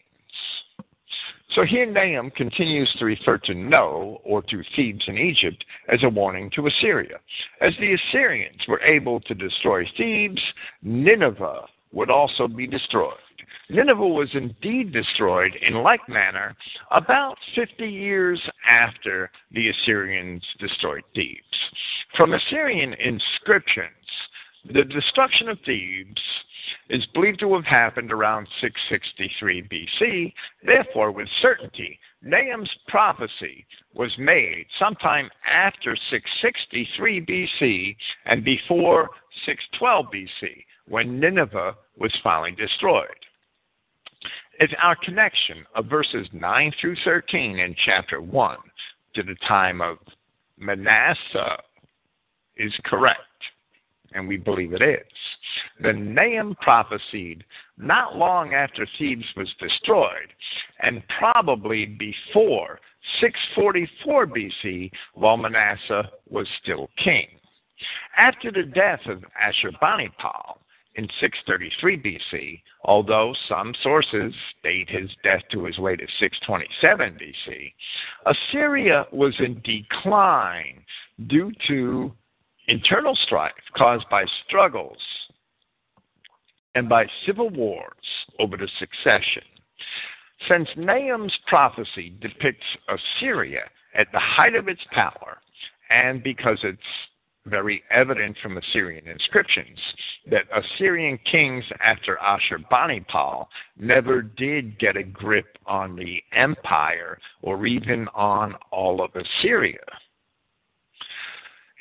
So 1.54 1.64
here 1.64 1.86
Nahum 1.86 2.30
continues 2.32 2.92
to 2.98 3.04
refer 3.04 3.38
to 3.38 3.54
No, 3.54 4.20
or 4.24 4.42
to 4.42 4.62
Thebes 4.74 5.04
in 5.06 5.16
Egypt, 5.16 5.64
as 5.88 6.02
a 6.02 6.08
warning 6.08 6.50
to 6.50 6.66
Assyria. 6.66 7.18
As 7.60 7.72
the 7.78 7.94
Assyrians 7.94 8.60
were 8.68 8.82
able 8.82 9.20
to 9.20 9.34
destroy 9.34 9.84
Thebes, 9.96 10.42
Nineveh 10.82 11.62
would 11.92 12.10
also 12.10 12.46
be 12.46 12.66
destroyed. 12.66 13.14
Nineveh 13.68 14.06
was 14.06 14.30
indeed 14.34 14.92
destroyed 14.92 15.52
in 15.60 15.74
like 15.74 16.08
manner 16.08 16.54
about 16.90 17.36
50 17.54 17.88
years 17.88 18.40
after 18.68 19.30
the 19.52 19.68
Assyrians 19.68 20.42
destroyed 20.58 21.02
Thebes. 21.14 21.40
From 22.16 22.34
Assyrian 22.34 22.94
inscriptions, 22.94 23.90
the 24.72 24.84
destruction 24.84 25.48
of 25.48 25.58
Thebes 25.64 26.20
is 26.90 27.04
believed 27.14 27.40
to 27.40 27.54
have 27.54 27.64
happened 27.64 28.12
around 28.12 28.48
663 28.60 29.62
BC. 29.62 30.32
Therefore, 30.64 31.12
with 31.12 31.28
certainty, 31.40 31.98
Nahum's 32.22 32.70
prophecy 32.88 33.66
was 33.94 34.12
made 34.18 34.66
sometime 34.78 35.30
after 35.46 35.96
663 36.10 37.20
BC 37.20 37.96
and 38.24 38.44
before 38.44 39.10
612 39.44 40.06
BC, 40.06 40.64
when 40.88 41.20
Nineveh 41.20 41.74
was 41.96 42.12
finally 42.22 42.52
destroyed. 42.52 43.25
If 44.58 44.70
our 44.82 44.96
connection 44.96 45.66
of 45.74 45.86
verses 45.86 46.28
9 46.32 46.72
through 46.80 46.96
13 47.04 47.58
in 47.58 47.76
chapter 47.84 48.20
1 48.20 48.56
to 49.14 49.22
the 49.22 49.36
time 49.46 49.82
of 49.82 49.98
Manasseh 50.58 51.58
is 52.56 52.72
correct, 52.84 53.20
and 54.12 54.26
we 54.26 54.38
believe 54.38 54.72
it 54.72 54.80
is. 54.80 55.06
Then 55.80 56.14
Nahum 56.14 56.56
prophesied 56.62 57.44
not 57.76 58.16
long 58.16 58.54
after 58.54 58.86
Thebes 58.98 59.26
was 59.36 59.52
destroyed, 59.60 60.32
and 60.80 61.02
probably 61.18 61.84
before 61.84 62.80
644 63.20 64.26
BC, 64.26 64.90
while 65.14 65.36
Manasseh 65.36 66.10
was 66.30 66.48
still 66.62 66.88
king. 67.02 67.28
After 68.16 68.50
the 68.50 68.62
death 68.62 69.00
of 69.06 69.22
Ashurbanipal 69.38 70.58
in 70.96 71.06
633 71.20 71.98
BC, 71.98 72.62
although 72.84 73.34
some 73.48 73.74
sources 73.82 74.32
date 74.62 74.88
his 74.88 75.10
death 75.22 75.42
to 75.52 75.66
as 75.66 75.78
late 75.78 76.00
as 76.00 76.08
627 76.18 77.18
BC, 77.20 77.72
Assyria 78.26 79.06
was 79.12 79.34
in 79.38 79.60
decline 79.62 80.82
due 81.26 81.52
to 81.68 82.12
internal 82.68 83.16
strife 83.24 83.52
caused 83.76 84.08
by 84.10 84.24
struggles 84.46 84.98
and 86.74 86.88
by 86.88 87.06
civil 87.26 87.50
wars 87.50 87.94
over 88.38 88.56
the 88.56 88.68
succession. 88.78 89.42
Since 90.48 90.68
Nahum's 90.76 91.36
prophecy 91.46 92.14
depicts 92.20 92.66
Assyria 92.88 93.62
at 93.94 94.08
the 94.12 94.18
height 94.18 94.54
of 94.54 94.68
its 94.68 94.82
power, 94.92 95.38
and 95.90 96.22
because 96.22 96.58
it's 96.62 96.78
very 97.46 97.82
evident 97.90 98.36
from 98.42 98.58
Assyrian 98.58 99.06
inscriptions 99.06 99.78
that 100.30 100.44
Assyrian 100.54 101.18
kings 101.30 101.64
after 101.82 102.18
Ashurbanipal 102.22 103.46
never 103.78 104.22
did 104.22 104.78
get 104.78 104.96
a 104.96 105.02
grip 105.02 105.58
on 105.66 105.96
the 105.96 106.22
empire 106.32 107.18
or 107.42 107.66
even 107.66 108.08
on 108.14 108.54
all 108.70 109.02
of 109.02 109.10
Assyria. 109.14 109.78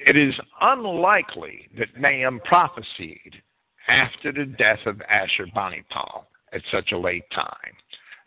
It 0.07 0.15
is 0.15 0.33
unlikely 0.61 1.67
that 1.77 1.99
Nahum 1.99 2.39
prophesied 2.41 3.41
after 3.87 4.31
the 4.31 4.45
death 4.45 4.79
of 4.85 5.01
Ashurbanipal 5.11 6.25
at 6.53 6.61
such 6.71 6.91
a 6.91 6.97
late 6.97 7.29
time. 7.33 7.73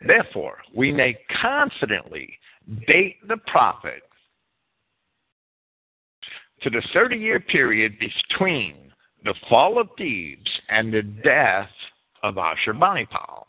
Therefore, 0.07 0.59
we 0.75 0.93
may 0.93 1.19
confidently 1.41 2.39
date 2.87 3.17
the 3.27 3.39
prophet 3.47 4.03
to 6.63 6.71
the 6.71 6.83
30 6.93 7.17
year 7.17 7.41
period 7.41 7.99
between 7.99 8.93
the 9.25 9.35
fall 9.49 9.81
of 9.81 9.89
Thebes 9.97 10.51
and 10.69 10.93
the 10.93 11.03
death 11.03 11.71
of 12.23 12.37
Ashurbanipal. 12.37 13.45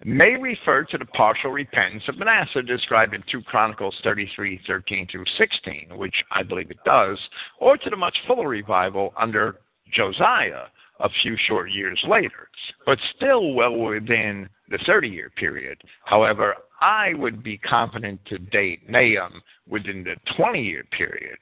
may 0.03 0.35
refer 0.35 0.83
to 0.85 0.97
the 0.97 1.05
partial 1.05 1.51
repentance 1.51 2.07
of 2.07 2.17
Manasseh 2.17 2.63
described 2.63 3.13
in 3.13 3.23
2 3.23 3.43
Chronicles 3.43 3.99
33:13 4.03 5.07
through 5.09 5.25
16, 5.37 5.97
which 5.97 6.23
I 6.31 6.43
believe 6.43 6.71
it 6.71 6.83
does, 6.83 7.19
or 7.59 7.77
to 7.77 7.89
the 7.89 7.95
much 7.95 8.17
fuller 8.25 8.47
revival 8.47 9.13
under 9.17 9.59
Josiah 9.91 10.67
a 10.99 11.09
few 11.21 11.37
short 11.37 11.71
years 11.71 12.03
later, 12.07 12.49
but 12.85 12.99
still 13.15 13.53
well 13.53 13.75
within 13.75 14.49
the 14.69 14.79
30 14.79 15.07
year 15.09 15.29
period. 15.35 15.81
However, 16.05 16.55
I 16.81 17.13
would 17.13 17.43
be 17.43 17.57
confident 17.57 18.25
to 18.25 18.39
date 18.39 18.89
Nahum 18.89 19.41
within 19.67 20.03
the 20.03 20.15
20 20.35 20.63
year 20.63 20.83
period, 20.85 21.37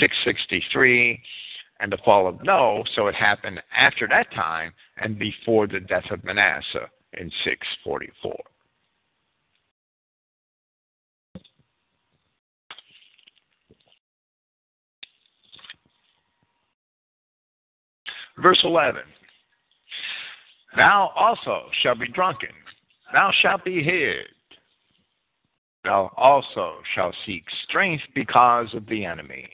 663 0.00 1.22
and 1.84 1.92
the 1.92 1.98
fall 2.02 2.26
of 2.26 2.42
No, 2.42 2.82
so 2.96 3.08
it 3.08 3.14
happened 3.14 3.62
after 3.76 4.08
that 4.08 4.32
time 4.32 4.72
and 4.96 5.18
before 5.18 5.66
the 5.66 5.80
death 5.80 6.10
of 6.10 6.24
Manasseh 6.24 6.88
in 7.12 7.30
644. 7.44 8.34
Verse 18.38 18.60
11 18.64 19.02
Thou 20.76 21.12
also 21.14 21.64
shalt 21.82 22.00
be 22.00 22.08
drunken, 22.08 22.48
thou 23.12 23.30
shalt 23.42 23.62
be 23.62 23.82
hid, 23.82 24.24
thou 25.84 26.10
also 26.16 26.76
shalt 26.94 27.14
seek 27.26 27.44
strength 27.68 28.04
because 28.14 28.72
of 28.72 28.86
the 28.86 29.04
enemy 29.04 29.50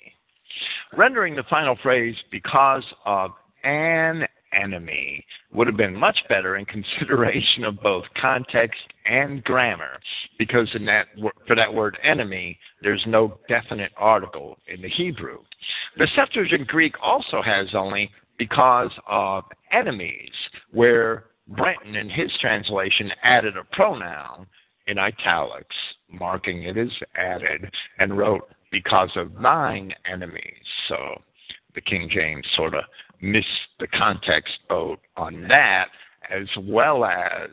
rendering 0.97 1.37
the 1.37 1.45
final 1.45 1.77
phrase 1.83 2.17
because 2.31 2.85
of 3.05 3.33
an 3.65 4.27
enemy 4.53 5.25
would 5.53 5.67
have 5.67 5.77
been 5.77 5.95
much 5.95 6.19
better 6.29 6.57
in 6.57 6.65
consideration 6.67 7.65
of 7.65 7.81
both 7.81 8.05
context 8.21 8.81
and 9.07 9.43
grammar, 9.45 9.99
because 10.39 10.69
in 10.75 10.85
that 10.87 11.07
for 11.47 11.57
that 11.57 11.73
word 11.73 11.99
enemy, 12.03 12.59
there's 12.83 13.05
no 13.07 13.39
definite 13.49 13.93
article 13.97 14.57
in 14.69 14.81
the 14.83 14.89
Hebrew. 14.89 15.39
The 15.97 16.09
Septuagint 16.15 16.69
Greek 16.69 16.95
also 17.03 17.43
has 17.43 17.69
only 17.75 18.11
because 18.39 18.91
of 19.07 19.45
enemies, 19.73 20.33
where 20.73 21.25
Brenton 21.49 21.97
in 21.97 22.09
his 22.09 22.31
translation 22.41 23.11
added 23.23 23.57
a 23.57 23.65
pronoun 23.75 24.47
in 24.87 24.99
italics, 24.99 25.77
marking 26.09 26.63
it 26.63 26.77
as 26.77 26.89
added, 27.17 27.71
and 27.99 28.17
wrote 28.17 28.49
because 28.71 29.11
of 29.17 29.33
thine 29.43 29.93
enemies. 30.11 30.65
So 30.89 30.97
the 31.75 31.81
King 31.81 32.09
James 32.13 32.47
sort 32.57 32.75
of 32.75 32.85
missed 33.21 33.47
the 33.79 33.87
context 33.89 34.55
boat 34.69 35.01
on 35.17 35.47
that, 35.49 35.87
as 36.31 36.49
well 36.59 37.05
as 37.05 37.51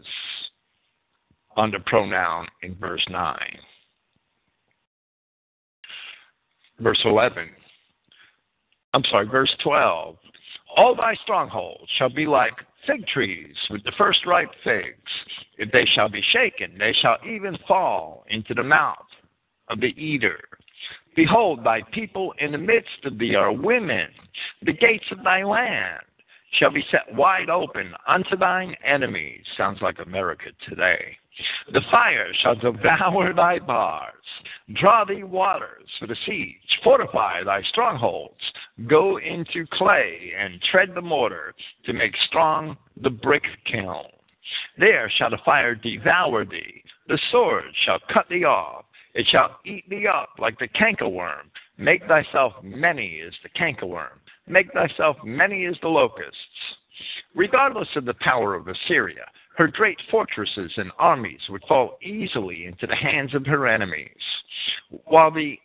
on 1.56 1.72
the 1.72 1.80
pronoun 1.86 2.48
in 2.62 2.76
verse 2.76 3.06
9. 3.10 3.38
Verse 6.80 7.02
11. 7.06 7.50
I'm 8.94 9.04
sorry, 9.10 9.28
verse 9.28 9.54
12. 9.64 10.16
All 10.76 10.96
thy 10.96 11.16
strongholds 11.24 11.90
shall 11.98 12.10
be 12.10 12.28
like 12.28 12.54
fig 12.86 13.06
trees 13.08 13.56
with 13.70 13.84
the 13.84 13.92
first 13.98 14.26
ripe 14.26 14.52
figs. 14.64 15.12
If 15.58 15.72
they 15.72 15.86
shall 15.96 16.10
be 16.10 16.22
shaken, 16.32 16.78
they 16.78 16.94
shall 17.02 17.18
even 17.26 17.58
fall 17.68 18.26
into 18.30 18.54
the 18.54 18.64
mouth 18.64 18.98
of 19.70 19.80
the 19.80 19.94
eater. 20.02 20.40
Behold, 21.18 21.64
thy 21.64 21.82
people 21.92 22.32
in 22.38 22.52
the 22.52 22.60
midst 22.60 23.04
of 23.04 23.18
thee 23.18 23.34
are 23.34 23.52
women. 23.52 24.08
The 24.62 24.72
gates 24.72 25.08
of 25.12 25.24
thy 25.24 25.44
land 25.44 26.04
shall 26.60 26.70
be 26.70 26.86
set 26.92 27.12
wide 27.16 27.50
open 27.50 27.92
unto 28.08 28.38
thine 28.38 28.76
enemies. 28.86 29.42
Sounds 29.58 29.82
like 29.82 29.98
America 29.98 30.52
today. 30.70 31.18
The 31.74 31.82
fire 31.90 32.32
shall 32.44 32.54
devour 32.54 33.34
thy 33.34 33.58
bars. 33.58 34.14
Draw 34.80 35.06
thee 35.06 35.24
waters 35.24 35.90
for 36.00 36.06
the 36.06 36.16
siege. 36.28 36.56
Fortify 36.84 37.44
thy 37.44 37.64
strongholds. 37.64 38.42
Go 38.88 39.18
into 39.18 39.66
clay 39.74 40.34
and 40.38 40.62
tread 40.72 40.94
the 40.94 41.02
mortar 41.02 41.56
to 41.86 41.94
make 41.94 42.16
strong 42.28 42.78
the 43.02 43.10
brick 43.10 43.44
kiln. 43.66 44.06
There 44.78 45.12
shall 45.18 45.32
the 45.32 45.40
fire 45.44 45.74
devour 45.74 46.46
thee. 46.46 46.84
The 47.08 47.20
sword 47.32 47.66
shall 47.86 48.00
cut 48.14 48.30
thee 48.30 48.44
off. 48.44 48.86
It 49.18 49.26
shall 49.30 49.60
eat 49.66 49.90
thee 49.90 50.06
up 50.06 50.30
like 50.38 50.60
the 50.60 50.68
cankerworm. 50.68 51.50
Make 51.80 52.06
thyself 52.06 52.54
many 52.62 53.20
as 53.26 53.34
the 53.42 53.50
cankerworm. 53.50 54.20
Make 54.48 54.72
thyself 54.74 55.18
many 55.24 55.66
as 55.66 55.76
the 55.82 55.88
locusts. 55.88 56.38
Regardless 57.34 57.88
of 57.96 58.06
the 58.06 58.14
power 58.14 58.54
of 58.54 58.68
Assyria, 58.68 59.26
her 59.58 59.68
great 59.70 59.98
fortresses 60.12 60.72
and 60.78 60.92
armies 61.00 61.40
would 61.50 61.64
fall 61.68 61.98
easily 62.04 62.66
into 62.66 62.86
the 62.86 62.96
hands 62.96 63.34
of 63.34 63.44
her 63.48 63.66
enemies. 63.68 64.22
While 65.06 65.32
the 65.32 65.58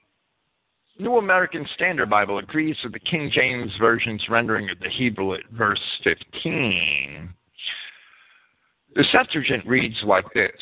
New 0.98 1.18
American 1.18 1.66
Standard 1.74 2.08
Bible 2.08 2.38
agrees 2.38 2.76
with 2.82 2.94
the 2.94 3.00
King 3.00 3.30
James 3.30 3.72
Version's 3.78 4.26
rendering 4.30 4.70
of 4.70 4.78
the 4.78 4.88
Hebrew 4.88 5.34
at 5.34 5.46
verse 5.50 5.80
15, 6.04 7.28
the 8.94 9.04
Septuagint 9.12 9.66
reads 9.66 9.96
like 10.04 10.24
this 10.32 10.52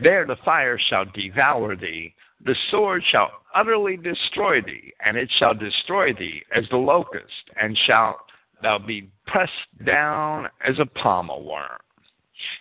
there 0.00 0.26
the 0.26 0.36
fire 0.44 0.78
shall 0.78 1.04
devour 1.04 1.76
thee, 1.76 2.14
the 2.44 2.56
sword 2.70 3.02
shall 3.10 3.30
utterly 3.54 3.96
destroy 3.96 4.60
thee, 4.60 4.92
and 5.04 5.16
it 5.16 5.30
shall 5.38 5.54
destroy 5.54 6.12
thee 6.12 6.42
as 6.54 6.68
the 6.70 6.76
locust, 6.76 7.50
and 7.60 7.76
shalt 7.86 8.18
thou 8.62 8.78
be 8.78 9.08
pressed 9.26 9.52
down 9.84 10.48
as 10.66 10.78
a 10.78 10.84
palmerworm. 10.84 11.78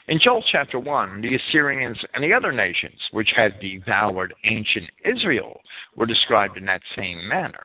In 0.08 0.20
Joel 0.20 0.44
chapter 0.52 0.80
1, 0.80 1.22
the 1.22 1.36
Assyrians 1.36 2.00
and 2.14 2.24
the 2.24 2.34
other 2.34 2.52
nations 2.52 3.00
which 3.12 3.32
had 3.36 3.60
devoured 3.60 4.34
ancient 4.44 4.90
Israel 5.06 5.62
were 5.96 6.08
described 6.08 6.58
in 6.58 6.66
that 6.66 6.82
same 6.96 7.28
manner 7.28 7.64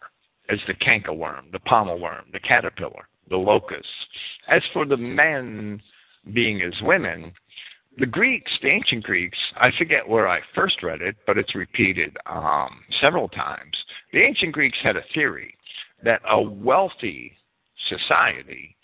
as 0.51 0.59
the 0.66 0.74
cankerworm, 0.74 1.51
the 1.53 1.61
palmerworm, 1.61 2.31
the 2.33 2.41
caterpillar, 2.41 3.09
the 3.31 3.37
locust. 3.37 3.89
As 4.49 4.62
for 4.74 4.85
the 4.85 4.97
men 4.97 5.81
being 6.35 6.61
as 6.61 6.83
women, 6.83 7.33
the 7.98 8.06
Greeks, 8.06 8.51
the 8.62 8.69
ancient 8.69 9.05
Greeks, 9.05 9.39
I 9.56 9.70
forget 9.77 10.09
where 10.09 10.28
I 10.28 10.40
first 10.55 10.82
read 10.82 11.02
it, 11.02 11.16
but 11.27 11.36
it's 11.36 11.55
repeated 11.55 12.16
um, 12.27 12.81
several 13.01 13.28
times. 13.28 13.77
The 14.12 14.23
ancient 14.23 14.52
Greeks 14.52 14.78
had 14.82 14.97
a 14.97 15.05
theory 15.14 15.55
that 16.02 16.23
a 16.28 16.40
wealthy 16.40 17.32
society 17.89 18.77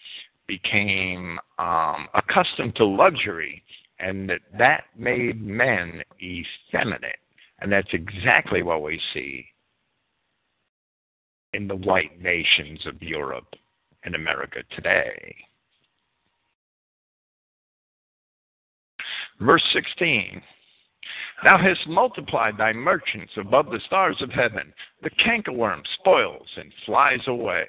became 0.47 1.39
um, 1.59 2.09
accustomed 2.14 2.76
to 2.76 2.85
luxury 2.85 3.62
and 4.01 4.28
that 4.28 4.40
that 4.59 4.85
made 4.97 5.40
men 5.40 6.02
effeminate. 6.22 7.18
And 7.60 7.72
that's 7.72 7.93
exactly 7.93 8.62
what 8.62 8.82
we 8.82 9.01
see 9.12 9.47
in 11.55 11.66
the 11.66 11.76
white 11.76 12.20
nations 12.22 12.86
of 12.86 13.02
Europe 13.02 13.55
and 14.05 14.14
America 14.14 14.60
today. 14.74 15.35
Verse 19.40 19.65
16 19.73 20.43
Thou 21.44 21.59
hast 21.59 21.86
multiplied 21.86 22.59
thy 22.59 22.73
merchants 22.73 23.32
above 23.36 23.70
the 23.70 23.81
stars 23.86 24.20
of 24.20 24.31
heaven. 24.31 24.73
The 25.02 25.10
cankerworm 25.10 25.82
spoils 26.01 26.48
and 26.56 26.73
flies 26.85 27.20
away. 27.28 27.66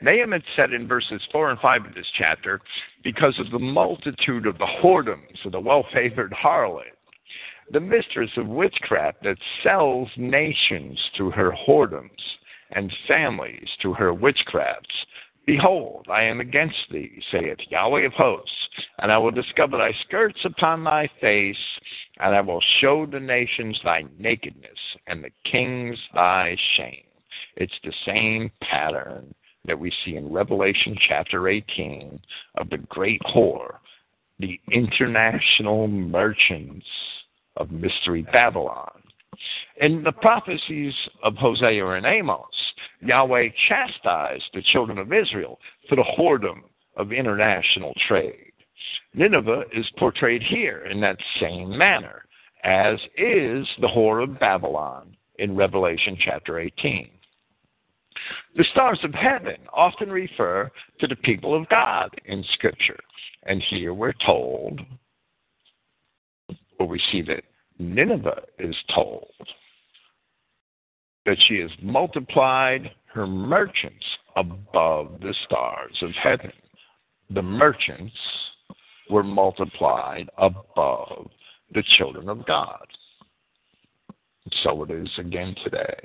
Nahum 0.00 0.32
had 0.32 0.42
said 0.56 0.72
in 0.72 0.88
verses 0.88 1.22
4 1.30 1.50
and 1.50 1.60
5 1.60 1.86
of 1.86 1.94
this 1.94 2.10
chapter, 2.18 2.60
because 3.04 3.38
of 3.38 3.50
the 3.50 3.58
multitude 3.58 4.46
of 4.46 4.58
the 4.58 4.66
whoredoms 4.82 5.44
of 5.44 5.52
the 5.52 5.60
well 5.60 5.84
favored 5.92 6.32
harlot, 6.32 6.96
the 7.70 7.80
mistress 7.80 8.30
of 8.36 8.46
witchcraft 8.46 9.22
that 9.22 9.38
sells 9.62 10.08
nations 10.16 10.98
to 11.16 11.30
her 11.30 11.52
whoredoms 11.52 12.36
and 12.70 12.92
families 13.06 13.68
to 13.82 13.92
her 13.92 14.12
witchcrafts, 14.12 15.06
Behold, 15.46 16.08
I 16.10 16.24
am 16.24 16.40
against 16.40 16.90
thee, 16.90 17.22
saith 17.30 17.58
Yahweh 17.70 18.06
of 18.06 18.12
hosts, 18.14 18.50
and 18.98 19.12
I 19.12 19.18
will 19.18 19.30
discover 19.30 19.78
thy 19.78 19.92
skirts 20.04 20.40
upon 20.44 20.82
thy 20.82 21.08
face, 21.20 21.56
and 22.18 22.34
I 22.34 22.40
will 22.40 22.62
show 22.80 23.06
the 23.06 23.20
nations 23.20 23.78
thy 23.84 24.02
nakedness, 24.18 24.78
and 25.06 25.22
the 25.22 25.30
kings 25.50 25.96
thy 26.12 26.56
shame. 26.76 27.04
It's 27.56 27.78
the 27.84 27.92
same 28.04 28.50
pattern 28.60 29.32
that 29.66 29.78
we 29.78 29.92
see 30.04 30.16
in 30.16 30.32
Revelation 30.32 30.96
chapter 31.08 31.48
18 31.48 32.18
of 32.56 32.68
the 32.68 32.78
great 32.78 33.20
whore, 33.22 33.76
the 34.40 34.60
international 34.72 35.86
merchants 35.86 36.86
of 37.56 37.70
Mystery 37.70 38.26
Babylon. 38.32 39.00
In 39.80 40.02
the 40.02 40.12
prophecies 40.12 40.94
of 41.22 41.36
Hosea 41.36 41.86
and 41.86 42.06
Amos, 42.06 42.44
Yahweh 43.00 43.48
chastised 43.68 44.44
the 44.54 44.62
children 44.72 44.98
of 44.98 45.12
Israel 45.12 45.58
for 45.88 45.96
the 45.96 46.04
whoredom 46.18 46.62
of 46.96 47.12
international 47.12 47.92
trade. 48.08 48.52
Nineveh 49.14 49.64
is 49.72 49.86
portrayed 49.98 50.42
here 50.42 50.86
in 50.90 51.00
that 51.00 51.18
same 51.40 51.76
manner, 51.76 52.24
as 52.64 52.98
is 53.16 53.66
the 53.80 53.88
whore 53.88 54.22
of 54.22 54.38
Babylon 54.38 55.16
in 55.38 55.56
Revelation 55.56 56.16
chapter 56.18 56.58
18. 56.58 57.10
The 58.56 58.64
stars 58.72 59.00
of 59.04 59.12
heaven 59.14 59.56
often 59.72 60.10
refer 60.10 60.70
to 61.00 61.06
the 61.06 61.16
people 61.16 61.54
of 61.54 61.68
God 61.68 62.10
in 62.24 62.44
Scripture. 62.54 62.98
And 63.44 63.62
here 63.62 63.94
we're 63.94 64.14
told, 64.24 64.80
or 66.78 66.88
we 66.88 67.00
see 67.12 67.22
that 67.22 67.44
Nineveh 67.78 68.42
is 68.58 68.76
told 68.94 69.32
that 71.26 71.36
she 71.46 71.58
has 71.58 71.70
multiplied 71.82 72.90
her 73.12 73.26
merchants 73.26 74.04
above 74.36 75.20
the 75.20 75.34
stars 75.44 75.96
of 76.02 76.10
heaven. 76.22 76.52
The 77.30 77.42
merchants 77.42 78.16
were 79.10 79.24
multiplied 79.24 80.28
above 80.38 81.28
the 81.72 81.82
children 81.96 82.28
of 82.28 82.46
God. 82.46 82.86
So 84.62 84.84
it 84.84 84.90
is 84.90 85.10
again 85.18 85.54
today. 85.64 85.96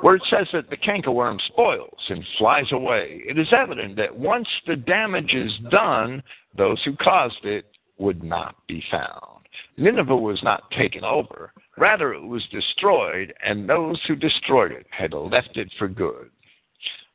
Where 0.00 0.16
it 0.16 0.22
says 0.28 0.46
that 0.52 0.68
the 0.68 0.76
cankerworm 0.76 1.40
spoils 1.48 2.00
and 2.08 2.24
flies 2.38 2.70
away, 2.72 3.22
it 3.26 3.38
is 3.38 3.48
evident 3.52 3.96
that 3.96 4.14
once 4.14 4.48
the 4.66 4.76
damage 4.76 5.32
is 5.34 5.52
done, 5.70 6.22
those 6.56 6.82
who 6.84 6.96
caused 6.96 7.44
it 7.44 7.66
would 7.98 8.22
not 8.22 8.56
be 8.68 8.82
found. 8.90 9.45
Nineveh 9.78 10.16
was 10.16 10.42
not 10.42 10.70
taken 10.70 11.04
over. 11.04 11.52
Rather, 11.76 12.14
it 12.14 12.22
was 12.22 12.46
destroyed, 12.50 13.34
and 13.44 13.68
those 13.68 14.00
who 14.06 14.16
destroyed 14.16 14.72
it 14.72 14.86
had 14.90 15.12
left 15.12 15.56
it 15.56 15.70
for 15.78 15.88
good. 15.88 16.30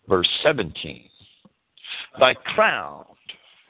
Verse 0.07 0.29
17 0.43 1.09
Thy 2.19 2.33
crown 2.33 3.05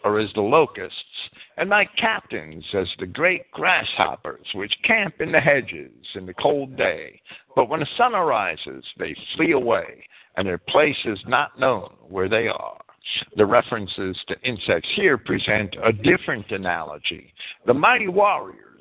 are 0.03 0.19
as 0.19 0.31
the 0.34 0.41
locusts, 0.41 1.30
and 1.57 1.72
thy 1.72 1.85
captains 1.97 2.65
as 2.73 2.88
the 2.99 3.05
great 3.05 3.49
grasshoppers 3.51 4.45
which 4.53 4.73
camp 4.84 5.22
in 5.22 5.31
the 5.31 5.39
hedges 5.39 6.05
in 6.15 6.26
the 6.26 6.34
cold 6.34 6.76
day. 6.76 7.22
But 7.55 7.69
when 7.69 7.81
the 7.81 7.88
sun 7.97 8.15
arises, 8.15 8.84
they 8.97 9.15
flee 9.35 9.51
away, 9.51 10.03
and 10.35 10.47
their 10.47 10.57
place 10.57 10.97
is 11.05 11.19
not 11.27 11.59
known 11.59 11.93
where 12.09 12.30
they 12.30 12.47
are. 12.47 12.81
The 13.35 13.45
references 13.45 14.18
to 14.27 14.39
insects 14.41 14.89
here 14.95 15.18
present 15.18 15.76
a 15.84 15.91
different 15.91 16.51
analogy. 16.51 17.34
The 17.65 17.73
mighty 17.73 18.07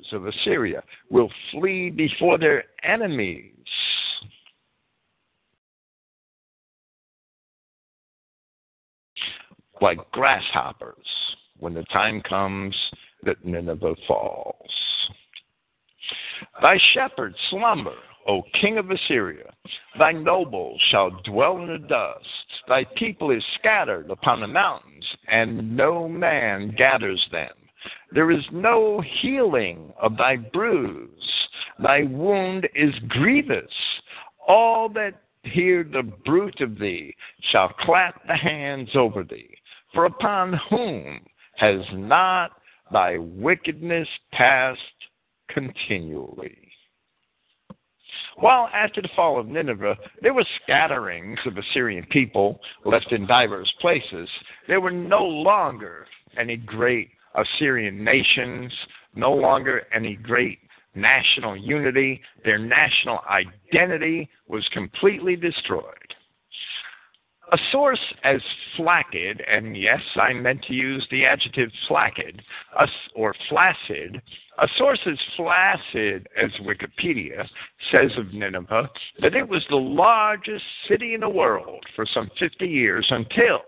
warriors 0.01 0.13
of 0.13 0.27
Assyria 0.27 0.83
will 1.09 1.29
flee 1.51 1.89
before 1.89 2.37
their 2.37 2.63
enemies. 2.83 3.53
Like 9.81 9.99
grasshoppers 10.11 10.95
when 11.57 11.73
the 11.73 11.83
time 11.85 12.21
comes 12.21 12.75
that 13.23 13.43
Nineveh 13.43 13.95
falls. 14.07 14.55
Thy 16.61 16.77
shepherds 16.93 17.35
slumber, 17.49 17.95
O 18.27 18.43
king 18.61 18.77
of 18.77 18.91
Assyria. 18.91 19.51
Thy 19.97 20.11
nobles 20.11 20.79
shall 20.91 21.09
dwell 21.23 21.57
in 21.57 21.67
the 21.67 21.87
dust. 21.87 22.27
Thy 22.67 22.83
people 22.95 23.31
is 23.31 23.43
scattered 23.59 24.11
upon 24.11 24.41
the 24.41 24.47
mountains, 24.47 25.05
and 25.27 25.75
no 25.75 26.07
man 26.07 26.75
gathers 26.77 27.25
them. 27.31 27.49
There 28.13 28.31
is 28.31 28.43
no 28.51 29.01
healing 29.21 29.93
of 29.99 30.17
thy 30.17 30.35
bruise. 30.35 31.09
Thy 31.79 32.03
wound 32.03 32.67
is 32.75 32.93
grievous. 33.07 33.71
All 34.47 34.89
that 34.89 35.21
hear 35.43 35.83
the 35.83 36.03
bruit 36.03 36.59
of 36.59 36.77
thee 36.77 37.15
shall 37.51 37.69
clap 37.69 38.27
the 38.27 38.35
hands 38.35 38.89
over 38.95 39.23
thee. 39.23 39.57
For 39.93 40.05
upon 40.05 40.59
whom 40.69 41.21
has 41.55 41.81
not 41.93 42.51
thy 42.91 43.17
wickedness 43.17 44.07
passed 44.31 44.79
continually? 45.49 46.57
While 48.37 48.69
after 48.73 49.01
the 49.01 49.09
fall 49.15 49.39
of 49.39 49.47
Nineveh, 49.47 49.97
there 50.21 50.33
were 50.33 50.45
scatterings 50.63 51.39
of 51.45 51.57
Assyrian 51.57 52.05
people 52.09 52.59
left 52.85 53.11
in 53.11 53.25
divers 53.25 53.71
places. 53.79 54.29
There 54.67 54.81
were 54.81 54.91
no 54.91 55.23
longer 55.23 56.07
any 56.37 56.57
great 56.57 57.09
Assyrian 57.35 58.03
nations, 58.03 58.71
no 59.15 59.31
longer 59.33 59.83
any 59.93 60.15
great 60.15 60.59
national 60.95 61.55
unity. 61.55 62.21
Their 62.43 62.57
national 62.57 63.21
identity 63.29 64.29
was 64.47 64.67
completely 64.73 65.35
destroyed. 65.35 66.15
A 67.53 67.57
source 67.71 67.99
as 68.23 68.41
flaccid, 68.77 69.43
and 69.45 69.75
yes, 69.75 69.99
I 70.15 70.31
meant 70.31 70.63
to 70.63 70.73
use 70.73 71.05
the 71.11 71.25
adjective 71.25 71.69
flaccid, 71.87 72.41
or 73.13 73.35
flaccid, 73.49 74.21
a 74.61 74.67
source 74.77 74.99
as 75.07 75.17
flaccid 75.35 76.27
as 76.41 76.51
Wikipedia 76.61 77.47
says 77.91 78.11
of 78.17 78.33
Nineveh 78.33 78.89
that 79.19 79.35
it 79.35 79.47
was 79.47 79.65
the 79.69 79.75
largest 79.75 80.63
city 80.87 81.15
in 81.15 81.21
the 81.21 81.29
world 81.29 81.83
for 81.95 82.05
some 82.05 82.29
50 82.39 82.67
years 82.67 83.05
until, 83.09 83.61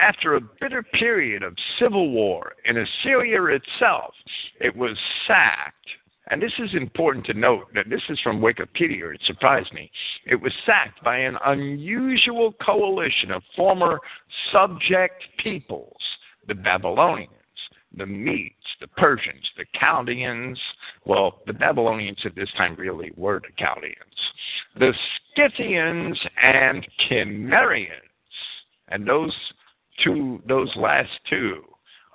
after 0.00 0.36
a 0.36 0.40
bitter 0.60 0.82
period 0.82 1.42
of 1.42 1.54
civil 1.80 2.10
war 2.10 2.52
in 2.64 2.78
Assyria 2.78 3.56
itself, 3.56 4.14
it 4.60 4.74
was 4.74 4.96
sacked 5.26 5.88
and 6.28 6.42
this 6.42 6.52
is 6.58 6.74
important 6.74 7.24
to 7.26 7.34
note 7.34 7.66
that 7.74 7.88
this 7.88 8.02
is 8.08 8.18
from 8.20 8.40
Wikipedia. 8.40 9.14
It 9.14 9.20
surprised 9.26 9.72
me. 9.72 9.90
It 10.24 10.34
was 10.34 10.52
sacked 10.64 11.02
by 11.04 11.18
an 11.18 11.36
unusual 11.44 12.52
coalition 12.54 13.30
of 13.30 13.42
former 13.54 14.00
subject 14.50 15.22
peoples 15.38 16.02
the 16.48 16.54
Babylonians, 16.54 17.32
the 17.96 18.06
Medes, 18.06 18.54
the 18.80 18.88
Persians, 18.88 19.44
the 19.56 19.64
Chaldeans. 19.78 20.58
Well, 21.04 21.40
the 21.46 21.52
Babylonians 21.52 22.18
at 22.24 22.34
this 22.34 22.50
time 22.56 22.74
really 22.76 23.12
were 23.16 23.40
the 23.40 23.54
Chaldeans. 23.58 23.96
The 24.78 24.92
Scythians 25.34 26.18
and 26.42 26.86
Cimmerians. 27.08 27.90
And 28.88 29.06
those 29.06 29.34
two, 30.04 30.42
those 30.46 30.70
last 30.76 31.10
two, 31.28 31.62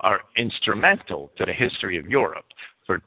are 0.02 0.22
instrumental 0.36 1.32
to 1.38 1.46
the 1.46 1.54
history 1.54 1.98
of 1.98 2.08
Europe 2.08 2.46
for 2.86 3.02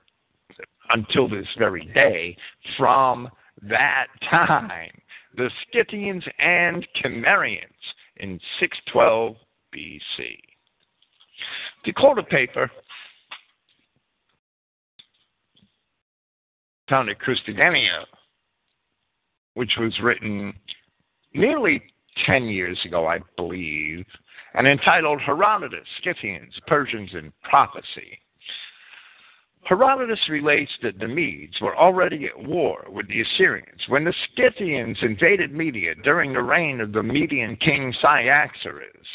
until 0.90 1.28
this 1.28 1.46
very 1.58 1.86
day 1.94 2.36
from 2.76 3.28
that 3.62 4.06
time. 4.30 4.90
The 5.36 5.50
Scythians 5.72 6.24
and 6.38 6.86
Cimmerians 7.02 7.62
in 8.18 8.38
612 8.60 9.36
BC. 9.74 10.53
To 11.84 11.92
quote 11.92 12.18
a 12.18 12.22
paper 12.22 12.70
found 16.88 17.08
at 17.08 17.18
Christogenea, 17.18 18.04
which 19.54 19.72
was 19.78 19.92
written 20.02 20.52
nearly 21.32 21.82
10 22.26 22.44
years 22.44 22.78
ago, 22.84 23.06
I 23.06 23.20
believe, 23.36 24.04
and 24.54 24.66
entitled 24.66 25.20
Herodotus, 25.20 25.86
Scythians, 26.02 26.54
Persians, 26.66 27.10
and 27.14 27.32
Prophecy. 27.42 28.18
Herodotus 29.64 30.20
relates 30.28 30.70
that 30.82 30.98
the 30.98 31.08
Medes 31.08 31.58
were 31.60 31.76
already 31.76 32.26
at 32.26 32.46
war 32.48 32.84
with 32.88 33.08
the 33.08 33.22
Assyrians 33.22 33.80
when 33.88 34.04
the 34.04 34.12
Scythians 34.36 34.98
invaded 35.00 35.52
Media 35.52 35.94
during 36.04 36.34
the 36.34 36.42
reign 36.42 36.80
of 36.80 36.92
the 36.92 37.02
Median 37.02 37.56
king 37.56 37.92
Cyaxares, 38.02 39.06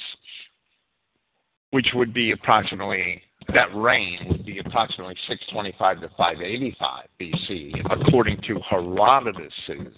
which 1.71 1.87
would 1.93 2.13
be 2.13 2.31
approximately, 2.31 3.21
that 3.53 3.73
reign 3.75 4.25
would 4.29 4.45
be 4.45 4.59
approximately 4.59 5.15
625 5.27 6.01
to 6.01 6.09
585 6.17 7.05
BC, 7.19 7.91
according 7.91 8.41
to 8.41 8.59
Herodotus's 8.69 9.93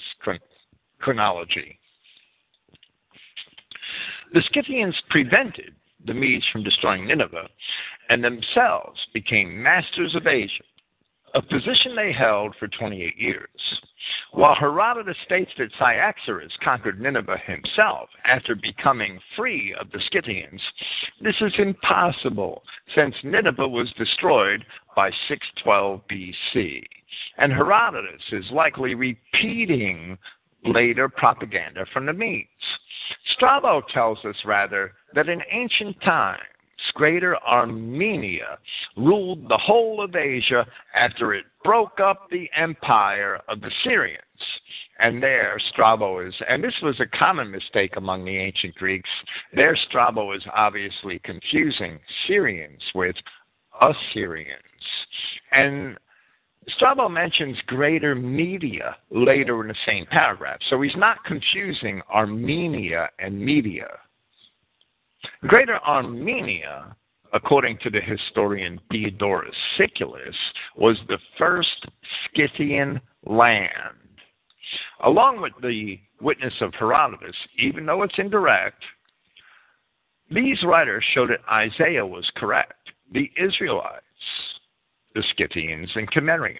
chronology. 1.00 1.80
The 4.34 4.44
Scythians 4.54 4.96
prevented 5.10 5.76
the 6.06 6.14
Medes 6.14 6.46
from 6.52 6.64
destroying 6.64 7.08
Nineveh, 7.08 7.50
and 8.10 8.24
themselves 8.24 9.00
became 9.14 9.62
masters 9.62 10.16
of 10.16 10.28
Asia, 10.28 10.64
a 11.34 11.42
position 11.42 11.96
they 11.96 12.12
held 12.12 12.56
for 12.60 12.68
28 12.68 13.18
years. 13.18 13.50
While 14.32 14.56
Herodotus 14.56 15.18
states 15.26 15.52
that 15.58 15.72
Cyaxares 15.78 16.52
conquered 16.64 17.00
Nineveh 17.00 17.38
himself 17.46 18.10
after 18.26 18.56
becoming 18.56 19.20
free 19.36 19.76
of 19.80 19.92
the 19.92 20.02
Scythians, 20.12 20.62
this 21.22 21.36
is 21.42 21.54
impossible 21.58 22.64
since 22.96 23.16
Nineveh 23.24 23.68
was 23.68 23.92
destroyed 23.98 24.66
by 24.96 25.12
612 25.28 26.02
BC. 26.10 26.84
And 27.38 27.52
Herodotus 27.52 28.24
is 28.32 28.46
likely 28.52 28.96
repeating 28.96 30.18
later 30.64 31.10
propaganda 31.10 31.86
from 31.94 32.06
the 32.06 32.14
Medes. 32.14 32.48
Strabo 33.34 33.82
tells 33.94 34.24
us 34.26 34.36
rather 34.46 34.94
that 35.14 35.30
in 35.30 35.42
ancient 35.52 36.00
times, 36.02 36.42
Greater 36.94 37.38
Armenia 37.38 38.58
ruled 38.98 39.48
the 39.48 39.58
whole 39.58 40.04
of 40.04 40.16
Asia 40.16 40.66
after 40.96 41.34
it 41.34 41.46
broke 41.64 42.00
up 42.00 42.30
the 42.30 42.50
empire 42.56 43.40
of 43.48 43.62
the 43.62 43.72
Syrians. 43.84 44.22
And 45.00 45.22
there, 45.22 45.60
Strabo 45.72 46.26
is, 46.26 46.34
and 46.48 46.64
this 46.64 46.76
was 46.84 47.00
a 47.00 47.18
common 47.18 47.50
mistake 47.50 47.94
among 47.98 48.24
the 48.26 48.38
ancient 48.38 48.76
Greeks. 48.76 49.10
There, 49.54 49.76
Strabo 49.88 50.34
is 50.34 50.44
obviously 50.54 51.20
confusing 51.20 52.00
Syrians 52.28 52.82
with 52.94 53.16
Assyrians. 53.82 54.62
And 55.52 55.98
Strabo 56.70 57.10
mentions 57.10 57.58
Greater 57.66 58.14
Media 58.14 58.96
later 59.10 59.62
in 59.62 59.70
the 59.70 59.76
same 59.86 60.06
paragraph, 60.06 60.60
so 60.70 60.80
he's 60.82 60.96
not 60.96 61.24
confusing 61.26 62.02
Armenia 62.14 63.10
and 63.18 63.40
Media. 63.40 63.88
Greater 65.48 65.80
Armenia, 65.80 66.96
according 67.34 67.78
to 67.80 67.90
the 67.90 68.02
historian 68.02 68.80
Diodorus 68.90 69.56
Siculus, 69.78 70.36
was 70.76 70.98
the 71.08 71.20
first 71.38 71.86
Scythian 72.36 73.00
land. 73.26 73.98
Along 75.04 75.42
with 75.42 75.54
the 75.62 76.00
witness 76.22 76.54
of 76.62 76.74
Herodotus, 76.74 77.36
even 77.58 77.86
though 77.86 78.04
it's 78.04 78.18
indirect, 78.18 78.84
these 80.30 80.64
writers 80.64 81.04
show 81.14 81.28
that 81.28 81.40
Isaiah 81.52 82.06
was 82.06 82.30
correct. 82.36 82.90
The 83.12 83.30
Israelites 83.36 84.06
the 85.14 85.24
Scythians 85.38 85.90
and 85.96 86.08
Cimmerians. 86.14 86.60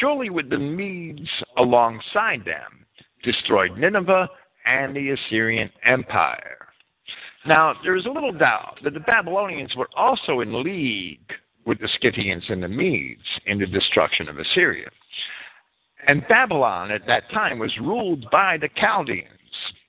Surely 0.00 0.30
with 0.30 0.50
the 0.50 0.58
Medes 0.58 1.28
alongside 1.58 2.44
them, 2.44 2.86
destroyed 3.22 3.76
Nineveh 3.76 4.28
and 4.64 4.94
the 4.94 5.10
Assyrian 5.10 5.70
Empire. 5.84 6.68
Now, 7.46 7.74
there 7.82 7.96
is 7.96 8.06
a 8.06 8.10
little 8.10 8.32
doubt 8.32 8.78
that 8.84 8.94
the 8.94 9.00
Babylonians 9.00 9.74
were 9.76 9.88
also 9.96 10.40
in 10.40 10.62
league 10.62 11.32
with 11.66 11.80
the 11.80 11.88
Scythians 12.00 12.44
and 12.48 12.62
the 12.62 12.68
Medes 12.68 13.20
in 13.46 13.58
the 13.58 13.66
destruction 13.66 14.28
of 14.28 14.38
Assyria. 14.38 14.88
And 16.06 16.26
Babylon 16.28 16.90
at 16.90 17.06
that 17.06 17.30
time 17.32 17.58
was 17.58 17.76
ruled 17.80 18.28
by 18.30 18.56
the 18.58 18.68
Chaldeans. 18.76 19.28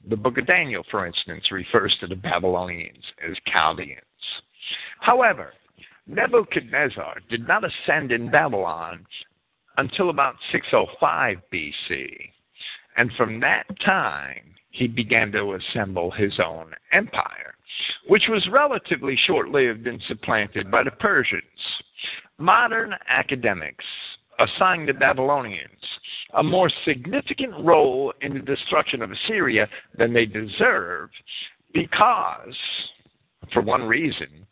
The 0.10 0.18
book 0.18 0.38
of 0.38 0.48
Daniel, 0.48 0.84
for 0.92 1.06
instance, 1.06 1.52
refers 1.52 1.96
to 2.00 2.08
the 2.08 2.16
Babylonians 2.16 3.04
as 3.28 3.36
Chaldeans. 3.52 4.00
However, 5.00 5.54
Nebuchadnezzar 6.08 7.20
did 7.30 7.48
not 7.48 7.64
ascend 7.64 8.12
in 8.12 8.30
Babylon 8.30 9.06
until 9.78 10.10
about 10.10 10.36
605 10.52 11.38
BC, 11.52 12.32
and 12.98 13.12
from 13.14 13.40
that 13.40 13.66
time 13.86 14.54
he 14.74 14.88
began 14.88 15.32
to 15.32 15.54
assemble 15.54 16.12
his 16.12 16.34
own 16.44 16.74
empire, 16.92 17.54
which 18.08 18.24
was 18.28 18.48
relatively 18.52 19.18
short 19.28 19.50
lived 19.50 19.88
and 19.88 20.02
supplanted 20.08 20.70
by 20.70 20.84
the 20.84 20.92
Persians. 20.92 21.44
Modern 22.40 22.94
academics 23.08 23.86
assign 24.40 24.86
the 24.86 24.94
Babylonians 24.94 25.70
a 26.36 26.44
more 26.44 26.72
significant 26.86 27.54
role 27.60 28.12
in 28.22 28.34
the 28.34 28.40
destruction 28.40 29.04
of 29.04 29.12
Assyria 29.12 29.70
than 29.96 30.12
they 30.12 30.26
deserve 30.26 31.12
because, 31.72 32.56
for 33.54 33.62
one 33.62 33.84
reason, 33.84 34.48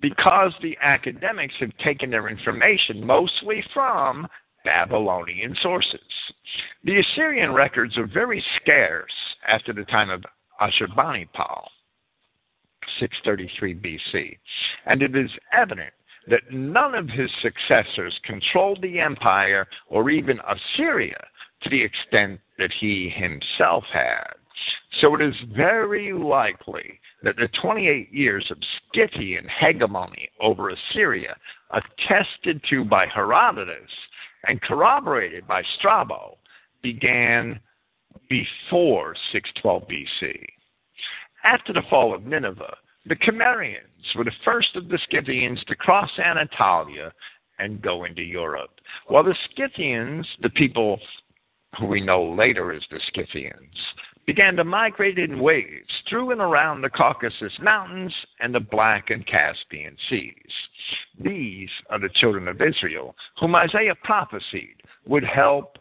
because 0.00 0.54
the 0.62 0.78
academics 0.80 1.54
have 1.60 1.76
taken 1.84 2.10
their 2.10 2.28
information 2.28 3.06
mostly 3.06 3.62
from 3.74 4.26
Babylonian 4.64 5.56
sources. 5.62 6.00
The 6.84 7.00
Assyrian 7.00 7.52
records 7.52 7.96
are 7.98 8.06
very 8.06 8.44
scarce 8.60 9.12
after 9.48 9.72
the 9.72 9.84
time 9.84 10.10
of 10.10 10.24
Ashurbanipal, 10.60 11.66
633 13.00 13.74
BC, 13.74 14.38
and 14.86 15.02
it 15.02 15.16
is 15.16 15.30
evident 15.52 15.92
that 16.28 16.52
none 16.52 16.94
of 16.94 17.08
his 17.08 17.30
successors 17.40 18.18
controlled 18.24 18.80
the 18.80 19.00
empire 19.00 19.66
or 19.88 20.10
even 20.10 20.38
Assyria 20.48 21.26
to 21.62 21.70
the 21.70 21.82
extent 21.82 22.40
that 22.58 22.72
he 22.78 23.08
himself 23.08 23.84
had. 23.92 24.34
So 25.00 25.14
it 25.14 25.22
is 25.22 25.34
very 25.56 26.12
likely 26.12 27.00
that 27.22 27.36
the 27.36 27.48
28 27.60 28.12
years 28.12 28.46
of 28.50 28.58
Scythian 28.94 29.46
hegemony 29.48 30.28
over 30.40 30.70
Assyria, 30.70 31.36
attested 31.70 32.62
to 32.68 32.84
by 32.84 33.06
Herodotus 33.06 33.90
and 34.48 34.60
corroborated 34.62 35.46
by 35.46 35.62
Strabo, 35.78 36.38
began 36.82 37.60
before 38.28 39.14
612 39.32 39.82
BC. 39.88 40.46
After 41.44 41.72
the 41.72 41.82
fall 41.90 42.14
of 42.14 42.24
Nineveh, 42.24 42.76
the 43.06 43.16
Cimmerians 43.24 44.14
were 44.14 44.24
the 44.24 44.30
first 44.44 44.76
of 44.76 44.88
the 44.88 44.98
Scythians 45.10 45.62
to 45.66 45.74
cross 45.74 46.10
Anatolia 46.18 47.12
and 47.58 47.82
go 47.82 48.04
into 48.04 48.22
Europe. 48.22 48.80
While 49.08 49.24
the 49.24 49.36
Scythians, 49.56 50.26
the 50.40 50.50
people 50.50 51.00
who 51.78 51.86
we 51.86 52.00
know 52.00 52.22
later 52.22 52.72
as 52.72 52.82
the 52.90 53.00
Scythians, 53.14 53.76
began 54.26 54.56
to 54.56 54.64
migrate 54.64 55.18
in 55.18 55.40
waves 55.40 55.90
through 56.08 56.30
and 56.30 56.40
around 56.40 56.80
the 56.80 56.90
Caucasus 56.90 57.52
Mountains 57.60 58.14
and 58.40 58.54
the 58.54 58.60
Black 58.60 59.10
and 59.10 59.26
Caspian 59.26 59.96
Seas. 60.08 60.34
These 61.20 61.70
are 61.90 61.98
the 61.98 62.08
children 62.20 62.48
of 62.48 62.60
Israel, 62.60 63.14
whom 63.38 63.54
Isaiah 63.54 63.96
prophesied 64.04 64.82
would 65.06 65.24
help 65.24 65.78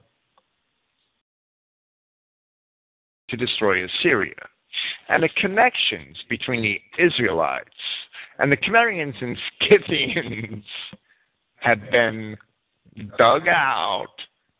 to 3.30 3.38
destroy 3.38 3.86
Assyria 3.86 4.34
and 5.10 5.24
the 5.24 5.30
connections 5.30 6.18
between 6.30 6.62
the 6.62 7.04
Israelites 7.04 7.70
and 8.40 8.52
the 8.52 8.58
Cimmerians 8.58 9.16
and 9.22 9.38
Scythians 9.60 10.66
had 11.56 11.92
been 11.92 12.38
dug 13.18 13.48
out 13.48 14.08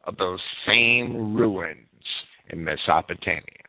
of 0.06 0.18
those 0.18 0.40
same 0.66 1.36
ruins 1.36 1.78
in 2.50 2.64
Mesopotamia. 2.64 3.61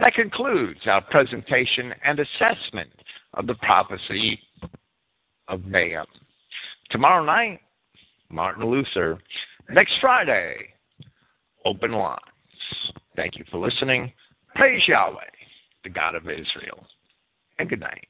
That 0.00 0.14
concludes 0.14 0.80
our 0.86 1.00
presentation 1.00 1.94
and 2.04 2.20
assessment 2.20 2.90
of 3.34 3.46
the 3.46 3.54
prophecy 3.54 4.38
of 5.48 5.64
Nahum. 5.64 6.06
Tomorrow 6.90 7.24
night, 7.24 7.60
Martin 8.28 8.66
Luther. 8.66 9.18
Next 9.70 9.94
Friday, 10.00 10.56
open 11.64 11.92
lines. 11.92 12.20
Thank 13.16 13.36
you 13.36 13.44
for 13.50 13.58
listening. 13.58 14.12
Praise 14.54 14.82
Yahweh 14.86 15.20
the 15.86 15.90
God 15.90 16.16
of 16.16 16.24
Israel. 16.24 16.84
And 17.60 17.70
good 17.70 17.80
night. 17.80 18.08